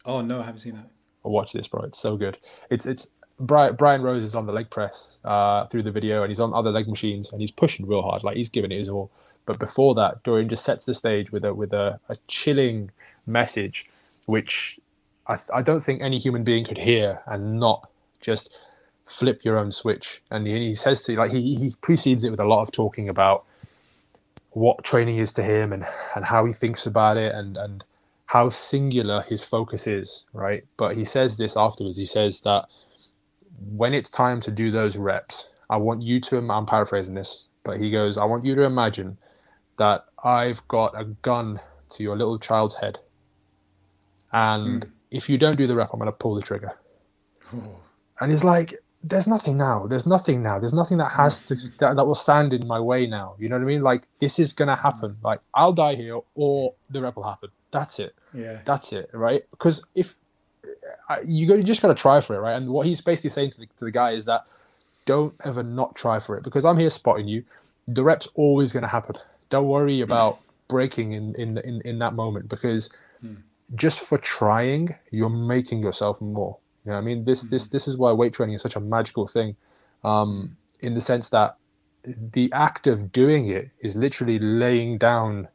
Oh 0.04 0.20
no, 0.20 0.40
I 0.40 0.44
haven't 0.44 0.60
seen 0.60 0.74
that. 0.74 0.88
Or 1.22 1.32
watch 1.32 1.52
this, 1.52 1.68
bro. 1.68 1.82
It's 1.82 1.98
so 1.98 2.16
good. 2.16 2.38
It's 2.70 2.86
it's 2.86 3.10
Brian, 3.38 3.74
Brian 3.74 4.02
Rose 4.02 4.24
is 4.24 4.34
on 4.34 4.46
the 4.46 4.52
leg 4.52 4.70
press 4.70 5.20
uh, 5.24 5.66
through 5.66 5.82
the 5.82 5.90
video, 5.90 6.22
and 6.22 6.30
he's 6.30 6.40
on 6.40 6.54
other 6.54 6.70
leg 6.70 6.88
machines, 6.88 7.32
and 7.32 7.40
he's 7.40 7.50
pushing 7.50 7.86
real 7.86 8.02
hard, 8.02 8.24
like 8.24 8.36
he's 8.36 8.48
giving 8.48 8.72
it 8.72 8.78
his 8.78 8.88
all. 8.88 9.10
But 9.44 9.58
before 9.58 9.94
that, 9.96 10.22
Dorian 10.22 10.48
just 10.48 10.64
sets 10.64 10.86
the 10.86 10.94
stage 10.94 11.32
with 11.32 11.44
a 11.44 11.52
with 11.52 11.72
a, 11.72 12.00
a 12.08 12.16
chilling 12.28 12.90
message, 13.26 13.88
which 14.26 14.80
I, 15.26 15.36
I 15.52 15.62
don't 15.62 15.82
think 15.82 16.00
any 16.00 16.18
human 16.18 16.44
being 16.44 16.64
could 16.64 16.78
hear 16.78 17.20
and 17.26 17.60
not 17.60 17.90
just 18.20 18.56
flip 19.06 19.44
your 19.44 19.58
own 19.58 19.70
switch. 19.70 20.22
And 20.30 20.46
he, 20.46 20.58
he 20.58 20.74
says 20.74 21.02
to 21.04 21.16
like 21.16 21.30
he 21.30 21.54
he 21.56 21.74
precedes 21.80 22.24
it 22.24 22.30
with 22.30 22.40
a 22.40 22.44
lot 22.44 22.62
of 22.62 22.72
talking 22.72 23.08
about 23.08 23.44
what 24.50 24.84
training 24.84 25.18
is 25.18 25.32
to 25.34 25.42
him 25.42 25.72
and 25.72 25.86
and 26.14 26.24
how 26.24 26.44
he 26.44 26.52
thinks 26.52 26.86
about 26.86 27.16
it 27.16 27.34
and 27.34 27.56
and 27.56 27.84
how 28.26 28.48
singular 28.48 29.22
his 29.22 29.44
focus 29.44 29.86
is, 29.86 30.26
right? 30.32 30.64
But 30.76 30.96
he 30.96 31.04
says 31.04 31.36
this 31.36 31.56
afterwards. 31.56 31.96
He 31.96 32.04
says 32.04 32.40
that 32.40 32.66
when 33.70 33.94
it's 33.94 34.10
time 34.10 34.40
to 34.40 34.50
do 34.50 34.70
those 34.70 34.96
reps, 34.96 35.50
I 35.70 35.76
want 35.76 36.02
you 36.02 36.20
to, 36.22 36.38
I'm 36.38 36.66
paraphrasing 36.66 37.14
this, 37.14 37.48
but 37.64 37.78
he 37.78 37.90
goes, 37.90 38.18
I 38.18 38.24
want 38.24 38.44
you 38.44 38.54
to 38.56 38.62
imagine 38.62 39.16
that 39.78 40.04
I've 40.24 40.66
got 40.68 41.00
a 41.00 41.04
gun 41.04 41.60
to 41.90 42.02
your 42.02 42.16
little 42.16 42.38
child's 42.38 42.74
head. 42.74 42.98
And 44.32 44.84
hmm. 44.84 44.90
if 45.10 45.28
you 45.28 45.38
don't 45.38 45.56
do 45.56 45.66
the 45.66 45.76
rep, 45.76 45.90
I'm 45.92 45.98
going 45.98 46.10
to 46.10 46.12
pull 46.12 46.34
the 46.34 46.42
trigger. 46.42 46.72
Oh, 47.54 47.76
And 48.20 48.32
he's 48.32 48.44
like, 48.44 48.74
there's 49.08 49.28
nothing 49.28 49.56
now. 49.56 49.86
There's 49.86 50.06
nothing 50.06 50.42
now. 50.42 50.58
There's 50.58 50.74
nothing 50.74 50.98
that 50.98 51.12
has 51.12 51.40
to 51.42 51.54
that, 51.78 51.96
that 51.96 52.06
will 52.06 52.14
stand 52.14 52.52
in 52.52 52.66
my 52.66 52.80
way 52.80 53.06
now. 53.06 53.34
You 53.38 53.48
know 53.48 53.56
what 53.56 53.62
I 53.62 53.66
mean? 53.66 53.82
Like 53.82 54.06
this 54.18 54.38
is 54.38 54.52
gonna 54.52 54.76
happen. 54.76 55.12
Mm. 55.12 55.24
Like 55.24 55.40
I'll 55.54 55.72
die 55.72 55.94
here, 55.94 56.18
or 56.34 56.74
the 56.90 57.00
rep 57.00 57.16
will 57.16 57.22
happen. 57.22 57.50
That's 57.70 57.98
it. 57.98 58.14
yeah. 58.32 58.60
That's 58.64 58.92
it, 58.92 59.10
right? 59.12 59.44
Because 59.50 59.84
if 59.94 60.16
you, 61.24 61.46
go, 61.46 61.54
you 61.54 61.62
just 61.62 61.82
got 61.82 61.88
to 61.88 61.94
try 61.94 62.20
for 62.20 62.34
it, 62.34 62.40
right? 62.40 62.56
And 62.56 62.70
what 62.70 62.86
he's 62.86 63.00
basically 63.00 63.30
saying 63.30 63.52
to 63.52 63.60
the, 63.60 63.66
to 63.76 63.84
the 63.84 63.90
guy 63.90 64.12
is 64.12 64.24
that 64.26 64.44
don't 65.04 65.34
ever 65.44 65.62
not 65.62 65.94
try 65.94 66.18
for 66.18 66.36
it 66.36 66.44
because 66.44 66.64
I'm 66.64 66.76
here 66.76 66.90
spotting 66.90 67.28
you. 67.28 67.44
The 67.88 68.02
rep's 68.02 68.28
always 68.34 68.72
going 68.72 68.82
to 68.82 68.88
happen. 68.88 69.16
Don't 69.50 69.68
worry 69.68 69.98
mm. 69.98 70.02
about 70.02 70.38
breaking 70.68 71.12
in, 71.12 71.34
in, 71.36 71.58
in, 71.58 71.80
in 71.82 71.98
that 72.00 72.14
moment 72.14 72.48
because 72.48 72.90
mm. 73.24 73.36
just 73.74 74.00
for 74.00 74.18
trying, 74.18 74.94
you're 75.10 75.28
making 75.28 75.80
yourself 75.80 76.20
more. 76.20 76.56
You 76.86 76.92
know 76.92 76.98
I 76.98 77.02
mean? 77.02 77.24
This, 77.24 77.42
this, 77.42 77.68
this 77.68 77.88
is 77.88 77.96
why 77.96 78.12
weight 78.12 78.32
training 78.32 78.54
is 78.54 78.62
such 78.62 78.76
a 78.76 78.80
magical 78.80 79.26
thing 79.26 79.56
um, 80.04 80.56
in 80.80 80.94
the 80.94 81.00
sense 81.00 81.28
that 81.30 81.56
the 82.32 82.50
act 82.52 82.86
of 82.86 83.12
doing 83.12 83.48
it 83.48 83.68
is 83.80 83.96
literally 83.96 84.38
laying 84.38 84.96
down 84.96 85.48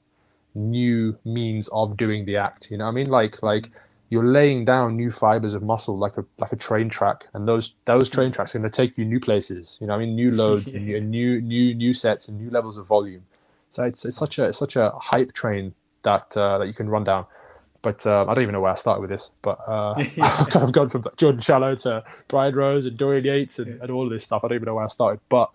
new 0.53 1.17
means 1.23 1.69
of 1.69 1.95
doing 1.97 2.25
the 2.25 2.35
act. 2.37 2.69
You 2.69 2.77
know 2.77 2.85
what 2.85 2.91
I 2.91 2.93
mean? 2.93 3.09
Like 3.09 3.41
like 3.41 3.69
you're 4.09 4.25
laying 4.25 4.65
down 4.65 4.97
new 4.97 5.09
fibers 5.09 5.53
of 5.53 5.63
muscle 5.63 5.97
like 5.97 6.17
a 6.17 6.25
like 6.39 6.51
a 6.51 6.57
train 6.57 6.89
track, 6.89 7.27
and 7.33 7.47
those 7.47 7.75
those 7.85 8.09
train 8.09 8.31
tracks 8.31 8.53
are 8.53 8.59
going 8.59 8.69
to 8.69 8.75
take 8.75 8.97
you 8.97 9.05
new 9.05 9.19
places. 9.19 9.77
You 9.79 9.87
know 9.87 9.93
what 9.93 10.01
I 10.01 10.05
mean? 10.05 10.15
New 10.15 10.31
loads 10.31 10.73
and, 10.73 10.85
new, 10.85 10.97
and 10.97 11.09
new 11.17 11.41
new 11.41 11.73
new 11.73 11.93
sets 11.93 12.27
and 12.27 12.39
new 12.39 12.49
levels 12.49 12.77
of 12.77 12.85
volume. 12.85 13.23
So 13.69 13.85
it's, 13.85 14.03
it's 14.03 14.17
such 14.17 14.37
a 14.37 14.49
it's 14.49 14.57
such 14.57 14.75
a 14.75 14.89
hype 14.89 15.31
train 15.31 15.73
that 16.03 16.35
uh, 16.35 16.57
that 16.57 16.67
you 16.67 16.73
can 16.73 16.89
run 16.89 17.05
down. 17.05 17.25
But 17.81 18.05
uh, 18.05 18.25
I 18.27 18.33
don't 18.33 18.43
even 18.43 18.53
know 18.53 18.61
where 18.61 18.71
I 18.71 18.75
started 18.75 19.01
with 19.01 19.09
this. 19.09 19.31
But 19.41 19.59
uh, 19.67 19.93
I've 20.21 20.49
kind 20.49 20.63
of 20.63 20.71
gone 20.71 20.89
from 20.89 21.03
Jordan 21.17 21.41
Shallow 21.41 21.75
to 21.75 22.03
Brian 22.27 22.55
Rose 22.55 22.85
and 22.85 22.97
Dorian 22.97 23.25
Yates 23.25 23.59
and, 23.59 23.81
and 23.81 23.91
all 23.91 24.03
of 24.03 24.11
this 24.11 24.23
stuff. 24.23 24.43
I 24.43 24.49
don't 24.49 24.55
even 24.55 24.65
know 24.67 24.75
where 24.75 24.85
I 24.85 24.87
started. 24.87 25.19
But 25.29 25.49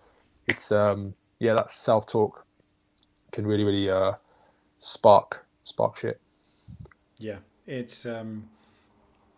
it's 0.47 0.71
um, 0.71 1.13
yeah, 1.39 1.53
that 1.53 1.71
self 1.71 2.07
talk 2.07 2.45
can 3.31 3.45
really 3.45 3.63
really 3.63 3.89
uh, 3.89 4.13
spark 4.79 5.45
spark 5.63 5.97
shit. 5.97 6.19
Yeah, 7.19 7.37
it's 7.65 8.05
um, 8.05 8.49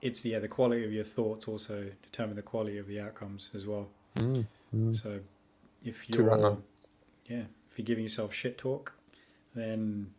it's 0.02 0.26
yeah, 0.26 0.40
the 0.40 0.48
quality 0.48 0.86
of 0.86 0.92
your 0.92 1.04
thoughts 1.04 1.48
also 1.48 1.90
determine 2.04 2.36
the 2.36 2.42
quality 2.42 2.78
of 2.78 2.88
the 2.88 3.02
outcomes 3.02 3.50
as 3.54 3.66
well. 3.66 3.88
Mm, 4.16 4.46
mm. 4.76 4.96
So 4.96 5.20
if 5.84 6.10
you're 6.10 6.24
right, 6.24 6.58
yeah, 7.28 7.44
if 7.70 7.78
you're 7.78 7.86
giving 7.86 8.04
yourself 8.04 8.34
shit 8.34 8.58
talk, 8.58 8.94
then 9.56 10.12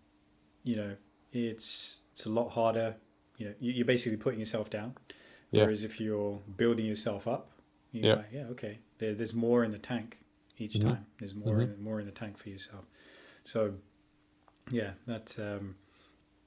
you 0.65 0.77
know 0.77 0.97
it's 1.33 2.00
it's 2.13 2.27
a 2.27 2.31
lot 2.31 2.51
harder. 2.51 2.97
You 3.39 3.47
know, 3.49 3.55
you- 3.61 3.73
you're 3.73 3.87
basically 3.87 4.19
putting 4.19 4.41
yourself 4.41 4.69
down. 4.71 4.95
Yeah. 5.51 5.63
Whereas 5.65 5.85
if 5.85 6.01
you're 6.01 6.41
building 6.57 6.87
yourself 6.87 7.27
up, 7.27 7.51
you're 7.93 8.07
Yeah. 8.07 8.15
like, 8.17 8.33
yeah, 8.33 8.47
okay, 8.49 8.79
there, 8.99 9.15
there's 9.15 9.35
more 9.35 9.65
in 9.65 9.73
the 9.73 9.79
tank 9.79 10.19
each 10.59 10.75
Mhm. 10.75 10.89
time. 10.89 11.07
There's 11.19 11.35
more 11.35 11.57
Mhm. 11.57 11.75
in, 11.75 11.83
more 11.83 11.99
in 12.01 12.07
the 12.07 12.13
tank 12.13 12.37
for 12.39 12.49
yourself. 12.51 12.85
So 13.45 13.79
yeah, 14.71 14.95
that 15.07 15.37
um, 15.39 15.77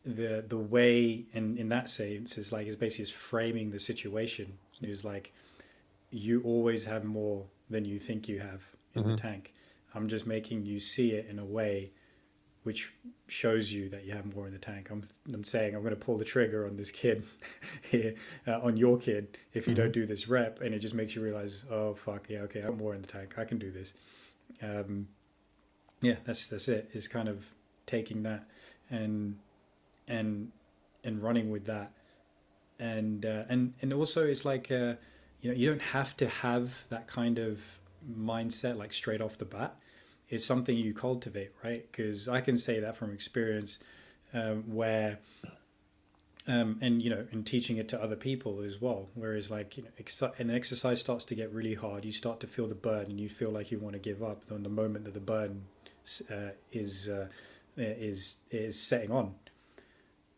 the 0.04 0.44
the 0.48 0.58
way 0.58 1.26
in 1.34 1.58
in 1.58 1.70
that 1.70 1.90
sense 1.90 2.38
is 2.38 2.52
like 2.52 2.68
it's 2.68 2.76
basically 2.76 3.06
just 3.06 3.16
framing 3.18 3.72
the 3.72 3.80
situation. 3.80 4.60
It's 4.82 5.04
like 5.04 5.34
you 6.12 6.42
always 6.44 6.86
have 6.86 7.04
more 7.04 7.48
than 7.70 7.86
you 7.86 8.00
think 8.00 8.28
you 8.30 8.40
have 8.40 8.62
in 8.94 9.04
the 9.04 9.10
Mhm. 9.14 9.18
tank. 9.18 9.54
I'm 9.96 10.08
just 10.08 10.26
making 10.28 10.66
you 10.66 10.80
see 10.80 11.12
it 11.14 11.26
in 11.28 11.40
a 11.40 11.46
way 11.46 11.92
which 12.64 12.92
shows 13.28 13.72
you 13.72 13.90
that 13.90 14.06
you 14.06 14.14
have 14.14 14.34
more 14.36 14.48
in 14.48 14.54
the 14.54 14.60
tank. 14.60 14.90
I'm 14.90 15.04
I'm 15.34 15.44
saying 15.44 15.76
I'm 15.76 15.82
going 15.82 15.94
to 15.94 16.00
pull 16.00 16.18
the 16.18 16.26
trigger 16.26 16.66
on 16.66 16.76
this 16.76 16.92
kid 16.92 17.24
here 17.90 18.16
uh, 18.48 18.60
on 18.62 18.78
your 18.78 18.98
kid 18.98 19.38
if 19.54 19.68
you 19.68 19.76
don't 19.76 19.92
do 19.92 20.06
this 20.06 20.28
rep, 20.28 20.62
and 20.62 20.74
it 20.74 20.80
just 20.80 20.94
makes 20.94 21.16
you 21.16 21.22
realize, 21.22 21.66
oh 21.70 21.94
fuck 21.94 22.30
yeah, 22.30 22.40
okay, 22.40 22.62
I'm 22.62 22.78
more 22.78 22.96
in 22.96 23.02
the 23.02 23.08
tank. 23.08 23.36
I 23.38 23.46
can 23.46 23.60
do 23.60 23.72
this. 23.72 23.94
Um, 24.62 25.08
yeah, 26.02 26.16
that's 26.26 26.48
that's 26.48 26.68
it. 26.68 26.90
it. 26.94 26.98
Is 26.98 27.08
kind 27.08 27.30
of 27.30 27.54
taking 27.86 28.24
that 28.24 28.48
and 28.90 29.38
and 30.08 30.52
and 31.04 31.22
running 31.22 31.50
with 31.50 31.66
that, 31.66 31.92
and 32.80 33.26
uh, 33.26 33.44
and 33.50 33.74
and 33.82 33.94
also 33.94 34.26
it's 34.26 34.46
like 34.46 34.72
uh, 34.72 34.96
you 35.42 35.50
know 35.50 35.56
you 35.56 35.70
don't 35.70 35.82
have 35.82 36.16
to 36.18 36.28
have 36.28 36.88
that 36.90 37.08
kind 37.08 37.40
of 37.40 37.62
mindset 38.10 38.78
like 38.78 38.94
straight 38.94 39.22
off 39.22 39.38
the 39.38 39.46
bat. 39.46 39.76
It's 40.34 40.46
something 40.46 40.76
you 40.76 40.94
cultivate, 40.94 41.52
right? 41.64 41.86
Because 41.92 42.28
I 42.28 42.42
can 42.42 42.58
say 42.58 42.80
that 42.80 42.98
from 42.98 43.14
experience, 43.14 43.80
um, 44.34 44.64
where 44.68 45.20
um, 46.48 46.78
and 46.82 47.02
you 47.02 47.10
know, 47.10 47.26
and 47.32 47.46
teaching 47.46 47.78
it 47.78 47.88
to 47.90 48.02
other 48.02 48.16
people 48.16 48.62
as 48.62 48.82
well. 48.82 49.08
Whereas, 49.14 49.50
like, 49.50 49.78
you 49.78 49.84
know, 49.84 49.90
ex- 50.00 50.22
an 50.22 50.50
exercise 50.50 51.00
starts 51.00 51.24
to 51.26 51.36
get 51.36 51.52
really 51.54 51.76
hard, 51.76 52.04
you 52.04 52.12
start 52.12 52.40
to 52.42 52.48
feel 52.48 52.68
the 52.68 52.76
burden, 52.76 53.12
and 53.12 53.20
you 53.20 53.30
feel 53.30 53.52
like 53.52 53.72
you 53.72 53.80
want 53.80 53.94
to 53.94 54.00
give 54.00 54.22
up. 54.24 54.44
On 54.52 54.64
the 54.64 54.70
moment 54.70 55.06
that 55.06 55.14
the 55.14 55.20
burden 55.20 55.66
uh, 56.32 56.50
is 56.72 57.08
uh, 57.08 57.28
is 57.78 58.38
is 58.52 58.80
setting 58.80 59.12
on, 59.12 59.36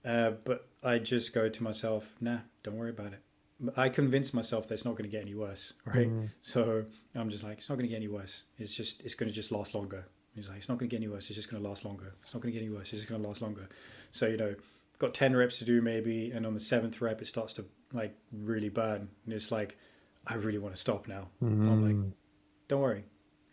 uh, 0.03 0.31
but 0.43 0.67
I 0.83 0.99
just 0.99 1.33
go 1.33 1.49
to 1.49 1.63
myself, 1.63 2.15
nah, 2.21 2.39
don't 2.63 2.77
worry 2.77 2.91
about 2.91 3.13
it. 3.13 3.21
I 3.77 3.89
convince 3.89 4.33
myself 4.33 4.67
that 4.67 4.73
it's 4.73 4.85
not 4.85 4.91
going 4.91 5.09
to 5.09 5.09
get 5.09 5.21
any 5.21 5.35
worse, 5.35 5.73
right? 5.85 6.09
Mm. 6.09 6.29
So 6.41 6.85
I'm 7.15 7.29
just 7.29 7.43
like, 7.43 7.57
it's 7.59 7.69
not 7.69 7.75
going 7.75 7.87
to 7.87 7.89
get 7.89 7.97
any 7.97 8.07
worse. 8.07 8.43
It's 8.57 8.75
just, 8.75 9.01
it's 9.01 9.15
going 9.15 9.29
to 9.29 9.33
just 9.35 9.51
last 9.51 9.73
longer. 9.73 10.07
He's 10.33 10.49
like, 10.49 10.57
it's 10.57 10.67
not 10.67 10.77
going 10.77 10.89
to 10.89 10.93
get 10.93 11.01
any 11.01 11.07
worse. 11.07 11.27
It's 11.29 11.35
just 11.35 11.49
going 11.49 11.63
to 11.63 11.67
last 11.69 11.85
longer. 11.85 12.13
It's 12.21 12.33
not 12.33 12.41
going 12.41 12.53
to 12.53 12.59
get 12.59 12.65
any 12.65 12.73
worse. 12.75 12.91
It's 12.91 13.01
just 13.01 13.07
going 13.07 13.21
to 13.21 13.27
last 13.27 13.41
longer. 13.41 13.69
So 14.11 14.27
you 14.27 14.37
know, 14.37 14.55
got 14.99 15.13
10 15.13 15.35
reps 15.35 15.59
to 15.59 15.65
do 15.65 15.81
maybe 15.81 16.31
and 16.31 16.45
on 16.45 16.53
the 16.53 16.59
seventh 16.59 17.01
rep 17.01 17.21
it 17.21 17.27
starts 17.27 17.51
to 17.53 17.65
like 17.91 18.15
really 18.31 18.69
burn 18.69 19.09
and 19.25 19.33
it's 19.33 19.51
like 19.51 19.77
i 20.25 20.35
really 20.35 20.57
want 20.57 20.73
to 20.73 20.79
stop 20.79 21.05
now 21.05 21.27
i'm 21.41 21.83
like 21.83 21.95
Mm. 21.95 22.13
don't 22.69 22.79
worry 22.79 23.03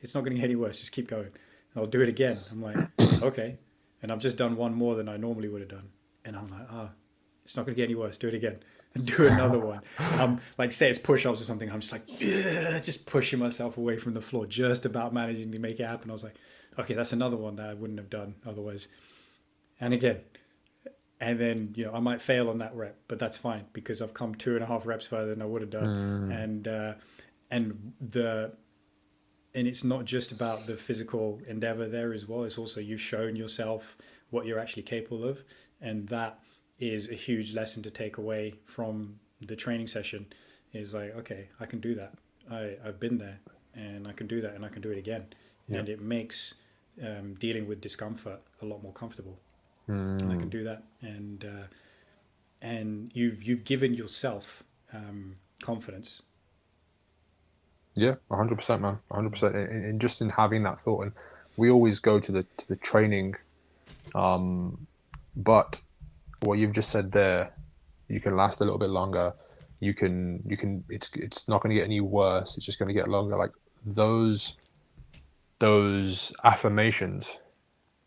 it's 0.01 0.15
not 0.15 0.21
going 0.21 0.35
to 0.35 0.41
get 0.41 0.45
any 0.45 0.55
worse 0.55 0.79
just 0.79 0.93
keep 0.93 1.09
going 1.09 1.31
I'll 1.77 1.87
do 1.87 2.01
it 2.03 2.09
again. 2.09 2.37
I'm 2.51 2.63
like, 2.63 2.77
okay. 3.23 3.57
And 4.03 4.13
I've 4.13 4.19
just 4.19 4.37
done 4.37 4.57
one 4.57 4.75
more 4.75 4.95
than 4.95 5.09
I 5.09 5.17
normally 5.17 5.49
would 5.49 5.61
have 5.63 5.71
done. 5.71 5.89
And 6.25 6.37
I'm 6.37 6.49
like, 6.49 6.67
ah, 6.71 6.89
oh, 6.89 6.91
it's 7.45 7.57
not 7.57 7.67
going 7.67 7.75
to 7.75 7.77
get 7.77 7.85
any 7.85 7.95
worse. 7.95 8.17
Do 8.17 8.29
it 8.29 8.35
again. 8.35 8.59
And 8.95 9.07
do 9.17 9.27
another 9.27 9.59
one. 9.59 9.81
I'm 9.99 10.41
like, 10.59 10.73
say 10.73 10.91
it's 10.91 10.99
push 10.99 11.25
ups 11.25 11.41
or 11.41 11.45
something. 11.45 11.71
I'm 11.71 11.81
just 11.81 11.93
like, 11.93 12.07
just 12.07 13.07
pushing 13.07 13.39
myself 13.39 13.79
away 13.79 13.97
from 13.97 14.15
the 14.15 14.21
floor, 14.21 14.47
just 14.47 14.85
about 14.85 15.15
managing 15.15 15.53
to 15.53 15.59
make 15.59 15.81
it 15.81 15.87
happen. 15.87 16.11
I 16.11 16.13
was 16.13 16.25
like, 16.25 16.37
okay, 16.79 16.95
that's 16.95 17.13
another 17.13 17.37
one 17.37 17.57
that 17.57 17.71
I 17.71 17.75
wouldn't 17.75 17.99
have 17.99 18.11
done 18.11 18.35
otherwise. 18.47 18.89
And 19.81 19.95
again, 19.95 20.21
and 21.23 21.39
then 21.39 21.73
you 21.77 21.85
know 21.85 21.93
I 21.95 22.01
might 22.01 22.21
fail 22.21 22.51
on 22.51 22.59
that 22.59 22.75
rep, 22.75 22.99
but 23.07 23.19
that's 23.19 23.37
fine 23.37 23.65
because 23.73 24.03
I've 24.03 24.13
come 24.13 24.35
two 24.35 24.55
and 24.55 24.63
a 24.63 24.67
half 24.67 24.87
reps 24.87 25.07
further 25.07 25.31
than 25.31 25.41
I 25.41 25.47
would 25.47 25.63
have 25.63 25.71
done, 25.71 26.29
mm. 26.29 26.43
and 26.43 26.69
uh, 26.69 26.95
and 27.51 27.93
the 28.01 28.53
and 29.55 29.69
it's 29.69 29.85
not 29.85 30.05
just 30.05 30.33
about 30.33 30.67
the 30.67 30.75
physical 30.75 31.41
endeavor 31.47 31.87
there 31.87 32.13
as 32.13 32.27
well. 32.27 32.43
It's 32.43 32.59
also 32.59 32.81
you've 32.81 33.01
shown 33.01 33.37
yourself 33.37 33.97
what 34.31 34.47
you're 34.47 34.59
actually 34.59 34.83
capable 34.83 35.25
of, 35.25 35.45
and 35.81 36.09
that 36.09 36.41
is 36.83 37.09
a 37.09 37.15
huge 37.15 37.55
lesson 37.55 37.83
to 37.85 37.91
take 37.91 38.19
away 38.19 38.55
from 38.67 39.21
the 39.41 39.55
training 39.55 39.87
session. 39.87 40.27
Is 40.73 40.95
like 40.95 41.15
okay, 41.17 41.49
I 41.61 41.67
can 41.67 41.81
do 41.81 41.95
that. 41.95 42.15
I 42.51 42.77
I've 42.85 42.99
been 42.99 43.19
there, 43.19 43.39
and 43.75 44.09
I 44.09 44.13
can 44.13 44.27
do 44.27 44.41
that, 44.41 44.55
and 44.55 44.65
I 44.65 44.69
can 44.69 44.83
do 44.83 44.91
it 44.91 44.99
again, 44.99 45.27
yeah. 45.69 45.79
and 45.79 45.89
it 45.89 46.01
makes 46.01 46.55
um, 47.01 47.35
dealing 47.35 47.69
with 47.69 47.81
discomfort 47.81 48.41
a 48.61 48.65
lot 48.65 48.83
more 48.83 48.93
comfortable. 48.93 49.39
Mm. 49.89 50.35
I 50.35 50.37
can 50.37 50.49
do 50.49 50.65
that, 50.65 50.83
and 51.01 51.45
uh, 51.45 51.67
and 52.61 53.13
you've 53.15 53.43
you've 53.43 53.65
given 53.65 53.95
yourself 53.95 54.65
um, 54.93 55.37
confidence. 55.63 56.23
Yeah, 57.95 58.17
hundred 58.31 58.57
percent, 58.57 58.83
man, 58.83 58.99
hundred 59.11 59.31
percent. 59.31 59.55
And 59.55 60.01
just 60.01 60.21
in 60.21 60.31
having 60.31 60.63
that 60.65 60.81
thought, 60.81 61.03
and 61.03 61.13
we 61.57 61.71
always 61.71 62.01
go 62.01 62.19
to 62.19 62.33
the 62.33 62.43
to 62.57 62.69
the 62.69 62.77
training, 62.77 63.35
um, 64.15 64.87
but 65.37 65.81
what 66.43 66.59
you've 66.59 66.73
just 66.73 66.91
said 66.91 67.13
there, 67.13 67.53
you 68.09 68.21
can 68.21 68.37
last 68.37 68.61
a 68.61 68.65
little 68.65 68.79
bit 68.79 68.91
longer. 68.91 69.33
You 69.81 69.95
can 69.95 70.43
you 70.47 70.57
can 70.57 70.85
it's 70.89 71.11
it's 71.17 71.49
not 71.49 71.63
going 71.63 71.71
to 71.71 71.77
get 71.77 71.85
any 71.85 72.01
worse. 72.01 72.57
It's 72.57 72.67
just 72.67 72.79
going 72.79 72.89
to 72.89 72.95
get 72.95 73.09
longer. 73.09 73.37
Like 73.37 73.53
those 73.85 74.59
those 75.59 76.33
affirmations 76.45 77.39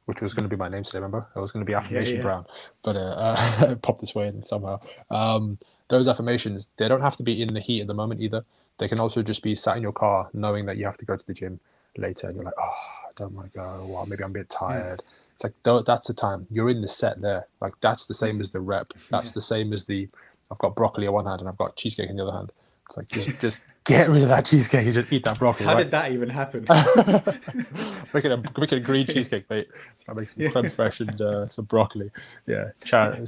which 0.05 0.21
was 0.21 0.33
going 0.33 0.43
to 0.43 0.49
be 0.49 0.57
my 0.57 0.69
name 0.69 0.83
today. 0.83 0.99
Remember, 0.99 1.27
I 1.36 1.39
was 1.39 1.51
going 1.51 1.65
to 1.65 1.69
be 1.69 1.73
affirmation 1.73 2.15
yeah, 2.15 2.19
yeah. 2.19 2.23
Brown, 2.23 2.45
but 2.83 2.95
uh, 2.95 2.99
uh, 3.59 3.75
popped 3.75 4.01
this 4.01 4.15
way 4.15 4.27
in 4.27 4.43
somehow. 4.43 4.79
Um, 5.09 5.57
those 5.88 6.07
affirmations, 6.07 6.69
they 6.77 6.88
don't 6.88 7.01
have 7.01 7.17
to 7.17 7.23
be 7.23 7.41
in 7.41 7.53
the 7.53 7.59
heat 7.59 7.81
at 7.81 7.88
the 7.88 7.93
moment 7.93 8.21
either. 8.21 8.43
They 8.77 8.88
can 8.88 8.99
also 8.99 9.21
just 9.21 9.41
be 9.43 9.55
sat 9.55 9.77
in 9.77 9.83
your 9.83 9.93
car, 9.93 10.29
knowing 10.33 10.65
that 10.65 10.77
you 10.77 10.86
have 10.86 10.97
to 10.97 11.05
go 11.05 11.15
to 11.15 11.25
the 11.25 11.33
gym 11.33 11.59
later, 11.97 12.27
and 12.27 12.36
you're 12.36 12.45
like, 12.45 12.55
oh, 12.59 12.63
I 13.07 13.11
don't 13.15 13.33
want 13.33 13.51
to 13.51 13.57
go. 13.57 13.86
Well, 13.88 14.05
maybe 14.05 14.23
I'm 14.23 14.31
a 14.31 14.33
bit 14.33 14.53
hmm. 14.53 14.65
tired. 14.65 14.99
Mm. 14.99 15.24
It's 15.36 15.43
like 15.43 15.86
that's 15.86 16.07
the 16.07 16.13
time 16.13 16.47
you're 16.49 16.69
in 16.69 16.81
the 16.81 16.88
set 16.88 17.21
there. 17.21 17.47
Like 17.61 17.73
that's 17.81 18.05
the 18.05 18.13
same 18.13 18.39
as 18.39 18.51
the 18.51 18.61
rep. 18.61 18.93
That's 19.11 19.27
yeah. 19.27 19.33
the 19.36 19.41
same 19.41 19.73
as 19.73 19.86
the. 19.86 20.07
I've 20.51 20.57
got 20.59 20.75
broccoli 20.75 21.07
on 21.07 21.13
one 21.13 21.25
hand 21.25 21.41
and 21.41 21.49
I've 21.49 21.57
got 21.57 21.75
cheesecake 21.75 22.09
in 22.09 22.15
the 22.15 22.23
other 22.23 22.31
hand. 22.31 22.51
It's 22.86 22.97
like 22.97 23.07
just 23.07 23.39
just 23.41 23.63
get 23.83 24.09
rid 24.09 24.21
of 24.21 24.29
that 24.29 24.45
cheesecake 24.45 24.86
and 24.86 24.93
just 24.93 25.11
eat 25.11 25.25
that 25.25 25.39
broccoli. 25.39 25.65
How 25.65 25.73
right? 25.73 25.83
did 25.83 25.91
that 25.91 26.11
even 26.11 26.29
happen? 26.29 26.65
making 28.13 28.31
a 28.31 28.38
making 28.57 28.77
a 28.77 28.81
green 28.81 29.07
cheesecake, 29.07 29.49
mate. 29.49 29.67
I 30.07 30.13
make 30.13 30.29
some 30.29 30.43
yeah. 30.43 30.51
creme 30.51 30.65
fraiche 30.65 31.07
and 31.07 31.19
uh, 31.19 31.47
some 31.49 31.65
broccoli. 31.65 32.11
Yeah, 32.45 32.69
Shannon, 32.83 33.25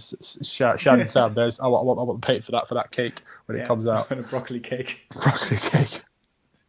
Shannon 0.77 1.09
Sam, 1.09 1.33
there's 1.33 1.59
I 1.59 1.67
want, 1.67 1.81
I 1.81 1.85
want 1.85 1.99
I 1.99 2.03
want 2.03 2.21
the 2.21 2.25
pay 2.25 2.39
for 2.39 2.51
that 2.51 2.67
for 2.67 2.75
that 2.75 2.91
cake 2.91 3.21
when 3.47 3.57
yeah, 3.57 3.63
it 3.63 3.67
comes 3.67 3.87
out. 3.87 4.11
And 4.11 4.19
a 4.19 4.23
broccoli 4.23 4.59
cake. 4.59 5.07
Broccoli 5.11 5.57
cake. 5.57 6.01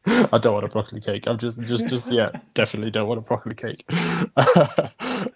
I 0.07 0.39
don't 0.39 0.55
want 0.55 0.65
a 0.65 0.69
broccoli 0.69 1.01
cake. 1.01 1.27
I'm 1.27 1.39
just 1.39 1.61
just 1.63 1.89
just 1.89 2.11
yeah, 2.11 2.31
definitely 2.55 2.91
don't 2.91 3.09
want 3.09 3.19
a 3.19 3.23
broccoli 3.23 3.55
cake. 3.55 3.85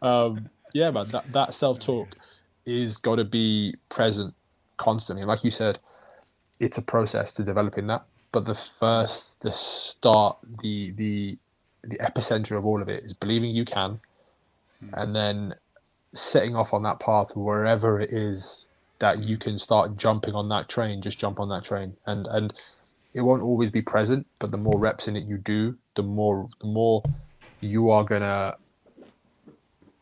Um, 0.03 0.48
yeah, 0.74 0.90
man, 0.90 1.09
that 1.09 1.32
that 1.32 1.55
self 1.55 1.78
talk 1.78 2.09
is 2.66 2.96
got 2.96 3.16
to 3.16 3.24
be 3.24 3.74
present 3.88 4.34
constantly. 4.76 5.24
like 5.24 5.44
you 5.44 5.50
said, 5.50 5.78
it's 6.61 6.78
a 6.78 6.82
process 6.82 7.32
to 7.32 7.42
developing 7.42 7.86
that. 7.86 8.05
But 8.32 8.44
the 8.44 8.55
first, 8.55 9.40
the 9.40 9.53
start, 9.53 10.38
the 10.62 10.90
the 10.92 11.38
the 11.82 11.96
epicenter 11.96 12.57
of 12.57 12.64
all 12.64 12.80
of 12.80 12.88
it 12.88 13.05
is 13.05 13.14
believing 13.14 13.55
you 13.55 13.64
can, 13.64 14.00
mm-hmm. 14.84 14.94
and 14.94 15.14
then 15.14 15.55
setting 16.14 16.57
off 16.57 16.72
on 16.74 16.82
that 16.82 17.00
path 17.00 17.34
wherever 17.34 18.00
it 18.00 18.12
is 18.12 18.66
that 18.98 19.24
you 19.24 19.36
can 19.36 19.59
start 19.59 19.96
jumping 19.96 20.34
on 20.34 20.48
that 20.48 20.68
train. 20.68 21.03
Just 21.03 21.18
jump 21.18 21.40
on 21.40 21.48
that 21.50 21.64
train, 21.64 21.96
and 22.07 22.26
and 22.28 22.55
it 23.14 23.20
won't 23.20 23.42
always 23.42 23.70
be 23.70 23.82
present. 23.82 24.26
But 24.38 24.50
the 24.50 24.59
more 24.59 24.78
reps 24.78 25.09
in 25.09 25.16
it 25.16 25.24
you 25.24 25.38
do, 25.38 25.76
the 25.94 26.03
more 26.03 26.48
the 26.61 26.68
more 26.68 27.03
you 27.61 27.90
are 27.90 28.05
gonna 28.05 28.57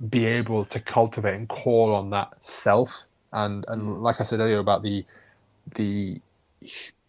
be 0.08 0.24
able 0.24 0.64
to 0.64 0.80
cultivate 0.80 1.34
and 1.34 1.48
call 1.48 1.94
on 1.94 2.10
that 2.10 2.32
self 2.40 3.04
and 3.32 3.64
and 3.68 3.82
mm. 3.82 3.98
like 4.00 4.20
I 4.20 4.24
said 4.24 4.40
earlier 4.40 4.58
about 4.58 4.82
the 4.82 5.04
the 5.74 6.20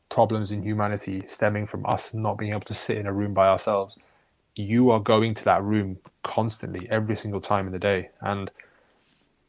problems 0.10 0.52
in 0.52 0.62
humanity 0.62 1.24
stemming 1.26 1.66
from 1.66 1.86
us 1.86 2.14
not 2.14 2.38
being 2.38 2.52
able 2.52 2.62
to 2.62 2.74
sit 2.74 2.98
in 2.98 3.08
a 3.08 3.14
room 3.14 3.34
by 3.34 3.48
ourselves, 3.48 3.98
you 4.56 4.92
are 4.92 5.00
going 5.00 5.34
to 5.34 5.46
that 5.46 5.64
room 5.64 5.98
constantly 6.24 6.88
every 6.92 7.16
single 7.16 7.40
time 7.40 7.66
in 7.66 7.72
the 7.72 7.80
day. 7.80 8.10
And 8.20 8.52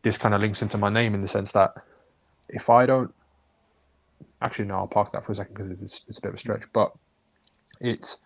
this 0.02 0.16
kind 0.16 0.34
of 0.34 0.40
links 0.40 0.62
into 0.62 0.78
my 0.78 0.88
name 0.88 1.14
in 1.14 1.20
the 1.20 1.28
sense 1.28 1.50
that 1.52 1.74
if 2.48 2.70
I 2.70 2.86
don't 2.86 3.12
actually 4.40 4.66
no, 4.66 4.76
I'll 4.76 4.86
park 4.86 5.10
that 5.12 5.24
for 5.24 5.32
a 5.32 5.34
second 5.34 5.54
because 5.54 5.68
it's, 5.68 6.04
it's 6.08 6.18
a 6.18 6.22
bit 6.22 6.28
of 6.28 6.34
a 6.34 6.38
stretch, 6.38 6.64
but 6.72 6.92
it's 7.80 8.18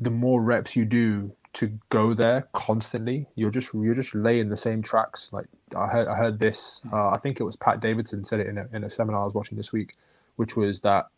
the 0.00 0.10
more 0.10 0.42
reps 0.42 0.76
you 0.76 0.84
do 0.86 1.30
to 1.54 1.72
go 1.88 2.14
there 2.14 2.48
constantly, 2.52 3.26
you're 3.34 3.50
just 3.50 3.72
you're 3.74 3.94
just 3.94 4.14
laying 4.14 4.48
the 4.48 4.56
same 4.56 4.82
tracks. 4.82 5.32
Like 5.32 5.46
I 5.76 5.86
heard 5.86 6.08
I 6.08 6.16
heard 6.16 6.38
this, 6.38 6.82
uh, 6.92 7.08
I 7.08 7.18
think 7.18 7.40
it 7.40 7.44
was 7.44 7.56
Pat 7.56 7.80
Davidson 7.80 8.24
said 8.24 8.40
it 8.40 8.46
in 8.46 8.58
a, 8.58 8.68
in 8.72 8.84
a 8.84 8.90
seminar 8.90 9.22
I 9.22 9.24
was 9.24 9.34
watching 9.34 9.56
this 9.56 9.72
week 9.72 9.92
which 10.38 10.56
was 10.56 10.80
that 10.80 11.08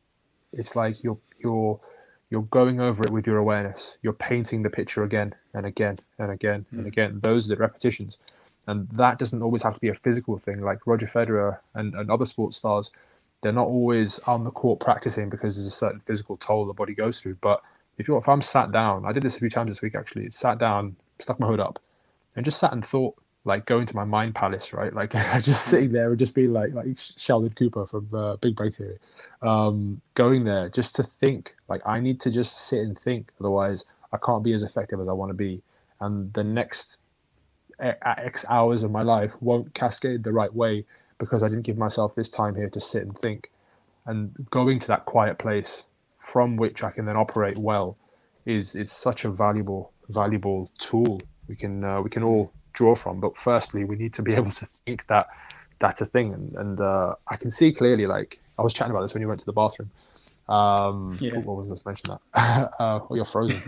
it's 0.53 0.75
like 0.75 1.05
you're 1.05 1.19
you're 1.45 1.79
you're 2.31 2.43
going 2.43 2.81
over 2.81 3.05
it 3.05 3.11
with 3.11 3.27
your 3.27 3.37
awareness. 3.37 3.99
You're 4.03 4.15
painting 4.15 4.63
the 4.63 4.71
picture 4.71 5.03
again 5.05 5.35
and 5.53 5.67
again 5.67 5.99
and 6.19 6.31
again 6.31 6.65
mm. 6.67 6.73
and 6.73 6.81
hmm. 6.83 6.87
again. 6.87 7.21
Those 7.23 7.47
are 7.47 7.55
the 7.55 7.61
repetitions. 7.61 8.19
And 8.67 8.89
that 8.91 9.19
doesn't 9.19 9.43
always 9.43 9.63
have 9.63 9.75
to 9.75 9.81
be 9.81 9.89
a 9.89 9.95
physical 9.95 10.39
thing. 10.39 10.61
Like 10.61 10.87
Roger 10.87 11.07
Federer 11.07 11.59
and, 11.75 11.95
and 11.95 12.11
other 12.11 12.27
sports 12.27 12.57
stars, 12.57 12.93
they're 13.41 13.53
not 13.53 13.67
always 13.67 14.21
on 14.21 14.45
the 14.45 14.51
court 14.51 14.81
practicing 14.81 15.29
because 15.29 15.57
there's 15.57 15.67
a 15.67 15.71
certain 15.71 16.01
physical 16.07 16.37
toll 16.37 16.67
the 16.67 16.73
body 16.73 16.95
goes 16.95 17.21
through. 17.21 17.37
But 17.41 17.61
if 18.01 18.09
you 18.09 18.17
if 18.17 18.29
I'm 18.29 18.43
sat 18.43 18.73
down, 18.73 19.05
I 19.05 19.13
did 19.13 19.23
this 19.23 19.37
a 19.37 19.41
few 19.41 19.51
times 19.51 19.71
this 19.71 19.83
week 19.83 19.95
actually. 19.95 20.31
Sat 20.31 20.59
down, 20.59 20.97
stuck 21.19 21.39
my 21.39 21.47
hood 21.47 21.61
up, 21.61 21.79
and 22.35 22.45
just 22.45 22.59
sat 22.59 22.73
and 22.73 22.85
thought 22.85 23.15
like 23.45 23.67
going 23.67 23.87
to 23.87 23.97
my 23.97 24.05
mind 24.05 24.35
palace, 24.35 24.73
right? 24.73 24.93
Like 24.93 25.13
just 25.41 25.67
sitting 25.67 25.93
there 25.93 26.11
and 26.11 26.19
just 26.19 26.35
being 26.35 26.53
like 26.53 26.73
like 26.73 26.87
Sheldon 26.97 27.51
Cooper 27.51 27.87
from 27.87 28.09
uh, 28.13 28.37
Big 28.37 28.57
Bang 28.57 28.71
Theory, 28.71 28.99
um, 29.43 30.01
going 30.15 30.45
there 30.45 30.71
just 30.71 30.97
to 30.97 31.03
think. 31.03 31.55
Like 31.69 31.87
I 31.87 32.01
need 32.01 32.21
to 32.21 32.31
just 32.31 32.69
sit 32.69 32.81
and 32.81 32.99
think, 32.99 33.33
otherwise 33.39 33.85
I 34.13 34.19
can't 34.19 34.43
be 34.43 34.55
as 34.55 34.63
effective 34.63 34.99
as 34.99 35.09
I 35.09 35.13
want 35.13 35.31
to 35.31 35.35
be. 35.35 35.63
And 36.01 36.33
the 36.33 36.45
next 36.45 37.01
X 37.79 38.47
hours 38.49 38.83
of 38.83 38.91
my 38.91 39.03
life 39.03 39.41
won't 39.43 39.75
cascade 39.75 40.25
the 40.25 40.33
right 40.33 40.53
way 40.53 40.85
because 41.19 41.43
I 41.43 41.49
didn't 41.49 41.63
give 41.65 41.77
myself 41.77 42.15
this 42.15 42.31
time 42.31 42.55
here 42.55 42.71
to 42.71 42.81
sit 42.81 43.03
and 43.03 43.17
think. 43.17 43.51
And 44.07 44.35
going 44.49 44.79
to 44.79 44.89
that 44.89 45.05
quiet 45.05 45.39
place 45.39 45.85
from 46.31 46.57
which 46.57 46.83
I 46.83 46.91
can 46.91 47.05
then 47.07 47.17
operate 47.17 47.59
well 47.59 47.97
is 48.47 48.77
is 48.77 48.91
such 48.91 49.25
a 49.25 49.31
valuable 49.31 49.93
valuable 50.09 50.71
tool. 50.79 51.21
We 51.49 51.57
can 51.57 51.85
uh, 51.85 52.01
we 52.03 52.11
can 52.11 52.23
all 52.23 52.53
draw 52.73 52.95
from. 52.95 53.21
But 53.21 53.37
firstly, 53.37 53.85
we 53.85 53.97
need 53.97 54.13
to 54.15 54.23
be 54.23 54.35
able 54.41 54.51
to 54.51 54.67
think 54.67 55.07
that 55.07 55.27
that's 55.79 56.01
a 56.01 56.07
thing. 56.07 56.33
And, 56.35 56.55
and 56.55 56.81
uh, 56.81 57.15
I 57.29 57.37
can 57.37 57.51
see 57.51 57.73
clearly, 57.73 58.07
like, 58.07 58.39
I 58.59 58.63
was 58.63 58.73
chatting 58.73 58.91
about 58.91 59.03
this 59.03 59.15
when 59.15 59.23
you 59.23 59.29
went 59.29 59.41
to 59.41 59.47
the 59.47 59.53
bathroom. 59.53 59.91
Um, 60.49 61.17
yeah. 61.21 61.37
what 61.39 61.57
was 61.57 61.67
I 61.67 61.75
supposed 61.75 62.05
to 62.05 62.11
mention 62.11 62.19
that? 62.35 62.71
uh, 62.81 63.01
oh, 63.09 63.15
you're 63.15 63.25
frozen. 63.25 63.61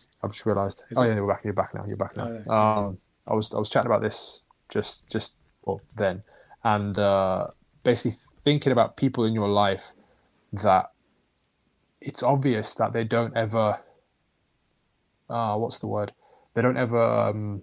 I've 0.22 0.32
just 0.32 0.46
realised. 0.46 0.84
Oh, 0.96 1.02
yeah, 1.02 1.14
you're 1.14 1.26
back. 1.26 1.44
You're 1.44 1.52
back 1.52 1.74
now. 1.74 1.84
You're 1.86 1.96
back 1.96 2.16
now. 2.16 2.28
Oh, 2.28 2.42
yeah. 2.46 2.86
um, 2.86 2.98
I 3.28 3.34
was 3.34 3.54
I 3.54 3.58
was 3.58 3.70
chatting 3.70 3.86
about 3.86 4.02
this 4.02 4.42
just 4.68 5.10
just 5.10 5.36
well 5.64 5.80
then, 5.96 6.22
and 6.64 6.98
uh, 6.98 7.48
basically 7.84 8.16
thinking 8.42 8.72
about 8.72 8.96
people 8.96 9.24
in 9.24 9.34
your 9.34 9.48
life 9.48 9.84
that 10.54 10.91
it's 12.04 12.22
obvious 12.22 12.74
that 12.74 12.92
they 12.92 13.04
don't 13.04 13.36
ever. 13.36 13.78
Uh, 15.30 15.56
what's 15.56 15.78
the 15.78 15.86
word? 15.86 16.12
They 16.54 16.62
don't 16.62 16.76
ever 16.76 17.02
um, 17.02 17.62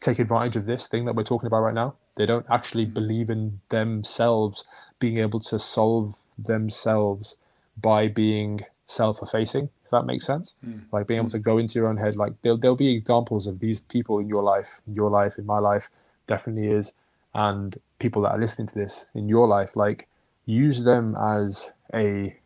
take 0.00 0.18
advantage 0.18 0.56
of 0.56 0.66
this 0.66 0.88
thing 0.88 1.04
that 1.04 1.14
we're 1.14 1.22
talking 1.22 1.46
about 1.46 1.60
right 1.60 1.74
now. 1.74 1.94
They 2.16 2.26
don't 2.26 2.46
actually 2.50 2.86
believe 2.86 3.30
in 3.30 3.60
themselves 3.68 4.64
being 4.98 5.18
able 5.18 5.40
to 5.40 5.58
solve 5.58 6.16
themselves 6.38 7.38
by 7.80 8.08
being 8.08 8.60
self-effacing. 8.86 9.68
If 9.84 9.90
that 9.90 10.06
makes 10.06 10.26
sense, 10.26 10.56
mm. 10.66 10.80
like 10.92 11.06
being 11.06 11.18
able 11.18 11.30
to 11.30 11.38
go 11.38 11.58
into 11.58 11.78
your 11.78 11.88
own 11.88 11.96
head. 11.96 12.16
Like 12.16 12.32
there'll 12.42 12.58
there'll 12.58 12.76
be 12.76 12.94
examples 12.94 13.46
of 13.46 13.60
these 13.60 13.80
people 13.80 14.18
in 14.18 14.28
your 14.28 14.42
life, 14.42 14.80
in 14.86 14.94
your 14.94 15.10
life, 15.10 15.38
in 15.38 15.46
my 15.46 15.58
life, 15.58 15.90
definitely 16.26 16.68
is, 16.68 16.94
and 17.34 17.78
people 17.98 18.22
that 18.22 18.30
are 18.30 18.38
listening 18.38 18.68
to 18.68 18.74
this 18.74 19.08
in 19.14 19.28
your 19.28 19.46
life. 19.46 19.76
Like 19.76 20.08
use 20.46 20.82
them 20.84 21.16
as 21.16 21.72
a 21.92 22.36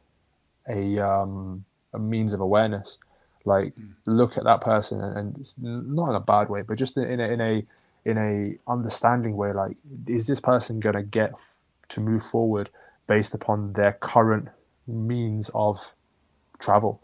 a 0.68 0.98
um, 0.98 1.64
a 1.94 1.98
means 1.98 2.32
of 2.34 2.40
awareness. 2.40 2.98
Like 3.44 3.74
look 4.06 4.36
at 4.36 4.44
that 4.44 4.60
person 4.60 5.00
and, 5.00 5.36
it's 5.38 5.58
not 5.58 6.10
in 6.10 6.16
a 6.16 6.20
bad 6.20 6.48
way, 6.50 6.62
but 6.62 6.76
just 6.76 6.96
in 6.96 7.20
a, 7.20 7.24
in 7.24 7.40
a 7.40 7.66
in 8.04 8.18
a 8.18 8.70
understanding 8.70 9.36
way. 9.36 9.52
Like, 9.52 9.76
is 10.06 10.26
this 10.26 10.40
person 10.40 10.80
gonna 10.80 11.02
get 11.02 11.32
f- 11.32 11.56
to 11.90 12.00
move 12.00 12.22
forward 12.22 12.70
based 13.06 13.34
upon 13.34 13.72
their 13.72 13.92
current 13.92 14.48
means 14.86 15.50
of 15.54 15.94
travel? 16.58 17.00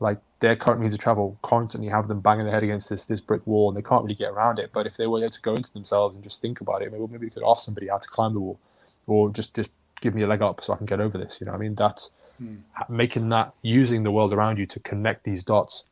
Like 0.00 0.18
their 0.40 0.56
current 0.56 0.80
means 0.80 0.94
of 0.94 1.00
travel 1.00 1.38
constantly 1.42 1.88
have 1.90 2.08
them 2.08 2.20
banging 2.20 2.44
their 2.44 2.52
head 2.54 2.62
against 2.62 2.88
this 2.88 3.04
this 3.04 3.20
brick 3.20 3.46
wall 3.46 3.68
and 3.68 3.76
they 3.76 3.82
can't 3.82 4.02
really 4.02 4.14
get 4.14 4.30
around 4.30 4.58
it. 4.58 4.70
But 4.72 4.86
if 4.86 4.96
they 4.96 5.06
were 5.06 5.28
to 5.28 5.42
go 5.42 5.54
into 5.54 5.72
themselves 5.72 6.16
and 6.16 6.24
just 6.24 6.40
think 6.40 6.60
about 6.60 6.82
it, 6.82 6.90
maybe 6.92 7.06
maybe 7.10 7.26
we 7.26 7.30
could 7.30 7.44
ask 7.46 7.64
somebody 7.64 7.88
how 7.88 7.98
to 7.98 8.08
climb 8.08 8.32
the 8.32 8.40
wall, 8.40 8.58
or 9.06 9.30
just 9.30 9.54
just 9.54 9.72
give 10.00 10.14
me 10.14 10.22
a 10.22 10.26
leg 10.26 10.42
up 10.42 10.60
so 10.60 10.72
I 10.72 10.76
can 10.76 10.86
get 10.86 11.00
over 11.00 11.18
this. 11.18 11.40
You 11.40 11.46
know, 11.46 11.52
what 11.52 11.58
I 11.58 11.60
mean 11.60 11.74
that's 11.74 12.10
ha- 12.72 12.86
making 12.88 13.28
that 13.30 13.52
using 13.62 14.02
the 14.02 14.10
world 14.10 14.32
around 14.32 14.58
you 14.58 14.66
to 14.66 14.80
connect 14.80 15.24
these 15.24 15.42
dots. 15.44 15.84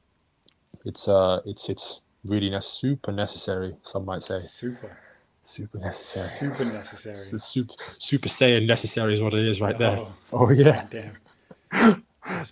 It's 0.85 1.09
uh 1.09 1.41
it's 1.45 1.69
it's 1.69 2.03
really 2.25 2.51
ne- 2.51 2.61
super 2.61 3.13
necessary. 3.13 3.75
Some 3.83 4.05
might 4.05 4.23
say 4.23 4.39
Super, 4.39 4.97
super 5.43 5.79
necessary. 5.79 6.29
super 6.29 6.65
necessary. 6.65 7.15
Super 7.17 7.75
super 7.87 8.29
saiyan 8.29 8.67
necessary 8.67 9.15
is 9.15 9.21
what 9.23 9.35
it 9.35 9.47
is 9.47 9.61
right 9.61 9.79
there. 9.79 9.97
Oh. 9.99 10.17
Oh 10.33 10.51
yeah, 10.51 10.87
Damn, 10.91 11.17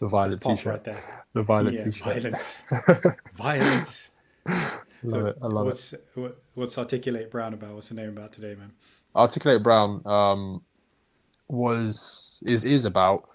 the 0.00 0.08
violet 0.08 0.40
t-shirt. 0.40 0.66
right 0.66 0.84
there. 0.84 1.02
The 1.34 1.42
violet 1.42 1.74
Yeah, 1.74 1.84
t-shirt. 1.84 2.04
violence, 2.22 2.64
violence. 3.34 4.10
love 5.02 5.26
it. 5.26 5.36
I 5.42 5.46
love 5.46 5.64
it. 5.64 5.68
what's, 5.68 5.94
What, 6.14 6.38
what's 6.54 6.78
articulate 6.78 7.30
brown 7.30 7.52
about? 7.54 7.74
What's 7.74 7.88
the 7.90 7.94
name 7.94 8.08
about 8.10 8.32
today, 8.32 8.54
man? 8.54 8.72
Articulate 9.16 9.62
Brown 9.62 10.02
um, 10.06 10.62
was 11.48 12.42
is 12.46 12.64
is 12.64 12.84
about 12.84 13.28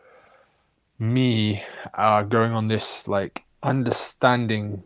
me 1.04 1.64
uh, 1.96 2.24
going 2.24 2.54
on 2.54 2.68
this 2.68 3.08
like 3.08 3.44
understanding 3.62 4.84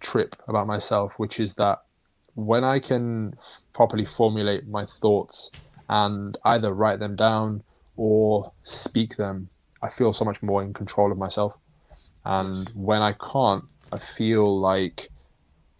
trip 0.00 0.34
about 0.48 0.66
myself, 0.66 1.14
which 1.18 1.38
is 1.38 1.54
that 1.54 1.78
when 2.34 2.64
I 2.64 2.78
can 2.78 3.34
f- 3.38 3.62
properly 3.72 4.04
formulate 4.04 4.66
my 4.68 4.84
thoughts 4.84 5.52
and 5.88 6.36
either 6.44 6.72
write 6.74 6.98
them 6.98 7.16
down 7.16 7.62
or 7.96 8.52
speak 8.62 9.16
them, 9.16 9.48
I 9.82 9.88
feel 9.90 10.12
so 10.12 10.24
much 10.24 10.42
more 10.42 10.62
in 10.62 10.72
control 10.72 11.12
of 11.12 11.18
myself. 11.18 11.54
And 12.24 12.68
when 12.74 13.02
I 13.02 13.12
can't, 13.12 13.64
I 13.92 13.98
feel 13.98 14.60
like 14.60 15.10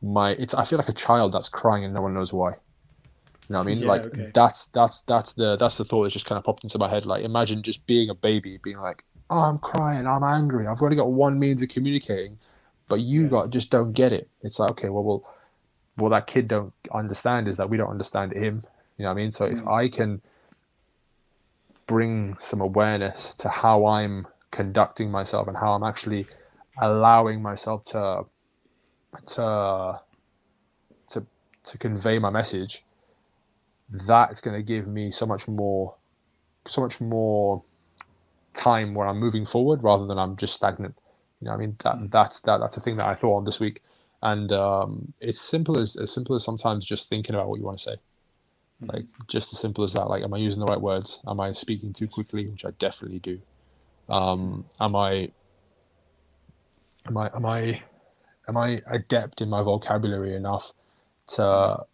my 0.02 0.30
it's 0.32 0.54
I 0.54 0.64
feel 0.64 0.78
like 0.78 0.88
a 0.88 0.94
child 0.94 1.32
that's 1.32 1.48
crying 1.48 1.84
and 1.84 1.94
no 1.94 2.02
one 2.02 2.14
knows 2.14 2.32
why. 2.32 2.50
You 2.50 3.54
know 3.54 3.58
what 3.58 3.66
I 3.66 3.74
mean? 3.74 3.80
Yeah, 3.80 3.88
like 3.88 4.06
okay. 4.06 4.30
that's 4.32 4.66
that's 4.66 5.02
that's 5.02 5.32
the 5.32 5.56
that's 5.56 5.76
the 5.76 5.84
thought 5.84 6.04
that 6.04 6.12
just 6.12 6.26
kind 6.26 6.38
of 6.38 6.44
popped 6.44 6.64
into 6.64 6.78
my 6.78 6.88
head. 6.88 7.06
Like 7.06 7.24
imagine 7.24 7.62
just 7.62 7.86
being 7.86 8.08
a 8.08 8.14
baby, 8.14 8.58
being 8.62 8.78
like, 8.78 9.04
"Oh, 9.30 9.40
I'm 9.44 9.58
crying, 9.58 10.06
I'm 10.06 10.24
angry. 10.24 10.66
I've 10.66 10.82
only 10.82 10.96
got 10.96 11.10
one 11.12 11.38
means 11.38 11.62
of 11.62 11.68
communicating, 11.70 12.38
but 12.88 13.00
you 13.00 13.22
Yeah. 13.22 13.28
got 13.28 13.50
just 13.50 13.70
don't 13.70 13.92
get 13.92 14.12
it." 14.12 14.28
It's 14.42 14.58
like, 14.58 14.70
okay, 14.72 14.88
well, 14.90 15.04
well, 15.04 15.24
what 15.96 16.10
that 16.10 16.26
kid 16.26 16.48
don't 16.48 16.72
understand 16.92 17.48
is 17.48 17.56
that 17.56 17.70
we 17.70 17.76
don't 17.76 17.90
understand 17.90 18.32
him. 18.32 18.62
You 18.98 19.04
know 19.04 19.10
what 19.10 19.12
I 19.12 19.22
mean? 19.22 19.30
So 19.30 19.46
if 19.46 19.62
Mm. 19.62 19.72
I 19.72 19.88
can 19.88 20.22
bring 21.86 22.36
some 22.40 22.60
awareness 22.60 23.34
to 23.36 23.48
how 23.48 23.86
I'm 23.86 24.26
conducting 24.50 25.10
myself 25.10 25.48
and 25.48 25.56
how 25.56 25.72
I'm 25.72 25.84
actually 25.84 26.28
allowing 26.80 27.42
myself 27.42 27.84
to 27.86 28.24
to 29.26 30.00
to 31.10 31.26
to 31.64 31.78
convey 31.78 32.18
my 32.18 32.30
message 32.30 32.84
that's 34.06 34.40
going 34.40 34.56
to 34.56 34.62
give 34.62 34.86
me 34.86 35.10
so 35.10 35.26
much 35.26 35.48
more 35.48 35.96
so 36.66 36.80
much 36.80 37.00
more 37.00 37.62
time 38.54 38.94
where 38.94 39.06
I'm 39.06 39.18
moving 39.18 39.46
forward 39.46 39.82
rather 39.82 40.06
than 40.06 40.18
I'm 40.18 40.36
just 40.36 40.54
stagnant. 40.54 40.98
You 41.40 41.46
know 41.46 41.54
I 41.54 41.56
mean? 41.56 41.76
That 41.84 42.10
that's 42.10 42.40
that 42.40 42.58
that's 42.58 42.76
a 42.76 42.80
thing 42.80 42.96
that 42.96 43.06
I 43.06 43.14
thought 43.14 43.36
on 43.36 43.44
this 43.44 43.60
week. 43.60 43.82
And 44.22 44.52
um, 44.52 45.12
it's 45.20 45.40
simple 45.40 45.78
as 45.78 45.96
as 45.96 46.12
simple 46.12 46.36
as 46.36 46.44
sometimes 46.44 46.84
just 46.84 47.08
thinking 47.08 47.34
about 47.34 47.48
what 47.48 47.58
you 47.58 47.64
want 47.64 47.78
to 47.78 47.84
say. 47.84 47.96
Like 48.82 49.04
just 49.28 49.52
as 49.52 49.60
simple 49.60 49.84
as 49.84 49.92
that. 49.94 50.08
Like 50.08 50.22
am 50.22 50.34
I 50.34 50.38
using 50.38 50.60
the 50.60 50.66
right 50.66 50.80
words? 50.80 51.20
Am 51.26 51.40
I 51.40 51.52
speaking 51.52 51.92
too 51.92 52.08
quickly? 52.08 52.46
Which 52.46 52.64
I 52.64 52.70
definitely 52.72 53.20
do. 53.20 53.40
Um, 54.08 54.64
am 54.80 54.96
I 54.96 55.30
am 57.06 57.16
I 57.16 57.30
am 57.34 57.46
I 57.46 57.82
am 58.48 58.56
I 58.56 58.82
adept 58.90 59.40
in 59.40 59.48
my 59.48 59.62
vocabulary 59.62 60.34
enough 60.34 60.72
to 61.28 61.84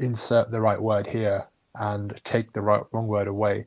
insert 0.00 0.50
the 0.50 0.60
right 0.60 0.80
word 0.80 1.06
here 1.06 1.46
and 1.74 2.18
take 2.24 2.52
the 2.52 2.60
right 2.60 2.82
wrong 2.92 3.06
word 3.06 3.26
away 3.26 3.66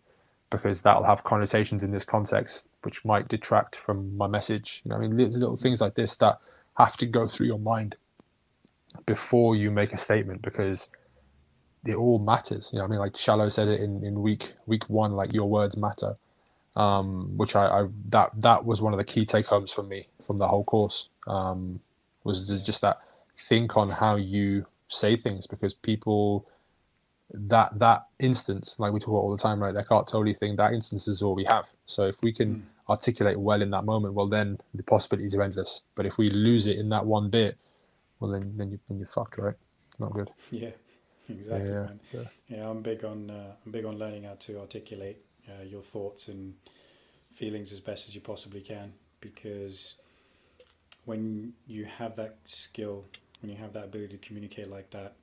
because 0.50 0.82
that'll 0.82 1.04
have 1.04 1.24
connotations 1.24 1.84
in 1.84 1.92
this 1.92 2.06
context 2.06 2.70
which 2.84 3.06
might 3.06 3.28
detract 3.28 3.76
from 3.76 4.16
my 4.18 4.28
message. 4.28 4.82
You 4.84 4.90
know 4.90 4.98
i 4.98 5.00
mean 5.00 5.18
little, 5.18 5.56
things 5.56 5.82
like 5.82 5.96
this 5.96 6.16
that 6.18 6.38
have 6.78 6.98
to 6.98 7.06
go 7.06 7.28
through 7.28 7.48
your 7.48 7.60
mind 7.60 7.96
before 9.06 9.56
you 9.56 9.70
make 9.72 9.94
a 9.94 9.98
statement 9.98 10.42
because 10.42 10.92
it 11.86 11.96
all 11.96 12.20
matters. 12.20 12.72
You 12.74 12.80
know 12.80 12.86
i 12.86 12.88
mean 12.88 13.00
like 13.00 13.16
shallow 13.16 13.50
said 13.50 13.68
it 13.68 13.82
in, 13.82 14.04
in 14.04 14.22
week 14.22 14.54
week 14.66 14.90
one 14.90 15.14
like 15.14 15.34
your 15.34 15.50
words 15.50 15.78
matter 15.78 16.16
um, 16.76 17.36
which 17.38 17.56
I, 17.56 17.66
I 17.66 17.88
that 18.10 18.32
that 18.42 18.66
was 18.66 18.82
one 18.82 18.94
of 18.94 18.98
the 19.00 19.04
key 19.04 19.26
take 19.26 19.48
homes 19.48 19.72
for 19.72 19.84
me 19.84 20.08
from 20.26 20.38
the 20.38 20.48
whole 20.48 20.64
course 20.64 21.10
um, 21.28 21.80
was 22.24 22.62
just 22.62 22.82
that 22.82 23.00
think 23.36 23.78
on 23.78 23.90
how 23.90 24.16
you 24.16 24.66
say 24.88 25.16
things 25.16 25.48
because 25.48 25.74
people 25.74 26.48
that 27.32 27.78
that 27.78 28.06
instance 28.20 28.80
like 28.80 28.92
we 28.92 29.00
talk 29.00 29.10
about 29.10 29.20
all 29.20 29.32
the 29.32 29.42
time 29.42 29.62
right 29.62 29.74
that 29.74 29.88
Tolle 29.88 30.34
thing 30.34 30.56
that 30.56 30.74
instance 30.74 31.08
is 31.08 31.22
all 31.22 31.36
we 31.36 31.46
have? 31.46 31.68
So 31.86 32.08
if 32.08 32.22
we 32.22 32.34
can 32.34 32.66
articulate 32.90 33.40
well 33.40 33.62
in 33.62 33.70
that 33.72 33.86
moment 33.86 34.14
well 34.16 34.28
then 34.28 34.58
the 34.74 34.84
possibilities 34.84 35.36
are 35.36 35.44
endless. 35.44 35.84
But 35.96 36.06
if 36.06 36.18
we 36.18 36.30
lose 36.30 36.68
it 36.68 36.78
in 36.78 36.90
that 36.90 37.06
one 37.06 37.30
bit 37.30 37.58
well 38.20 38.32
then 38.32 38.54
then, 38.58 38.72
you, 38.72 38.80
then 38.88 38.98
you're 39.00 39.08
fucked 39.08 39.38
right? 39.38 39.56
Not 40.00 40.14
good. 40.14 40.32
Yeah, 40.52 40.72
exactly, 41.30 41.70
yeah, 41.70 41.88
yeah. 42.14 42.22
Yeah, 42.48 42.70
I'm 42.70 42.82
big 42.82 43.06
on 43.06 43.30
uh, 43.30 43.54
I'm 43.66 43.72
big 43.72 43.86
on 43.86 44.00
learning 44.00 44.24
how 44.24 44.36
to 44.40 44.60
articulate 44.60 45.18
uh, 45.48 45.64
your 45.64 45.82
thoughts 45.82 46.28
and 46.28 46.56
feelings 47.34 47.72
as 47.72 47.80
best 47.80 48.08
as 48.08 48.16
you 48.16 48.22
possibly 48.22 48.62
can. 48.62 48.94
Because 49.22 49.96
when 51.06 51.54
you 51.68 51.86
have 51.86 52.16
that 52.16 52.38
skill, 52.46 53.06
when 53.42 53.52
you 53.52 53.58
have 53.58 53.74
that 53.74 53.86
ability 53.86 54.18
to 54.18 54.28
communicate 54.28 54.70
like 54.70 54.90
that, 54.92 55.14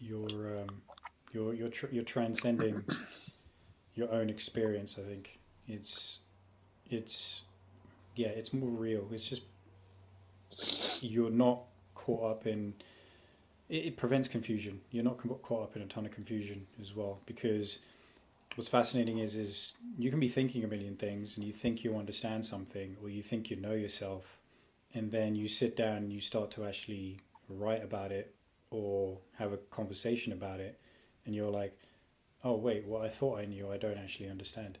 you're 0.00 0.60
um, 0.60 0.82
you're 1.32 1.54
you're 1.54 1.68
tr- 1.68 1.92
you're 1.92 2.04
transcending 2.04 2.84
your 3.94 4.10
own 4.12 4.30
experience. 4.30 4.96
I 4.98 5.08
think 5.08 5.40
it's 5.66 6.18
it's 6.88 7.42
yeah, 8.16 8.28
it's 8.28 8.52
more 8.52 8.70
real. 8.70 9.08
It's 9.12 9.28
just 9.28 9.42
you're 11.02 11.30
not 11.30 11.60
caught 11.94 12.30
up 12.30 12.46
in 12.46 12.74
it, 13.68 13.84
it 13.86 13.96
prevents 13.96 14.28
confusion. 14.28 14.80
You're 14.90 15.04
not 15.04 15.18
caught 15.42 15.62
up 15.62 15.76
in 15.76 15.82
a 15.82 15.86
ton 15.86 16.06
of 16.06 16.12
confusion 16.12 16.66
as 16.80 16.94
well 16.94 17.20
because 17.26 17.78
what's 18.56 18.68
fascinating 18.68 19.18
is 19.18 19.36
is 19.36 19.74
you 19.96 20.10
can 20.10 20.20
be 20.20 20.28
thinking 20.28 20.64
a 20.64 20.66
million 20.66 20.96
things 20.96 21.36
and 21.36 21.46
you 21.46 21.52
think 21.52 21.84
you 21.84 21.96
understand 21.96 22.44
something 22.44 22.96
or 23.02 23.08
you 23.08 23.22
think 23.22 23.50
you 23.50 23.56
know 23.56 23.72
yourself 23.72 24.38
and 24.92 25.12
then 25.12 25.36
you 25.36 25.46
sit 25.46 25.76
down 25.76 25.98
and 25.98 26.12
you 26.12 26.20
start 26.20 26.50
to 26.50 26.64
actually 26.64 27.18
write 27.48 27.84
about 27.84 28.10
it 28.10 28.34
or 28.70 29.18
have 29.38 29.52
a 29.52 29.56
conversation 29.56 30.32
about 30.32 30.60
it 30.60 30.80
and 31.26 31.34
you're 31.34 31.50
like 31.50 31.76
oh 32.44 32.54
wait 32.54 32.84
what 32.86 33.02
i 33.02 33.08
thought 33.08 33.38
i 33.38 33.44
knew 33.44 33.70
i 33.70 33.76
don't 33.76 33.98
actually 33.98 34.28
understand. 34.28 34.78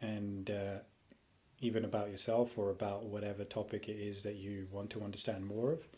And 0.00 0.50
uh, 0.50 0.78
even 1.60 1.84
about 1.84 2.10
yourself 2.10 2.58
or 2.58 2.70
about 2.70 3.04
whatever 3.04 3.44
topic 3.44 3.88
it 3.88 3.96
is 3.96 4.22
that 4.24 4.34
you 4.34 4.66
want 4.70 4.90
to 4.90 5.02
understand 5.02 5.46
more 5.46 5.72
of 5.72 5.88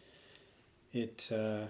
it 0.93 1.29
uh, 1.33 1.67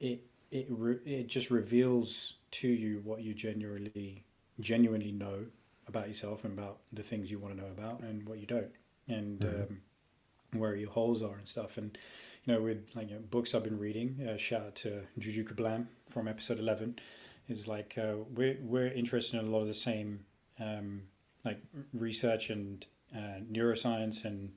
it 0.00 0.24
it 0.50 0.66
re- 0.70 1.00
it 1.04 1.28
just 1.28 1.50
reveals 1.50 2.34
to 2.50 2.68
you 2.68 3.00
what 3.04 3.22
you 3.22 3.34
genuinely 3.34 4.24
genuinely 4.60 5.12
know 5.12 5.46
about 5.86 6.08
yourself 6.08 6.44
and 6.44 6.58
about 6.58 6.78
the 6.92 7.02
things 7.02 7.30
you 7.30 7.38
want 7.38 7.56
to 7.56 7.60
know 7.60 7.68
about 7.68 8.00
and 8.00 8.28
what 8.28 8.38
you 8.38 8.46
don't. 8.46 8.70
And 9.08 9.42
um, 9.44 9.80
where 10.52 10.76
your 10.76 10.90
holes 10.90 11.22
are 11.22 11.36
and 11.36 11.48
stuff. 11.48 11.78
And 11.78 11.96
know 12.48 12.62
with 12.62 12.88
like 12.94 13.10
you 13.10 13.16
know, 13.16 13.20
books 13.30 13.54
I've 13.54 13.62
been 13.62 13.78
reading 13.78 14.26
uh, 14.26 14.38
shout 14.38 14.62
out 14.62 14.74
to 14.76 15.02
Juju 15.18 15.44
Kablam 15.44 15.86
from 16.08 16.26
episode 16.26 16.58
11 16.58 16.98
is 17.48 17.68
like 17.68 17.96
uh, 17.98 18.14
we're, 18.34 18.56
we're 18.62 18.88
interested 18.88 19.38
in 19.38 19.46
a 19.46 19.50
lot 19.50 19.60
of 19.60 19.68
the 19.68 19.74
same 19.74 20.20
um, 20.58 21.02
like 21.44 21.60
research 21.92 22.48
and 22.48 22.86
uh, 23.14 23.40
neuroscience 23.52 24.24
and 24.24 24.50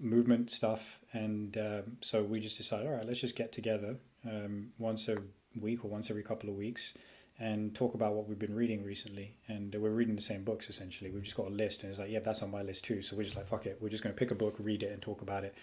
movement 0.00 0.50
stuff. 0.50 1.00
And 1.12 1.56
um, 1.56 1.96
so 2.00 2.22
we 2.22 2.40
just 2.40 2.58
decided 2.58 2.86
all 2.86 2.94
right 2.94 3.06
let's 3.06 3.20
just 3.20 3.36
get 3.36 3.52
together 3.52 3.96
um, 4.26 4.70
once 4.78 5.08
a 5.08 5.16
week 5.58 5.84
or 5.84 5.88
once 5.88 6.10
every 6.10 6.24
couple 6.24 6.50
of 6.50 6.56
weeks 6.56 6.98
and 7.40 7.72
talk 7.72 7.94
about 7.94 8.14
what 8.14 8.28
we've 8.28 8.38
been 8.38 8.54
reading 8.54 8.82
recently. 8.82 9.36
And 9.46 9.72
we're 9.78 9.90
reading 9.90 10.16
the 10.16 10.20
same 10.20 10.42
books 10.42 10.68
essentially. 10.68 11.10
We've 11.10 11.22
just 11.22 11.36
got 11.36 11.46
a 11.46 11.50
list 11.50 11.84
and 11.84 11.90
it's 11.90 12.00
like 12.00 12.10
yeah 12.10 12.18
that's 12.18 12.42
on 12.42 12.50
my 12.50 12.62
list 12.62 12.84
too. 12.84 13.00
So 13.00 13.16
we're 13.16 13.22
just 13.22 13.36
like 13.36 13.46
fuck 13.46 13.66
it. 13.66 13.78
We're 13.80 13.90
just 13.90 14.02
going 14.02 14.12
to 14.12 14.18
pick 14.18 14.32
a 14.32 14.34
book 14.34 14.56
read 14.58 14.82
it 14.82 14.90
and 14.90 15.00
talk 15.00 15.22
about 15.22 15.44
it. 15.44 15.54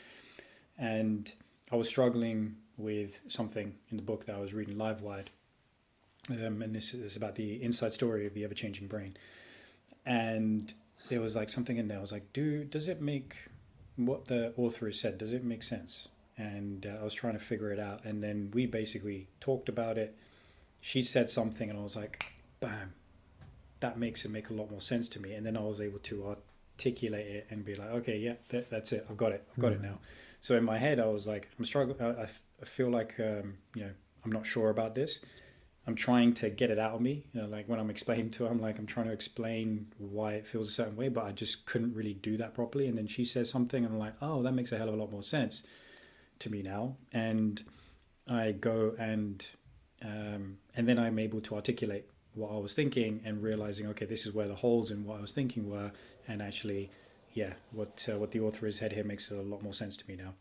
And 0.78 1.32
i 1.72 1.76
was 1.76 1.88
struggling 1.88 2.56
with 2.78 3.20
something 3.28 3.76
in 3.90 3.98
the 3.98 4.04
book 4.04 4.26
that 4.26 4.36
i 4.36 4.40
was 4.40 4.54
reading 4.54 4.76
Livewired 4.76 5.28
um, 6.30 6.62
and 6.62 6.76
this 6.76 6.94
is 6.94 7.16
about 7.16 7.36
the 7.36 7.62
inside 7.62 7.94
story 7.94 8.26
of 8.26 8.34
the 8.34 8.44
ever-changing 8.44 8.88
brain 8.88 9.16
and 10.06 10.74
there 11.10 11.22
was 11.22 11.36
like 11.36 11.50
something 11.50 11.78
in 11.78 11.88
there 11.88 11.98
i 11.98 12.02
was 12.02 12.12
like 12.12 12.32
do 12.34 12.64
does 12.64 12.88
it 12.88 13.02
make 13.02 13.50
what 13.96 14.26
the 14.26 14.54
author 14.58 14.88
has 14.88 15.00
said 15.00 15.18
does 15.18 15.34
it 15.34 15.44
make 15.44 15.64
sense? 15.64 16.08
And 16.38 16.86
uh, 16.86 17.02
I 17.02 17.04
was 17.04 17.14
trying 17.14 17.34
to 17.34 17.40
figure 17.40 17.72
it 17.72 17.80
out, 17.80 18.04
and 18.04 18.22
then 18.22 18.52
we 18.54 18.66
basically 18.66 19.28
talked 19.40 19.70
about 19.70 19.98
it. 19.98 20.18
She 20.82 21.02
said 21.02 21.30
something, 21.30 21.70
and 21.70 21.80
I 21.80 21.82
was 21.82 21.96
like, 21.96 22.34
bam, 22.60 22.94
that 23.80 23.98
makes 23.98 24.26
it 24.26 24.32
make 24.32 24.50
a 24.50 24.54
lot 24.54 24.70
more 24.70 24.82
sense 24.82 25.08
to 25.10 25.22
me. 25.22 25.34
And 25.34 25.46
then 25.46 25.56
I 25.56 25.62
was 25.62 25.80
able 25.80 26.00
to 26.00 26.36
articulate 26.78 27.28
it 27.28 27.48
and 27.50 27.64
be 27.64 27.76
like, 27.76 27.90
okay, 27.90 28.18
yeah, 28.18 28.34
that, 28.50 28.70
that's 28.70 28.92
it. 28.92 29.06
I've 29.10 29.16
got 29.16 29.32
it. 29.32 29.48
I've 29.54 29.62
got 29.62 29.72
mm-hmm. 29.72 29.86
it 29.86 29.88
now. 29.88 30.00
So 30.46 30.56
in 30.56 30.64
my 30.64 30.78
head, 30.78 31.00
I 31.00 31.08
was 31.08 31.26
like, 31.26 31.50
I'm 31.58 31.66
struggling. 31.66 32.00
I, 32.00 32.28
I 32.62 32.66
feel 32.66 32.92
like, 32.92 33.16
um, 33.20 33.56
you 33.74 33.82
know, 33.82 33.90
I'm 34.24 34.32
not 34.32 34.46
sure 34.46 34.70
about 34.70 34.94
this. 34.94 35.20
I'm 35.88 35.96
trying 35.96 36.36
to 36.36 36.52
get 36.52 36.70
it 36.70 36.78
out 36.78 36.94
of 36.94 37.02
me. 37.02 37.26
You 37.34 37.42
know, 37.42 37.48
like 37.48 37.68
when 37.68 37.80
I'm 37.80 37.90
explaining 37.90 38.30
to 38.30 38.44
her, 38.44 38.52
I'm 38.52 38.62
like, 38.62 38.78
I'm 38.78 38.86
trying 38.86 39.08
to 39.08 39.12
explain 39.12 39.88
why 39.98 40.34
it 40.34 40.46
feels 40.46 40.68
a 40.68 40.72
certain 40.72 40.96
way, 40.96 41.10
but 41.10 41.24
I 41.24 41.32
just 41.32 41.66
couldn't 41.66 41.96
really 41.96 42.14
do 42.14 42.38
that 42.38 42.54
properly. 42.54 42.86
And 42.86 42.96
then 42.96 43.08
she 43.08 43.26
says 43.26 43.50
something, 43.50 43.84
and 43.84 43.92
I'm 43.92 43.98
like, 43.98 44.14
oh, 44.22 44.44
that 44.44 44.52
makes 44.52 44.72
a 44.72 44.78
hell 44.78 44.88
of 44.88 44.94
a 44.94 44.98
lot 44.98 45.12
more 45.12 45.24
sense 45.24 45.64
to 46.38 46.52
me 46.52 46.62
now. 46.62 46.98
And 47.12 47.64
I 48.28 48.52
go 48.52 48.94
and 49.00 49.44
um, 50.04 50.60
and 50.76 50.88
then 50.88 51.00
I'm 51.00 51.18
able 51.18 51.42
to 51.42 51.56
articulate 51.56 52.06
what 52.36 52.52
I 52.52 52.60
was 52.60 52.76
thinking 52.76 53.20
and 53.26 53.42
realizing, 53.42 53.88
okay, 53.88 54.06
this 54.06 54.28
is 54.28 54.32
where 54.32 54.48
the 54.48 54.54
holes 54.54 54.92
in 54.92 55.06
what 55.06 55.18
I 55.18 55.22
was 55.22 55.32
thinking 55.32 55.68
were, 55.68 55.92
and 56.28 56.40
actually, 56.40 56.92
yeah, 57.36 57.54
what 57.72 58.08
uh, 58.12 58.18
what 58.18 58.32
the 58.32 58.40
author 58.40 58.66
has 58.66 58.78
said 58.78 58.94
here 58.94 59.04
makes 59.04 59.30
a 59.30 59.42
lot 59.42 59.62
more 59.62 59.74
sense 59.74 59.98
to 59.98 60.08
me 60.08 60.16
now, 60.16 60.34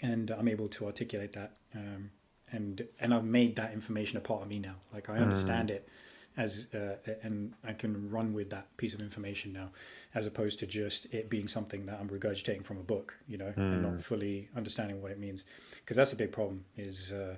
and 0.00 0.30
I'm 0.30 0.48
able 0.48 0.68
to 0.68 0.86
articulate 0.86 1.32
that, 1.32 1.56
um, 1.74 2.10
and 2.50 2.86
and 3.00 3.12
I've 3.12 3.24
made 3.24 3.56
that 3.56 3.72
information 3.72 4.16
a 4.16 4.20
part 4.20 4.42
of 4.42 4.48
me 4.48 4.60
now. 4.60 4.76
Like 4.94 5.10
I 5.10 5.18
understand 5.18 5.68
mm. 5.68 5.72
it 5.72 5.88
as 6.36 6.68
uh, 6.72 6.96
and 7.22 7.54
I 7.64 7.72
can 7.72 8.08
run 8.08 8.34
with 8.34 8.50
that 8.50 8.76
piece 8.76 8.94
of 8.94 9.02
information 9.02 9.52
now, 9.52 9.70
as 10.14 10.28
opposed 10.28 10.60
to 10.60 10.66
just 10.66 11.12
it 11.12 11.28
being 11.28 11.48
something 11.48 11.86
that 11.86 11.98
I'm 12.00 12.08
regurgitating 12.08 12.64
from 12.64 12.78
a 12.78 12.84
book, 12.84 13.18
you 13.26 13.36
know, 13.36 13.52
mm. 13.56 13.56
and 13.56 13.82
not 13.82 13.92
mm. 13.94 14.02
fully 14.02 14.48
understanding 14.54 15.02
what 15.02 15.10
it 15.10 15.18
means, 15.18 15.44
because 15.80 15.96
that's 15.96 16.12
a 16.12 16.16
big 16.16 16.30
problem. 16.30 16.66
Is 16.76 17.10
uh, 17.10 17.34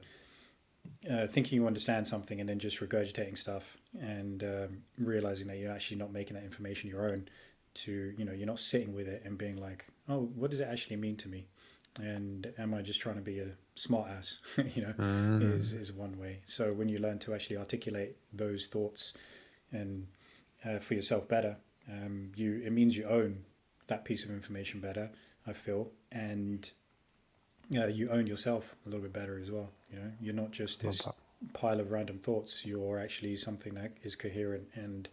uh, 1.11 1.27
thinking 1.27 1.57
you 1.57 1.66
understand 1.66 2.07
something 2.07 2.39
and 2.39 2.47
then 2.47 2.59
just 2.59 2.81
regurgitating 2.81 3.39
stuff 3.39 3.78
and 3.99 4.45
um, 4.45 4.82
realizing 4.99 5.47
that 5.47 5.57
you're 5.57 5.73
actually 5.73 5.97
not 5.97 6.12
making 6.12 6.35
that 6.35 6.45
information 6.45 6.90
your 6.90 7.11
own 7.11 7.28
to 7.84 8.12
you 8.16 8.24
know 8.24 8.32
you're 8.32 8.46
not 8.46 8.59
sitting 8.59 8.94
with 8.94 9.09
it 9.09 9.22
and 9.24 9.38
being 9.38 9.56
like 9.56 9.86
oh 10.09 10.30
what 10.34 10.50
does 10.50 10.60
it 10.60 10.68
actually 10.70 10.96
mean 10.96 11.16
to 11.16 11.28
me 11.28 11.46
and 12.00 12.52
am 12.59 12.74
i 12.74 12.82
just 12.82 13.00
trying 13.00 13.16
to 13.16 13.20
be 13.22 13.40
a 13.40 13.48
smart 13.74 14.09
ass 14.09 14.38
you 14.74 14.82
know 14.82 14.94
mm. 14.98 15.55
is 15.55 15.72
is 15.72 15.92
one 15.92 16.18
way 16.18 16.40
so 16.44 16.72
when 16.72 16.88
you 16.88 16.98
learn 16.98 17.18
to 17.18 17.34
actually 17.34 17.56
articulate 17.56 18.16
those 18.32 18.66
thoughts 18.66 19.14
and 19.72 20.06
uh, 20.64 20.78
for 20.78 20.94
yourself 20.94 21.28
better 21.28 21.56
um, 21.90 22.30
you 22.36 22.60
it 22.64 22.72
means 22.72 22.96
you 22.96 23.05
own 23.05 23.44
that 23.86 24.05
piece 24.05 24.24
of 24.24 24.30
information 24.30 24.80
better 24.80 25.10
i 25.46 25.52
feel 25.52 25.90
and 26.12 26.72
uh, 27.76 27.86
you 27.86 28.09
own 28.10 28.26
yourself 28.26 28.74
a 28.86 28.88
little 28.88 29.02
bit 29.02 29.12
better 29.12 29.38
as 29.38 29.50
well. 29.50 29.70
You 29.92 29.98
know, 29.98 30.12
you're 30.20 30.34
not 30.34 30.50
just 30.50 30.80
this 30.80 31.06
pile 31.52 31.80
of 31.80 31.90
random 31.90 32.18
thoughts. 32.18 32.64
You're 32.64 32.98
actually 32.98 33.36
something 33.36 33.74
that 33.74 33.92
is 34.02 34.16
coherent 34.16 34.68
and 34.74 35.09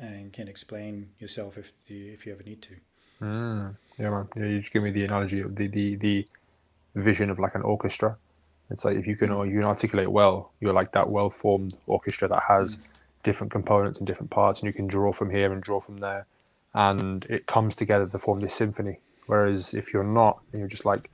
and 0.00 0.32
can 0.32 0.48
explain 0.48 1.08
yourself 1.18 1.56
if 1.58 1.72
the, 1.86 2.08
if 2.08 2.26
you 2.26 2.32
ever 2.32 2.42
need 2.42 2.62
to. 2.62 2.76
Mm, 3.22 3.76
yeah, 3.98 4.10
man. 4.10 4.28
Yeah, 4.36 4.44
you 4.44 4.58
just 4.58 4.72
give 4.72 4.82
me 4.82 4.90
the 4.90 5.04
analogy 5.04 5.40
of 5.40 5.56
the, 5.56 5.68
the 5.68 5.96
the 5.96 6.26
vision 6.94 7.30
of 7.30 7.38
like 7.38 7.54
an 7.54 7.62
orchestra. 7.62 8.16
It's 8.70 8.84
like 8.84 8.96
if 8.96 9.06
you 9.06 9.16
can 9.16 9.30
mm. 9.30 9.46
you 9.50 9.60
can 9.60 9.68
articulate 9.68 10.10
well, 10.10 10.52
you're 10.60 10.72
like 10.72 10.92
that 10.92 11.08
well 11.08 11.30
formed 11.30 11.76
orchestra 11.86 12.28
that 12.28 12.42
has 12.46 12.76
mm. 12.76 12.86
different 13.22 13.52
components 13.52 13.98
and 13.98 14.06
different 14.06 14.30
parts, 14.30 14.60
and 14.60 14.66
you 14.66 14.72
can 14.72 14.86
draw 14.86 15.12
from 15.12 15.30
here 15.30 15.52
and 15.52 15.62
draw 15.62 15.80
from 15.80 15.98
there, 15.98 16.26
and 16.74 17.24
it 17.30 17.46
comes 17.46 17.74
together 17.74 18.06
to 18.06 18.18
form 18.18 18.40
this 18.40 18.54
symphony. 18.54 18.98
Whereas 19.26 19.74
if 19.74 19.92
you're 19.92 20.04
not, 20.04 20.40
you're 20.52 20.68
just 20.68 20.84
like 20.84 21.10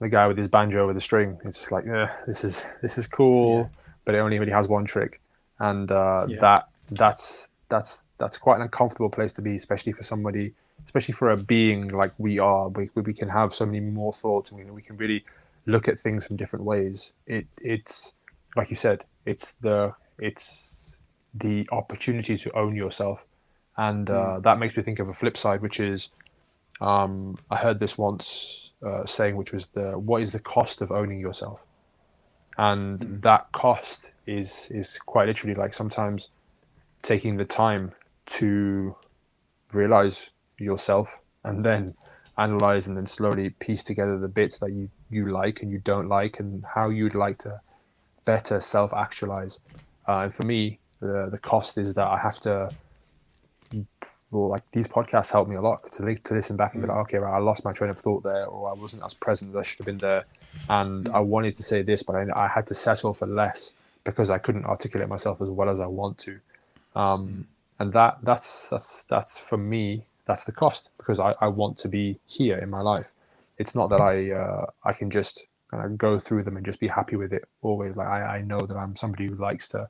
the 0.00 0.08
guy 0.08 0.26
with 0.26 0.36
his 0.36 0.48
banjo 0.48 0.86
with 0.86 0.96
a 0.96 1.00
string. 1.00 1.38
It's 1.44 1.58
just 1.58 1.72
like, 1.72 1.84
yeah, 1.86 2.12
this 2.26 2.44
is 2.44 2.64
this 2.82 2.98
is 2.98 3.06
cool, 3.06 3.58
yeah. 3.58 3.80
but 4.04 4.14
it 4.14 4.18
only 4.18 4.38
really 4.38 4.52
has 4.52 4.68
one 4.68 4.84
trick, 4.84 5.20
and 5.60 5.90
uh, 5.90 6.26
yeah. 6.28 6.40
that 6.40 6.68
that's 6.90 7.48
that's 7.68 8.04
that's 8.18 8.38
quite 8.38 8.56
an 8.56 8.62
uncomfortable 8.62 9.10
place 9.10 9.32
to 9.34 9.42
be, 9.42 9.56
especially 9.56 9.92
for 9.92 10.02
somebody, 10.02 10.54
especially 10.84 11.12
for 11.12 11.30
a 11.30 11.36
being 11.36 11.88
like 11.88 12.12
we 12.18 12.38
are. 12.38 12.68
We 12.68 12.88
we 12.94 13.14
can 13.14 13.28
have 13.28 13.54
so 13.54 13.66
many 13.66 13.80
more 13.80 14.12
thoughts, 14.12 14.50
and 14.50 14.70
we 14.70 14.82
can 14.82 14.96
really 14.96 15.24
look 15.66 15.88
at 15.88 15.98
things 15.98 16.24
from 16.26 16.36
different 16.36 16.64
ways. 16.64 17.12
It 17.26 17.46
it's 17.60 18.12
like 18.54 18.70
you 18.70 18.76
said, 18.76 19.04
it's 19.24 19.52
the 19.56 19.94
it's 20.18 20.98
the 21.34 21.68
opportunity 21.72 22.38
to 22.38 22.56
own 22.56 22.74
yourself, 22.74 23.26
and 23.76 24.08
uh, 24.10 24.12
mm. 24.12 24.42
that 24.42 24.58
makes 24.58 24.76
me 24.76 24.82
think 24.82 24.98
of 24.98 25.08
a 25.08 25.14
flip 25.14 25.36
side, 25.36 25.60
which 25.60 25.80
is 25.80 26.10
um, 26.80 27.36
I 27.50 27.56
heard 27.56 27.78
this 27.78 27.98
once 27.98 28.70
uh, 28.84 29.04
saying, 29.04 29.36
which 29.36 29.52
was 29.52 29.66
the 29.68 29.98
what 29.98 30.22
is 30.22 30.32
the 30.32 30.40
cost 30.40 30.80
of 30.80 30.92
owning 30.92 31.20
yourself, 31.20 31.60
and 32.58 33.00
mm. 33.00 33.22
that 33.22 33.50
cost 33.52 34.10
is 34.26 34.68
is 34.70 34.98
quite 34.98 35.26
literally 35.26 35.54
like 35.54 35.74
sometimes 35.74 36.30
taking 37.06 37.36
the 37.36 37.44
time 37.44 37.92
to 38.26 38.94
realize 39.72 40.30
yourself 40.58 41.20
and 41.44 41.64
then 41.64 41.94
analyze 42.36 42.88
and 42.88 42.96
then 42.96 43.06
slowly 43.06 43.50
piece 43.50 43.84
together 43.84 44.18
the 44.18 44.28
bits 44.28 44.58
that 44.58 44.72
you 44.72 44.90
you 45.08 45.24
like 45.26 45.62
and 45.62 45.70
you 45.70 45.78
don't 45.78 46.08
like 46.08 46.40
and 46.40 46.64
how 46.64 46.88
you'd 46.90 47.14
like 47.14 47.38
to 47.38 47.60
better 48.24 48.60
self 48.60 48.92
actualize. 48.92 49.60
Uh, 50.08 50.22
and 50.24 50.34
for 50.34 50.44
me, 50.44 50.78
the 51.00 51.28
the 51.30 51.38
cost 51.38 51.78
is 51.78 51.94
that 51.94 52.08
I 52.08 52.18
have 52.18 52.38
to 52.40 52.68
well, 54.32 54.48
like 54.48 54.68
these 54.72 54.88
podcasts 54.88 55.30
help 55.30 55.48
me 55.48 55.54
a 55.54 55.60
lot 55.60 55.92
to, 55.92 56.14
to 56.14 56.34
listen 56.34 56.56
back 56.56 56.74
and 56.74 56.82
be 56.82 56.88
like, 56.88 56.96
mm. 56.96 57.02
okay, 57.02 57.18
right, 57.18 57.36
I 57.36 57.38
lost 57.38 57.64
my 57.64 57.72
train 57.72 57.90
of 57.90 57.98
thought 57.98 58.24
there, 58.24 58.46
or 58.46 58.68
I 58.68 58.74
wasn't 58.74 59.04
as 59.04 59.14
present 59.14 59.50
as 59.50 59.56
I 59.56 59.62
should 59.62 59.78
have 59.78 59.86
been 59.86 59.98
there, 59.98 60.24
and 60.68 61.08
I 61.10 61.20
wanted 61.20 61.54
to 61.56 61.62
say 61.62 61.82
this, 61.82 62.02
but 62.02 62.16
I, 62.16 62.26
I 62.34 62.48
had 62.48 62.66
to 62.66 62.74
settle 62.74 63.14
for 63.14 63.26
less 63.26 63.72
because 64.02 64.28
I 64.30 64.38
couldn't 64.38 64.64
articulate 64.64 65.08
myself 65.08 65.40
as 65.40 65.48
well 65.48 65.70
as 65.70 65.78
I 65.78 65.86
want 65.86 66.18
to, 66.18 66.40
um, 66.96 67.28
mm. 67.28 67.44
and 67.78 67.92
that 67.92 68.18
that's 68.22 68.68
that's 68.70 69.04
that's 69.04 69.38
for 69.38 69.56
me 69.56 70.06
that's 70.24 70.44
the 70.44 70.52
cost 70.52 70.90
because 70.98 71.20
I, 71.20 71.34
I 71.40 71.46
want 71.46 71.76
to 71.78 71.88
be 71.88 72.18
here 72.26 72.58
in 72.58 72.68
my 72.68 72.80
life. 72.80 73.12
It's 73.58 73.74
not 73.74 73.90
that 73.90 74.00
I 74.00 74.32
uh, 74.32 74.66
I 74.84 74.92
can 74.92 75.10
just 75.10 75.46
kind 75.70 75.84
of 75.84 75.98
go 75.98 76.18
through 76.18 76.42
them 76.42 76.56
and 76.56 76.66
just 76.66 76.80
be 76.80 76.88
happy 76.88 77.16
with 77.16 77.32
it 77.32 77.44
always. 77.62 77.96
Like 77.96 78.08
I, 78.08 78.38
I 78.38 78.40
know 78.42 78.60
that 78.60 78.76
I'm 78.76 78.96
somebody 78.96 79.26
who 79.26 79.36
likes 79.36 79.68
to 79.68 79.88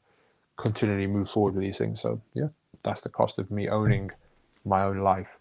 continually 0.57 1.07
move 1.07 1.31
forward 1.31 1.55
with 1.55 1.63
these 1.63 1.79
things. 1.79 2.01
So 2.01 2.21
yeah, 2.35 2.49
that's 2.83 3.01
the 3.01 3.09
cost 3.09 3.39
of 3.39 3.51
me 3.51 3.69
owning 3.69 4.11
my 4.65 4.83
own 4.83 4.99
life 4.99 5.39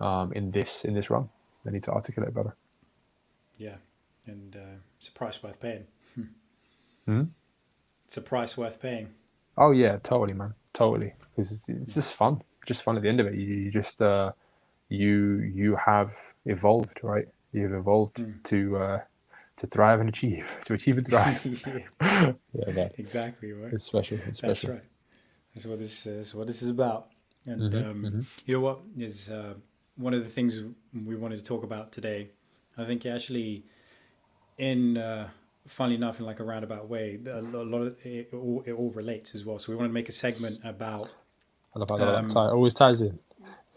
um, 0.00 0.32
in 0.32 0.50
this 0.50 0.84
in 0.84 0.94
this 0.94 1.10
run. 1.10 1.28
I 1.66 1.70
need 1.70 1.82
to 1.84 1.92
articulate 1.92 2.32
better. 2.32 2.54
Yeah, 3.58 3.76
and 4.26 4.56
uh, 4.56 4.76
it's 4.98 5.08
a 5.08 5.12
price 5.12 5.42
worth 5.42 5.60
paying. 5.60 5.84
Hmm? 7.06 7.24
It's 8.06 8.16
a 8.16 8.22
price 8.22 8.56
worth 8.56 8.80
paying. 8.80 9.08
Oh 9.56 9.72
yeah, 9.72 9.96
totally, 10.02 10.34
man, 10.34 10.54
totally. 10.78 11.12
Because 11.30 11.52
it's, 11.52 11.68
it's, 11.68 11.94
just 11.94 12.14
fun, 12.14 12.40
just 12.66 12.82
fun 12.82 12.96
at 12.96 13.02
the 13.02 13.08
end 13.08 13.20
of 13.20 13.26
it. 13.26 13.34
You, 13.34 13.46
you 13.46 13.70
just 13.70 14.00
uh, 14.00 14.32
you 14.88 15.40
you 15.54 15.76
have 15.76 16.16
evolved, 16.46 17.00
right? 17.02 17.28
You've 17.52 17.74
evolved 17.74 18.16
mm. 18.16 18.42
to 18.44 18.76
uh, 18.78 19.00
to 19.56 19.66
thrive 19.66 20.00
and 20.00 20.08
achieve, 20.08 20.46
to 20.64 20.74
achieve 20.74 20.98
and 20.98 21.06
thrive. 21.06 21.44
yeah, 22.00 22.32
yeah 22.68 22.88
exactly 22.96 23.52
right. 23.52 23.72
It's 23.72 23.84
special. 23.84 24.18
It's 24.26 24.38
special. 24.38 24.52
That's 24.52 24.64
right. 24.64 24.84
That's 25.54 25.66
what 25.66 25.78
this 25.78 26.06
is. 26.06 26.34
What 26.34 26.46
this 26.46 26.62
is 26.62 26.68
about. 26.68 27.08
And 27.46 27.62
mm-hmm, 27.62 27.90
um, 27.90 28.02
mm-hmm. 28.02 28.20
you 28.46 28.54
know 28.54 28.60
what 28.60 28.80
is 28.98 29.30
uh, 29.30 29.54
one 29.96 30.14
of 30.14 30.22
the 30.22 30.30
things 30.30 30.60
we 30.92 31.16
wanted 31.16 31.38
to 31.38 31.44
talk 31.44 31.64
about 31.64 31.92
today? 31.92 32.28
I 32.76 32.84
think 32.84 33.06
actually, 33.06 33.64
in 34.58 34.98
uh, 34.98 35.28
funnily 35.68 35.96
enough, 35.96 36.18
in 36.18 36.26
like 36.26 36.40
a 36.40 36.44
roundabout 36.44 36.88
way, 36.88 37.18
a 37.30 37.40
lot 37.40 37.82
of 37.82 37.96
it, 38.04 38.30
all, 38.32 38.62
it 38.66 38.72
all 38.72 38.90
relates 38.90 39.34
as 39.34 39.44
well. 39.44 39.58
So 39.58 39.72
we 39.72 39.76
want 39.76 39.88
to 39.88 39.92
make 39.92 40.08
a 40.08 40.12
segment 40.12 40.60
about. 40.64 41.08
I 41.76 41.78
love 41.78 41.90
how 41.90 42.16
um, 42.16 42.28
that 42.28 42.36
always 42.36 42.74
ties 42.74 43.00
in. 43.00 43.18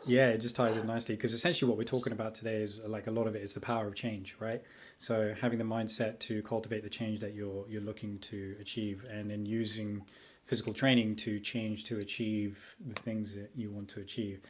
Yeah, 0.06 0.30
it 0.30 0.40
just 0.40 0.56
ties 0.56 0.76
in 0.78 0.88
nicely 0.88 1.16
because 1.16 1.34
essentially 1.34 1.70
what 1.70 1.78
we're 1.78 1.84
talking 1.84 2.12
about 2.12 2.34
today 2.34 2.56
is 2.56 2.80
like 2.88 3.06
a 3.06 3.12
lot 3.12 3.28
of 3.28 3.36
it 3.36 3.44
is 3.44 3.54
the 3.54 3.60
power 3.60 3.88
of 3.88 3.94
change, 3.94 4.36
right? 4.40 4.62
So 4.98 5.36
having 5.40 5.60
the 5.60 5.66
mindset 5.66 6.20
to 6.22 6.42
cultivate 6.42 6.84
the 6.84 6.90
change 6.90 7.20
that 7.20 7.36
you're 7.36 7.66
you're 7.70 7.82
looking 7.82 8.18
to 8.20 8.56
achieve, 8.60 9.06
and 9.12 9.30
then 9.30 9.46
using 9.46 10.04
physical 10.46 10.74
training 10.74 11.16
to 11.18 11.40
change 11.40 11.86
to 11.86 12.00
achieve 12.00 12.60
the 12.84 13.00
things 13.02 13.36
that 13.36 13.52
you 13.56 13.70
want 13.70 13.90
to 13.90 14.00
achieve. 14.00 14.42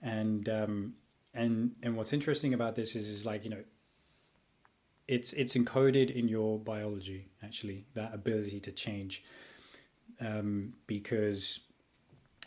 And 0.00 0.48
um, 0.48 0.94
and 1.34 1.76
and 1.82 1.96
what's 1.96 2.14
interesting 2.14 2.54
about 2.54 2.74
this 2.74 2.96
is 2.96 3.08
is 3.08 3.26
like 3.26 3.44
you 3.44 3.50
know 3.50 3.64
it's 5.08 5.32
it's 5.34 5.54
encoded 5.54 6.10
in 6.10 6.28
your 6.28 6.58
biology 6.58 7.28
actually 7.42 7.84
that 7.94 8.12
ability 8.14 8.60
to 8.60 8.72
change. 8.72 9.24
Um, 10.20 10.72
because 10.86 11.60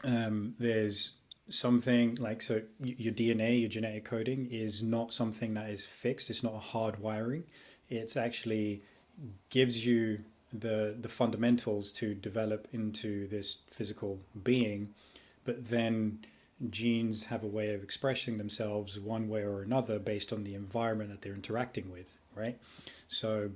um, 0.04 0.56
there's 0.58 1.12
something 1.50 2.16
like 2.16 2.42
so 2.42 2.62
your 2.80 3.14
DNA 3.14 3.60
your 3.60 3.70
genetic 3.70 4.06
coding 4.06 4.48
is 4.52 4.82
not 4.84 5.14
something 5.14 5.54
that 5.56 5.70
is 5.70 5.86
fixed. 5.86 6.30
It's 6.30 6.44
not 6.44 6.54
a 6.54 6.60
hard 6.60 7.00
wiring. 7.00 7.44
It's 7.90 8.16
actually 8.18 8.82
gives 9.50 9.86
you 9.86 10.20
the 10.54 10.96
the 11.00 11.10
fundamentals 11.10 11.92
to 11.94 12.14
develop 12.14 12.68
into 12.74 13.28
this 13.28 13.58
physical 13.70 14.20
being, 14.44 14.94
but 15.46 15.70
then 15.70 16.20
genes 16.70 17.26
have 17.26 17.44
a 17.44 17.48
way 17.48 17.74
of 17.74 17.84
expressing 17.84 18.38
themselves 18.38 19.00
one 19.00 19.30
way 19.30 19.44
or 19.44 19.62
another 19.62 19.98
based 19.98 20.34
on 20.34 20.44
the 20.44 20.56
environment 20.56 21.10
that 21.10 21.22
they're 21.22 21.34
interacting 21.34 21.90
with, 21.90 22.16
right? 22.40 22.60
So 23.08 23.52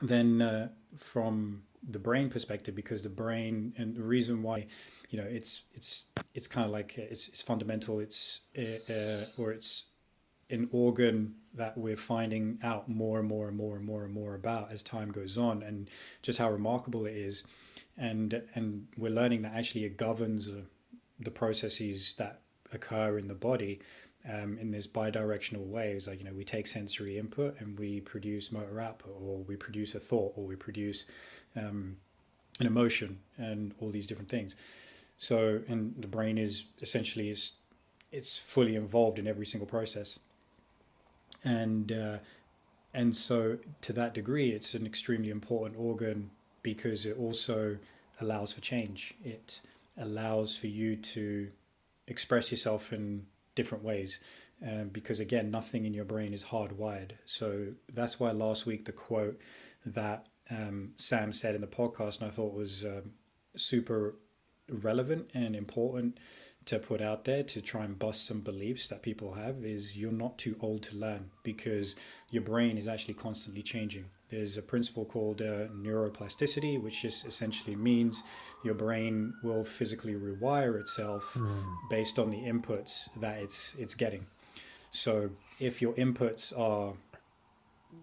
then 0.00 0.42
uh, 0.42 0.68
from 0.98 1.62
the 1.82 1.98
brain 1.98 2.30
perspective, 2.30 2.74
because 2.74 3.02
the 3.02 3.08
brain 3.08 3.74
and 3.76 3.94
the 3.96 4.02
reason 4.02 4.42
why, 4.42 4.66
you 5.10 5.20
know, 5.20 5.26
it's 5.28 5.64
it's 5.74 6.06
it's 6.34 6.46
kind 6.46 6.64
of 6.64 6.72
like 6.72 6.96
it's 6.98 7.28
it's 7.28 7.42
fundamental. 7.42 8.00
It's 8.00 8.40
uh, 8.58 8.92
uh, 8.92 9.24
or 9.38 9.52
it's 9.52 9.86
an 10.50 10.68
organ 10.72 11.34
that 11.54 11.76
we're 11.78 11.96
finding 11.96 12.58
out 12.62 12.88
more 12.88 13.18
and 13.18 13.28
more 13.28 13.48
and 13.48 13.56
more 13.56 13.76
and 13.76 13.84
more 13.84 14.04
and 14.04 14.12
more 14.12 14.34
about 14.34 14.72
as 14.72 14.82
time 14.82 15.10
goes 15.10 15.36
on, 15.38 15.62
and 15.62 15.90
just 16.22 16.38
how 16.38 16.50
remarkable 16.50 17.06
it 17.06 17.16
is, 17.16 17.44
and 17.96 18.42
and 18.54 18.88
we're 18.96 19.12
learning 19.12 19.42
that 19.42 19.54
actually 19.54 19.84
it 19.84 19.96
governs 19.96 20.48
uh, 20.48 20.62
the 21.18 21.30
processes 21.30 22.14
that 22.18 22.40
occur 22.72 23.18
in 23.18 23.28
the 23.28 23.34
body 23.34 23.80
um, 24.28 24.58
in 24.58 24.70
this 24.70 24.86
bidirectional 24.86 25.66
ways. 25.66 26.06
Like 26.06 26.18
you 26.18 26.24
know, 26.24 26.32
we 26.32 26.44
take 26.44 26.66
sensory 26.66 27.18
input 27.18 27.60
and 27.60 27.78
we 27.78 28.00
produce 28.00 28.52
motor 28.52 28.80
output, 28.80 29.16
or 29.20 29.38
we 29.38 29.56
produce 29.56 29.94
a 29.94 30.00
thought, 30.00 30.32
or 30.36 30.44
we 30.44 30.56
produce 30.56 31.04
um, 31.56 31.96
an 32.60 32.66
emotion, 32.66 33.20
and 33.36 33.74
all 33.80 33.90
these 33.90 34.06
different 34.06 34.28
things. 34.28 34.54
So, 35.18 35.60
and 35.68 35.94
the 35.98 36.08
brain 36.08 36.38
is 36.38 36.64
essentially 36.80 37.30
is 37.30 37.52
it's 38.10 38.38
fully 38.38 38.76
involved 38.76 39.18
in 39.18 39.26
every 39.26 39.46
single 39.46 39.66
process 39.66 40.18
and 41.44 41.92
uh, 41.92 42.18
and 42.94 43.16
so 43.16 43.58
to 43.82 43.92
that 43.94 44.14
degree, 44.14 44.50
it's 44.50 44.74
an 44.74 44.86
extremely 44.86 45.30
important 45.30 45.80
organ 45.80 46.30
because 46.62 47.06
it 47.06 47.16
also 47.18 47.78
allows 48.20 48.52
for 48.52 48.60
change. 48.60 49.14
It 49.24 49.60
allows 49.96 50.56
for 50.56 50.66
you 50.66 50.96
to 50.96 51.48
express 52.06 52.50
yourself 52.50 52.92
in 52.92 53.26
different 53.54 53.84
ways. 53.84 54.18
Um, 54.64 54.90
because 54.90 55.18
again, 55.18 55.50
nothing 55.50 55.84
in 55.86 55.94
your 55.94 56.04
brain 56.04 56.32
is 56.32 56.44
hardwired. 56.44 57.12
So 57.24 57.68
that's 57.92 58.20
why 58.20 58.30
last 58.30 58.64
week 58.64 58.84
the 58.84 58.92
quote 58.92 59.40
that 59.84 60.26
um, 60.50 60.92
Sam 60.98 61.32
said 61.32 61.54
in 61.54 61.60
the 61.60 61.66
podcast, 61.66 62.20
and 62.20 62.28
I 62.28 62.30
thought 62.30 62.54
was 62.54 62.84
um, 62.84 63.12
super 63.56 64.16
relevant 64.68 65.30
and 65.34 65.56
important 65.56 66.18
to 66.64 66.78
put 66.78 67.02
out 67.02 67.24
there 67.24 67.42
to 67.42 67.60
try 67.60 67.84
and 67.84 67.98
bust 67.98 68.24
some 68.24 68.40
beliefs 68.40 68.86
that 68.88 69.02
people 69.02 69.34
have 69.34 69.64
is 69.64 69.96
you're 69.96 70.12
not 70.12 70.38
too 70.38 70.56
old 70.60 70.82
to 70.84 70.96
learn 70.96 71.30
because 71.42 71.96
your 72.30 72.42
brain 72.42 72.78
is 72.78 72.86
actually 72.86 73.14
constantly 73.14 73.62
changing. 73.62 74.04
There's 74.32 74.56
a 74.56 74.62
principle 74.62 75.04
called 75.04 75.42
uh, 75.42 75.68
neuroplasticity, 75.68 76.82
which 76.82 77.02
just 77.02 77.26
essentially 77.26 77.76
means 77.76 78.22
your 78.64 78.72
brain 78.72 79.34
will 79.42 79.62
physically 79.62 80.14
rewire 80.14 80.80
itself 80.80 81.34
mm. 81.34 81.62
based 81.90 82.18
on 82.18 82.30
the 82.30 82.38
inputs 82.38 83.10
that 83.20 83.42
it's 83.42 83.74
it's 83.78 83.94
getting. 83.94 84.24
So 84.90 85.30
if 85.60 85.82
your 85.82 85.92
inputs 85.94 86.58
are 86.58 86.94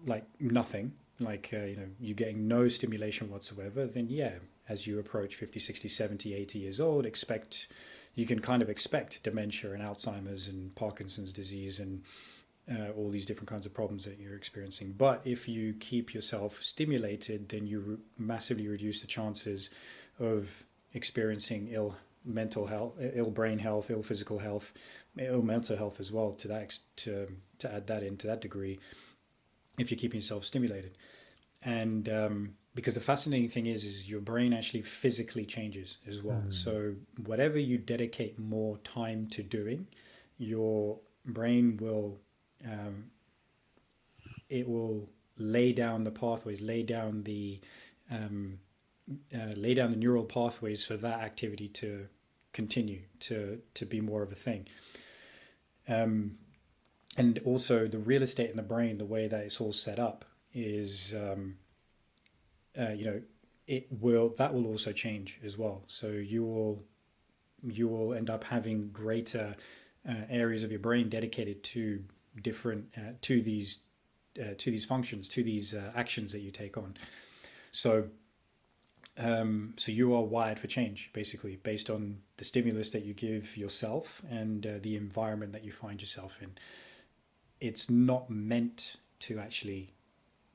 like 0.06 0.24
nothing, 0.38 0.92
like 1.18 1.50
uh, 1.52 1.64
you 1.64 1.76
know 1.76 1.88
you're 2.00 2.14
getting 2.14 2.46
no 2.46 2.68
stimulation 2.68 3.28
whatsoever, 3.28 3.84
then 3.86 4.06
yeah, 4.08 4.34
as 4.68 4.86
you 4.86 5.00
approach 5.00 5.34
50, 5.34 5.58
60, 5.58 5.88
70, 5.88 6.32
80 6.32 6.58
years 6.60 6.80
old, 6.80 7.06
expect 7.06 7.66
you 8.14 8.24
can 8.24 8.38
kind 8.38 8.62
of 8.62 8.70
expect 8.70 9.20
dementia 9.24 9.72
and 9.72 9.82
Alzheimer's 9.82 10.46
and 10.46 10.72
Parkinson's 10.76 11.32
disease 11.32 11.80
and 11.80 12.02
uh, 12.70 12.90
all 12.96 13.10
these 13.10 13.26
different 13.26 13.48
kinds 13.48 13.66
of 13.66 13.74
problems 13.74 14.04
that 14.04 14.18
you're 14.18 14.36
experiencing. 14.36 14.94
But 14.96 15.22
if 15.24 15.48
you 15.48 15.74
keep 15.74 16.14
yourself 16.14 16.62
stimulated, 16.62 17.48
then 17.48 17.66
you 17.66 17.80
re- 17.80 17.96
massively 18.18 18.68
reduce 18.68 19.00
the 19.00 19.06
chances 19.06 19.70
of 20.18 20.64
experiencing 20.94 21.68
ill 21.70 21.96
mental 22.24 22.66
health, 22.66 23.00
ill 23.14 23.30
brain 23.30 23.58
health, 23.58 23.90
ill 23.90 24.02
physical 24.02 24.38
health, 24.38 24.72
ill 25.18 25.42
mental 25.42 25.76
health 25.76 26.00
as 26.00 26.12
well. 26.12 26.32
To 26.32 26.48
that 26.48 26.78
to 26.96 27.28
to 27.58 27.74
add 27.74 27.86
that 27.88 28.02
into 28.02 28.26
that 28.26 28.40
degree, 28.40 28.78
if 29.78 29.90
you're 29.90 29.98
keeping 29.98 30.20
yourself 30.20 30.44
stimulated, 30.44 30.96
and 31.62 32.08
um, 32.08 32.54
because 32.74 32.94
the 32.94 33.00
fascinating 33.00 33.48
thing 33.48 33.66
is 33.66 33.84
is 33.84 34.08
your 34.08 34.20
brain 34.20 34.52
actually 34.52 34.82
physically 34.82 35.44
changes 35.44 35.98
as 36.08 36.22
well 36.22 36.42
mm. 36.46 36.54
so 36.54 36.94
whatever 37.26 37.58
you 37.58 37.76
dedicate 37.76 38.38
more 38.38 38.78
time 38.78 39.26
to 39.26 39.42
doing 39.42 39.86
your 40.38 40.98
brain 41.26 41.76
will 41.80 42.18
um, 42.64 43.10
it 44.48 44.68
will 44.68 45.08
lay 45.38 45.72
down 45.72 46.04
the 46.04 46.10
pathways 46.10 46.60
lay 46.60 46.82
down 46.82 47.22
the 47.22 47.60
um, 48.10 48.58
uh, 49.34 49.52
lay 49.56 49.74
down 49.74 49.90
the 49.90 49.96
neural 49.96 50.24
pathways 50.24 50.84
for 50.84 50.96
that 50.96 51.20
activity 51.20 51.68
to 51.68 52.06
continue 52.52 53.00
to 53.20 53.60
to 53.74 53.86
be 53.86 54.00
more 54.00 54.22
of 54.22 54.32
a 54.32 54.34
thing 54.34 54.66
um, 55.88 56.36
and 57.16 57.40
also 57.44 57.86
the 57.86 57.98
real 57.98 58.22
estate 58.22 58.50
in 58.50 58.56
the 58.56 58.62
brain 58.62 58.98
the 58.98 59.04
way 59.04 59.26
that 59.26 59.40
it's 59.44 59.60
all 59.60 59.72
set 59.72 59.98
up 59.98 60.24
is 60.52 61.14
um, 61.14 61.56
uh, 62.78 62.90
you 62.90 63.04
know, 63.04 63.20
it 63.66 63.86
will 63.90 64.30
that 64.38 64.54
will 64.54 64.66
also 64.66 64.92
change 64.92 65.40
as 65.44 65.56
well. 65.56 65.82
So 65.86 66.08
you 66.08 66.44
will 66.44 66.84
you 67.62 67.88
will 67.88 68.14
end 68.14 68.30
up 68.30 68.44
having 68.44 68.90
greater 68.90 69.56
uh, 70.08 70.14
areas 70.28 70.62
of 70.62 70.70
your 70.70 70.80
brain 70.80 71.08
dedicated 71.08 71.62
to 71.62 72.04
different 72.42 72.86
uh, 72.96 73.12
to 73.22 73.42
these 73.42 73.80
uh, 74.40 74.54
to 74.58 74.70
these 74.70 74.84
functions 74.84 75.28
to 75.28 75.42
these 75.42 75.74
uh, 75.74 75.92
actions 75.94 76.32
that 76.32 76.40
you 76.40 76.50
take 76.50 76.76
on. 76.76 76.96
So 77.72 78.08
um, 79.18 79.74
so 79.76 79.92
you 79.92 80.14
are 80.14 80.22
wired 80.22 80.58
for 80.58 80.66
change 80.66 81.10
basically 81.12 81.56
based 81.56 81.90
on 81.90 82.18
the 82.36 82.44
stimulus 82.44 82.90
that 82.90 83.04
you 83.04 83.12
give 83.12 83.56
yourself 83.56 84.22
and 84.30 84.66
uh, 84.66 84.70
the 84.80 84.96
environment 84.96 85.52
that 85.52 85.64
you 85.64 85.72
find 85.72 86.00
yourself 86.00 86.38
in. 86.40 86.52
It's 87.60 87.90
not 87.90 88.30
meant 88.30 88.96
to 89.20 89.38
actually 89.38 89.92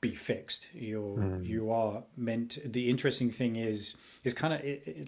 be 0.00 0.14
fixed. 0.14 0.68
You're 0.72 1.18
mm. 1.18 1.46
you 1.46 1.70
are 1.70 2.04
meant. 2.16 2.58
The 2.64 2.90
interesting 2.90 3.30
thing 3.30 3.56
is 3.56 3.94
is 4.24 4.34
kind 4.34 4.54
of 4.54 4.62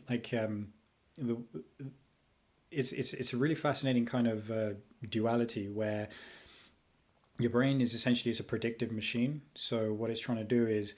like 0.08 0.32
um, 0.32 0.68
the 1.16 1.38
it's 2.70 2.92
it's 2.92 3.12
it's 3.14 3.32
a 3.32 3.36
really 3.36 3.54
fascinating 3.54 4.06
kind 4.06 4.28
of 4.28 4.50
uh, 4.50 4.70
duality 5.08 5.68
where 5.68 6.08
your 7.38 7.50
brain 7.50 7.80
is 7.80 7.94
essentially 7.94 8.30
is 8.30 8.40
a 8.40 8.44
predictive 8.44 8.90
machine. 8.90 9.42
So 9.54 9.92
what 9.92 10.10
it's 10.10 10.20
trying 10.20 10.38
to 10.38 10.44
do 10.44 10.66
is 10.66 10.94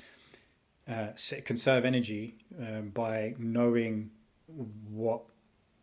uh, 0.89 1.09
conserve 1.45 1.85
energy 1.85 2.37
um, 2.59 2.91
by 2.91 3.35
knowing 3.39 4.11
what 4.89 5.23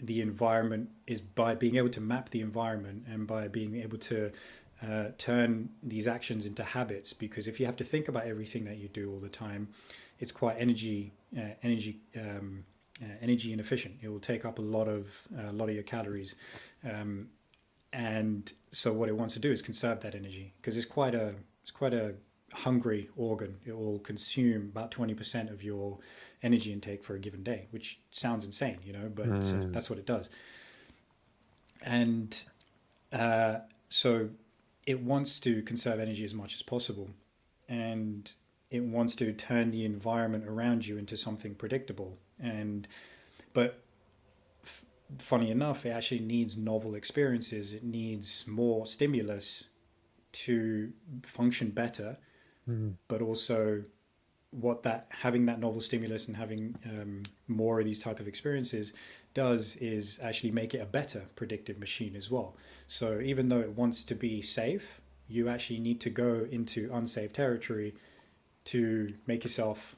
the 0.01 0.21
environment 0.21 0.89
is 1.07 1.21
by 1.21 1.55
being 1.55 1.75
able 1.75 1.89
to 1.89 2.01
map 2.01 2.29
the 2.29 2.41
environment 2.41 3.05
and 3.07 3.25
by 3.25 3.47
being 3.47 3.75
able 3.81 3.97
to 3.97 4.31
uh, 4.87 5.05
turn 5.17 5.69
these 5.81 6.07
actions 6.07 6.45
into 6.45 6.63
habits 6.63 7.13
because 7.13 7.47
if 7.47 7.59
you 7.59 7.65
have 7.65 7.75
to 7.75 7.83
think 7.83 8.07
about 8.07 8.27
everything 8.27 8.65
that 8.65 8.77
you 8.77 8.87
do 8.87 9.11
all 9.11 9.19
the 9.19 9.29
time, 9.29 9.67
it's 10.19 10.31
quite 10.31 10.55
energy 10.59 11.11
uh, 11.37 11.53
energy 11.63 11.99
um, 12.15 12.63
uh, 13.01 13.05
energy 13.21 13.53
inefficient. 13.53 13.95
It 14.01 14.09
will 14.09 14.19
take 14.19 14.45
up 14.45 14.59
a 14.59 14.61
lot 14.61 14.87
of 14.87 15.07
a 15.47 15.51
lot 15.51 15.69
of 15.69 15.75
your 15.75 15.83
calories, 15.83 16.35
um, 16.83 17.29
and 17.93 18.51
so 18.71 18.93
what 18.93 19.09
it 19.09 19.15
wants 19.15 19.33
to 19.35 19.39
do 19.39 19.51
is 19.51 19.61
conserve 19.61 20.01
that 20.01 20.15
energy 20.15 20.53
because 20.61 20.75
it's 20.77 20.85
quite 20.85 21.15
a 21.15 21.35
it's 21.61 21.71
quite 21.71 21.93
a 21.93 22.15
hungry 22.53 23.09
organ. 23.15 23.57
It 23.65 23.77
will 23.77 23.99
consume 23.99 24.71
about 24.73 24.91
twenty 24.91 25.13
percent 25.13 25.49
of 25.49 25.63
your 25.63 25.99
energy 26.43 26.71
intake 26.71 27.03
for 27.03 27.15
a 27.15 27.19
given 27.19 27.43
day, 27.43 27.67
which 27.71 27.99
sounds 28.11 28.45
insane, 28.45 28.79
you 28.83 28.93
know, 28.93 29.11
but 29.13 29.27
mm. 29.27 29.73
that's 29.73 29.89
what 29.89 29.97
it 29.97 30.05
does. 30.05 30.29
And 31.81 32.43
uh, 33.11 33.59
so 33.89 34.29
it 34.85 35.01
wants 35.01 35.39
to 35.41 35.61
conserve 35.63 35.99
energy 35.99 36.25
as 36.25 36.33
much 36.33 36.55
as 36.55 36.61
possible 36.61 37.09
and 37.67 38.33
it 38.71 38.83
wants 38.83 39.15
to 39.15 39.31
turn 39.33 39.71
the 39.71 39.85
environment 39.85 40.45
around 40.47 40.87
you 40.87 40.97
into 40.97 41.17
something 41.17 41.55
predictable 41.55 42.17
and 42.39 42.87
but 43.53 43.81
funny 45.19 45.49
enough 45.49 45.85
it 45.85 45.89
actually 45.89 46.19
needs 46.19 46.57
novel 46.57 46.95
experiences 46.95 47.73
it 47.73 47.83
needs 47.83 48.45
more 48.47 48.85
stimulus 48.85 49.65
to 50.31 50.91
function 51.23 51.69
better 51.69 52.17
mm. 52.67 52.93
but 53.07 53.21
also 53.21 53.83
what 54.51 54.83
that 54.83 55.07
having 55.09 55.45
that 55.45 55.59
novel 55.59 55.81
stimulus 55.81 56.27
and 56.27 56.37
having 56.37 56.75
um, 56.85 57.23
more 57.47 57.79
of 57.79 57.85
these 57.85 57.99
type 57.99 58.19
of 58.19 58.27
experiences 58.27 58.93
does 59.33 59.75
is 59.77 60.19
actually 60.23 60.51
make 60.51 60.73
it 60.73 60.79
a 60.79 60.85
better 60.85 61.25
predictive 61.35 61.77
machine 61.77 62.15
as 62.15 62.31
well. 62.31 62.55
So 62.87 63.19
even 63.19 63.49
though 63.49 63.59
it 63.59 63.71
wants 63.71 64.03
to 64.05 64.15
be 64.15 64.41
safe, 64.41 65.01
you 65.27 65.49
actually 65.49 65.79
need 65.79 65.99
to 66.01 66.09
go 66.09 66.47
into 66.49 66.89
unsafe 66.91 67.33
territory 67.33 67.93
to 68.65 69.13
make 69.27 69.43
yourself 69.43 69.95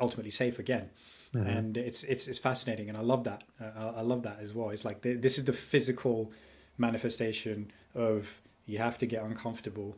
ultimately 0.00 0.30
safe 0.30 0.58
again. 0.58 0.90
Mm-hmm. 1.34 1.46
And 1.46 1.76
it's, 1.78 2.02
it's 2.04 2.28
it's 2.28 2.38
fascinating, 2.38 2.90
and 2.90 2.98
I 2.98 3.00
love 3.00 3.24
that. 3.24 3.44
Uh, 3.58 3.92
I 3.96 4.02
love 4.02 4.22
that 4.24 4.38
as 4.42 4.52
well. 4.52 4.68
It's 4.68 4.84
like 4.84 5.00
this 5.00 5.38
is 5.38 5.44
the 5.44 5.52
physical 5.52 6.30
manifestation 6.76 7.70
of 7.94 8.42
you 8.66 8.78
have 8.78 8.98
to 8.98 9.06
get 9.06 9.22
uncomfortable. 9.22 9.96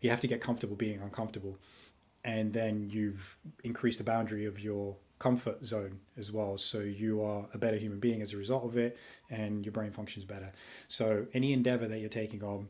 You 0.00 0.10
have 0.10 0.20
to 0.20 0.28
get 0.28 0.40
comfortable 0.40 0.76
being 0.76 1.00
uncomfortable 1.00 1.58
and 2.26 2.52
then 2.52 2.90
you've 2.90 3.38
increased 3.62 3.98
the 3.98 4.04
boundary 4.04 4.44
of 4.44 4.58
your 4.58 4.96
comfort 5.18 5.64
zone 5.64 6.00
as 6.18 6.32
well. 6.32 6.58
So 6.58 6.80
you 6.80 7.22
are 7.22 7.46
a 7.54 7.58
better 7.58 7.76
human 7.76 8.00
being 8.00 8.20
as 8.20 8.34
a 8.34 8.36
result 8.36 8.64
of 8.64 8.76
it, 8.76 8.98
and 9.30 9.64
your 9.64 9.72
brain 9.72 9.92
functions 9.92 10.24
better. 10.24 10.52
So 10.88 11.26
any 11.32 11.52
endeavor 11.52 11.86
that 11.86 12.00
you're 12.00 12.08
taking 12.08 12.42
on, 12.42 12.68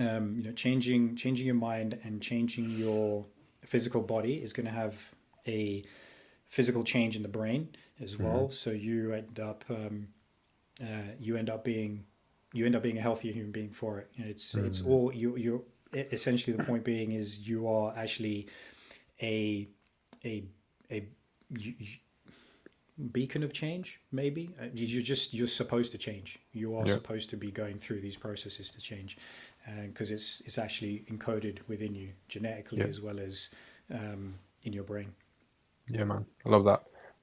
um, 0.00 0.34
you 0.36 0.42
know, 0.42 0.52
changing 0.52 1.14
changing 1.14 1.46
your 1.46 1.54
mind 1.54 1.98
and 2.02 2.20
changing 2.20 2.68
your 2.70 3.24
physical 3.64 4.02
body 4.02 4.34
is 4.34 4.52
going 4.52 4.66
to 4.66 4.72
have 4.72 5.00
a 5.46 5.84
physical 6.48 6.84
change 6.84 7.16
in 7.16 7.22
the 7.22 7.28
brain 7.28 7.68
as 8.00 8.18
well. 8.18 8.44
Mm-hmm. 8.44 8.52
So 8.52 8.70
you 8.70 9.12
end 9.12 9.40
up 9.40 9.64
um, 9.68 10.08
uh, 10.82 11.12
you 11.18 11.36
end 11.36 11.50
up 11.50 11.64
being 11.64 12.04
you 12.52 12.66
end 12.66 12.76
up 12.76 12.82
being 12.82 12.98
a 12.98 13.02
healthier 13.02 13.32
human 13.32 13.52
being 13.52 13.70
for 13.70 13.98
it. 13.98 14.10
Know, 14.18 14.26
it's 14.28 14.54
mm-hmm. 14.54 14.66
it's 14.66 14.80
all 14.82 15.12
you 15.12 15.36
you 15.36 15.64
essentially 15.94 16.56
the 16.56 16.64
point 16.64 16.84
being 16.84 17.12
is 17.12 17.48
you 17.48 17.68
are 17.68 17.94
actually 17.96 18.48
a 19.22 19.68
a 20.24 20.44
a 20.90 21.06
you, 21.50 21.74
you, 21.78 21.88
beacon 23.12 23.42
of 23.42 23.52
change 23.52 24.00
maybe 24.12 24.50
uh, 24.60 24.66
you're 24.72 25.02
just 25.02 25.34
you're 25.34 25.48
supposed 25.48 25.90
to 25.90 25.98
change 25.98 26.38
you 26.52 26.76
are 26.76 26.86
supposed 26.86 27.28
to 27.28 27.36
be 27.36 27.50
going 27.50 27.76
through 27.78 28.00
these 28.00 28.16
processes 28.16 28.70
to 28.70 28.80
change 28.80 29.18
because 29.86 30.10
uh, 30.10 30.14
it's 30.14 30.42
it's 30.44 30.58
actually 30.58 31.04
encoded 31.10 31.58
within 31.66 31.94
you 31.94 32.10
genetically 32.28 32.80
as 32.82 33.00
well 33.00 33.18
as 33.18 33.48
um, 33.92 34.34
in 34.62 34.72
your 34.72 34.84
brain 34.84 35.12
yeah 35.88 36.04
man 36.04 36.24
i 36.44 36.48
love 36.48 36.64
that 36.64 36.82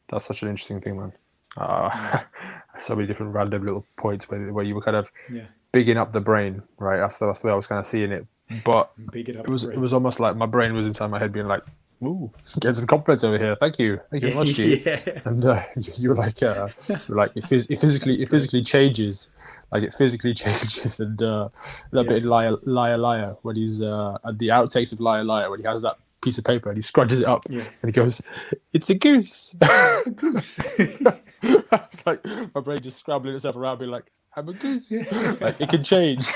that's 0.10 0.26
such 0.26 0.44
an 0.44 0.50
interesting 0.50 0.82
thing 0.82 0.98
man 0.98 1.12
uh, 1.58 2.20
so 2.80 2.96
many 2.96 3.08
different 3.08 3.34
random 3.34 3.66
little 3.66 3.86
points 3.98 4.30
where, 4.30 4.54
where 4.54 4.64
you 4.64 4.74
were 4.74 4.82
kind 4.82 4.96
of 4.96 5.12
yeah. 5.30 5.44
bigging 5.72 5.98
up 5.98 6.14
the 6.14 6.22
brain 6.22 6.62
right 6.78 7.00
that's 7.00 7.18
the, 7.18 7.26
that's 7.26 7.40
the 7.40 7.48
way 7.48 7.54
i 7.54 7.56
was 7.56 7.68
kind 7.68 7.80
of 7.80 7.86
seeing 7.86 8.12
it 8.12 8.26
but 8.64 8.92
it, 9.14 9.30
it 9.30 9.48
was 9.48 9.66
it 9.66 9.78
was 9.78 9.94
almost 9.94 10.20
like 10.20 10.36
my 10.36 10.46
brain 10.46 10.74
was 10.74 10.88
inside 10.88 11.08
my 11.08 11.20
head 11.20 11.32
being 11.32 11.48
like 11.48 11.64
ooh, 12.04 12.32
getting 12.60 12.76
some 12.76 12.88
compliments 12.88 13.24
over 13.24 13.38
here. 13.38 13.56
Thank 13.56 13.80
you, 13.80 14.00
thank 14.10 14.24
you 14.24 14.32
very 14.32 14.46
much, 14.46 14.48
G. 14.56 14.84
yeah. 14.86 15.00
And 15.26 15.44
uh, 15.46 15.62
you, 15.76 16.10
were 16.10 16.16
like, 16.16 16.42
uh, 16.44 16.70
you're 16.88 17.18
like 17.18 17.32
it, 17.36 17.44
phys- 17.44 17.70
it, 17.70 17.80
physically, 17.80 18.22
it 18.22 18.30
physically 18.30 18.64
changes, 18.64 19.32
like 19.72 19.84
it 19.84 19.94
physically 19.94 20.34
changes, 20.34 21.00
and 21.00 21.22
uh, 21.22 21.50
that 21.92 22.04
yeah. 22.04 22.10
bit 22.10 22.24
in 22.24 22.30
liar, 22.30 22.56
liar, 22.64 22.98
liar 22.98 23.36
when 23.44 23.56
he's 23.56 23.82
uh, 23.82 24.18
at 24.26 24.38
the 24.40 24.50
outtakes 24.50 24.94
of 24.94 25.00
liar, 25.00 25.24
liar 25.24 25.50
when 25.50 25.60
he 25.60 25.66
has 25.66 25.82
that 25.82 25.98
piece 26.22 26.38
of 26.38 26.44
paper 26.44 26.70
and 26.70 26.78
he 26.78 26.82
scrunches 26.82 27.22
it 27.22 27.28
up 27.28 27.44
yeah. 27.50 27.64
and 27.82 27.90
he 27.90 27.92
goes, 27.92 28.22
"It's 28.74 28.90
a 28.90 28.96
goose." 28.96 29.56
goose. 30.16 30.60
like 32.06 32.26
my 32.54 32.62
brain 32.62 32.80
just 32.82 33.00
scrambling 33.00 33.36
itself 33.36 33.56
around, 33.56 33.80
being 33.80 33.92
like, 33.92 34.12
"I'm 34.36 34.50
a 34.50 34.54
goose." 34.54 34.92
Yeah. 34.92 35.36
Like 35.42 35.60
it 35.60 35.70
can 35.70 35.84
change. 35.84 36.32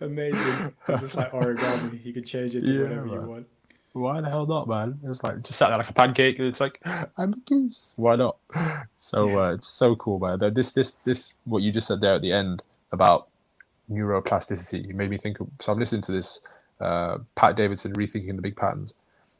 Amazing. 0.00 0.72
It's 0.88 1.00
just 1.02 1.16
like 1.16 1.32
origami. 1.32 2.04
You 2.04 2.12
can 2.12 2.24
change 2.24 2.54
it 2.54 2.62
to 2.62 2.72
yeah, 2.72 2.82
whatever 2.82 3.06
man. 3.06 3.14
you 3.14 3.20
want. 3.20 3.46
Why 3.92 4.20
the 4.20 4.30
hell 4.30 4.46
not, 4.46 4.68
man? 4.68 4.98
It's 5.04 5.24
like 5.24 5.42
just 5.42 5.58
sat 5.58 5.70
there 5.70 5.78
like 5.78 5.90
a 5.90 5.92
pancake, 5.92 6.38
and 6.38 6.46
it's 6.46 6.60
like 6.60 6.80
I'm 6.84 7.32
a 7.32 7.36
goose. 7.48 7.94
Why 7.96 8.16
not? 8.16 8.36
So 8.96 9.42
uh, 9.42 9.54
it's 9.54 9.66
so 9.66 9.96
cool, 9.96 10.20
man. 10.20 10.38
This, 10.54 10.72
this, 10.72 10.92
this, 10.92 11.34
what 11.44 11.62
you 11.62 11.72
just 11.72 11.88
said 11.88 12.00
there 12.00 12.14
at 12.14 12.22
the 12.22 12.32
end 12.32 12.62
about 12.92 13.28
neuroplasticity, 13.90 14.86
you 14.86 14.94
made 14.94 15.10
me 15.10 15.18
think. 15.18 15.40
Of, 15.40 15.48
so 15.60 15.72
I'm 15.72 15.78
listening 15.78 16.02
to 16.02 16.12
this 16.12 16.40
uh, 16.80 17.18
Pat 17.34 17.56
Davidson 17.56 17.92
rethinking 17.94 18.36
the 18.36 18.42
big 18.42 18.56
patterns, 18.56 18.94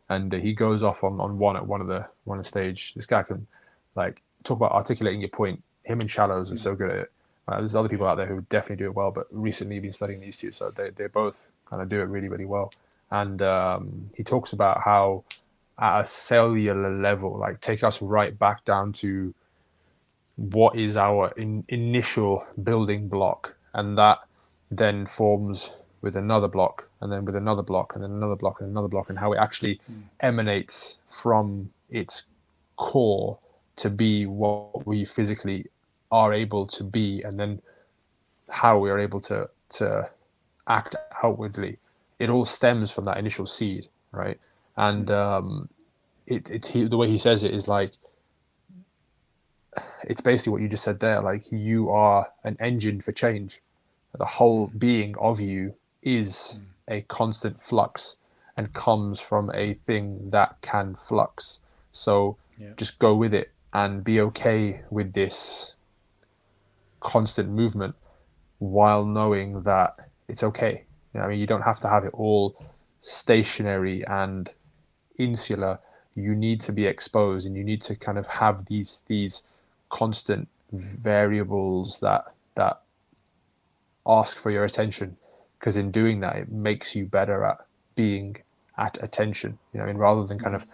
and 0.08 0.34
uh, 0.34 0.38
he 0.38 0.52
goes 0.52 0.82
off 0.82 1.02
on, 1.04 1.20
on 1.20 1.38
one 1.38 1.56
at 1.56 1.66
one 1.66 1.80
of 1.80 1.86
the 1.86 2.06
one 2.24 2.38
of 2.38 2.44
the 2.44 2.48
stage. 2.48 2.94
This 2.94 3.06
guy 3.06 3.22
can 3.22 3.46
like 3.94 4.22
talk 4.44 4.56
about 4.56 4.72
articulating 4.72 5.20
your 5.20 5.30
point. 5.30 5.62
Him 5.84 6.00
and 6.00 6.10
Shallows 6.10 6.52
are 6.52 6.56
so 6.56 6.74
good 6.74 6.90
at 6.90 6.96
it. 6.96 7.12
Uh, 7.48 7.58
there's 7.58 7.74
other 7.74 7.88
people 7.88 8.06
out 8.06 8.16
there 8.16 8.26
who 8.26 8.40
definitely 8.48 8.76
do 8.76 8.84
it 8.84 8.94
well, 8.94 9.10
but 9.10 9.26
recently 9.30 9.80
been 9.80 9.92
studying 9.92 10.20
these 10.20 10.38
two, 10.38 10.52
so 10.52 10.70
they, 10.70 10.90
they 10.90 11.06
both 11.08 11.48
kind 11.68 11.82
of 11.82 11.88
do 11.88 12.00
it 12.00 12.04
really, 12.04 12.28
really 12.28 12.44
well. 12.44 12.72
And 13.10 13.42
um, 13.42 14.10
he 14.14 14.22
talks 14.22 14.52
about 14.52 14.80
how 14.80 15.24
at 15.78 16.02
a 16.02 16.04
cellular 16.04 16.94
level, 17.00 17.38
like 17.38 17.60
take 17.60 17.82
us 17.82 18.00
right 18.00 18.38
back 18.38 18.64
down 18.64 18.92
to 18.92 19.34
what 20.36 20.76
is 20.76 20.96
our 20.96 21.32
in, 21.36 21.64
initial 21.68 22.46
building 22.62 23.08
block, 23.08 23.56
and 23.74 23.98
that 23.98 24.18
then 24.70 25.06
forms 25.06 25.70
with 26.02 26.16
another 26.16 26.48
block, 26.48 26.89
and 27.01 27.12
then 27.12 27.24
with 27.24 27.36
another 27.36 27.62
block, 27.62 27.94
and 27.94 28.02
then 28.02 28.10
another 28.10 28.36
block, 28.36 28.60
and 28.60 28.70
another 28.70 28.89
block, 28.89 29.10
and 29.10 29.18
how 29.18 29.32
it 29.32 29.39
actually 29.39 29.81
mm. 29.90 30.02
emanates 30.20 31.01
from 31.06 31.70
its 31.90 32.24
core 32.77 33.39
to 33.77 33.90
be 33.90 34.27
what 34.27 34.86
we 34.86 35.05
physically 35.05 35.66
are 36.10 36.32
able 36.32 36.66
to 36.66 36.82
be 36.82 37.22
and 37.22 37.39
then 37.39 37.60
how 38.48 38.78
we 38.78 38.90
are 38.90 38.98
able 38.98 39.20
to 39.20 39.48
to 39.68 40.09
act 40.66 40.97
outwardly 41.22 41.78
it 42.18 42.28
all 42.28 42.44
stems 42.44 42.90
from 42.90 43.05
that 43.05 43.16
initial 43.16 43.47
seed 43.47 43.86
right 44.12 44.39
and 44.77 45.06
mm. 45.06 45.14
um 45.14 45.68
it 46.27 46.51
it's 46.51 46.68
he, 46.68 46.85
the 46.85 46.97
way 46.97 47.09
he 47.09 47.18
says 47.18 47.44
it 47.44 47.55
is 47.55 47.68
like 47.68 47.93
it's 50.05 50.20
basically 50.20 50.52
what 50.52 50.62
you 50.62 50.68
just 50.68 50.82
said 50.82 50.98
there 51.01 51.20
like 51.20 51.52
you 51.52 51.90
are 51.90 52.27
an 52.44 52.56
engine 52.60 53.01
for 53.01 53.12
change 53.12 53.60
the 54.18 54.27
whole 54.27 54.66
being 54.78 55.16
of 55.18 55.40
you 55.40 55.72
is 56.02 56.59
mm. 56.59 56.97
a 56.97 57.01
constant 57.02 57.60
flux 57.60 58.16
and 58.56 58.72
comes 58.72 59.20
from 59.20 59.51
a 59.55 59.74
thing 59.74 60.31
that 60.31 60.60
can 60.60 60.94
flux 60.94 61.60
so 61.93 62.36
yeah. 62.59 62.70
just 62.77 62.98
go 62.98 63.14
with 63.14 63.35
it 63.35 63.51
and 63.72 64.05
be 64.05 64.20
okay 64.20 64.81
with 64.90 65.12
this 65.12 65.74
constant 67.01 67.48
movement 67.48 67.94
while 68.59 69.05
knowing 69.05 69.62
that 69.62 69.97
it's 70.28 70.43
okay. 70.43 70.85
You 71.12 71.20
know, 71.20 71.27
I 71.27 71.28
mean, 71.31 71.40
you 71.40 71.47
don't 71.47 71.62
have 71.62 71.81
to 71.81 71.89
have 71.89 72.05
it 72.05 72.12
all 72.14 72.55
stationary 73.01 74.06
and 74.06 74.48
insular. 75.18 75.78
You 76.14 76.35
need 76.35 76.60
to 76.62 76.72
be 76.72 76.86
exposed, 76.86 77.47
and 77.47 77.56
you 77.56 77.64
need 77.64 77.81
to 77.82 77.97
kind 77.97 78.18
of 78.18 78.27
have 78.27 78.66
these 78.66 79.02
these 79.06 79.44
constant 79.89 80.48
variables 80.72 82.01
that 82.01 82.32
that 82.55 82.82
ask 84.06 84.39
for 84.39 84.51
your 84.51 84.64
attention. 84.64 85.16
Because 85.60 85.76
in 85.76 85.90
doing 85.90 86.20
that, 86.20 86.36
it 86.36 86.50
makes 86.50 86.96
you 86.96 87.04
better 87.06 87.44
at 87.44 87.58
being 87.94 88.36
at 88.78 89.00
attention. 89.02 89.58
You 89.72 89.78
know, 89.78 89.84
I 89.84 89.88
mean, 89.88 89.98
rather 89.98 90.24
than 90.24 90.38
kind 90.38 90.56
of 90.56 90.64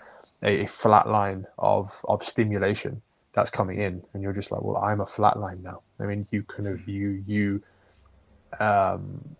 a, 0.42 0.62
a 0.62 0.66
flat 0.66 1.08
line 1.08 1.46
of 1.58 1.92
of 2.08 2.22
stimulation 2.22 3.02
that's 3.32 3.50
coming 3.50 3.80
in, 3.80 4.02
and 4.14 4.22
you're 4.22 4.32
just 4.32 4.52
like, 4.52 4.62
well, 4.62 4.78
I'm 4.78 5.00
a 5.00 5.06
flat 5.06 5.38
line 5.38 5.60
now. 5.62 5.82
I 6.00 6.04
mean, 6.04 6.26
you 6.30 6.44
kind 6.44 6.68
of 6.68 6.88
you 6.88 7.22
you 7.26 7.62
um, 8.60 9.36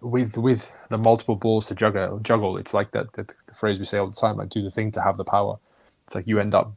with 0.00 0.36
with 0.36 0.70
the 0.90 0.98
multiple 0.98 1.36
balls 1.36 1.66
to 1.66 1.74
juggle 1.74 2.18
juggle. 2.18 2.56
It's 2.56 2.74
like 2.74 2.90
that 2.90 3.12
the, 3.12 3.24
the 3.46 3.54
phrase 3.54 3.78
we 3.78 3.84
say 3.84 3.98
all 3.98 4.08
the 4.08 4.16
time, 4.16 4.36
like 4.36 4.50
do 4.50 4.62
the 4.62 4.70
thing 4.70 4.90
to 4.92 5.00
have 5.00 5.16
the 5.16 5.24
power. 5.24 5.58
It's 6.06 6.14
like 6.14 6.26
you 6.26 6.40
end 6.40 6.54
up 6.54 6.72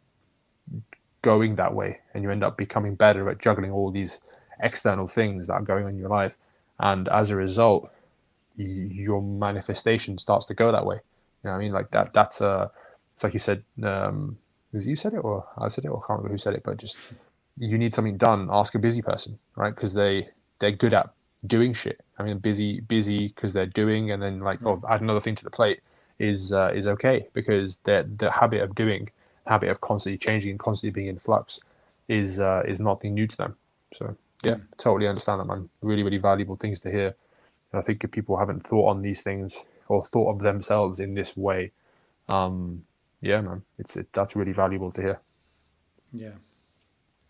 going 1.24 1.56
that 1.56 1.74
way, 1.74 2.00
and 2.14 2.24
you 2.24 2.32
end 2.32 2.44
up 2.44 2.56
becoming 2.58 2.96
better 2.96 3.30
at 3.30 3.40
juggling 3.40 3.72
all 3.72 3.92
these 3.92 4.22
external 4.62 5.08
things 5.08 5.48
that 5.48 5.54
are 5.54 5.62
going 5.62 5.86
on 5.86 5.92
in 5.92 5.98
your 5.98 6.10
life, 6.10 6.38
and 6.80 7.10
as 7.10 7.32
a 7.32 7.36
result, 7.36 7.92
your 8.58 9.22
manifestation 9.22 10.18
starts 10.18 10.46
to 10.48 10.54
go 10.54 10.72
that 10.72 10.86
way. 10.86 10.96
You 10.96 11.02
know 11.46 11.52
what 11.52 11.58
I 11.58 11.60
mean? 11.60 11.72
Like 11.72 11.92
that. 11.92 12.14
That's 12.14 12.42
a. 12.42 12.72
It's 13.14 13.24
like 13.24 13.34
you 13.34 13.40
said. 13.40 13.64
Um, 13.84 14.38
was 14.74 14.88
you 14.88 14.96
said 14.96 15.14
it 15.14 15.18
or 15.18 15.46
I 15.58 15.68
said 15.68 15.86
it 15.86 15.90
or 15.90 15.98
I 15.98 16.08
can't 16.08 16.20
remember 16.20 16.30
who 16.30 16.38
said 16.38 16.54
it, 16.54 16.64
but 16.64 16.78
just 16.78 16.98
you 17.58 17.78
need 17.78 17.94
something 17.94 18.18
done. 18.18 18.50
Ask 18.52 18.76
a 18.76 18.80
busy 18.80 19.02
person, 19.02 19.38
right? 19.56 19.74
Because 19.74 19.94
they 19.94 20.30
they're 20.60 20.72
good 20.72 20.94
at 20.94 21.10
doing 21.46 21.74
shit. 21.74 22.02
I 22.18 22.24
mean, 22.24 22.38
busy 22.38 22.82
busy 22.82 23.30
because 23.30 23.54
they're 23.54 23.66
doing, 23.66 24.12
and 24.12 24.22
then 24.22 24.40
like 24.40 24.66
oh, 24.66 24.82
add 24.90 25.02
another 25.02 25.22
thing 25.22 25.36
to 25.36 25.44
the 25.44 25.50
plate 25.50 25.82
is 26.20 26.54
uh, 26.54 26.72
is 26.74 26.88
okay 26.88 27.28
because 27.34 27.78
the 27.78 28.08
the 28.18 28.32
habit 28.32 28.62
of 28.62 28.76
doing, 28.76 29.10
habit 29.48 29.70
of 29.70 29.82
constantly 29.82 30.18
changing 30.18 30.52
and 30.52 30.60
constantly 30.60 30.94
being 30.94 31.08
in 31.08 31.20
flux, 31.20 31.60
is 32.08 32.40
uh, 32.40 32.64
is 32.66 32.80
nothing 32.80 33.14
new 33.14 33.28
to 33.28 33.38
them. 33.38 33.56
So 33.94 34.16
yeah, 34.44 34.56
mm. 34.56 34.62
totally 34.78 35.08
understand 35.08 35.42
that, 35.42 35.46
man. 35.46 35.70
Really, 35.82 36.04
really 36.04 36.18
valuable 36.18 36.56
things 36.56 36.80
to 36.82 36.92
hear. 36.92 37.16
And 37.72 37.80
I 37.80 37.84
think 37.84 38.04
if 38.04 38.12
people 38.12 38.38
haven't 38.38 38.66
thought 38.66 38.90
on 38.90 39.02
these 39.02 39.22
things 39.22 39.64
or 39.88 40.04
thought 40.04 40.34
of 40.34 40.40
themselves 40.40 41.00
in 41.00 41.14
this 41.14 41.36
way, 41.36 41.72
um, 42.30 42.84
yeah, 43.22 43.42
man, 43.42 43.62
it's 43.78 43.98
it, 43.98 44.12
that's 44.14 44.36
really 44.36 44.52
valuable 44.54 44.92
to 44.92 45.02
hear. 45.02 45.20
Yeah, 46.14 46.32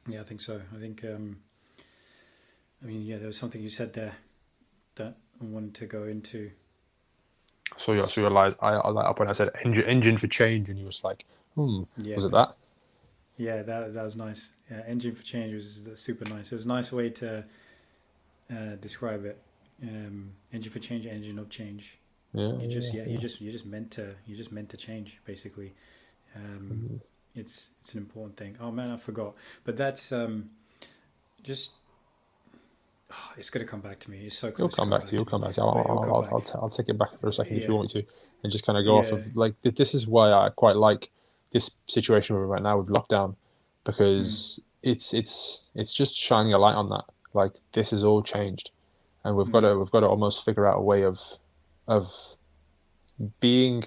yeah, 0.07 0.22
I 0.22 0.23
think 0.23 0.41
so. 0.41 0.61
I 0.76 0.80
think, 0.80 1.03
um, 1.03 1.38
I 2.84 2.88
mean, 2.88 3.03
yeah, 3.03 3.18
there 3.18 3.27
was 3.27 3.38
something 3.38 3.61
you 3.61 3.69
said 3.69 3.93
there 3.93 4.15
that 4.95 5.15
I 5.41 5.45
wanted 5.45 5.76
to 5.76 5.85
go 5.85 6.03
into. 6.03 6.51
So 7.77 7.93
you, 7.93 8.05
so 8.05 8.22
you 8.22 8.27
realized 8.27 8.57
I, 8.61 8.73
I 8.73 8.89
like 8.89 9.05
up 9.05 9.19
when 9.19 9.30
I 9.30 9.31
said 9.34 9.49
engine, 9.63 9.85
engine 9.85 10.18
for 10.18 10.27
change, 10.27 10.69
and 10.69 10.80
you 10.80 10.85
was 10.85 11.03
like, 11.03 11.26
hmm, 11.55 11.84
yeah, 11.97 12.15
was 12.15 12.26
it 12.26 12.31
that? 12.31 12.55
Yeah, 13.38 13.61
that 13.63 13.93
that 13.93 14.03
was 14.03 14.15
nice. 14.15 14.51
Yeah, 14.69 14.81
engine 14.88 15.15
for 15.15 15.23
change 15.23 15.53
was 15.53 15.88
super 15.95 16.26
nice. 16.30 16.51
It 16.51 16.55
was 16.55 16.65
a 16.65 16.68
nice 16.68 16.91
way 16.91 17.09
to 17.09 17.43
uh, 18.51 18.76
describe 18.80 19.26
it. 19.26 19.41
Um, 19.84 20.34
engine 20.53 20.72
for 20.72 20.80
change, 20.80 21.06
engine 21.08 21.40
of 21.40 21.49
change. 21.49 21.98
Yeah, 22.34 22.53
you 22.60 22.68
just 22.68 22.94
yeah, 22.94 23.03
yeah, 23.03 23.10
you 23.10 23.18
just 23.18 23.41
you 23.41 23.52
just 23.52 23.66
meant 23.66 23.91
to 23.91 24.16
you 24.26 24.36
just 24.36 24.52
meant 24.52 24.70
to 24.70 24.78
change 24.78 25.20
basically. 25.26 25.74
Um, 26.36 26.41
mm-hmm. 26.44 26.95
It's 27.36 27.72
it's 27.80 27.94
an 27.94 27.99
important 27.99 28.38
thing. 28.38 28.58
Oh 28.60 28.72
man, 28.72 28.90
I 28.91 28.98
forgot. 28.98 29.36
But 29.64 29.78
that's 29.78 30.12
um, 30.12 30.52
just 31.44 31.72
oh, 33.12 33.32
it's 33.38 33.49
going 33.49 33.66
to 33.66 33.70
come 33.70 33.82
back 33.82 33.99
to 34.02 34.12
me. 34.12 34.26
It's 34.26 34.38
so 34.38 34.53
You'll 34.58 34.70
come 34.70 34.90
back 34.90 35.06
to 35.06 35.12
you. 35.14 35.20
You'll 35.20 35.26
come 35.26 35.41
back 35.41 35.53
to 35.53 35.62
you. 35.62 35.68
I'll, 35.68 35.86
I'll, 35.90 36.14
I'll, 36.16 36.22
back. 36.22 36.32
I'll, 36.34 36.41
t- 36.41 36.53
I'll 36.56 36.70
take 36.70 36.90
it 36.90 36.98
back 36.98 37.20
for 37.20 37.28
a 37.30 37.34
second 37.34 37.58
if 37.58 37.68
you 37.68 37.74
want 37.76 37.94
me 37.94 38.02
to, 38.02 38.08
and 38.44 38.52
just 38.52 38.66
kind 38.66 38.78
of 38.78 38.86
go 38.86 38.98
off 38.98 39.12
of 39.12 39.36
like 39.36 39.60
th- 39.62 39.76
this 39.76 39.94
is 39.95 40.08
why 40.08 40.32
I 40.32 40.49
quite 40.49 40.76
like 40.76 41.10
this 41.52 41.72
situation 41.88 42.36
we're 42.36 42.44
in 42.44 42.49
right 42.49 42.62
now 42.64 42.78
with 42.80 42.88
lockdown, 42.88 43.36
because 43.84 44.60
Mm. 44.62 44.91
it's 44.91 45.14
it's 45.14 45.66
it's 45.76 45.94
just 45.94 46.16
shining 46.16 46.53
a 46.53 46.58
light 46.58 46.76
on 46.76 46.88
that. 46.90 47.06
Like 47.34 47.53
this 47.74 47.91
has 47.91 48.03
all 48.03 48.22
changed, 48.22 48.72
and 49.23 49.35
we've 49.35 49.48
Mm. 49.48 49.52
got 49.52 49.60
to 49.61 49.80
we've 49.80 49.91
got 49.91 50.02
to 50.02 50.07
almost 50.07 50.43
figure 50.45 50.68
out 50.68 50.77
a 50.77 50.81
way 50.81 51.03
of 51.03 51.19
of 51.88 52.11
being 53.39 53.84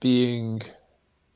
being 0.00 0.60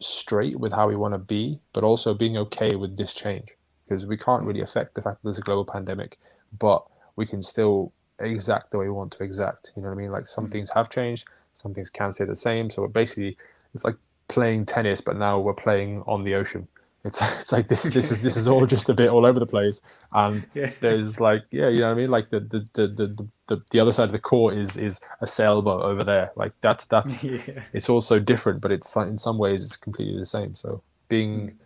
straight 0.01 0.59
with 0.59 0.73
how 0.73 0.89
we 0.89 0.97
want 0.97 1.15
to 1.15 1.19
be, 1.19 1.61
but 1.73 1.85
also 1.85 2.15
being 2.15 2.39
okay 2.39 2.75
with 2.75 2.97
this 2.97 3.15
change 3.15 3.55
because 3.87 4.07
we 4.07 4.17
can't 4.17 4.45
really 4.45 4.61
affect 4.61 4.95
the 4.95 5.03
fact 5.03 5.17
that 5.17 5.25
there's 5.25 5.39
a 5.39 5.43
global 5.43 5.65
pandemic, 5.65 6.17
but 6.59 6.85
we 7.17 7.27
can 7.27 7.43
still 7.43 7.93
exact 8.21 8.71
the 8.71 8.79
way 8.79 8.87
we 8.87 8.93
want 8.93 9.13
to 9.13 9.25
exact. 9.25 9.73
You 9.77 9.83
know 9.83 9.89
what 9.89 9.95
I 9.95 9.99
mean? 9.99 10.13
Like 10.13 10.27
some 10.27 10.47
Mm. 10.47 10.53
things 10.53 10.71
have 10.71 10.89
changed, 10.89 11.27
some 11.55 11.75
things 11.75 11.91
can 11.91 12.13
stay 12.13 12.25
the 12.25 12.37
same. 12.37 12.71
So 12.71 12.83
we're 12.83 12.89
basically 12.89 13.37
it's 13.75 13.85
like 13.85 13.97
playing 14.29 14.67
tennis, 14.67 15.01
but 15.01 15.17
now 15.17 15.39
we're 15.41 15.55
playing 15.55 16.03
on 16.07 16.25
the 16.25 16.35
ocean. 16.35 16.69
It's 17.05 17.21
it's 17.41 17.53
like 17.53 17.69
this 17.69 17.85
this 17.85 18.11
is 18.11 18.23
this 18.23 18.37
is 18.37 18.47
all 18.47 18.67
just 18.77 18.89
a 18.89 18.95
bit 18.95 19.09
all 19.09 19.27
over 19.27 19.39
the 19.41 19.47
place, 19.47 19.81
and 20.13 20.47
Yeah. 20.55 20.73
there's 20.81 21.21
like 21.21 21.45
yeah 21.51 21.69
you 21.69 21.79
know 21.79 21.87
what 21.87 21.93
I 21.93 22.01
mean 22.01 22.11
like 22.11 22.31
the 22.31 22.41
the 22.41 22.61
the 22.75 22.87
the, 22.89 23.29
the, 23.47 23.63
the 23.71 23.81
other 23.81 23.93
side 23.93 24.05
of 24.05 24.13
the 24.13 24.19
court 24.19 24.55
is 24.57 24.77
is 24.77 25.01
a 25.21 25.27
sailboat 25.27 25.83
over 25.83 26.05
there 26.05 26.31
like 26.37 26.53
that's 26.61 26.87
that's 26.87 27.25
yeah. 27.25 27.63
it's 27.73 27.89
also 27.89 28.19
different, 28.19 28.61
but 28.61 28.71
it's 28.73 28.95
in 28.97 29.19
some 29.19 29.39
ways 29.39 29.65
it's 29.65 29.77
completely 29.77 30.19
the 30.19 30.27
same. 30.27 30.55
So 30.55 30.83
being 31.09 31.59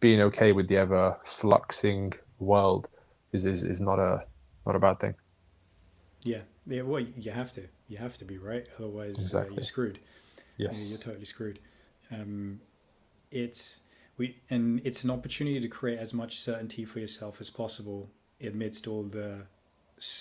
being 0.00 0.20
okay 0.22 0.52
with 0.52 0.68
the 0.68 0.76
ever 0.76 1.16
fluxing 1.24 2.14
world 2.38 2.88
is, 3.32 3.44
is 3.46 3.64
is 3.64 3.80
not 3.80 3.98
a 3.98 4.24
not 4.66 4.76
a 4.76 4.78
bad 4.78 5.00
thing. 5.00 5.14
Yeah. 6.22 6.40
Yeah. 6.66 6.82
Well, 6.82 7.00
you 7.00 7.30
have 7.32 7.52
to. 7.52 7.62
You 7.88 7.98
have 7.98 8.18
to 8.18 8.24
be 8.24 8.36
right. 8.38 8.66
Otherwise, 8.78 9.34
uh, 9.34 9.46
you're 9.50 9.62
screwed. 9.62 9.98
Yeah, 10.58 10.68
you're 10.72 10.98
totally 10.98 11.24
screwed. 11.24 11.58
Um, 12.12 12.60
it's 13.30 13.80
we 14.18 14.36
and 14.50 14.82
it's 14.84 15.04
an 15.04 15.10
opportunity 15.10 15.60
to 15.60 15.68
create 15.68 15.98
as 15.98 16.12
much 16.12 16.38
certainty 16.38 16.84
for 16.84 16.98
yourself 16.98 17.40
as 17.40 17.48
possible 17.48 18.10
amidst 18.42 18.86
all 18.86 19.04
the 19.04 19.46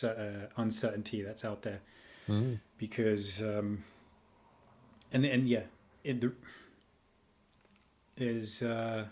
uh, 0.03 0.47
uncertainty 0.55 1.21
that's 1.21 1.43
out 1.43 1.63
there. 1.63 1.81
Mm. 2.29 2.59
Because 2.77 3.41
um, 3.41 3.83
and 5.11 5.25
and 5.25 5.49
yeah, 5.49 5.63
it 6.03 6.21
the, 6.21 6.31
is 8.17 8.61
uh, 8.61 9.05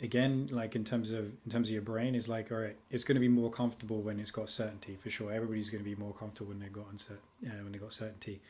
again 0.00 0.48
like 0.50 0.74
in 0.74 0.84
terms 0.84 1.12
of 1.12 1.26
in 1.44 1.50
terms 1.50 1.68
of 1.68 1.72
your 1.72 1.82
brain 1.82 2.14
is 2.14 2.28
like 2.28 2.50
all 2.50 2.58
right, 2.58 2.76
it's 2.90 3.04
going 3.04 3.16
to 3.16 3.20
be 3.20 3.28
more 3.28 3.50
comfortable 3.50 4.02
when 4.02 4.18
it's 4.18 4.32
got 4.32 4.48
certainty 4.48 4.96
for 4.96 5.10
sure. 5.10 5.32
Everybody's 5.32 5.70
going 5.70 5.84
to 5.84 5.88
be 5.88 5.96
more 5.96 6.12
comfortable 6.12 6.48
when 6.48 6.58
they 6.58 6.68
got 6.68 6.92
uncer- 6.92 7.12
uh, 7.46 7.62
when 7.62 7.72
they 7.72 7.78
got 7.78 7.92
certainty. 7.92 8.40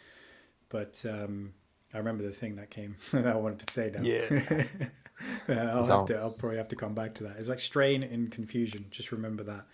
But 0.70 1.04
um, 1.08 1.52
I 1.92 1.98
remember 1.98 2.24
the 2.24 2.32
thing 2.32 2.56
that 2.56 2.70
came 2.70 2.96
that 3.12 3.26
I 3.26 3.36
wanted 3.36 3.66
to 3.66 3.72
say 3.72 3.92
now. 3.94 4.02
Yeah. 4.02 4.64
Uh, 5.48 5.52
I'll 5.52 5.84
So- 5.84 5.98
have 5.98 6.06
to. 6.06 6.16
I'll 6.18 6.32
probably 6.38 6.56
have 6.58 6.68
to 6.68 6.76
come 6.76 6.94
back 6.94 7.14
to 7.14 7.24
that. 7.24 7.36
It's 7.38 7.48
like 7.48 7.60
strain 7.60 8.02
and 8.02 8.30
confusion. 8.30 8.86
Just 8.90 9.12
remember 9.12 9.42
that 9.44 9.66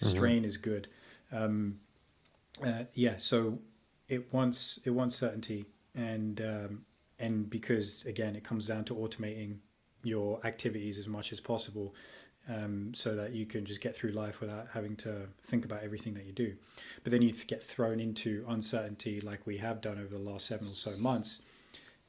Mm-hmm. 0.00 0.08
strain 0.08 0.44
is 0.44 0.56
good. 0.56 0.88
Um, 1.30 1.78
uh, 2.64 2.84
yeah. 2.94 3.16
So 3.18 3.60
it 4.08 4.32
wants 4.32 4.80
it 4.84 4.90
wants 4.90 5.14
certainty, 5.16 5.66
and 5.94 6.40
um, 6.40 6.84
and 7.18 7.48
because 7.48 8.04
again, 8.04 8.34
it 8.36 8.42
comes 8.44 8.66
down 8.66 8.84
to 8.86 8.94
automating 8.94 9.58
your 10.02 10.44
activities 10.44 10.98
as 10.98 11.06
much 11.06 11.30
as 11.32 11.38
possible, 11.40 11.94
um, 12.48 12.92
so 12.94 13.14
that 13.14 13.32
you 13.32 13.46
can 13.46 13.64
just 13.64 13.80
get 13.80 13.94
through 13.94 14.10
life 14.10 14.40
without 14.40 14.66
having 14.74 14.96
to 14.96 15.28
think 15.44 15.64
about 15.64 15.82
everything 15.84 16.14
that 16.14 16.24
you 16.26 16.32
do. 16.32 16.56
But 17.04 17.12
then 17.12 17.22
you 17.22 17.32
get 17.32 17.62
thrown 17.62 18.00
into 18.00 18.44
uncertainty, 18.48 19.20
like 19.20 19.46
we 19.46 19.58
have 19.58 19.80
done 19.80 19.98
over 19.98 20.08
the 20.08 20.18
last 20.18 20.46
seven 20.46 20.66
or 20.66 20.74
so 20.74 20.90
months, 20.98 21.40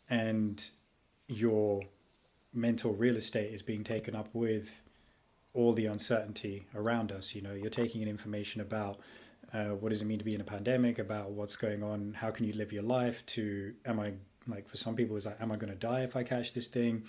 and 0.09 0.67
your 1.27 1.83
mental 2.53 2.93
real 2.93 3.17
estate 3.17 3.53
is 3.53 3.61
being 3.61 3.83
taken 3.83 4.15
up 4.15 4.29
with 4.33 4.81
all 5.53 5.73
the 5.73 5.85
uncertainty 5.85 6.65
around 6.75 7.11
us. 7.11 7.35
You 7.35 7.41
know, 7.41 7.53
you're 7.53 7.69
taking 7.69 8.01
in 8.01 8.07
information 8.07 8.61
about 8.61 8.99
uh, 9.53 9.65
what 9.65 9.89
does 9.89 10.01
it 10.01 10.05
mean 10.05 10.17
to 10.19 10.25
be 10.25 10.33
in 10.33 10.41
a 10.41 10.45
pandemic, 10.45 10.97
about 10.99 11.31
what's 11.31 11.55
going 11.55 11.83
on, 11.83 12.13
how 12.17 12.31
can 12.31 12.45
you 12.45 12.53
live 12.53 12.73
your 12.73 12.83
life, 12.83 13.25
to 13.27 13.73
am 13.85 13.99
I 13.99 14.13
like 14.47 14.67
for 14.67 14.77
some 14.77 14.95
people 14.95 15.15
is 15.15 15.25
like 15.25 15.39
am 15.39 15.51
I 15.51 15.55
going 15.55 15.71
to 15.71 15.79
die 15.79 16.01
if 16.01 16.15
I 16.15 16.23
catch 16.23 16.53
this 16.53 16.67
thing? 16.67 17.03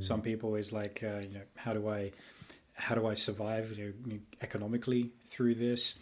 Some 0.00 0.22
people 0.22 0.54
is 0.56 0.72
like 0.72 1.02
uh, 1.02 1.20
you 1.20 1.34
know 1.34 1.42
how 1.56 1.72
do 1.72 1.88
I 1.88 2.12
how 2.74 2.94
do 2.94 3.06
I 3.06 3.14
survive 3.14 3.76
you 3.76 3.94
know, 4.06 4.18
economically 4.40 5.10
through 5.26 5.56
this, 5.56 5.96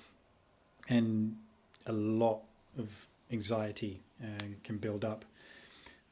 and 0.88 1.36
a 1.86 1.92
lot 1.92 2.42
of 2.78 3.08
anxiety 3.32 4.00
uh, 4.22 4.44
can 4.62 4.78
build 4.78 5.04
up 5.04 5.24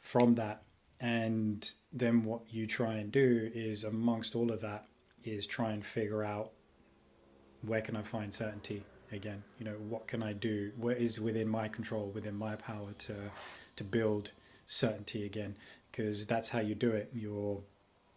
from 0.01 0.35
that 0.35 0.63
and 1.01 1.71
then 1.93 2.25
what 2.25 2.43
you 2.49 2.67
try 2.67 2.95
and 2.95 3.13
do 3.13 3.51
is 3.55 3.85
amongst 3.85 4.35
all 4.35 4.51
of 4.51 4.61
that 4.61 4.87
is 5.25 5.47
try 5.47 5.73
and 5.73 5.85
figure 5.85 6.23
out 6.23 6.53
where 7.63 7.81
can 7.81 7.97
i 7.97 8.03
find 8.03 8.33
certainty 8.33 8.83
again? 9.13 9.43
You 9.59 9.67
know 9.67 9.73
what 9.89 10.07
can 10.07 10.23
i 10.23 10.33
do? 10.33 10.73
What 10.77 10.99
is 10.99 11.21
within 11.21 11.49
my 11.49 11.69
control 11.69 12.11
within 12.15 12.37
my 12.37 12.57
power 12.57 12.93
to 12.99 13.15
to 13.77 13.85
build 13.85 14.31
certainty 14.67 15.25
again? 15.25 15.57
Because 15.91 16.27
that's 16.27 16.49
how 16.49 16.61
you 16.61 16.75
do 16.75 16.91
it. 16.91 17.11
Your 17.15 17.61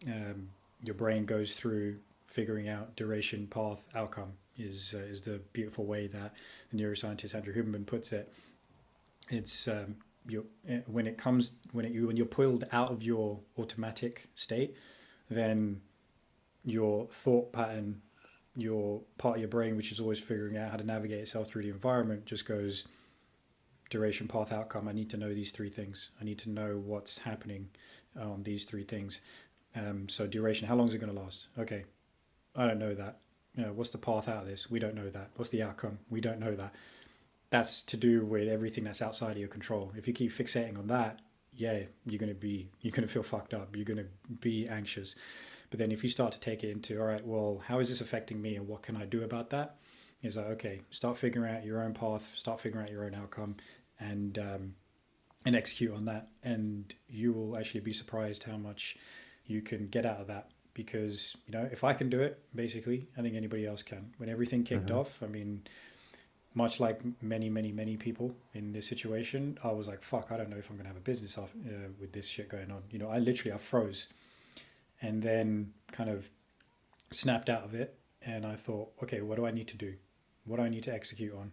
um, 0.07 0.49
your 0.83 0.95
brain 0.95 1.25
goes 1.25 1.55
through 1.55 1.97
figuring 2.27 2.69
out 2.69 2.95
duration 2.95 3.47
path 3.47 3.79
outcome 3.95 4.33
is 4.57 4.93
uh, 4.97 5.01
is 5.01 5.21
the 5.21 5.39
beautiful 5.53 5.85
way 5.85 6.07
that 6.07 6.33
the 6.71 6.77
neuroscientist 6.77 7.35
andrew 7.35 7.53
huberman 7.53 7.85
puts 7.85 8.11
it. 8.11 8.31
It's 9.29 9.67
um, 9.67 9.97
you 10.31 10.47
when 10.87 11.07
it 11.07 11.17
comes 11.17 11.51
when 11.71 11.85
it, 11.85 11.91
you 11.91 12.07
when 12.07 12.17
you're 12.17 12.25
pulled 12.25 12.65
out 12.71 12.91
of 12.91 13.03
your 13.03 13.39
automatic 13.57 14.29
state, 14.35 14.75
then 15.29 15.81
your 16.63 17.07
thought 17.07 17.51
pattern, 17.53 18.01
your 18.55 19.01
part 19.17 19.35
of 19.35 19.41
your 19.41 19.49
brain, 19.49 19.75
which 19.77 19.91
is 19.91 19.99
always 19.99 20.19
figuring 20.19 20.57
out 20.57 20.71
how 20.71 20.77
to 20.77 20.83
navigate 20.83 21.19
itself 21.19 21.47
through 21.47 21.63
the 21.63 21.69
environment, 21.69 22.25
just 22.25 22.45
goes 22.45 22.87
duration, 23.89 24.27
path, 24.27 24.51
outcome. 24.51 24.87
I 24.87 24.91
need 24.91 25.09
to 25.11 25.17
know 25.17 25.33
these 25.33 25.51
three 25.51 25.69
things. 25.69 26.09
I 26.21 26.23
need 26.23 26.37
to 26.39 26.49
know 26.49 26.81
what's 26.83 27.19
happening 27.19 27.69
on 28.19 28.43
these 28.43 28.65
three 28.65 28.83
things. 28.83 29.21
Um, 29.75 30.09
so 30.09 30.27
duration, 30.27 30.67
how 30.67 30.75
long 30.75 30.87
is 30.87 30.93
it 30.93 30.99
going 30.99 31.13
to 31.13 31.19
last? 31.19 31.47
Okay, 31.57 31.85
I 32.55 32.67
don't 32.67 32.79
know 32.79 32.93
that. 32.95 33.19
You 33.55 33.65
know, 33.65 33.73
what's 33.73 33.89
the 33.89 33.97
path 33.97 34.29
out 34.29 34.43
of 34.43 34.47
this? 34.47 34.69
We 34.69 34.79
don't 34.79 34.95
know 34.95 35.09
that. 35.09 35.31
What's 35.35 35.49
the 35.49 35.63
outcome? 35.63 35.99
We 36.09 36.21
don't 36.21 36.39
know 36.39 36.55
that 36.55 36.73
that's 37.49 37.81
to 37.83 37.97
do 37.97 38.25
with 38.25 38.47
everything 38.47 38.83
that's 38.83 39.01
outside 39.01 39.31
of 39.31 39.37
your 39.37 39.47
control. 39.47 39.91
If 39.97 40.07
you 40.07 40.13
keep 40.13 40.31
fixating 40.31 40.77
on 40.77 40.87
that, 40.87 41.19
yeah, 41.53 41.79
you're 42.05 42.19
gonna 42.19 42.33
be 42.33 42.69
you're 42.81 42.91
gonna 42.91 43.07
feel 43.07 43.23
fucked 43.23 43.53
up. 43.53 43.75
You're 43.75 43.85
gonna 43.85 44.05
be 44.39 44.67
anxious. 44.67 45.15
But 45.69 45.79
then 45.79 45.91
if 45.91 46.03
you 46.03 46.09
start 46.09 46.31
to 46.33 46.39
take 46.39 46.63
it 46.63 46.71
into 46.71 46.99
all 46.99 47.05
right, 47.07 47.25
well, 47.25 47.61
how 47.65 47.79
is 47.79 47.89
this 47.89 48.01
affecting 48.01 48.41
me, 48.41 48.55
and 48.55 48.67
what 48.67 48.81
can 48.81 48.95
I 48.95 49.05
do 49.05 49.23
about 49.23 49.49
that? 49.51 49.75
It's 50.21 50.35
like 50.35 50.47
okay, 50.47 50.81
start 50.89 51.17
figuring 51.17 51.53
out 51.55 51.63
your 51.65 51.81
own 51.83 51.93
path, 51.93 52.33
start 52.35 52.59
figuring 52.59 52.85
out 52.85 52.91
your 52.91 53.05
own 53.05 53.13
outcome, 53.15 53.55
and 53.99 54.37
um, 54.37 54.75
and 55.45 55.55
execute 55.55 55.93
on 55.93 56.05
that, 56.05 56.27
and 56.43 56.93
you 57.07 57.33
will 57.33 57.57
actually 57.57 57.79
be 57.81 57.93
surprised 57.93 58.43
how 58.43 58.57
much 58.57 58.97
you 59.45 59.61
can 59.61 59.87
get 59.87 60.05
out 60.05 60.19
of 60.21 60.27
that. 60.27 60.49
Because 60.73 61.35
you 61.47 61.53
know, 61.53 61.67
if 61.71 61.83
I 61.83 61.93
can 61.93 62.09
do 62.09 62.21
it, 62.21 62.39
basically, 62.55 63.07
I 63.17 63.21
think 63.21 63.35
anybody 63.35 63.65
else 63.65 63.81
can. 63.83 64.13
When 64.17 64.29
everything 64.29 64.63
kicked 64.63 64.87
Mhm. 64.89 64.95
off, 64.97 65.21
I 65.23 65.27
mean, 65.27 65.63
much 66.53 66.79
like 66.79 67.01
many, 67.21 67.49
many, 67.49 67.71
many 67.71 67.95
people 67.95 68.35
in 68.53 68.71
this 68.73 68.87
situation, 68.87 69.57
I 69.63 69.71
was 69.71 69.87
like, 69.87 70.01
fuck, 70.01 70.31
I 70.31 70.37
don't 70.37 70.49
know 70.49 70.57
if 70.57 70.69
I'm 70.69 70.75
going 70.75 70.85
to 70.85 70.89
have 70.89 70.97
a 70.97 71.01
business 71.01 71.37
uh, 71.37 71.45
with 71.99 72.11
this 72.11 72.27
shit 72.27 72.49
going 72.49 72.71
on. 72.71 72.83
You 72.89 72.99
know, 72.99 73.09
I 73.09 73.19
literally, 73.19 73.53
I 73.53 73.57
froze 73.57 74.07
and 75.01 75.21
then 75.21 75.73
kind 75.91 76.09
of 76.09 76.29
snapped 77.11 77.49
out 77.49 77.63
of 77.63 77.73
it. 77.73 77.97
And 78.21 78.45
I 78.45 78.55
thought, 78.55 78.91
okay, 79.03 79.21
what 79.21 79.37
do 79.37 79.45
I 79.45 79.51
need 79.51 79.67
to 79.69 79.77
do? 79.77 79.93
What 80.45 80.57
do 80.57 80.63
I 80.63 80.69
need 80.69 80.83
to 80.83 80.93
execute 80.93 81.33
on? 81.33 81.51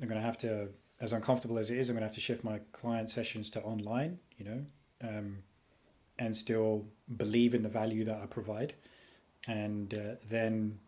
I'm 0.00 0.08
going 0.08 0.20
to 0.20 0.26
have 0.26 0.38
to, 0.38 0.68
as 1.00 1.12
uncomfortable 1.12 1.58
as 1.58 1.70
it 1.70 1.78
is, 1.78 1.88
I'm 1.88 1.94
going 1.94 2.02
to 2.02 2.06
have 2.06 2.14
to 2.14 2.20
shift 2.20 2.42
my 2.44 2.60
client 2.72 3.10
sessions 3.10 3.50
to 3.50 3.62
online, 3.62 4.18
you 4.36 4.44
know, 4.44 4.64
um, 5.02 5.38
and 6.18 6.36
still 6.36 6.86
believe 7.16 7.54
in 7.54 7.62
the 7.62 7.68
value 7.68 8.04
that 8.04 8.20
I 8.20 8.26
provide. 8.26 8.74
And 9.46 9.94
uh, 9.94 10.16
then 10.28 10.78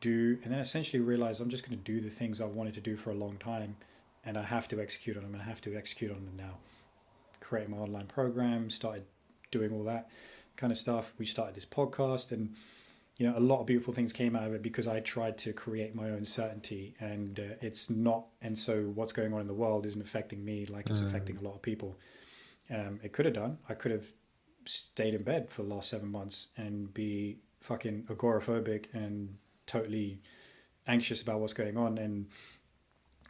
do 0.00 0.38
and 0.42 0.52
then 0.52 0.60
essentially 0.60 1.00
realize 1.00 1.40
I'm 1.40 1.48
just 1.50 1.66
going 1.68 1.78
to 1.78 1.84
do 1.84 2.00
the 2.00 2.10
things 2.10 2.40
I've 2.40 2.50
wanted 2.50 2.74
to 2.74 2.80
do 2.80 2.96
for 2.96 3.10
a 3.10 3.14
long 3.14 3.36
time 3.38 3.76
and 4.24 4.36
I 4.36 4.42
have 4.42 4.66
to 4.68 4.80
execute 4.80 5.16
on 5.16 5.22
them 5.22 5.32
and 5.34 5.42
I 5.42 5.46
have 5.46 5.60
to 5.62 5.76
execute 5.76 6.10
on 6.10 6.24
them 6.24 6.34
now. 6.36 6.58
Create 7.40 7.68
my 7.68 7.76
online 7.78 8.06
program, 8.06 8.70
started 8.70 9.04
doing 9.50 9.72
all 9.72 9.84
that 9.84 10.08
kind 10.56 10.72
of 10.72 10.76
stuff. 10.78 11.12
We 11.18 11.26
started 11.26 11.54
this 11.54 11.66
podcast 11.66 12.32
and 12.32 12.54
you 13.18 13.26
know 13.28 13.38
a 13.38 13.40
lot 13.40 13.60
of 13.60 13.66
beautiful 13.66 13.94
things 13.94 14.12
came 14.12 14.34
out 14.36 14.44
of 14.44 14.52
it 14.54 14.62
because 14.62 14.86
I 14.88 15.00
tried 15.00 15.38
to 15.38 15.52
create 15.52 15.94
my 15.94 16.10
own 16.10 16.24
certainty 16.24 16.94
and 17.00 17.38
uh, 17.38 17.42
it's 17.62 17.88
not 17.88 18.26
and 18.42 18.58
so 18.58 18.82
what's 18.94 19.12
going 19.12 19.32
on 19.32 19.40
in 19.40 19.46
the 19.46 19.54
world 19.54 19.86
isn't 19.86 20.02
affecting 20.02 20.44
me 20.44 20.66
like 20.66 20.88
it's 20.90 21.00
Mm. 21.00 21.06
affecting 21.06 21.36
a 21.38 21.42
lot 21.42 21.54
of 21.54 21.62
people. 21.62 21.96
Um, 22.68 22.98
it 23.02 23.12
could 23.12 23.24
have 23.26 23.34
done. 23.34 23.58
I 23.68 23.74
could 23.74 23.92
have 23.92 24.06
stayed 24.64 25.14
in 25.14 25.22
bed 25.22 25.48
for 25.50 25.62
the 25.62 25.68
last 25.72 25.88
seven 25.88 26.10
months 26.10 26.48
and 26.56 26.92
be 26.92 27.38
fucking 27.60 28.02
agoraphobic 28.10 28.86
and 28.92 29.36
totally 29.66 30.20
anxious 30.86 31.22
about 31.22 31.40
what's 31.40 31.52
going 31.52 31.76
on 31.76 31.98
and 31.98 32.26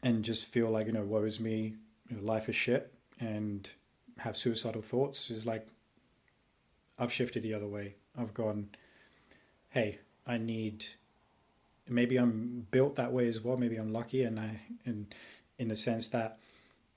and 0.03 0.25
just 0.25 0.45
feel 0.47 0.71
like 0.71 0.87
you 0.87 0.93
know 0.93 1.05
woe 1.05 1.25
is 1.25 1.41
me 1.41 1.77
you 2.09 2.17
know, 2.17 2.23
life 2.23 2.49
is 2.49 2.57
shit 2.57 2.93
and 3.19 3.71
have 4.19 4.37
suicidal 4.37 4.83
thoughts 4.83 5.31
is 5.31 5.47
like 5.47 5.67
I've 6.99 7.13
shifted 7.13 7.43
the 7.43 7.55
other 7.55 7.67
way. 7.67 7.97
I've 8.19 8.35
gone, 8.35 8.71
hey, 9.71 9.99
I 10.27 10.39
need. 10.39 10.87
Maybe 11.89 12.17
I'm 12.17 12.67
built 12.71 12.97
that 12.97 13.13
way 13.13 13.29
as 13.29 13.41
well. 13.41 13.57
Maybe 13.57 13.77
I'm 13.77 13.93
lucky, 13.93 14.23
and 14.23 14.41
I, 14.41 14.61
and 14.85 15.15
in 15.59 15.69
the 15.69 15.77
sense 15.77 16.09
that 16.09 16.39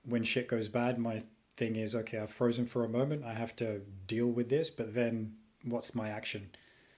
when 0.03 0.23
shit 0.23 0.47
goes 0.47 0.69
bad, 0.69 0.97
my 0.97 1.23
thing 1.55 1.75
is 1.75 1.93
okay. 1.95 2.19
I've 2.19 2.31
frozen 2.31 2.65
for 2.65 2.83
a 2.83 2.89
moment. 2.89 3.23
I 3.23 3.33
have 3.33 3.55
to 3.57 3.81
deal 4.07 4.27
with 4.27 4.49
this, 4.49 4.69
but 4.69 4.95
then 4.95 5.35
what's 5.63 5.93
my 5.93 6.09
action? 6.09 6.49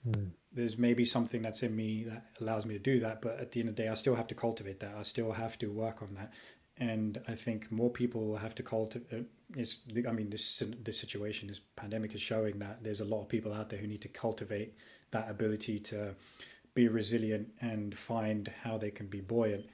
Mm. 0.08 0.32
There's 0.54 0.78
maybe 0.78 1.06
something 1.06 1.42
that's 1.42 1.64
in 1.64 1.76
me 1.76 2.04
that 2.04 2.26
allows 2.42 2.66
me 2.66 2.74
to 2.74 2.80
do 2.80 3.00
that, 3.00 3.22
but 3.22 3.40
at 3.40 3.52
the 3.52 3.62
end 3.62 3.70
of 3.70 3.76
the 3.76 3.84
day, 3.84 3.90
I 3.90 3.94
still 3.94 4.16
have 4.16 4.28
to 4.28 4.36
cultivate 4.36 4.82
that. 4.82 4.96
I 4.98 5.04
still 5.04 5.32
have 5.32 5.58
to 5.60 5.68
work 5.68 6.02
on 6.02 6.16
that 6.16 6.32
and 6.82 7.22
I 7.28 7.36
think 7.36 7.72
more 7.72 7.92
people 7.92 8.38
have 8.38 8.56
to 8.56 8.64
cultivate. 8.64 9.14
Uh, 9.14 9.24
it's, 9.56 9.78
I 10.08 10.12
mean, 10.12 10.30
this 10.30 10.64
this 10.84 11.00
situation, 11.00 11.48
this 11.48 11.62
pandemic 11.76 12.16
is 12.16 12.22
showing 12.22 12.60
that 12.60 12.84
there's 12.84 13.02
a 13.02 13.06
lot 13.06 13.22
of 13.22 13.30
people 13.30 13.54
out 13.54 13.70
there 13.70 13.80
who 13.80 13.88
need 13.88 14.02
to 14.02 14.08
cultivate 14.08 14.76
that 15.12 15.30
ability 15.30 15.80
to 15.80 16.16
be 16.74 16.88
resilient 16.88 17.50
and 17.62 17.98
find 17.98 18.52
how 18.64 18.78
they 18.78 18.90
can 18.90 19.08
be 19.08 19.22
buoyant, 19.22 19.66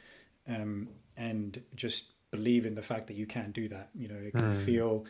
um, 0.49 0.89
and 1.15 1.61
just 1.75 2.05
believe 2.31 2.65
in 2.65 2.75
the 2.75 2.81
fact 2.81 3.07
that 3.07 3.15
you 3.15 3.25
can 3.25 3.51
do 3.51 3.69
that. 3.69 3.89
You 3.95 4.09
know, 4.09 4.15
it 4.15 4.33
can 4.33 4.51
mm. 4.51 4.65
feel 4.65 5.05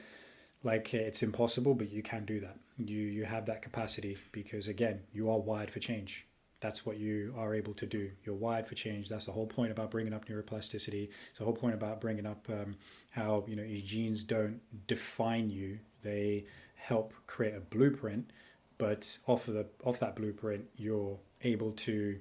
like 0.63 0.93
it's 0.93 1.23
impossible, 1.23 1.75
but 1.75 1.91
you 1.91 2.01
can 2.03 2.25
do 2.25 2.39
that. 2.41 2.57
You 2.77 2.99
you 2.99 3.25
have 3.25 3.45
that 3.47 3.61
capacity 3.61 4.17
because 4.31 4.67
again, 4.67 5.01
you 5.13 5.29
are 5.29 5.39
wired 5.39 5.71
for 5.71 5.79
change 5.79 6.27
that's 6.59 6.85
what 6.85 6.97
you 6.97 7.33
are 7.37 7.53
able 7.53 7.73
to 7.75 7.85
do. 7.85 8.11
You're 8.25 8.35
wired 8.35 8.67
for 8.67 8.75
change. 8.75 9.09
That's 9.09 9.27
the 9.27 9.31
whole 9.31 9.45
point 9.45 9.71
about 9.71 9.91
bringing 9.91 10.13
up 10.13 10.27
neuroplasticity. 10.27 11.09
It's 11.29 11.39
the 11.39 11.45
whole 11.45 11.53
point 11.53 11.75
about 11.75 12.01
bringing 12.01 12.25
up 12.25 12.47
um, 12.49 12.75
how 13.11 13.45
you 13.47 13.55
know 13.55 13.63
your 13.63 13.81
genes 13.81 14.23
don't 14.23 14.59
define 14.87 15.49
you; 15.49 15.79
they 16.01 16.45
help 16.75 17.13
create 17.27 17.55
a 17.55 17.59
blueprint. 17.59 18.31
But 18.77 19.17
off 19.27 19.47
of 19.47 19.53
the 19.53 19.67
off 19.83 19.99
that 19.99 20.15
blueprint, 20.15 20.65
you're 20.75 21.19
able 21.43 21.71
to 21.73 22.19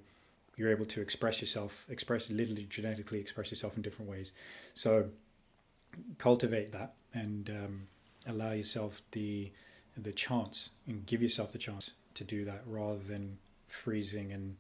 you're 0.57 0.71
able 0.71 0.87
to 0.87 1.01
express 1.01 1.41
yourself, 1.41 1.87
express 1.89 2.29
literally 2.29 2.67
genetically 2.69 3.21
express 3.21 3.51
yourself 3.51 3.77
in 3.77 3.83
different 3.83 4.11
ways. 4.11 4.33
So 4.75 5.11
cultivate 6.19 6.73
that 6.73 6.95
and 7.15 7.49
um, 7.49 7.83
allow 8.27 8.53
yourself 8.53 9.03
the 9.13 9.53
the 9.97 10.13
chance 10.13 10.71
and 10.87 11.07
give 11.07 11.23
yourself 11.23 11.53
the 11.53 11.59
chance 11.59 11.93
to 12.15 12.25
do 12.25 12.45
that 12.45 12.63
rather 12.67 12.99
than 12.99 13.39
freezing 13.67 14.33
and 14.33 14.57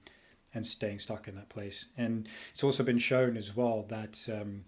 and 0.55 0.65
staying 0.65 0.99
stuck 0.99 1.29
in 1.29 1.35
that 1.35 1.51
place. 1.51 1.87
And 1.99 2.29
it's 2.51 2.65
also 2.65 2.83
been 2.83 2.99
shown 2.99 3.37
as 3.37 3.55
well 3.55 3.85
that 3.89 4.27
um, 4.33 4.65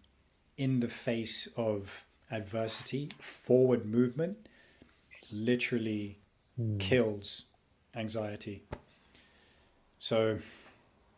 in 0.59 0.81
the 0.81 0.89
face 0.89 1.49
of 1.57 2.05
adversity, 2.31 3.09
forward 3.19 3.87
movement 3.87 4.37
literally 5.33 6.19
mm. 6.61 6.79
kills 6.79 7.45
anxiety. 7.97 8.63
So 9.99 10.41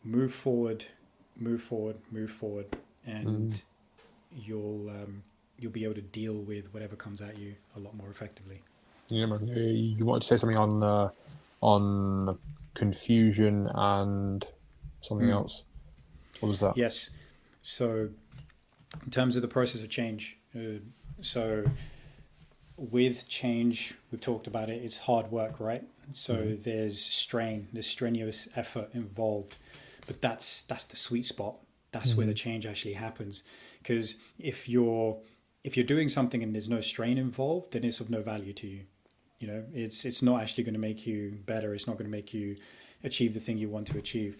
move 0.04 0.32
forward, 0.32 0.86
move 1.36 1.62
forward, 1.62 1.96
move 2.10 2.30
forward, 2.30 2.66
and 3.04 3.54
mm. 3.54 3.60
you'll 4.32 4.88
um, 4.90 5.24
you'll 5.60 5.72
be 5.72 5.84
able 5.84 5.94
to 5.94 6.02
deal 6.02 6.34
with 6.34 6.72
whatever 6.72 6.96
comes 6.96 7.20
at 7.20 7.38
you 7.38 7.54
a 7.76 7.80
lot 7.80 7.94
more 7.96 8.10
effectively. 8.10 8.62
Yeah. 9.08 9.26
You 9.40 10.04
want 10.04 10.22
to 10.22 10.28
say 10.28 10.36
something 10.36 10.58
on 10.58 10.82
uh, 10.82 11.10
on 11.60 12.38
confusion 12.74 13.68
and 13.74 14.46
something 15.02 15.28
mm. 15.28 15.32
else. 15.32 15.64
What 16.40 16.48
was 16.48 16.60
that? 16.60 16.76
Yes. 16.76 17.10
So, 17.62 18.08
in 19.04 19.10
terms 19.10 19.36
of 19.36 19.42
the 19.42 19.48
process 19.48 19.82
of 19.82 19.90
change, 19.90 20.38
uh, 20.56 20.78
so 21.20 21.64
with 22.76 23.28
change, 23.28 23.94
we've 24.10 24.20
talked 24.20 24.46
about 24.46 24.70
it. 24.70 24.82
It's 24.82 24.98
hard 24.98 25.28
work, 25.28 25.60
right? 25.60 25.84
So 26.12 26.34
mm-hmm. 26.34 26.62
there's 26.62 27.00
strain, 27.00 27.68
there's 27.72 27.86
strenuous 27.86 28.48
effort 28.56 28.88
involved, 28.94 29.56
but 30.06 30.20
that's 30.20 30.62
that's 30.62 30.84
the 30.84 30.96
sweet 30.96 31.26
spot. 31.26 31.56
That's 31.92 32.10
mm-hmm. 32.10 32.18
where 32.18 32.26
the 32.26 32.34
change 32.34 32.66
actually 32.66 32.94
happens. 32.94 33.42
Because 33.82 34.16
if 34.38 34.68
you're 34.68 35.18
if 35.62 35.76
you're 35.76 35.86
doing 35.86 36.08
something 36.08 36.42
and 36.42 36.54
there's 36.54 36.68
no 36.68 36.80
strain 36.80 37.18
involved, 37.18 37.72
then 37.72 37.84
it's 37.84 38.00
of 38.00 38.10
no 38.10 38.22
value 38.22 38.52
to 38.54 38.66
you. 38.66 38.84
You 39.38 39.48
know, 39.48 39.64
it's 39.72 40.04
it's 40.04 40.22
not 40.22 40.42
actually 40.42 40.64
going 40.64 40.74
to 40.74 40.80
make 40.80 41.06
you 41.06 41.38
better. 41.46 41.74
It's 41.74 41.86
not 41.86 41.94
going 41.94 42.04
to 42.04 42.10
make 42.10 42.34
you 42.34 42.56
achieve 43.02 43.34
the 43.34 43.40
thing 43.40 43.58
you 43.58 43.68
want 43.68 43.86
to 43.88 43.98
achieve. 43.98 44.36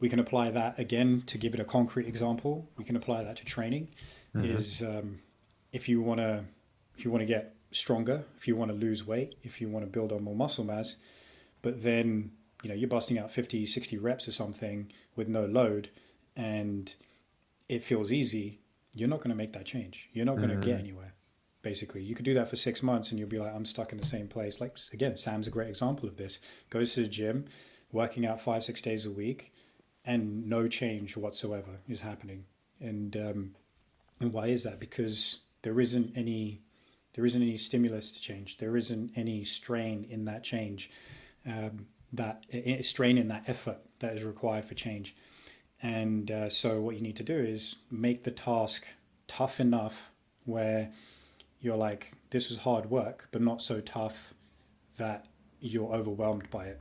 We 0.00 0.08
can 0.08 0.18
apply 0.18 0.50
that 0.50 0.78
again 0.78 1.22
to 1.26 1.38
give 1.38 1.54
it 1.54 1.60
a 1.60 1.64
concrete 1.64 2.06
example. 2.06 2.68
We 2.76 2.84
can 2.84 2.96
apply 2.96 3.24
that 3.24 3.36
to 3.36 3.44
training. 3.44 3.88
Mm-hmm. 4.34 4.56
Is 4.56 4.82
um, 4.82 5.20
if 5.72 5.88
you 5.88 6.00
want 6.00 6.20
to 6.20 6.44
if 6.96 7.04
you 7.04 7.10
want 7.10 7.22
to 7.22 7.26
get 7.26 7.54
stronger, 7.70 8.24
if 8.38 8.48
you 8.48 8.56
want 8.56 8.70
to 8.70 8.76
lose 8.76 9.06
weight, 9.06 9.36
if 9.42 9.60
you 9.60 9.68
want 9.68 9.84
to 9.84 9.90
build 9.90 10.12
on 10.12 10.24
more 10.24 10.34
muscle 10.34 10.64
mass, 10.64 10.96
but 11.60 11.82
then 11.82 12.30
you 12.62 12.70
know 12.70 12.74
you're 12.74 12.88
busting 12.88 13.18
out 13.18 13.30
50, 13.30 13.66
60 13.66 13.98
reps 13.98 14.28
or 14.28 14.32
something 14.32 14.90
with 15.14 15.28
no 15.28 15.44
load, 15.44 15.90
and 16.34 16.94
it 17.68 17.82
feels 17.82 18.12
easy. 18.12 18.60
You're 18.96 19.08
not 19.08 19.18
going 19.18 19.30
to 19.30 19.36
make 19.36 19.52
that 19.52 19.64
change. 19.64 20.10
You're 20.12 20.26
not 20.26 20.36
going 20.36 20.48
to 20.48 20.56
mm-hmm. 20.56 20.70
get 20.70 20.80
anywhere 20.80 21.14
basically. 21.66 22.00
You 22.00 22.14
could 22.14 22.24
do 22.24 22.34
that 22.34 22.48
for 22.48 22.54
six 22.54 22.80
months 22.80 23.10
and 23.10 23.18
you'll 23.18 23.28
be 23.28 23.40
like, 23.40 23.52
I'm 23.52 23.64
stuck 23.64 23.90
in 23.90 23.98
the 23.98 24.06
same 24.06 24.28
place. 24.28 24.60
Like, 24.60 24.78
again, 24.92 25.16
Sam's 25.16 25.48
a 25.48 25.50
great 25.50 25.68
example 25.68 26.08
of 26.08 26.16
this. 26.16 26.38
Goes 26.70 26.94
to 26.94 27.02
the 27.02 27.08
gym, 27.08 27.46
working 27.90 28.24
out 28.24 28.40
five, 28.40 28.62
six 28.62 28.80
days 28.80 29.04
a 29.04 29.10
week, 29.10 29.52
and 30.04 30.46
no 30.48 30.68
change 30.68 31.16
whatsoever 31.16 31.80
is 31.88 32.02
happening. 32.02 32.44
And, 32.78 33.16
um, 33.16 33.56
and 34.20 34.32
why 34.32 34.46
is 34.46 34.62
that? 34.62 34.78
Because 34.78 35.40
there 35.62 35.80
isn't 35.80 36.12
any 36.16 36.62
there 37.14 37.24
isn't 37.24 37.42
any 37.42 37.56
stimulus 37.56 38.12
to 38.12 38.20
change. 38.20 38.58
There 38.58 38.76
isn't 38.76 39.12
any 39.16 39.42
strain 39.42 40.06
in 40.08 40.26
that 40.26 40.44
change, 40.44 40.90
um, 41.46 41.86
that 42.12 42.44
strain 42.82 43.16
in 43.16 43.28
that 43.28 43.48
effort 43.48 43.78
that 44.00 44.14
is 44.14 44.22
required 44.22 44.66
for 44.66 44.74
change. 44.74 45.16
And 45.86 46.32
uh, 46.32 46.48
so, 46.50 46.80
what 46.80 46.96
you 46.96 47.00
need 47.00 47.14
to 47.14 47.22
do 47.22 47.38
is 47.38 47.76
make 47.92 48.24
the 48.24 48.32
task 48.32 48.88
tough 49.28 49.60
enough 49.60 50.10
where 50.44 50.90
you're 51.60 51.76
like, 51.76 52.12
this 52.30 52.50
is 52.50 52.58
hard 52.58 52.90
work, 52.90 53.28
but 53.30 53.40
not 53.40 53.62
so 53.62 53.80
tough 53.80 54.34
that 54.96 55.26
you're 55.60 55.92
overwhelmed 55.94 56.50
by 56.50 56.66
it. 56.66 56.80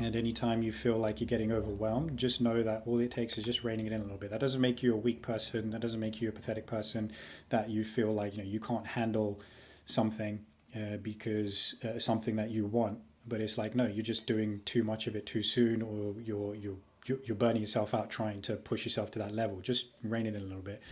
And 0.00 0.16
anytime 0.16 0.64
you 0.64 0.72
feel 0.72 0.98
like 0.98 1.20
you're 1.20 1.28
getting 1.28 1.52
overwhelmed, 1.52 2.16
just 2.16 2.40
know 2.40 2.64
that 2.64 2.82
all 2.84 2.98
it 2.98 3.12
takes 3.12 3.38
is 3.38 3.44
just 3.44 3.62
reining 3.62 3.86
it 3.86 3.92
in 3.92 4.00
a 4.00 4.02
little 4.02 4.18
bit. 4.18 4.30
That 4.30 4.40
doesn't 4.40 4.60
make 4.60 4.82
you 4.82 4.92
a 4.92 4.96
weak 4.96 5.22
person. 5.22 5.70
That 5.70 5.80
doesn't 5.80 6.00
make 6.00 6.20
you 6.20 6.28
a 6.30 6.32
pathetic 6.32 6.66
person. 6.66 7.12
That 7.50 7.70
you 7.70 7.84
feel 7.84 8.12
like 8.12 8.32
you 8.36 8.42
know 8.42 8.48
you 8.48 8.58
can't 8.58 8.88
handle 8.88 9.40
something 9.86 10.44
uh, 10.74 10.96
because 10.96 11.76
uh, 11.84 12.00
something 12.00 12.34
that 12.36 12.50
you 12.50 12.66
want. 12.66 12.98
But 13.28 13.40
it's 13.40 13.56
like 13.56 13.76
no, 13.76 13.86
you're 13.86 14.02
just 14.02 14.26
doing 14.26 14.62
too 14.64 14.82
much 14.82 15.06
of 15.06 15.14
it 15.14 15.26
too 15.26 15.44
soon, 15.44 15.80
or 15.80 16.20
you're 16.20 16.56
you're 16.56 16.78
you're 17.06 17.36
burning 17.36 17.62
yourself 17.62 17.94
out 17.94 18.10
trying 18.10 18.42
to 18.42 18.56
push 18.56 18.84
yourself 18.84 19.10
to 19.12 19.18
that 19.18 19.34
level. 19.34 19.60
Just 19.60 19.88
rein 20.02 20.26
it 20.26 20.34
in 20.34 20.42
a 20.42 20.44
little 20.44 20.62
bit. 20.62 20.82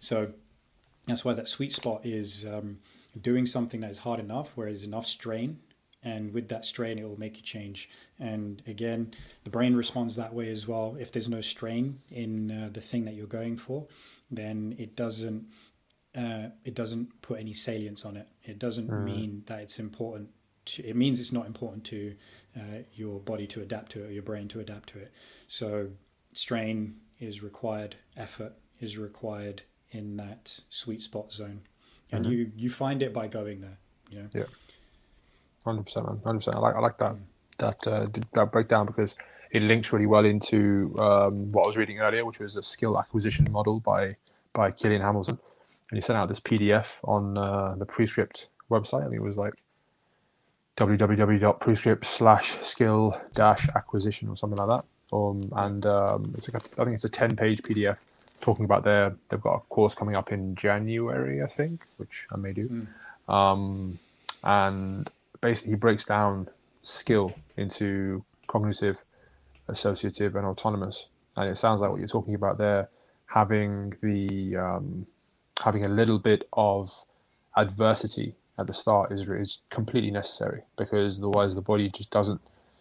So 0.00 0.32
that's 1.06 1.24
why 1.24 1.34
that 1.34 1.48
sweet 1.48 1.72
spot 1.72 2.04
is 2.04 2.46
um, 2.46 2.78
doing 3.20 3.46
something 3.46 3.80
that 3.80 3.90
is 3.90 3.98
hard 3.98 4.20
enough, 4.20 4.56
where 4.56 4.66
there's 4.66 4.84
enough 4.84 5.06
strain, 5.06 5.58
and 6.02 6.34
with 6.34 6.48
that 6.48 6.64
strain, 6.64 6.98
it 6.98 7.08
will 7.08 7.18
make 7.18 7.36
you 7.36 7.42
change. 7.42 7.88
And 8.20 8.62
again, 8.66 9.14
the 9.44 9.50
brain 9.50 9.74
responds 9.74 10.16
that 10.16 10.34
way 10.34 10.50
as 10.50 10.68
well. 10.68 10.96
If 11.00 11.12
there's 11.12 11.28
no 11.28 11.40
strain 11.40 11.94
in 12.10 12.50
uh, 12.50 12.70
the 12.72 12.80
thing 12.80 13.06
that 13.06 13.14
you're 13.14 13.26
going 13.26 13.56
for, 13.56 13.86
then 14.30 14.76
it 14.78 14.96
doesn't 14.96 15.46
uh, 16.16 16.48
it 16.64 16.74
doesn't 16.74 17.22
put 17.22 17.40
any 17.40 17.52
salience 17.52 18.04
on 18.04 18.16
it. 18.16 18.28
It 18.44 18.58
doesn't 18.58 18.88
mm. 18.88 19.04
mean 19.04 19.42
that 19.46 19.60
it's 19.60 19.78
important. 19.78 20.30
To, 20.66 20.86
it 20.86 20.94
means 20.94 21.18
it's 21.18 21.32
not 21.32 21.46
important 21.46 21.84
to 21.86 22.14
uh, 22.56 22.82
your 22.94 23.20
body 23.20 23.46
to 23.48 23.62
adapt 23.62 23.92
to 23.92 24.04
it, 24.04 24.08
or 24.08 24.12
your 24.12 24.22
brain 24.22 24.48
to 24.48 24.60
adapt 24.60 24.90
to 24.90 24.98
it. 24.98 25.12
So 25.48 25.88
strain 26.32 26.96
is 27.20 27.42
required, 27.42 27.96
effort 28.16 28.54
is 28.80 28.98
required, 28.98 29.62
in 29.94 30.16
that 30.16 30.60
sweet 30.68 31.00
spot 31.00 31.32
zone, 31.32 31.60
and 32.10 32.24
mm-hmm. 32.24 32.32
you 32.32 32.52
you 32.56 32.70
find 32.70 33.02
it 33.02 33.12
by 33.12 33.28
going 33.28 33.60
there. 33.60 33.78
You 34.10 34.22
know. 34.22 34.28
Yeah. 34.34 34.44
Hundred 35.64 35.84
percent, 35.84 36.06
man. 36.06 36.20
Hundred 36.26 36.38
percent. 36.40 36.56
I 36.56 36.58
like 36.58 36.74
I 36.74 36.80
like 36.80 36.98
that 36.98 37.12
mm. 37.12 37.20
that 37.58 37.86
uh, 37.86 38.06
that 38.34 38.52
breakdown 38.52 38.86
because 38.86 39.16
it 39.52 39.62
links 39.62 39.92
really 39.92 40.06
well 40.06 40.24
into 40.24 40.94
um, 40.98 41.52
what 41.52 41.62
I 41.62 41.66
was 41.66 41.76
reading 41.76 42.00
earlier, 42.00 42.24
which 42.24 42.40
was 42.40 42.56
a 42.56 42.62
skill 42.62 42.98
acquisition 42.98 43.50
model 43.50 43.80
by 43.80 44.16
by 44.52 44.70
Killian 44.72 45.00
Hamilton, 45.00 45.38
and 45.90 45.96
he 45.96 46.00
sent 46.00 46.18
out 46.18 46.28
this 46.28 46.40
PDF 46.40 46.86
on 47.04 47.38
uh, 47.38 47.76
the 47.78 47.86
Prescript 47.86 48.48
website. 48.70 49.00
I 49.00 49.04
think 49.04 49.16
it 49.16 49.22
was 49.22 49.38
like 49.38 49.54
www.prescript 50.76 52.04
slash 52.04 52.52
skill 52.56 53.20
dash 53.34 53.68
acquisition 53.76 54.28
or 54.28 54.36
something 54.36 54.58
like 54.58 54.78
that. 54.78 54.84
Um, 55.16 55.48
and 55.56 55.86
um, 55.86 56.32
it's 56.36 56.52
like 56.52 56.62
a, 56.62 56.80
I 56.80 56.84
think 56.84 56.94
it's 56.94 57.04
a 57.04 57.08
ten 57.08 57.36
page 57.36 57.62
PDF 57.62 57.98
talking 58.40 58.64
about 58.64 58.84
their 58.84 59.14
they've 59.28 59.40
got 59.40 59.54
a 59.54 59.60
course 59.60 59.94
coming 59.94 60.16
up 60.16 60.32
in 60.32 60.54
January, 60.56 61.42
I 61.42 61.46
think, 61.46 61.86
which 61.98 62.26
I 62.32 62.36
may 62.36 62.52
do. 62.52 62.68
Mm. 62.68 63.32
Um, 63.32 63.98
and 64.42 65.10
basically, 65.40 65.72
he 65.72 65.76
breaks 65.76 66.04
down 66.04 66.48
skill 66.82 67.32
into 67.56 68.24
cognitive, 68.46 69.02
associative 69.68 70.36
and 70.36 70.46
autonomous. 70.46 71.08
And 71.36 71.48
it 71.48 71.56
sounds 71.56 71.80
like 71.80 71.90
what 71.90 71.98
you're 71.98 72.08
talking 72.08 72.34
about 72.34 72.58
there, 72.58 72.88
having 73.26 73.94
the 74.02 74.56
um, 74.56 75.06
having 75.62 75.84
a 75.84 75.88
little 75.88 76.18
bit 76.18 76.48
of 76.52 76.92
adversity 77.56 78.34
at 78.58 78.66
the 78.66 78.72
start 78.72 79.12
is 79.12 79.28
is 79.28 79.58
completely 79.70 80.10
necessary 80.10 80.62
because 80.76 81.18
otherwise 81.18 81.54
the 81.54 81.60
body 81.60 81.88
just 81.88 82.10
doesn't 82.10 82.40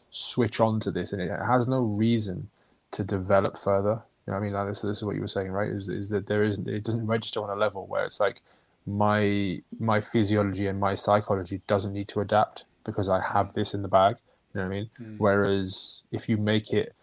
switch 0.10 0.60
on 0.60 0.80
to 0.80 0.92
this 0.92 1.14
and 1.14 1.22
it 1.22 1.32
has 1.46 1.68
no 1.68 1.82
reason 1.82 2.50
to 2.92 3.04
develop 3.04 3.58
further. 3.58 4.02
You 4.26 4.32
know, 4.32 4.38
I 4.38 4.40
mean, 4.40 4.54
like 4.54 4.68
this, 4.68 4.82
this 4.82 4.98
is 4.98 5.04
what 5.04 5.16
you 5.16 5.22
were 5.22 5.28
saying, 5.28 5.52
right? 5.52 5.70
Is, 5.70 5.90
is 5.90 6.10
that 6.10 6.28
there 6.28 6.44
isn't 6.44 6.68
it 6.68 6.84
doesn't 6.84 7.06
register 7.06 7.42
on 7.44 7.50
a 7.50 7.56
level 7.56 7.88
where 7.88 8.06
it's 8.06 8.20
like 8.20 8.42
my 8.86 9.62
my 9.80 10.00
physiology 10.00 10.68
and 10.68 10.80
my 10.80 10.94
psychology 10.94 11.62
doesn't 11.68 11.94
need 11.94 12.08
to 12.10 12.22
adapt 12.22 12.66
because 12.86 13.10
I 13.10 13.22
have 13.22 13.54
this 13.54 13.74
in 13.74 13.82
the 13.82 13.88
bag. 13.88 14.18
You 14.54 14.62
know 14.62 14.68
what 14.68 14.74
I 14.74 14.78
mean? 14.78 14.90
Mm. 15.02 15.16
Whereas 15.18 16.04
if 16.12 16.30
you 16.30 16.38
make 16.38 16.72
it 16.74 16.94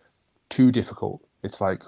too 0.48 0.70
difficult, 0.70 1.22
it's 1.42 1.60
like 1.60 1.82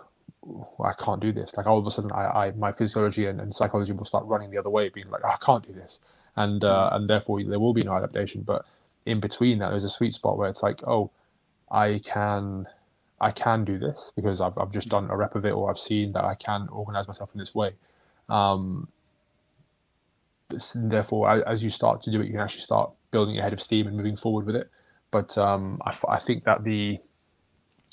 I 0.83 0.93
can't 0.99 1.21
do 1.21 1.33
this. 1.33 1.57
Like 1.57 1.67
all 1.67 1.79
of 1.79 1.87
a 1.87 1.91
sudden, 1.91 2.11
I, 2.13 2.25
I 2.47 2.51
my 2.53 2.73
physiology 2.73 3.27
and, 3.27 3.41
and 3.41 3.55
psychology 3.55 3.93
will 3.93 4.05
start 4.05 4.27
running 4.27 4.51
the 4.51 4.59
other 4.59 4.71
way, 4.71 4.89
being 4.89 5.09
like, 5.09 5.23
oh, 5.25 5.29
I 5.29 5.37
can't 5.45 5.65
do 5.65 5.73
this, 5.73 6.01
and 6.37 6.65
uh, 6.65 6.91
mm. 6.91 6.97
and 6.97 7.11
therefore 7.11 7.43
there 7.43 7.61
will 7.61 7.75
be 7.75 7.83
no 7.83 7.95
adaptation. 7.95 8.43
But 8.43 8.65
in 9.07 9.21
between 9.21 9.59
that, 9.59 9.71
there's 9.71 9.85
a 9.85 9.89
sweet 9.89 10.15
spot 10.15 10.39
where 10.39 10.49
it's 10.49 10.63
like, 10.63 10.87
oh, 10.87 11.11
I 11.71 12.01
can 12.05 12.67
I 13.21 13.31
can 13.31 13.65
do 13.65 13.79
this 13.79 14.13
because 14.17 14.41
I've 14.41 14.57
I've 14.59 14.73
just 14.73 14.89
done 14.89 15.09
a 15.11 15.17
rep 15.17 15.35
of 15.35 15.45
it, 15.45 15.53
or 15.53 15.71
I've 15.71 15.79
seen 15.79 16.13
that 16.13 16.25
I 16.25 16.35
can 16.35 16.69
organize 16.69 17.07
myself 17.07 17.33
in 17.35 17.39
this 17.39 17.55
way. 17.55 17.73
Um, 18.29 18.89
therefore, 20.75 21.49
as 21.49 21.63
you 21.63 21.71
start 21.71 22.03
to 22.03 22.11
do 22.11 22.21
it, 22.21 22.27
you 22.27 22.33
can 22.33 22.41
actually 22.41 22.61
start 22.61 22.93
building 23.11 23.39
a 23.39 23.43
head 23.43 23.53
of 23.53 23.61
steam 23.61 23.87
and 23.87 23.97
moving 23.97 24.17
forward 24.17 24.47
with 24.47 24.57
it. 24.57 24.71
But 25.11 25.37
um, 25.39 25.81
I, 25.85 25.97
I 26.09 26.19
think 26.19 26.45
that 26.45 26.65
the 26.65 26.99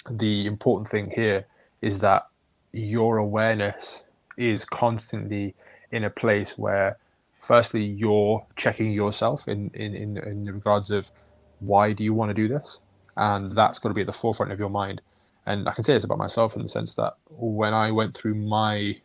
the 0.10 0.46
important 0.48 0.88
thing 0.88 1.12
here 1.12 1.46
is 1.82 2.00
that 2.00 2.28
your 2.72 3.18
awareness 3.18 4.06
is 4.38 4.66
constantly 4.66 5.56
in 5.92 6.04
a 6.04 6.10
place 6.10 6.58
where 6.58 6.98
firstly 7.40 7.84
you're 7.84 8.46
checking 8.56 8.92
yourself 8.92 9.48
in 9.48 9.70
in 9.74 9.96
in, 9.96 10.18
in 10.18 10.44
regards 10.44 10.92
of 10.92 11.12
why 11.60 11.94
do 11.94 12.04
you 12.04 12.14
want 12.14 12.30
to 12.30 12.34
do 12.34 12.48
this? 12.48 12.80
And 13.18 13.52
that's 13.52 13.80
got 13.80 13.90
to 13.90 13.96
be 13.96 14.02
at 14.02 14.08
the 14.08 14.14
forefront 14.14 14.52
of 14.52 14.60
your 14.60 14.70
mind. 14.70 15.02
And 15.46 15.68
i 15.68 15.72
can 15.72 15.84
say 15.84 15.94
this 15.94 16.04
about 16.04 16.20
myself 16.20 16.56
in 16.56 16.62
the 16.62 16.68
sense 16.68 16.94
that 16.96 17.16
when 17.30 17.74
i 17.74 17.90
went 17.92 18.16
through 18.16 18.36
my 18.36 18.96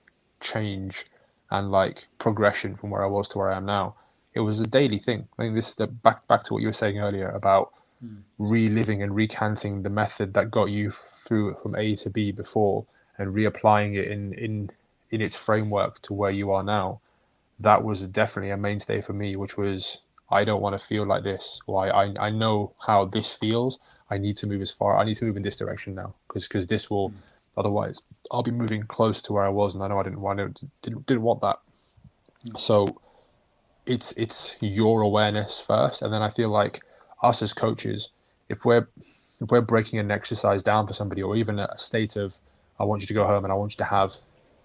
change 0.40 1.06
and 1.51 1.70
like 1.70 2.06
progression 2.19 2.77
from 2.77 2.90
where 2.90 3.02
i 3.02 3.06
was 3.06 3.28
to 3.28 3.39
where 3.39 3.51
i 3.51 3.56
am 3.56 3.65
now 3.65 3.94
it 4.35 4.40
was 4.40 4.61
a 4.61 4.66
daily 4.66 4.98
thing. 4.98 5.27
I 5.39 5.43
think 5.43 5.55
this 5.55 5.70
is 5.70 5.74
the 5.77 5.86
back 5.86 6.27
back 6.27 6.43
to 6.44 6.55
what 6.55 6.61
you 6.61 6.69
were 6.69 6.73
saying 6.73 6.98
earlier 6.98 7.28
about 7.31 7.73
mm. 8.05 8.20
reliving 8.39 9.02
and 9.02 9.15
recanting 9.15 9.82
the 9.82 9.90
method 9.90 10.35
that 10.35 10.51
got 10.51 10.70
you 10.70 10.90
through 10.90 11.55
from 11.62 11.77
a 11.77 11.94
to 11.97 12.11
b 12.11 12.32
before 12.32 12.85
and 13.19 13.35
reapplying 13.35 13.97
it 13.97 14.09
in 14.09 14.35
in 14.35 14.70
in 15.11 15.20
its 15.20 15.36
framework 15.36 16.01
to 16.02 16.12
where 16.12 16.32
you 16.32 16.51
are 16.51 16.65
now, 16.65 17.01
that 17.60 17.82
was 17.82 18.06
definitely 18.09 18.51
a 18.51 18.56
mainstay 18.56 19.01
for 19.01 19.12
me, 19.12 19.36
which 19.36 19.56
was 19.56 20.02
I 20.31 20.44
don't 20.44 20.60
want 20.60 20.78
to 20.78 20.85
feel 20.85 21.06
like 21.06 21.22
this. 21.22 21.60
Why 21.66 21.89
I, 21.89 22.26
I 22.26 22.31
know 22.31 22.72
how 22.85 23.05
this 23.05 23.32
feels. 23.32 23.78
I 24.10 24.18
need 24.18 24.36
to 24.39 24.47
move 24.47 24.62
as 24.62 24.70
far. 24.70 24.98
I 24.98 25.05
need 25.05 25.16
to 25.16 25.24
move 25.24 25.36
in 25.36 25.43
this 25.43 25.56
direction 25.56 25.94
now 25.94 26.14
because 26.28 26.48
because 26.48 26.66
this 26.66 26.90
will 26.90 27.10
mm. 27.10 27.14
otherwise 27.56 28.02
I'll 28.31 28.43
be 28.43 28.51
moving 28.51 28.82
close 28.85 29.22
to 29.22 29.32
where 29.32 29.44
I 29.44 29.48
was, 29.51 29.74
and 29.74 29.82
I 29.82 29.89
know 29.89 29.98
I 29.98 30.02
didn't 30.02 30.20
want 30.20 30.39
to, 30.39 30.66
didn't, 30.82 31.06
didn't 31.06 31.22
want 31.22 31.43
that. 31.43 31.59
Mm. 32.47 32.59
So 32.59 33.01
it's 33.86 34.12
it's 34.12 34.56
your 34.60 35.02
awareness 35.02 35.60
first, 35.60 36.02
and 36.02 36.12
then 36.12 36.22
I 36.22 36.31
feel 36.31 36.48
like 36.48 36.81
us 37.22 37.43
as 37.43 37.52
coaches, 37.52 38.10
if 38.48 38.64
we're 38.64 38.89
if 39.40 39.51
we're 39.51 39.60
breaking 39.60 39.98
an 39.98 40.10
exercise 40.10 40.62
down 40.62 40.86
for 40.86 40.93
somebody, 40.93 41.22
or 41.22 41.36
even 41.36 41.59
a 41.59 41.78
state 41.78 42.16
of 42.16 42.36
I 42.78 42.85
want 42.85 43.02
you 43.02 43.06
to 43.06 43.14
go 43.14 43.26
home 43.26 43.44
and 43.44 43.52
I 43.52 43.56
want 43.56 43.72
you 43.72 43.78
to 43.78 43.85
have 43.85 44.14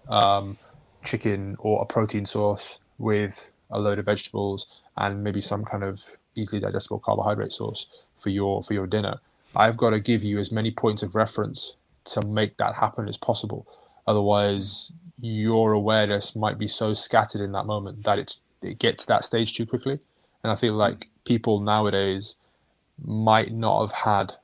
um, 0.08 0.58
chicken 1.04 1.56
or 1.58 1.82
a 1.82 1.86
protein 1.86 2.24
source 2.24 2.78
with 2.98 3.52
a 3.70 3.78
load 3.78 3.98
of 3.98 4.04
vegetables 4.04 4.80
and 4.96 5.22
maybe 5.22 5.40
some 5.40 5.64
kind 5.64 5.84
of 5.84 6.02
easily 6.34 6.60
digestible 6.60 6.98
carbohydrate 6.98 7.52
source 7.52 7.86
for 8.16 8.30
your 8.30 8.62
for 8.62 8.74
your 8.74 8.86
dinner. 8.86 9.18
I've 9.56 9.76
got 9.76 9.90
to 9.90 10.00
give 10.00 10.22
you 10.22 10.38
as 10.38 10.52
many 10.52 10.70
points 10.70 11.02
of 11.02 11.14
reference 11.14 11.76
to 12.04 12.22
make 12.22 12.56
that 12.58 12.74
happen 12.74 13.08
as 13.08 13.16
possible. 13.16 13.66
Otherwise, 14.06 14.92
your 15.20 15.72
awareness 15.72 16.34
might 16.36 16.58
be 16.58 16.68
so 16.68 16.94
scattered 16.94 17.40
in 17.40 17.52
that 17.52 17.66
moment 17.66 18.04
that 18.04 18.18
it's 18.18 18.40
it 18.62 18.78
gets 18.78 19.06
that 19.06 19.24
stage 19.24 19.54
too 19.54 19.66
quickly. 19.66 19.98
And 20.42 20.52
I 20.52 20.56
feel 20.56 20.72
hmm. 20.72 20.78
like 20.78 21.08
people 21.24 21.60
nowadays 21.60 22.36
might 23.04 23.52
not 23.52 23.80
have 23.80 23.92
had 23.92 24.36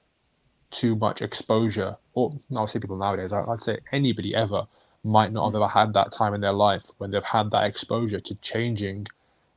too 0.70 0.96
much 0.96 1.22
exposure, 1.22 1.96
or 2.14 2.38
not 2.50 2.66
say 2.66 2.78
people 2.78 2.96
nowadays, 2.96 3.32
I'd 3.32 3.58
say 3.60 3.78
anybody 3.92 4.34
ever 4.34 4.66
might 5.06 5.32
not 5.32 5.44
have 5.46 5.52
mm. 5.54 5.64
ever 5.64 5.68
had 5.68 5.94
that 5.94 6.12
time 6.12 6.34
in 6.34 6.40
their 6.40 6.52
life 6.52 6.84
when 6.98 7.10
they've 7.10 7.22
had 7.22 7.50
that 7.52 7.64
exposure 7.64 8.20
to 8.20 8.34
changing 8.36 9.06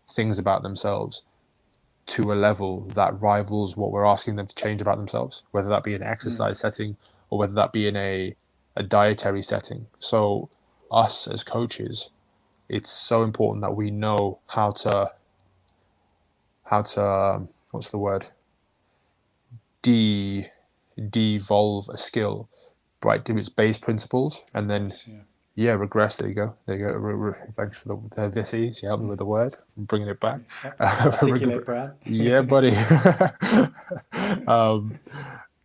things 0.07 0.39
about 0.39 0.63
themselves 0.63 1.23
to 2.05 2.31
a 2.31 2.35
level 2.35 2.81
that 2.95 3.21
rivals 3.21 3.77
what 3.77 3.91
we're 3.91 4.05
asking 4.05 4.35
them 4.35 4.47
to 4.47 4.55
change 4.55 4.81
about 4.81 4.97
themselves, 4.97 5.43
whether 5.51 5.69
that 5.69 5.84
be 5.84 5.93
an 5.93 6.03
exercise 6.03 6.57
mm. 6.57 6.61
setting 6.61 6.97
or 7.30 7.38
whether 7.39 7.53
that 7.53 7.71
be 7.71 7.88
in 7.88 7.95
a, 7.95 8.35
a 8.76 8.84
dietary 8.84 9.43
setting. 9.43 9.85
So, 9.99 10.49
us 10.91 11.27
as 11.27 11.43
coaches, 11.43 12.11
it's 12.67 12.89
so 12.89 13.23
important 13.23 13.61
that 13.61 13.76
we 13.76 13.91
know 13.91 14.39
how 14.47 14.71
to, 14.71 15.11
how 16.63 16.81
to, 16.81 17.03
um, 17.03 17.49
what's 17.71 17.91
the 17.91 17.99
word? 17.99 18.26
De 19.81 20.49
devolve 21.09 21.88
a 21.89 21.97
skill 21.97 22.49
right 23.03 23.23
to 23.23 23.38
its 23.38 23.47
base 23.47 23.77
principles 23.77 24.43
and 24.53 24.69
then 24.69 24.91
yeah, 25.07 25.19
yeah 25.60 25.72
regress 25.72 26.15
there 26.15 26.27
you 26.27 26.34
go 26.34 26.53
there 26.65 26.77
you 26.77 26.86
go 26.86 26.94
re- 26.94 27.14
re- 27.14 27.48
thanks 27.53 27.80
for 27.80 27.90
the, 27.90 28.15
the 28.15 28.30
this 28.30 28.53
ease 28.53 28.81
you 28.81 28.88
helped 28.88 29.03
me 29.03 29.10
with 29.10 29.19
the 29.19 29.26
word 29.26 29.57
I'm 29.77 29.86
bringing 29.86 30.07
it 30.07 30.19
back 30.19 30.40
articulate 30.80 31.65
Brad 31.65 31.95
yeah 32.06 32.41
buddy 32.41 32.72
um, 34.48 34.98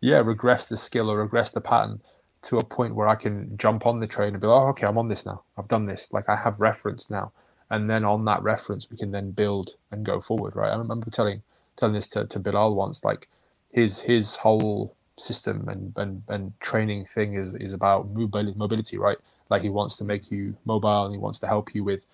yeah 0.00 0.18
regress 0.18 0.66
the 0.66 0.76
skill 0.76 1.10
or 1.10 1.18
regress 1.18 1.50
the 1.50 1.60
pattern 1.60 2.00
to 2.44 2.58
a 2.58 2.64
point 2.64 2.94
where 2.94 3.08
I 3.08 3.14
can 3.14 3.56
jump 3.56 3.86
on 3.86 4.00
the 4.00 4.06
train 4.06 4.34
and 4.34 4.40
be 4.40 4.46
like, 4.46 4.62
oh, 4.62 4.68
okay, 4.68 4.86
I'm 4.86 4.98
on 4.98 5.08
this 5.08 5.24
now. 5.24 5.42
I've 5.56 5.68
done 5.68 5.86
this. 5.86 6.12
Like 6.12 6.28
I 6.28 6.36
have 6.36 6.60
reference 6.60 7.10
now. 7.10 7.32
And 7.70 7.88
then 7.88 8.04
on 8.04 8.24
that 8.26 8.42
reference, 8.42 8.90
we 8.90 8.96
can 8.96 9.10
then 9.10 9.30
build 9.30 9.74
and 9.90 10.04
go 10.04 10.20
forward, 10.20 10.54
right? 10.54 10.70
I 10.70 10.76
remember 10.76 11.10
telling 11.10 11.42
telling 11.76 11.94
this 11.94 12.06
to, 12.08 12.26
to 12.26 12.38
Bilal 12.38 12.74
once, 12.74 13.04
like 13.04 13.28
his 13.72 14.00
his 14.00 14.36
whole 14.36 14.94
system 15.18 15.68
and, 15.68 15.92
and, 15.96 16.22
and 16.28 16.60
training 16.60 17.04
thing 17.04 17.34
is, 17.34 17.54
is 17.54 17.72
about 17.72 18.10
mobility, 18.10 18.56
mobility, 18.56 18.98
right? 18.98 19.18
Like 19.50 19.62
he 19.62 19.70
wants 19.70 19.96
to 19.96 20.04
make 20.04 20.30
you 20.30 20.56
mobile 20.64 21.04
and 21.04 21.14
he 21.14 21.18
wants 21.18 21.38
to 21.40 21.46
help 21.46 21.74
you 21.74 21.84
with 21.84 22.06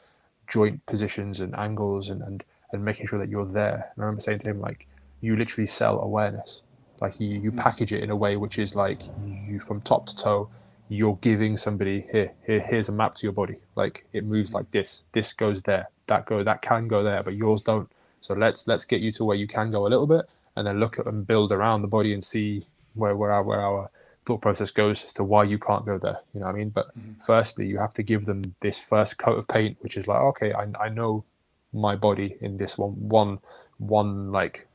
joint 0.48 0.84
positions 0.86 1.40
and 1.40 1.54
angles 1.56 2.10
and, 2.10 2.22
and, 2.22 2.44
and 2.72 2.84
making 2.84 3.06
sure 3.06 3.18
that 3.18 3.28
you're 3.28 3.46
there. 3.46 3.92
And 3.94 4.02
I 4.02 4.06
remember 4.06 4.20
saying 4.20 4.40
to 4.40 4.50
him, 4.50 4.60
like, 4.60 4.86
you 5.20 5.36
literally 5.36 5.66
sell 5.66 6.00
awareness. 6.00 6.62
Like 7.00 7.18
you, 7.18 7.28
you 7.28 7.52
mm. 7.52 7.56
package 7.56 7.92
it 7.92 8.02
in 8.02 8.10
a 8.10 8.16
way 8.16 8.36
which 8.36 8.58
is 8.58 8.76
like 8.76 9.02
you 9.24 9.60
from 9.60 9.80
top 9.80 10.06
to 10.06 10.16
toe, 10.16 10.48
you're 10.88 11.16
giving 11.20 11.56
somebody 11.56 12.06
here, 12.10 12.32
here, 12.46 12.60
here's 12.60 12.88
a 12.88 12.92
map 12.92 13.14
to 13.16 13.26
your 13.26 13.32
body. 13.32 13.56
Like 13.76 14.04
it 14.12 14.24
moves 14.24 14.52
like 14.52 14.70
this. 14.70 15.04
This 15.12 15.32
goes 15.32 15.62
there. 15.62 15.88
That 16.08 16.26
go 16.26 16.42
that 16.42 16.62
can 16.62 16.88
go 16.88 17.02
there, 17.02 17.22
but 17.22 17.34
yours 17.34 17.60
don't. 17.60 17.90
So 18.20 18.34
let's 18.34 18.66
let's 18.66 18.84
get 18.84 19.00
you 19.00 19.12
to 19.12 19.24
where 19.24 19.36
you 19.36 19.46
can 19.46 19.70
go 19.70 19.86
a 19.86 19.88
little 19.88 20.06
bit 20.06 20.26
and 20.56 20.66
then 20.66 20.80
look 20.80 20.98
at 20.98 21.06
and 21.06 21.26
build 21.26 21.52
around 21.52 21.82
the 21.82 21.88
body 21.88 22.12
and 22.12 22.22
see 22.22 22.64
where 22.94 23.16
where 23.16 23.32
our, 23.32 23.42
where 23.42 23.60
our 23.60 23.90
thought 24.26 24.42
process 24.42 24.70
goes 24.70 25.04
as 25.04 25.12
to 25.14 25.24
why 25.24 25.44
you 25.44 25.58
can't 25.58 25.84
go 25.84 25.98
there. 25.98 26.20
You 26.34 26.40
know 26.40 26.46
what 26.46 26.54
I 26.54 26.58
mean? 26.58 26.70
But 26.70 26.88
mm-hmm. 26.88 27.20
firstly, 27.24 27.66
you 27.66 27.78
have 27.78 27.94
to 27.94 28.02
give 28.02 28.26
them 28.26 28.54
this 28.60 28.78
first 28.78 29.18
coat 29.18 29.38
of 29.38 29.48
paint, 29.48 29.76
which 29.80 29.96
is 29.96 30.06
like, 30.06 30.20
okay, 30.20 30.52
I, 30.52 30.64
I 30.86 30.88
know 30.88 31.24
my 31.72 31.96
body 31.96 32.36
in 32.40 32.56
this 32.56 32.76
one 32.76 32.92
one 32.92 33.38
one 33.78 34.32
like 34.32 34.66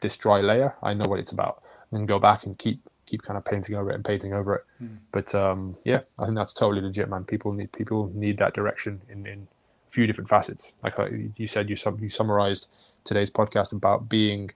this 0.00 0.16
dry 0.16 0.40
layer. 0.40 0.74
I 0.82 0.94
know 0.94 1.08
what 1.08 1.18
it's 1.18 1.32
about. 1.32 1.62
And 1.90 2.00
then 2.00 2.06
go 2.06 2.18
back 2.18 2.44
and 2.44 2.58
keep 2.58 2.80
keep 3.06 3.22
kind 3.22 3.36
of 3.36 3.44
painting 3.44 3.76
over 3.76 3.90
it 3.90 3.94
and 3.94 4.04
painting 4.04 4.32
over 4.32 4.54
it. 4.56 4.64
Mm. 4.82 4.96
But 5.12 5.34
um, 5.34 5.76
yeah, 5.84 6.00
I 6.18 6.24
think 6.24 6.36
that's 6.36 6.54
totally 6.54 6.80
legit, 6.80 7.08
man. 7.08 7.24
People 7.24 7.52
need 7.52 7.72
people 7.72 8.10
need 8.14 8.38
that 8.38 8.54
direction 8.54 9.00
in 9.08 9.26
in 9.26 9.46
a 9.86 9.90
few 9.90 10.06
different 10.06 10.30
facets. 10.30 10.74
Like 10.82 10.98
uh, 10.98 11.08
you 11.36 11.46
said, 11.46 11.68
you 11.68 11.76
sum, 11.76 11.98
you 12.00 12.08
summarized 12.08 12.68
today's 13.04 13.30
podcast 13.30 13.72
about 13.72 14.08
being 14.08 14.50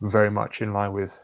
very 0.00 0.30
much 0.30 0.60
in 0.60 0.72
line 0.72 0.92
with 0.92 1.20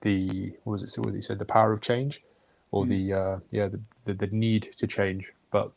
the 0.00 0.52
what 0.64 0.72
was 0.72 0.84
it? 0.84 1.00
What 1.00 1.06
was 1.06 1.14
he 1.14 1.20
said? 1.20 1.38
The 1.38 1.44
power 1.44 1.72
of 1.72 1.80
change, 1.80 2.22
or 2.70 2.84
mm. 2.84 2.88
the 2.88 3.16
uh, 3.16 3.38
yeah 3.50 3.68
the, 3.68 3.80
the, 4.04 4.14
the 4.14 4.26
need 4.28 4.70
to 4.76 4.86
change. 4.86 5.32
But 5.50 5.72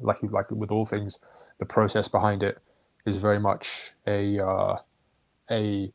like 0.00 0.22
like 0.22 0.50
with 0.50 0.70
all 0.70 0.86
things, 0.86 1.18
the 1.58 1.66
process 1.66 2.08
behind 2.08 2.42
it 2.42 2.58
is 3.06 3.16
very 3.16 3.40
much 3.40 3.92
a 4.06 4.38
uh, 4.38 4.76
a 5.50 5.92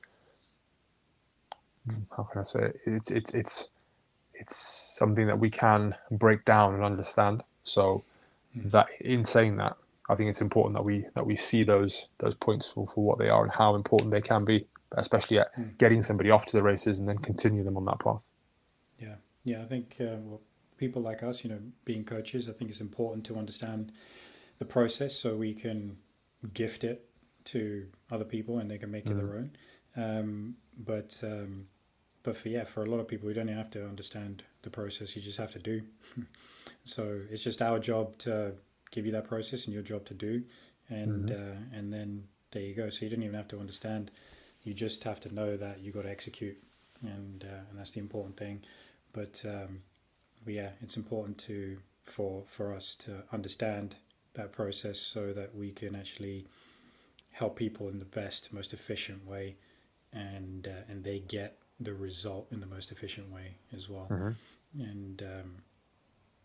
how 2.15 2.23
can 2.23 2.39
I 2.39 2.43
say 2.43 2.59
it? 2.59 2.79
It's 2.85 3.11
it's 3.11 3.33
it's 3.33 3.69
it's 4.33 4.55
something 4.97 5.27
that 5.27 5.39
we 5.39 5.49
can 5.49 5.95
break 6.11 6.43
down 6.45 6.73
and 6.73 6.83
understand. 6.83 7.43
So 7.63 8.03
mm. 8.57 8.69
that 8.71 8.87
in 8.99 9.23
saying 9.23 9.57
that, 9.57 9.77
I 10.09 10.15
think 10.15 10.29
it's 10.29 10.41
important 10.41 10.75
that 10.75 10.83
we 10.83 11.05
that 11.15 11.25
we 11.25 11.35
see 11.35 11.63
those 11.63 12.07
those 12.17 12.35
points 12.35 12.67
for, 12.67 12.87
for 12.87 13.03
what 13.03 13.19
they 13.19 13.29
are 13.29 13.43
and 13.43 13.51
how 13.51 13.75
important 13.75 14.11
they 14.11 14.21
can 14.21 14.43
be 14.45 14.65
especially 14.98 15.40
at 15.40 15.56
mm. 15.57 15.78
getting 15.78 16.02
somebody 16.02 16.32
off 16.32 16.45
to 16.48 16.57
the 16.57 16.64
races 16.64 16.99
and 16.99 17.07
then 17.07 17.18
continue 17.18 17.64
them 17.64 17.78
on 17.78 17.86
that 17.86 17.99
path. 17.99 18.26
Yeah, 18.99 19.15
Yeah, 19.44 19.61
I 19.61 19.65
think 19.65 19.98
uh, 19.99 20.18
well, 20.24 20.41
people 20.78 21.02
like 21.02 21.24
us, 21.24 21.44
you 21.44 21.49
know, 21.49 21.60
being 21.86 22.03
coaches, 22.03 22.49
I 22.49 22.53
think 22.53 22.70
it's 22.70 22.82
important 22.82 23.26
to 23.28 23.38
understand 23.38 23.91
the 24.60 24.65
process 24.65 25.15
so 25.15 25.36
we 25.36 25.53
can 25.53 25.98
gift 26.53 26.84
it 26.84 27.10
to 27.45 27.88
other 28.11 28.26
people 28.26 28.60
and 28.60 28.70
they 28.70 28.78
can 28.78 28.91
make 28.91 29.06
mm. 29.06 29.11
it 29.11 29.15
their 29.15 29.36
own. 29.36 29.52
Um, 29.95 30.56
but 30.78 31.20
um, 31.24 31.68
but 32.24 32.38
for 32.38 32.49
yeah, 32.49 32.64
for 32.64 32.84
a 32.84 32.86
lot 32.86 32.99
of 32.99 33.07
people, 33.07 33.28
we 33.28 33.34
don't 33.34 33.49
even 33.49 33.57
have 33.57 33.70
to 33.72 33.86
understand 33.86 34.44
the 34.61 34.70
process. 34.70 35.15
You 35.15 35.22
just 35.22 35.38
have 35.38 35.52
to 35.52 35.60
do. 35.60 35.82
so 36.84 37.22
it's 37.30 37.44
just 37.44 37.61
our 37.61 37.80
job 37.80 38.18
to 38.20 38.53
give 38.91 39.06
you 39.06 39.11
that 39.11 39.28
process 39.28 39.65
and 39.65 39.74
your 39.74 39.84
job 39.84 40.06
to 40.06 40.14
do, 40.14 40.44
and 40.90 41.30
mm-hmm. 41.30 41.36
uh, 41.36 41.78
and 41.78 41.91
then 41.94 42.24
there 42.52 42.64
you 42.64 42.74
go. 42.74 42.90
So 42.90 43.06
you 43.06 43.11
don't 43.11 43.24
even 43.24 43.36
have 43.36 43.49
to 43.49 43.60
understand. 43.60 44.10
You 44.64 44.73
just 44.73 45.03
have 45.03 45.19
to 45.22 45.34
know 45.34 45.57
that 45.57 45.81
you 45.81 45.91
got 45.91 46.03
to 46.03 46.10
execute, 46.10 46.57
and 47.02 47.44
uh, 47.44 47.61
and 47.69 47.80
that's 47.80 47.91
the 47.91 47.99
important 47.99 48.38
thing. 48.38 48.64
But, 49.11 49.44
um, 49.45 49.81
but 50.44 50.53
yeah, 50.53 50.69
it's 50.81 50.98
important 50.98 51.38
to 51.40 51.77
for 52.03 52.44
for 52.49 52.73
us 52.73 52.95
to 52.95 53.23
understand 53.31 53.95
that 54.34 54.52
process 54.52 54.99
so 54.99 55.34
that 55.34 55.56
we 55.56 55.72
can 55.72 55.95
actually 55.95 56.45
help 57.31 57.56
people 57.56 57.90
in 57.90 57.99
the 57.99 58.06
best, 58.06 58.53
most 58.53 58.73
efficient 58.73 59.27
way, 59.27 59.56
and 60.11 60.68
uh, 60.68 60.91
and 60.91 61.03
they 61.03 61.19
get 61.19 61.57
the 61.80 61.94
result 61.94 62.48
in 62.52 62.60
the 62.60 62.65
most 62.68 62.91
efficient 62.91 63.31
way 63.31 63.56
as 63.76 63.90
well. 63.90 64.07
Mm-hmm. 64.10 64.81
And 64.81 65.22
um, 65.23 65.56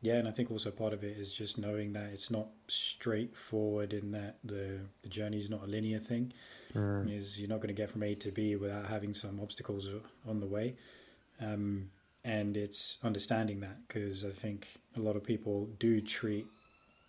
yeah, 0.01 0.15
and 0.15 0.29
I 0.29 0.31
think 0.31 0.51
also 0.51 0.71
part 0.71 0.93
of 0.93 1.03
it 1.03 1.17
is 1.17 1.33
just 1.33 1.59
knowing 1.59 1.93
that 1.95 2.11
it's 2.13 2.31
not 2.31 2.49
straightforward 2.69 3.93
in 3.93 4.13
that 4.13 4.39
the 4.45 4.81
the 5.03 5.09
journey 5.09 5.39
is 5.39 5.51
not 5.51 5.65
a 5.65 5.67
linear 5.67 5.99
thing. 5.99 6.33
Mm. 6.75 7.13
Is 7.13 7.41
you're 7.41 7.49
not 7.49 7.57
going 7.57 7.75
to 7.75 7.75
get 7.75 7.91
from 7.91 8.05
A 8.05 8.15
to 8.17 8.31
B 8.31 8.55
without 8.55 8.87
having 8.87 9.13
some 9.13 9.41
obstacles 9.41 9.89
on 10.27 10.41
the 10.41 10.47
way. 10.47 10.77
Um, 11.41 11.91
and 12.25 12.57
it's 12.57 12.99
understanding 13.03 13.61
that 13.61 13.89
because 13.89 14.25
I 14.25 14.31
think 14.31 14.79
a 14.97 15.01
lot 15.01 15.17
of 15.17 15.25
people 15.25 15.69
do 15.79 16.01
treat 16.01 16.47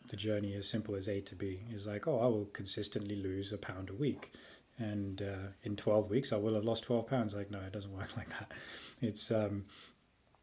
the 0.10 0.16
journey 0.16 0.56
as 0.56 0.68
simple 0.68 0.96
as 0.96 1.08
A 1.08 1.20
to 1.20 1.36
B. 1.36 1.62
Is 1.72 1.86
like, 1.86 2.08
oh, 2.08 2.20
I 2.20 2.26
will 2.26 2.50
consistently 2.54 3.16
lose 3.16 3.52
a 3.52 3.58
pound 3.58 3.92
a 3.92 3.94
week, 3.94 4.32
and 4.80 5.22
uh, 5.22 5.50
in 5.64 5.76
twelve 5.76 6.10
weeks 6.10 6.34
I 6.34 6.38
will 6.38 6.56
have 6.56 6.64
lost 6.64 6.86
twelve 6.86 7.08
pounds. 7.08 7.36
Like, 7.36 7.52
no, 7.52 7.60
it 7.60 7.72
doesn't 7.72 7.96
work 7.96 8.10
like 8.18 8.30
that. 8.30 8.52
It's 9.00 9.30
um, 9.30 9.66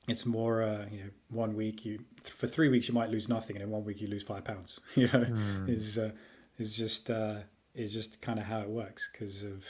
it's 0.09 0.25
more 0.25 0.63
uh, 0.63 0.87
you 0.91 0.99
know 1.05 1.11
one 1.31 1.55
week 1.55 1.85
you 1.85 2.01
for 2.23 2.47
three 2.47 2.69
weeks 2.69 2.89
you 2.89 2.95
might 2.95 3.11
lose 3.11 3.29
nothing, 3.29 3.57
and 3.57 3.63
in 3.63 3.71
one 3.71 3.85
week 3.85 4.01
you 4.01 4.09
lose 4.09 4.23
five 4.23 4.45
pounds. 4.45 4.81
You 4.95 5.07
know, 5.09 5.25
mm. 5.25 5.69
is 5.69 5.99
uh, 5.99 6.13
is 6.59 6.77
just 6.77 7.11
uh, 7.11 7.37
is 7.75 7.93
just 7.93 8.21
kind 8.21 8.39
of 8.39 8.47
how 8.47 8.61
it 8.61 8.69
works 8.69 9.09
because 9.13 9.43
of 9.43 9.65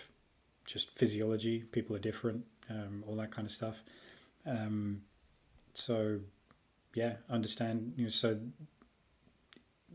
just 0.65 0.97
physiology. 0.97 1.61
People 1.61 1.97
are 1.97 2.01
different, 2.01 2.45
um, 2.71 3.05
all 3.07 3.17
that 3.17 3.31
kind 3.31 3.47
of 3.47 3.53
stuff. 3.53 3.77
Um, 4.45 5.03
so 5.75 6.21
yeah, 6.95 7.15
understand. 7.29 7.95
You 7.97 8.05
know, 8.05 8.11
so 8.11 8.39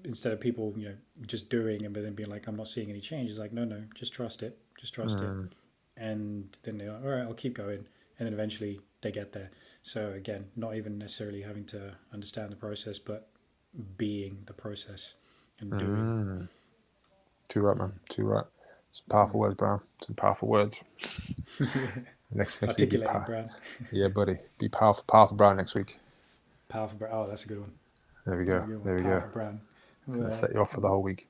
instead 0.04 0.34
of 0.34 0.40
people 0.40 0.74
you 0.78 0.90
know 0.90 0.96
just 1.28 1.50
doing 1.50 1.86
and 1.86 1.96
then 1.96 2.14
being 2.14 2.30
like 2.30 2.48
i'm 2.48 2.56
not 2.56 2.68
seeing 2.68 2.90
any 2.90 3.00
change 3.00 3.30
it's 3.30 3.40
like 3.40 3.54
no 3.54 3.64
no 3.64 3.84
just 3.94 4.14
trust 4.14 4.42
it 4.42 4.58
just 4.80 4.94
trust 4.94 5.18
mm. 5.18 5.46
it 5.46 5.54
and 5.98 6.58
then 6.64 6.78
they're 6.78 6.92
like 6.92 7.04
all 7.04 7.10
right 7.10 7.24
i'll 7.24 7.34
keep 7.34 7.54
going 7.54 7.86
and 8.18 8.26
then 8.26 8.34
eventually 8.34 8.80
they 9.02 9.12
get 9.12 9.32
there 9.32 9.52
so 9.84 10.12
again 10.12 10.46
not 10.56 10.76
even 10.76 10.98
necessarily 10.98 11.42
having 11.42 11.66
to 11.66 11.92
understand 12.14 12.52
the 12.52 12.56
process 12.56 13.00
but 13.00 13.28
being 13.98 14.38
the 14.46 14.54
process 14.54 15.16
and 15.60 15.72
doing 15.78 15.96
mm. 15.96 16.48
too 17.48 17.62
right 17.62 17.78
man 17.78 17.94
too 18.10 18.24
right 18.24 18.46
some 18.92 19.06
powerful 19.10 19.40
words 19.40 19.56
brown 19.56 19.80
some 20.02 20.16
powerful 20.16 20.48
words 20.48 20.84
next, 22.34 22.62
week 22.62 23.06
Brown. 23.26 23.50
yeah 23.92 24.08
buddy 24.08 24.38
be 24.60 24.68
powerful 24.68 25.04
powerful 25.08 25.38
brown 25.38 25.58
next 25.58 25.76
week 25.76 25.98
powerful 26.70 26.98
brown 26.98 27.12
oh 27.14 27.28
that's 27.28 27.46
a 27.46 27.48
good 27.48 27.62
one 27.62 27.72
there 28.26 28.38
we 28.38 28.46
go 28.46 28.66
there 28.84 28.96
we 28.96 29.02
go 29.02 29.24
brown 29.34 29.62
it's 30.08 30.18
going 30.18 30.30
to 30.30 30.36
set 30.36 30.54
you 30.54 30.60
off 30.60 30.72
for 30.72 30.82
the 30.82 30.88
whole 30.88 31.02
week. 31.02 31.28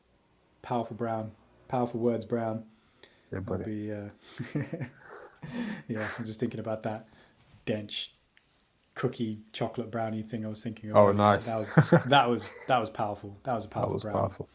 Powerful 0.62 0.96
Brown. 0.96 1.32
Powerful 1.68 2.00
words, 2.00 2.26
Brown. 2.26 2.64
Yeah, 3.32 3.40
buddy. 3.40 3.64
Be, 3.64 3.92
uh, 3.92 4.10
yeah, 5.88 6.08
I'm 6.18 6.26
just 6.26 6.40
thinking 6.40 6.60
about 6.60 6.84
that 6.84 7.08
dench 7.66 8.10
cookie 8.96 9.40
chocolate 9.54 9.90
brownie 9.90 10.22
thing 10.22 10.46
I 10.46 10.50
was 10.50 10.62
thinking 10.62 10.92
of. 10.92 10.98
Oh, 10.98 11.12
nice. 11.12 11.46
That 11.46 11.60
was 11.60 12.04
that 12.06 12.30
was 12.30 12.52
that 12.68 12.78
was 12.78 12.90
powerful. 12.90 13.38
That 13.44 13.54
was 13.54 13.66
a 13.66 13.68
powerful. 13.70 13.90
That 13.90 13.94
was 13.94 14.04
brownie. 14.04 14.20
powerful. 14.20 14.50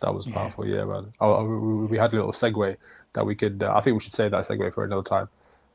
That 0.00 0.14
was 0.14 0.26
powerful. 0.26 0.66
Yeah, 0.66 0.76
yeah 0.76 0.84
man. 0.84 1.12
Oh, 1.20 1.44
we, 1.44 1.86
we, 1.86 1.98
had 1.98 2.12
a 2.12 2.16
little 2.16 2.32
segue 2.32 2.76
that 3.12 3.24
we 3.24 3.36
could. 3.36 3.62
Uh, 3.62 3.72
I 3.74 3.80
think 3.80 3.94
we 3.94 4.00
should 4.00 4.12
say 4.12 4.28
that 4.28 4.44
segue 4.44 4.74
for 4.74 4.84
another 4.84 5.02
time 5.02 5.28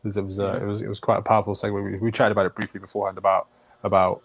because 0.04 0.18
it 0.18 0.24
was 0.24 0.40
uh, 0.40 0.54
yeah. 0.54 0.64
it 0.64 0.66
was 0.66 0.82
it 0.82 0.88
was 0.88 1.00
quite 1.00 1.18
a 1.18 1.22
powerful 1.22 1.54
segue. 1.54 1.92
We, 1.92 1.98
we 1.98 2.12
chatted 2.12 2.34
about 2.34 2.46
it 2.46 2.56
briefly 2.56 2.80
beforehand 2.80 3.18
about 3.18 3.48
about 3.84 4.22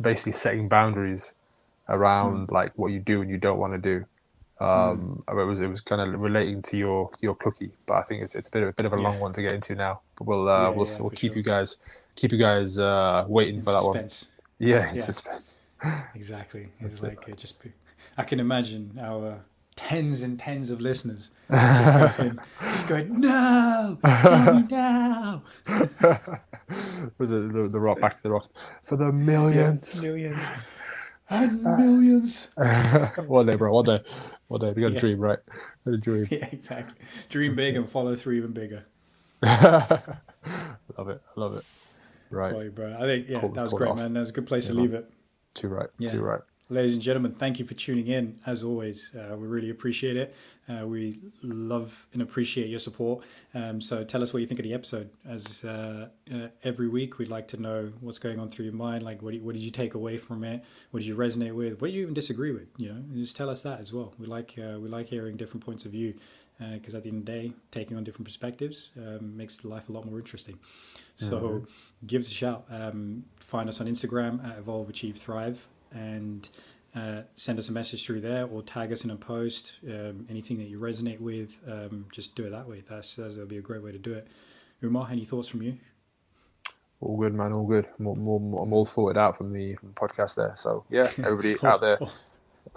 basically 0.00 0.32
setting 0.32 0.68
boundaries 0.68 1.34
around 1.88 2.48
mm. 2.48 2.52
like 2.52 2.72
what 2.76 2.92
you 2.92 3.00
do 3.00 3.20
and 3.20 3.30
you 3.30 3.38
don't 3.38 3.58
want 3.58 3.72
to 3.74 3.78
do. 3.78 4.04
Um, 4.62 5.22
mm. 5.26 5.40
It 5.40 5.44
was 5.44 5.60
it 5.60 5.66
was 5.66 5.80
kind 5.80 6.00
of 6.00 6.20
relating 6.20 6.62
to 6.62 6.76
your 6.76 7.10
your 7.20 7.34
cookie, 7.34 7.72
but 7.86 7.94
I 7.94 8.02
think 8.02 8.22
it's 8.22 8.36
it's 8.36 8.48
a 8.48 8.52
bit 8.52 8.62
of 8.62 8.68
a 8.68 8.72
bit 8.72 8.86
of 8.86 8.92
a 8.92 8.96
long 8.96 9.18
one 9.18 9.32
to 9.32 9.42
get 9.42 9.52
into 9.52 9.74
now. 9.74 10.00
But 10.16 10.28
we'll 10.28 10.48
uh, 10.48 10.62
yeah, 10.62 10.68
we'll 10.68 10.86
yeah, 10.86 11.00
we'll 11.00 11.10
keep 11.10 11.32
sure. 11.32 11.38
you 11.38 11.42
guys 11.42 11.78
keep 12.14 12.30
you 12.30 12.38
guys 12.38 12.78
uh, 12.78 13.24
waiting 13.26 13.56
in 13.56 13.62
for 13.62 13.72
that 13.72 13.82
one. 13.82 14.08
Yeah, 14.58 14.92
in 14.92 15.00
suspense. 15.00 15.60
Exactly. 16.14 16.68
It's 16.78 17.00
That's 17.00 17.16
like 17.16 17.28
it. 17.28 17.38
just. 17.38 17.56
I 18.16 18.22
can 18.22 18.38
imagine 18.38 18.96
our 19.02 19.40
tens 19.74 20.22
and 20.22 20.38
tens 20.38 20.70
of 20.70 20.80
listeners 20.80 21.30
just 21.50 22.16
going, 22.16 22.38
just 22.60 22.88
going 22.88 23.20
no, 23.20 23.98
now. 24.04 25.42
was 27.18 27.32
it 27.32 27.52
the, 27.52 27.68
the 27.68 27.80
rock 27.80 28.00
back 28.00 28.14
to 28.14 28.22
the 28.22 28.30
rock 28.30 28.48
for 28.84 28.96
the 28.96 29.10
millions? 29.10 29.96
Yeah, 29.96 30.10
millions 30.10 30.46
and 31.32 31.62
millions. 31.62 32.48
one 33.26 33.46
day, 33.46 33.56
bro. 33.56 33.72
One 33.72 33.84
day. 33.84 34.00
Day. 34.58 34.72
We 34.72 34.82
got 34.82 34.88
to 34.88 34.94
yeah. 34.94 35.00
dream, 35.00 35.20
right? 35.20 35.38
Got 35.84 35.90
to 35.90 35.96
dream. 35.98 36.28
Yeah, 36.30 36.48
exactly. 36.50 36.96
Dream 37.28 37.54
big 37.54 37.76
and 37.76 37.88
follow 37.88 38.14
through 38.16 38.34
even 38.34 38.52
bigger. 38.52 38.84
love 39.42 40.00
it. 41.08 41.20
I 41.36 41.40
love 41.40 41.56
it. 41.56 41.64
Right. 42.30 42.52
Boy, 42.52 42.70
bro. 42.70 42.96
I 42.98 43.02
think, 43.02 43.28
yeah, 43.28 43.40
that 43.40 43.62
was 43.62 43.72
great, 43.72 43.94
man. 43.94 44.14
That 44.14 44.20
was 44.20 44.30
a 44.30 44.32
good 44.32 44.46
place 44.46 44.66
yeah, 44.66 44.72
to 44.72 44.80
leave 44.80 44.94
it. 44.94 45.10
Too 45.54 45.68
right. 45.68 45.88
Yeah. 45.98 46.10
Too 46.10 46.22
right. 46.22 46.40
Ladies 46.72 46.94
and 46.94 47.02
gentlemen, 47.02 47.32
thank 47.32 47.58
you 47.58 47.66
for 47.66 47.74
tuning 47.74 48.06
in. 48.06 48.34
As 48.46 48.64
always, 48.64 49.14
uh, 49.14 49.36
we 49.36 49.46
really 49.46 49.68
appreciate 49.68 50.16
it. 50.16 50.34
Uh, 50.66 50.86
we 50.86 51.18
love 51.42 52.06
and 52.14 52.22
appreciate 52.22 52.70
your 52.70 52.78
support. 52.78 53.26
Um, 53.52 53.78
so 53.78 54.02
tell 54.04 54.22
us 54.22 54.32
what 54.32 54.40
you 54.40 54.46
think 54.46 54.58
of 54.58 54.64
the 54.64 54.72
episode. 54.72 55.10
As 55.28 55.66
uh, 55.66 56.08
uh 56.32 56.48
every 56.64 56.88
week, 56.88 57.18
we'd 57.18 57.28
like 57.28 57.46
to 57.48 57.58
know 57.58 57.92
what's 58.00 58.18
going 58.18 58.40
on 58.40 58.48
through 58.48 58.64
your 58.64 58.74
mind. 58.74 59.02
Like, 59.02 59.20
what, 59.20 59.34
what 59.42 59.52
did 59.54 59.60
you 59.60 59.70
take 59.70 59.92
away 59.92 60.16
from 60.16 60.44
it? 60.44 60.64
What 60.92 61.00
did 61.00 61.06
you 61.06 61.14
resonate 61.14 61.54
with? 61.54 61.78
What 61.78 61.88
did 61.88 61.94
you 61.94 62.00
even 62.00 62.14
disagree 62.14 62.52
with? 62.52 62.68
You 62.78 62.88
know, 62.88 62.94
and 62.94 63.16
just 63.16 63.36
tell 63.36 63.50
us 63.50 63.60
that 63.64 63.78
as 63.78 63.92
well. 63.92 64.14
We 64.18 64.26
like 64.26 64.54
uh, 64.58 64.80
we 64.80 64.88
like 64.88 65.08
hearing 65.08 65.36
different 65.36 65.62
points 65.62 65.84
of 65.84 65.92
view 65.92 66.14
because 66.58 66.94
uh, 66.94 66.98
at 66.98 67.02
the 67.02 67.10
end 67.10 67.18
of 67.18 67.26
the 67.26 67.32
day, 67.32 67.52
taking 67.70 67.98
on 67.98 68.04
different 68.04 68.24
perspectives 68.24 68.92
um, 68.96 69.36
makes 69.36 69.62
life 69.62 69.90
a 69.90 69.92
lot 69.92 70.06
more 70.06 70.18
interesting. 70.18 70.58
So 71.16 71.38
mm-hmm. 71.38 72.06
give 72.06 72.20
us 72.20 72.30
a 72.30 72.34
shout. 72.34 72.64
Um, 72.70 73.24
find 73.40 73.68
us 73.68 73.82
on 73.82 73.88
Instagram 73.88 74.42
at 74.48 74.56
Evolve 74.56 74.88
Achieve 74.88 75.18
Thrive 75.18 75.68
and 75.94 76.48
uh, 76.94 77.22
send 77.34 77.58
us 77.58 77.68
a 77.68 77.72
message 77.72 78.04
through 78.04 78.20
there 78.20 78.46
or 78.46 78.62
tag 78.62 78.92
us 78.92 79.04
in 79.04 79.10
a 79.10 79.16
post. 79.16 79.78
Um, 79.88 80.26
anything 80.28 80.58
that 80.58 80.68
you 80.68 80.78
resonate 80.78 81.20
with, 81.20 81.58
um, 81.66 82.06
just 82.12 82.34
do 82.34 82.44
it 82.44 82.50
that 82.50 82.68
way. 82.68 82.82
That's 82.88 83.16
that'll 83.16 83.46
be 83.46 83.58
a 83.58 83.62
great 83.62 83.82
way 83.82 83.92
to 83.92 83.98
do 83.98 84.12
it. 84.12 84.28
Umar, 84.82 85.08
any 85.10 85.24
thoughts 85.24 85.48
from 85.48 85.62
you? 85.62 85.78
All 87.00 87.16
good, 87.16 87.34
man. 87.34 87.52
All 87.52 87.66
good. 87.66 87.86
I'm 87.98 88.06
all, 88.06 88.38
more, 88.38 88.62
I'm 88.62 88.72
all 88.72 88.84
sorted 88.84 89.18
out 89.18 89.36
from 89.36 89.52
the, 89.52 89.74
from 89.76 89.88
the 89.88 89.94
podcast 89.94 90.36
there. 90.36 90.52
So 90.54 90.84
yeah, 90.90 91.10
everybody 91.18 91.56
out 91.66 91.80
there, 91.80 91.98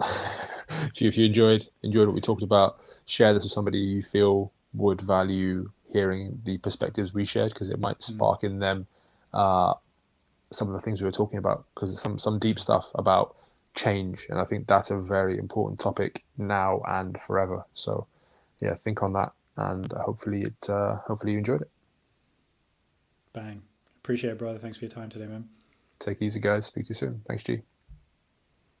if 0.00 1.00
you 1.00 1.08
if 1.08 1.16
you 1.16 1.26
enjoyed 1.26 1.68
enjoyed 1.82 2.08
what 2.08 2.14
we 2.14 2.20
talked 2.20 2.42
about, 2.42 2.78
share 3.06 3.34
this 3.34 3.44
with 3.44 3.52
somebody 3.52 3.78
you 3.78 4.02
feel 4.02 4.52
would 4.74 5.00
value 5.00 5.70
hearing 5.92 6.40
the 6.44 6.58
perspectives 6.58 7.14
we 7.14 7.24
shared 7.24 7.52
because 7.52 7.70
it 7.70 7.78
might 7.78 7.98
mm. 7.98 8.02
spark 8.02 8.44
in 8.44 8.58
them 8.58 8.86
uh, 9.32 9.74
some 10.50 10.68
of 10.68 10.74
the 10.74 10.80
things 10.80 11.00
we 11.00 11.06
were 11.06 11.12
talking 11.12 11.38
about 11.38 11.64
because 11.74 12.00
some 12.00 12.18
some 12.18 12.38
deep 12.38 12.58
stuff 12.58 12.88
about 12.94 13.36
change 13.74 14.26
and 14.30 14.38
i 14.38 14.44
think 14.44 14.66
that's 14.66 14.90
a 14.90 14.98
very 14.98 15.38
important 15.38 15.78
topic 15.78 16.24
now 16.38 16.80
and 16.86 17.20
forever. 17.20 17.64
So 17.74 18.06
yeah 18.60 18.74
think 18.74 19.02
on 19.02 19.12
that 19.14 19.32
and 19.56 19.90
hopefully 19.92 20.42
it 20.42 20.70
uh, 20.70 20.96
hopefully 21.06 21.32
you 21.32 21.38
enjoyed 21.38 21.62
it. 21.62 21.70
Bang. 23.32 23.62
Appreciate 23.98 24.30
it 24.30 24.38
brother. 24.38 24.58
Thanks 24.58 24.78
for 24.78 24.84
your 24.84 24.92
time 24.92 25.10
today 25.10 25.26
man. 25.26 25.48
Take 25.98 26.20
it 26.20 26.24
easy 26.24 26.40
guys. 26.40 26.66
Speak 26.66 26.84
to 26.86 26.90
you 26.90 26.94
soon. 26.94 27.22
Thanks 27.26 27.42
g 27.42 27.62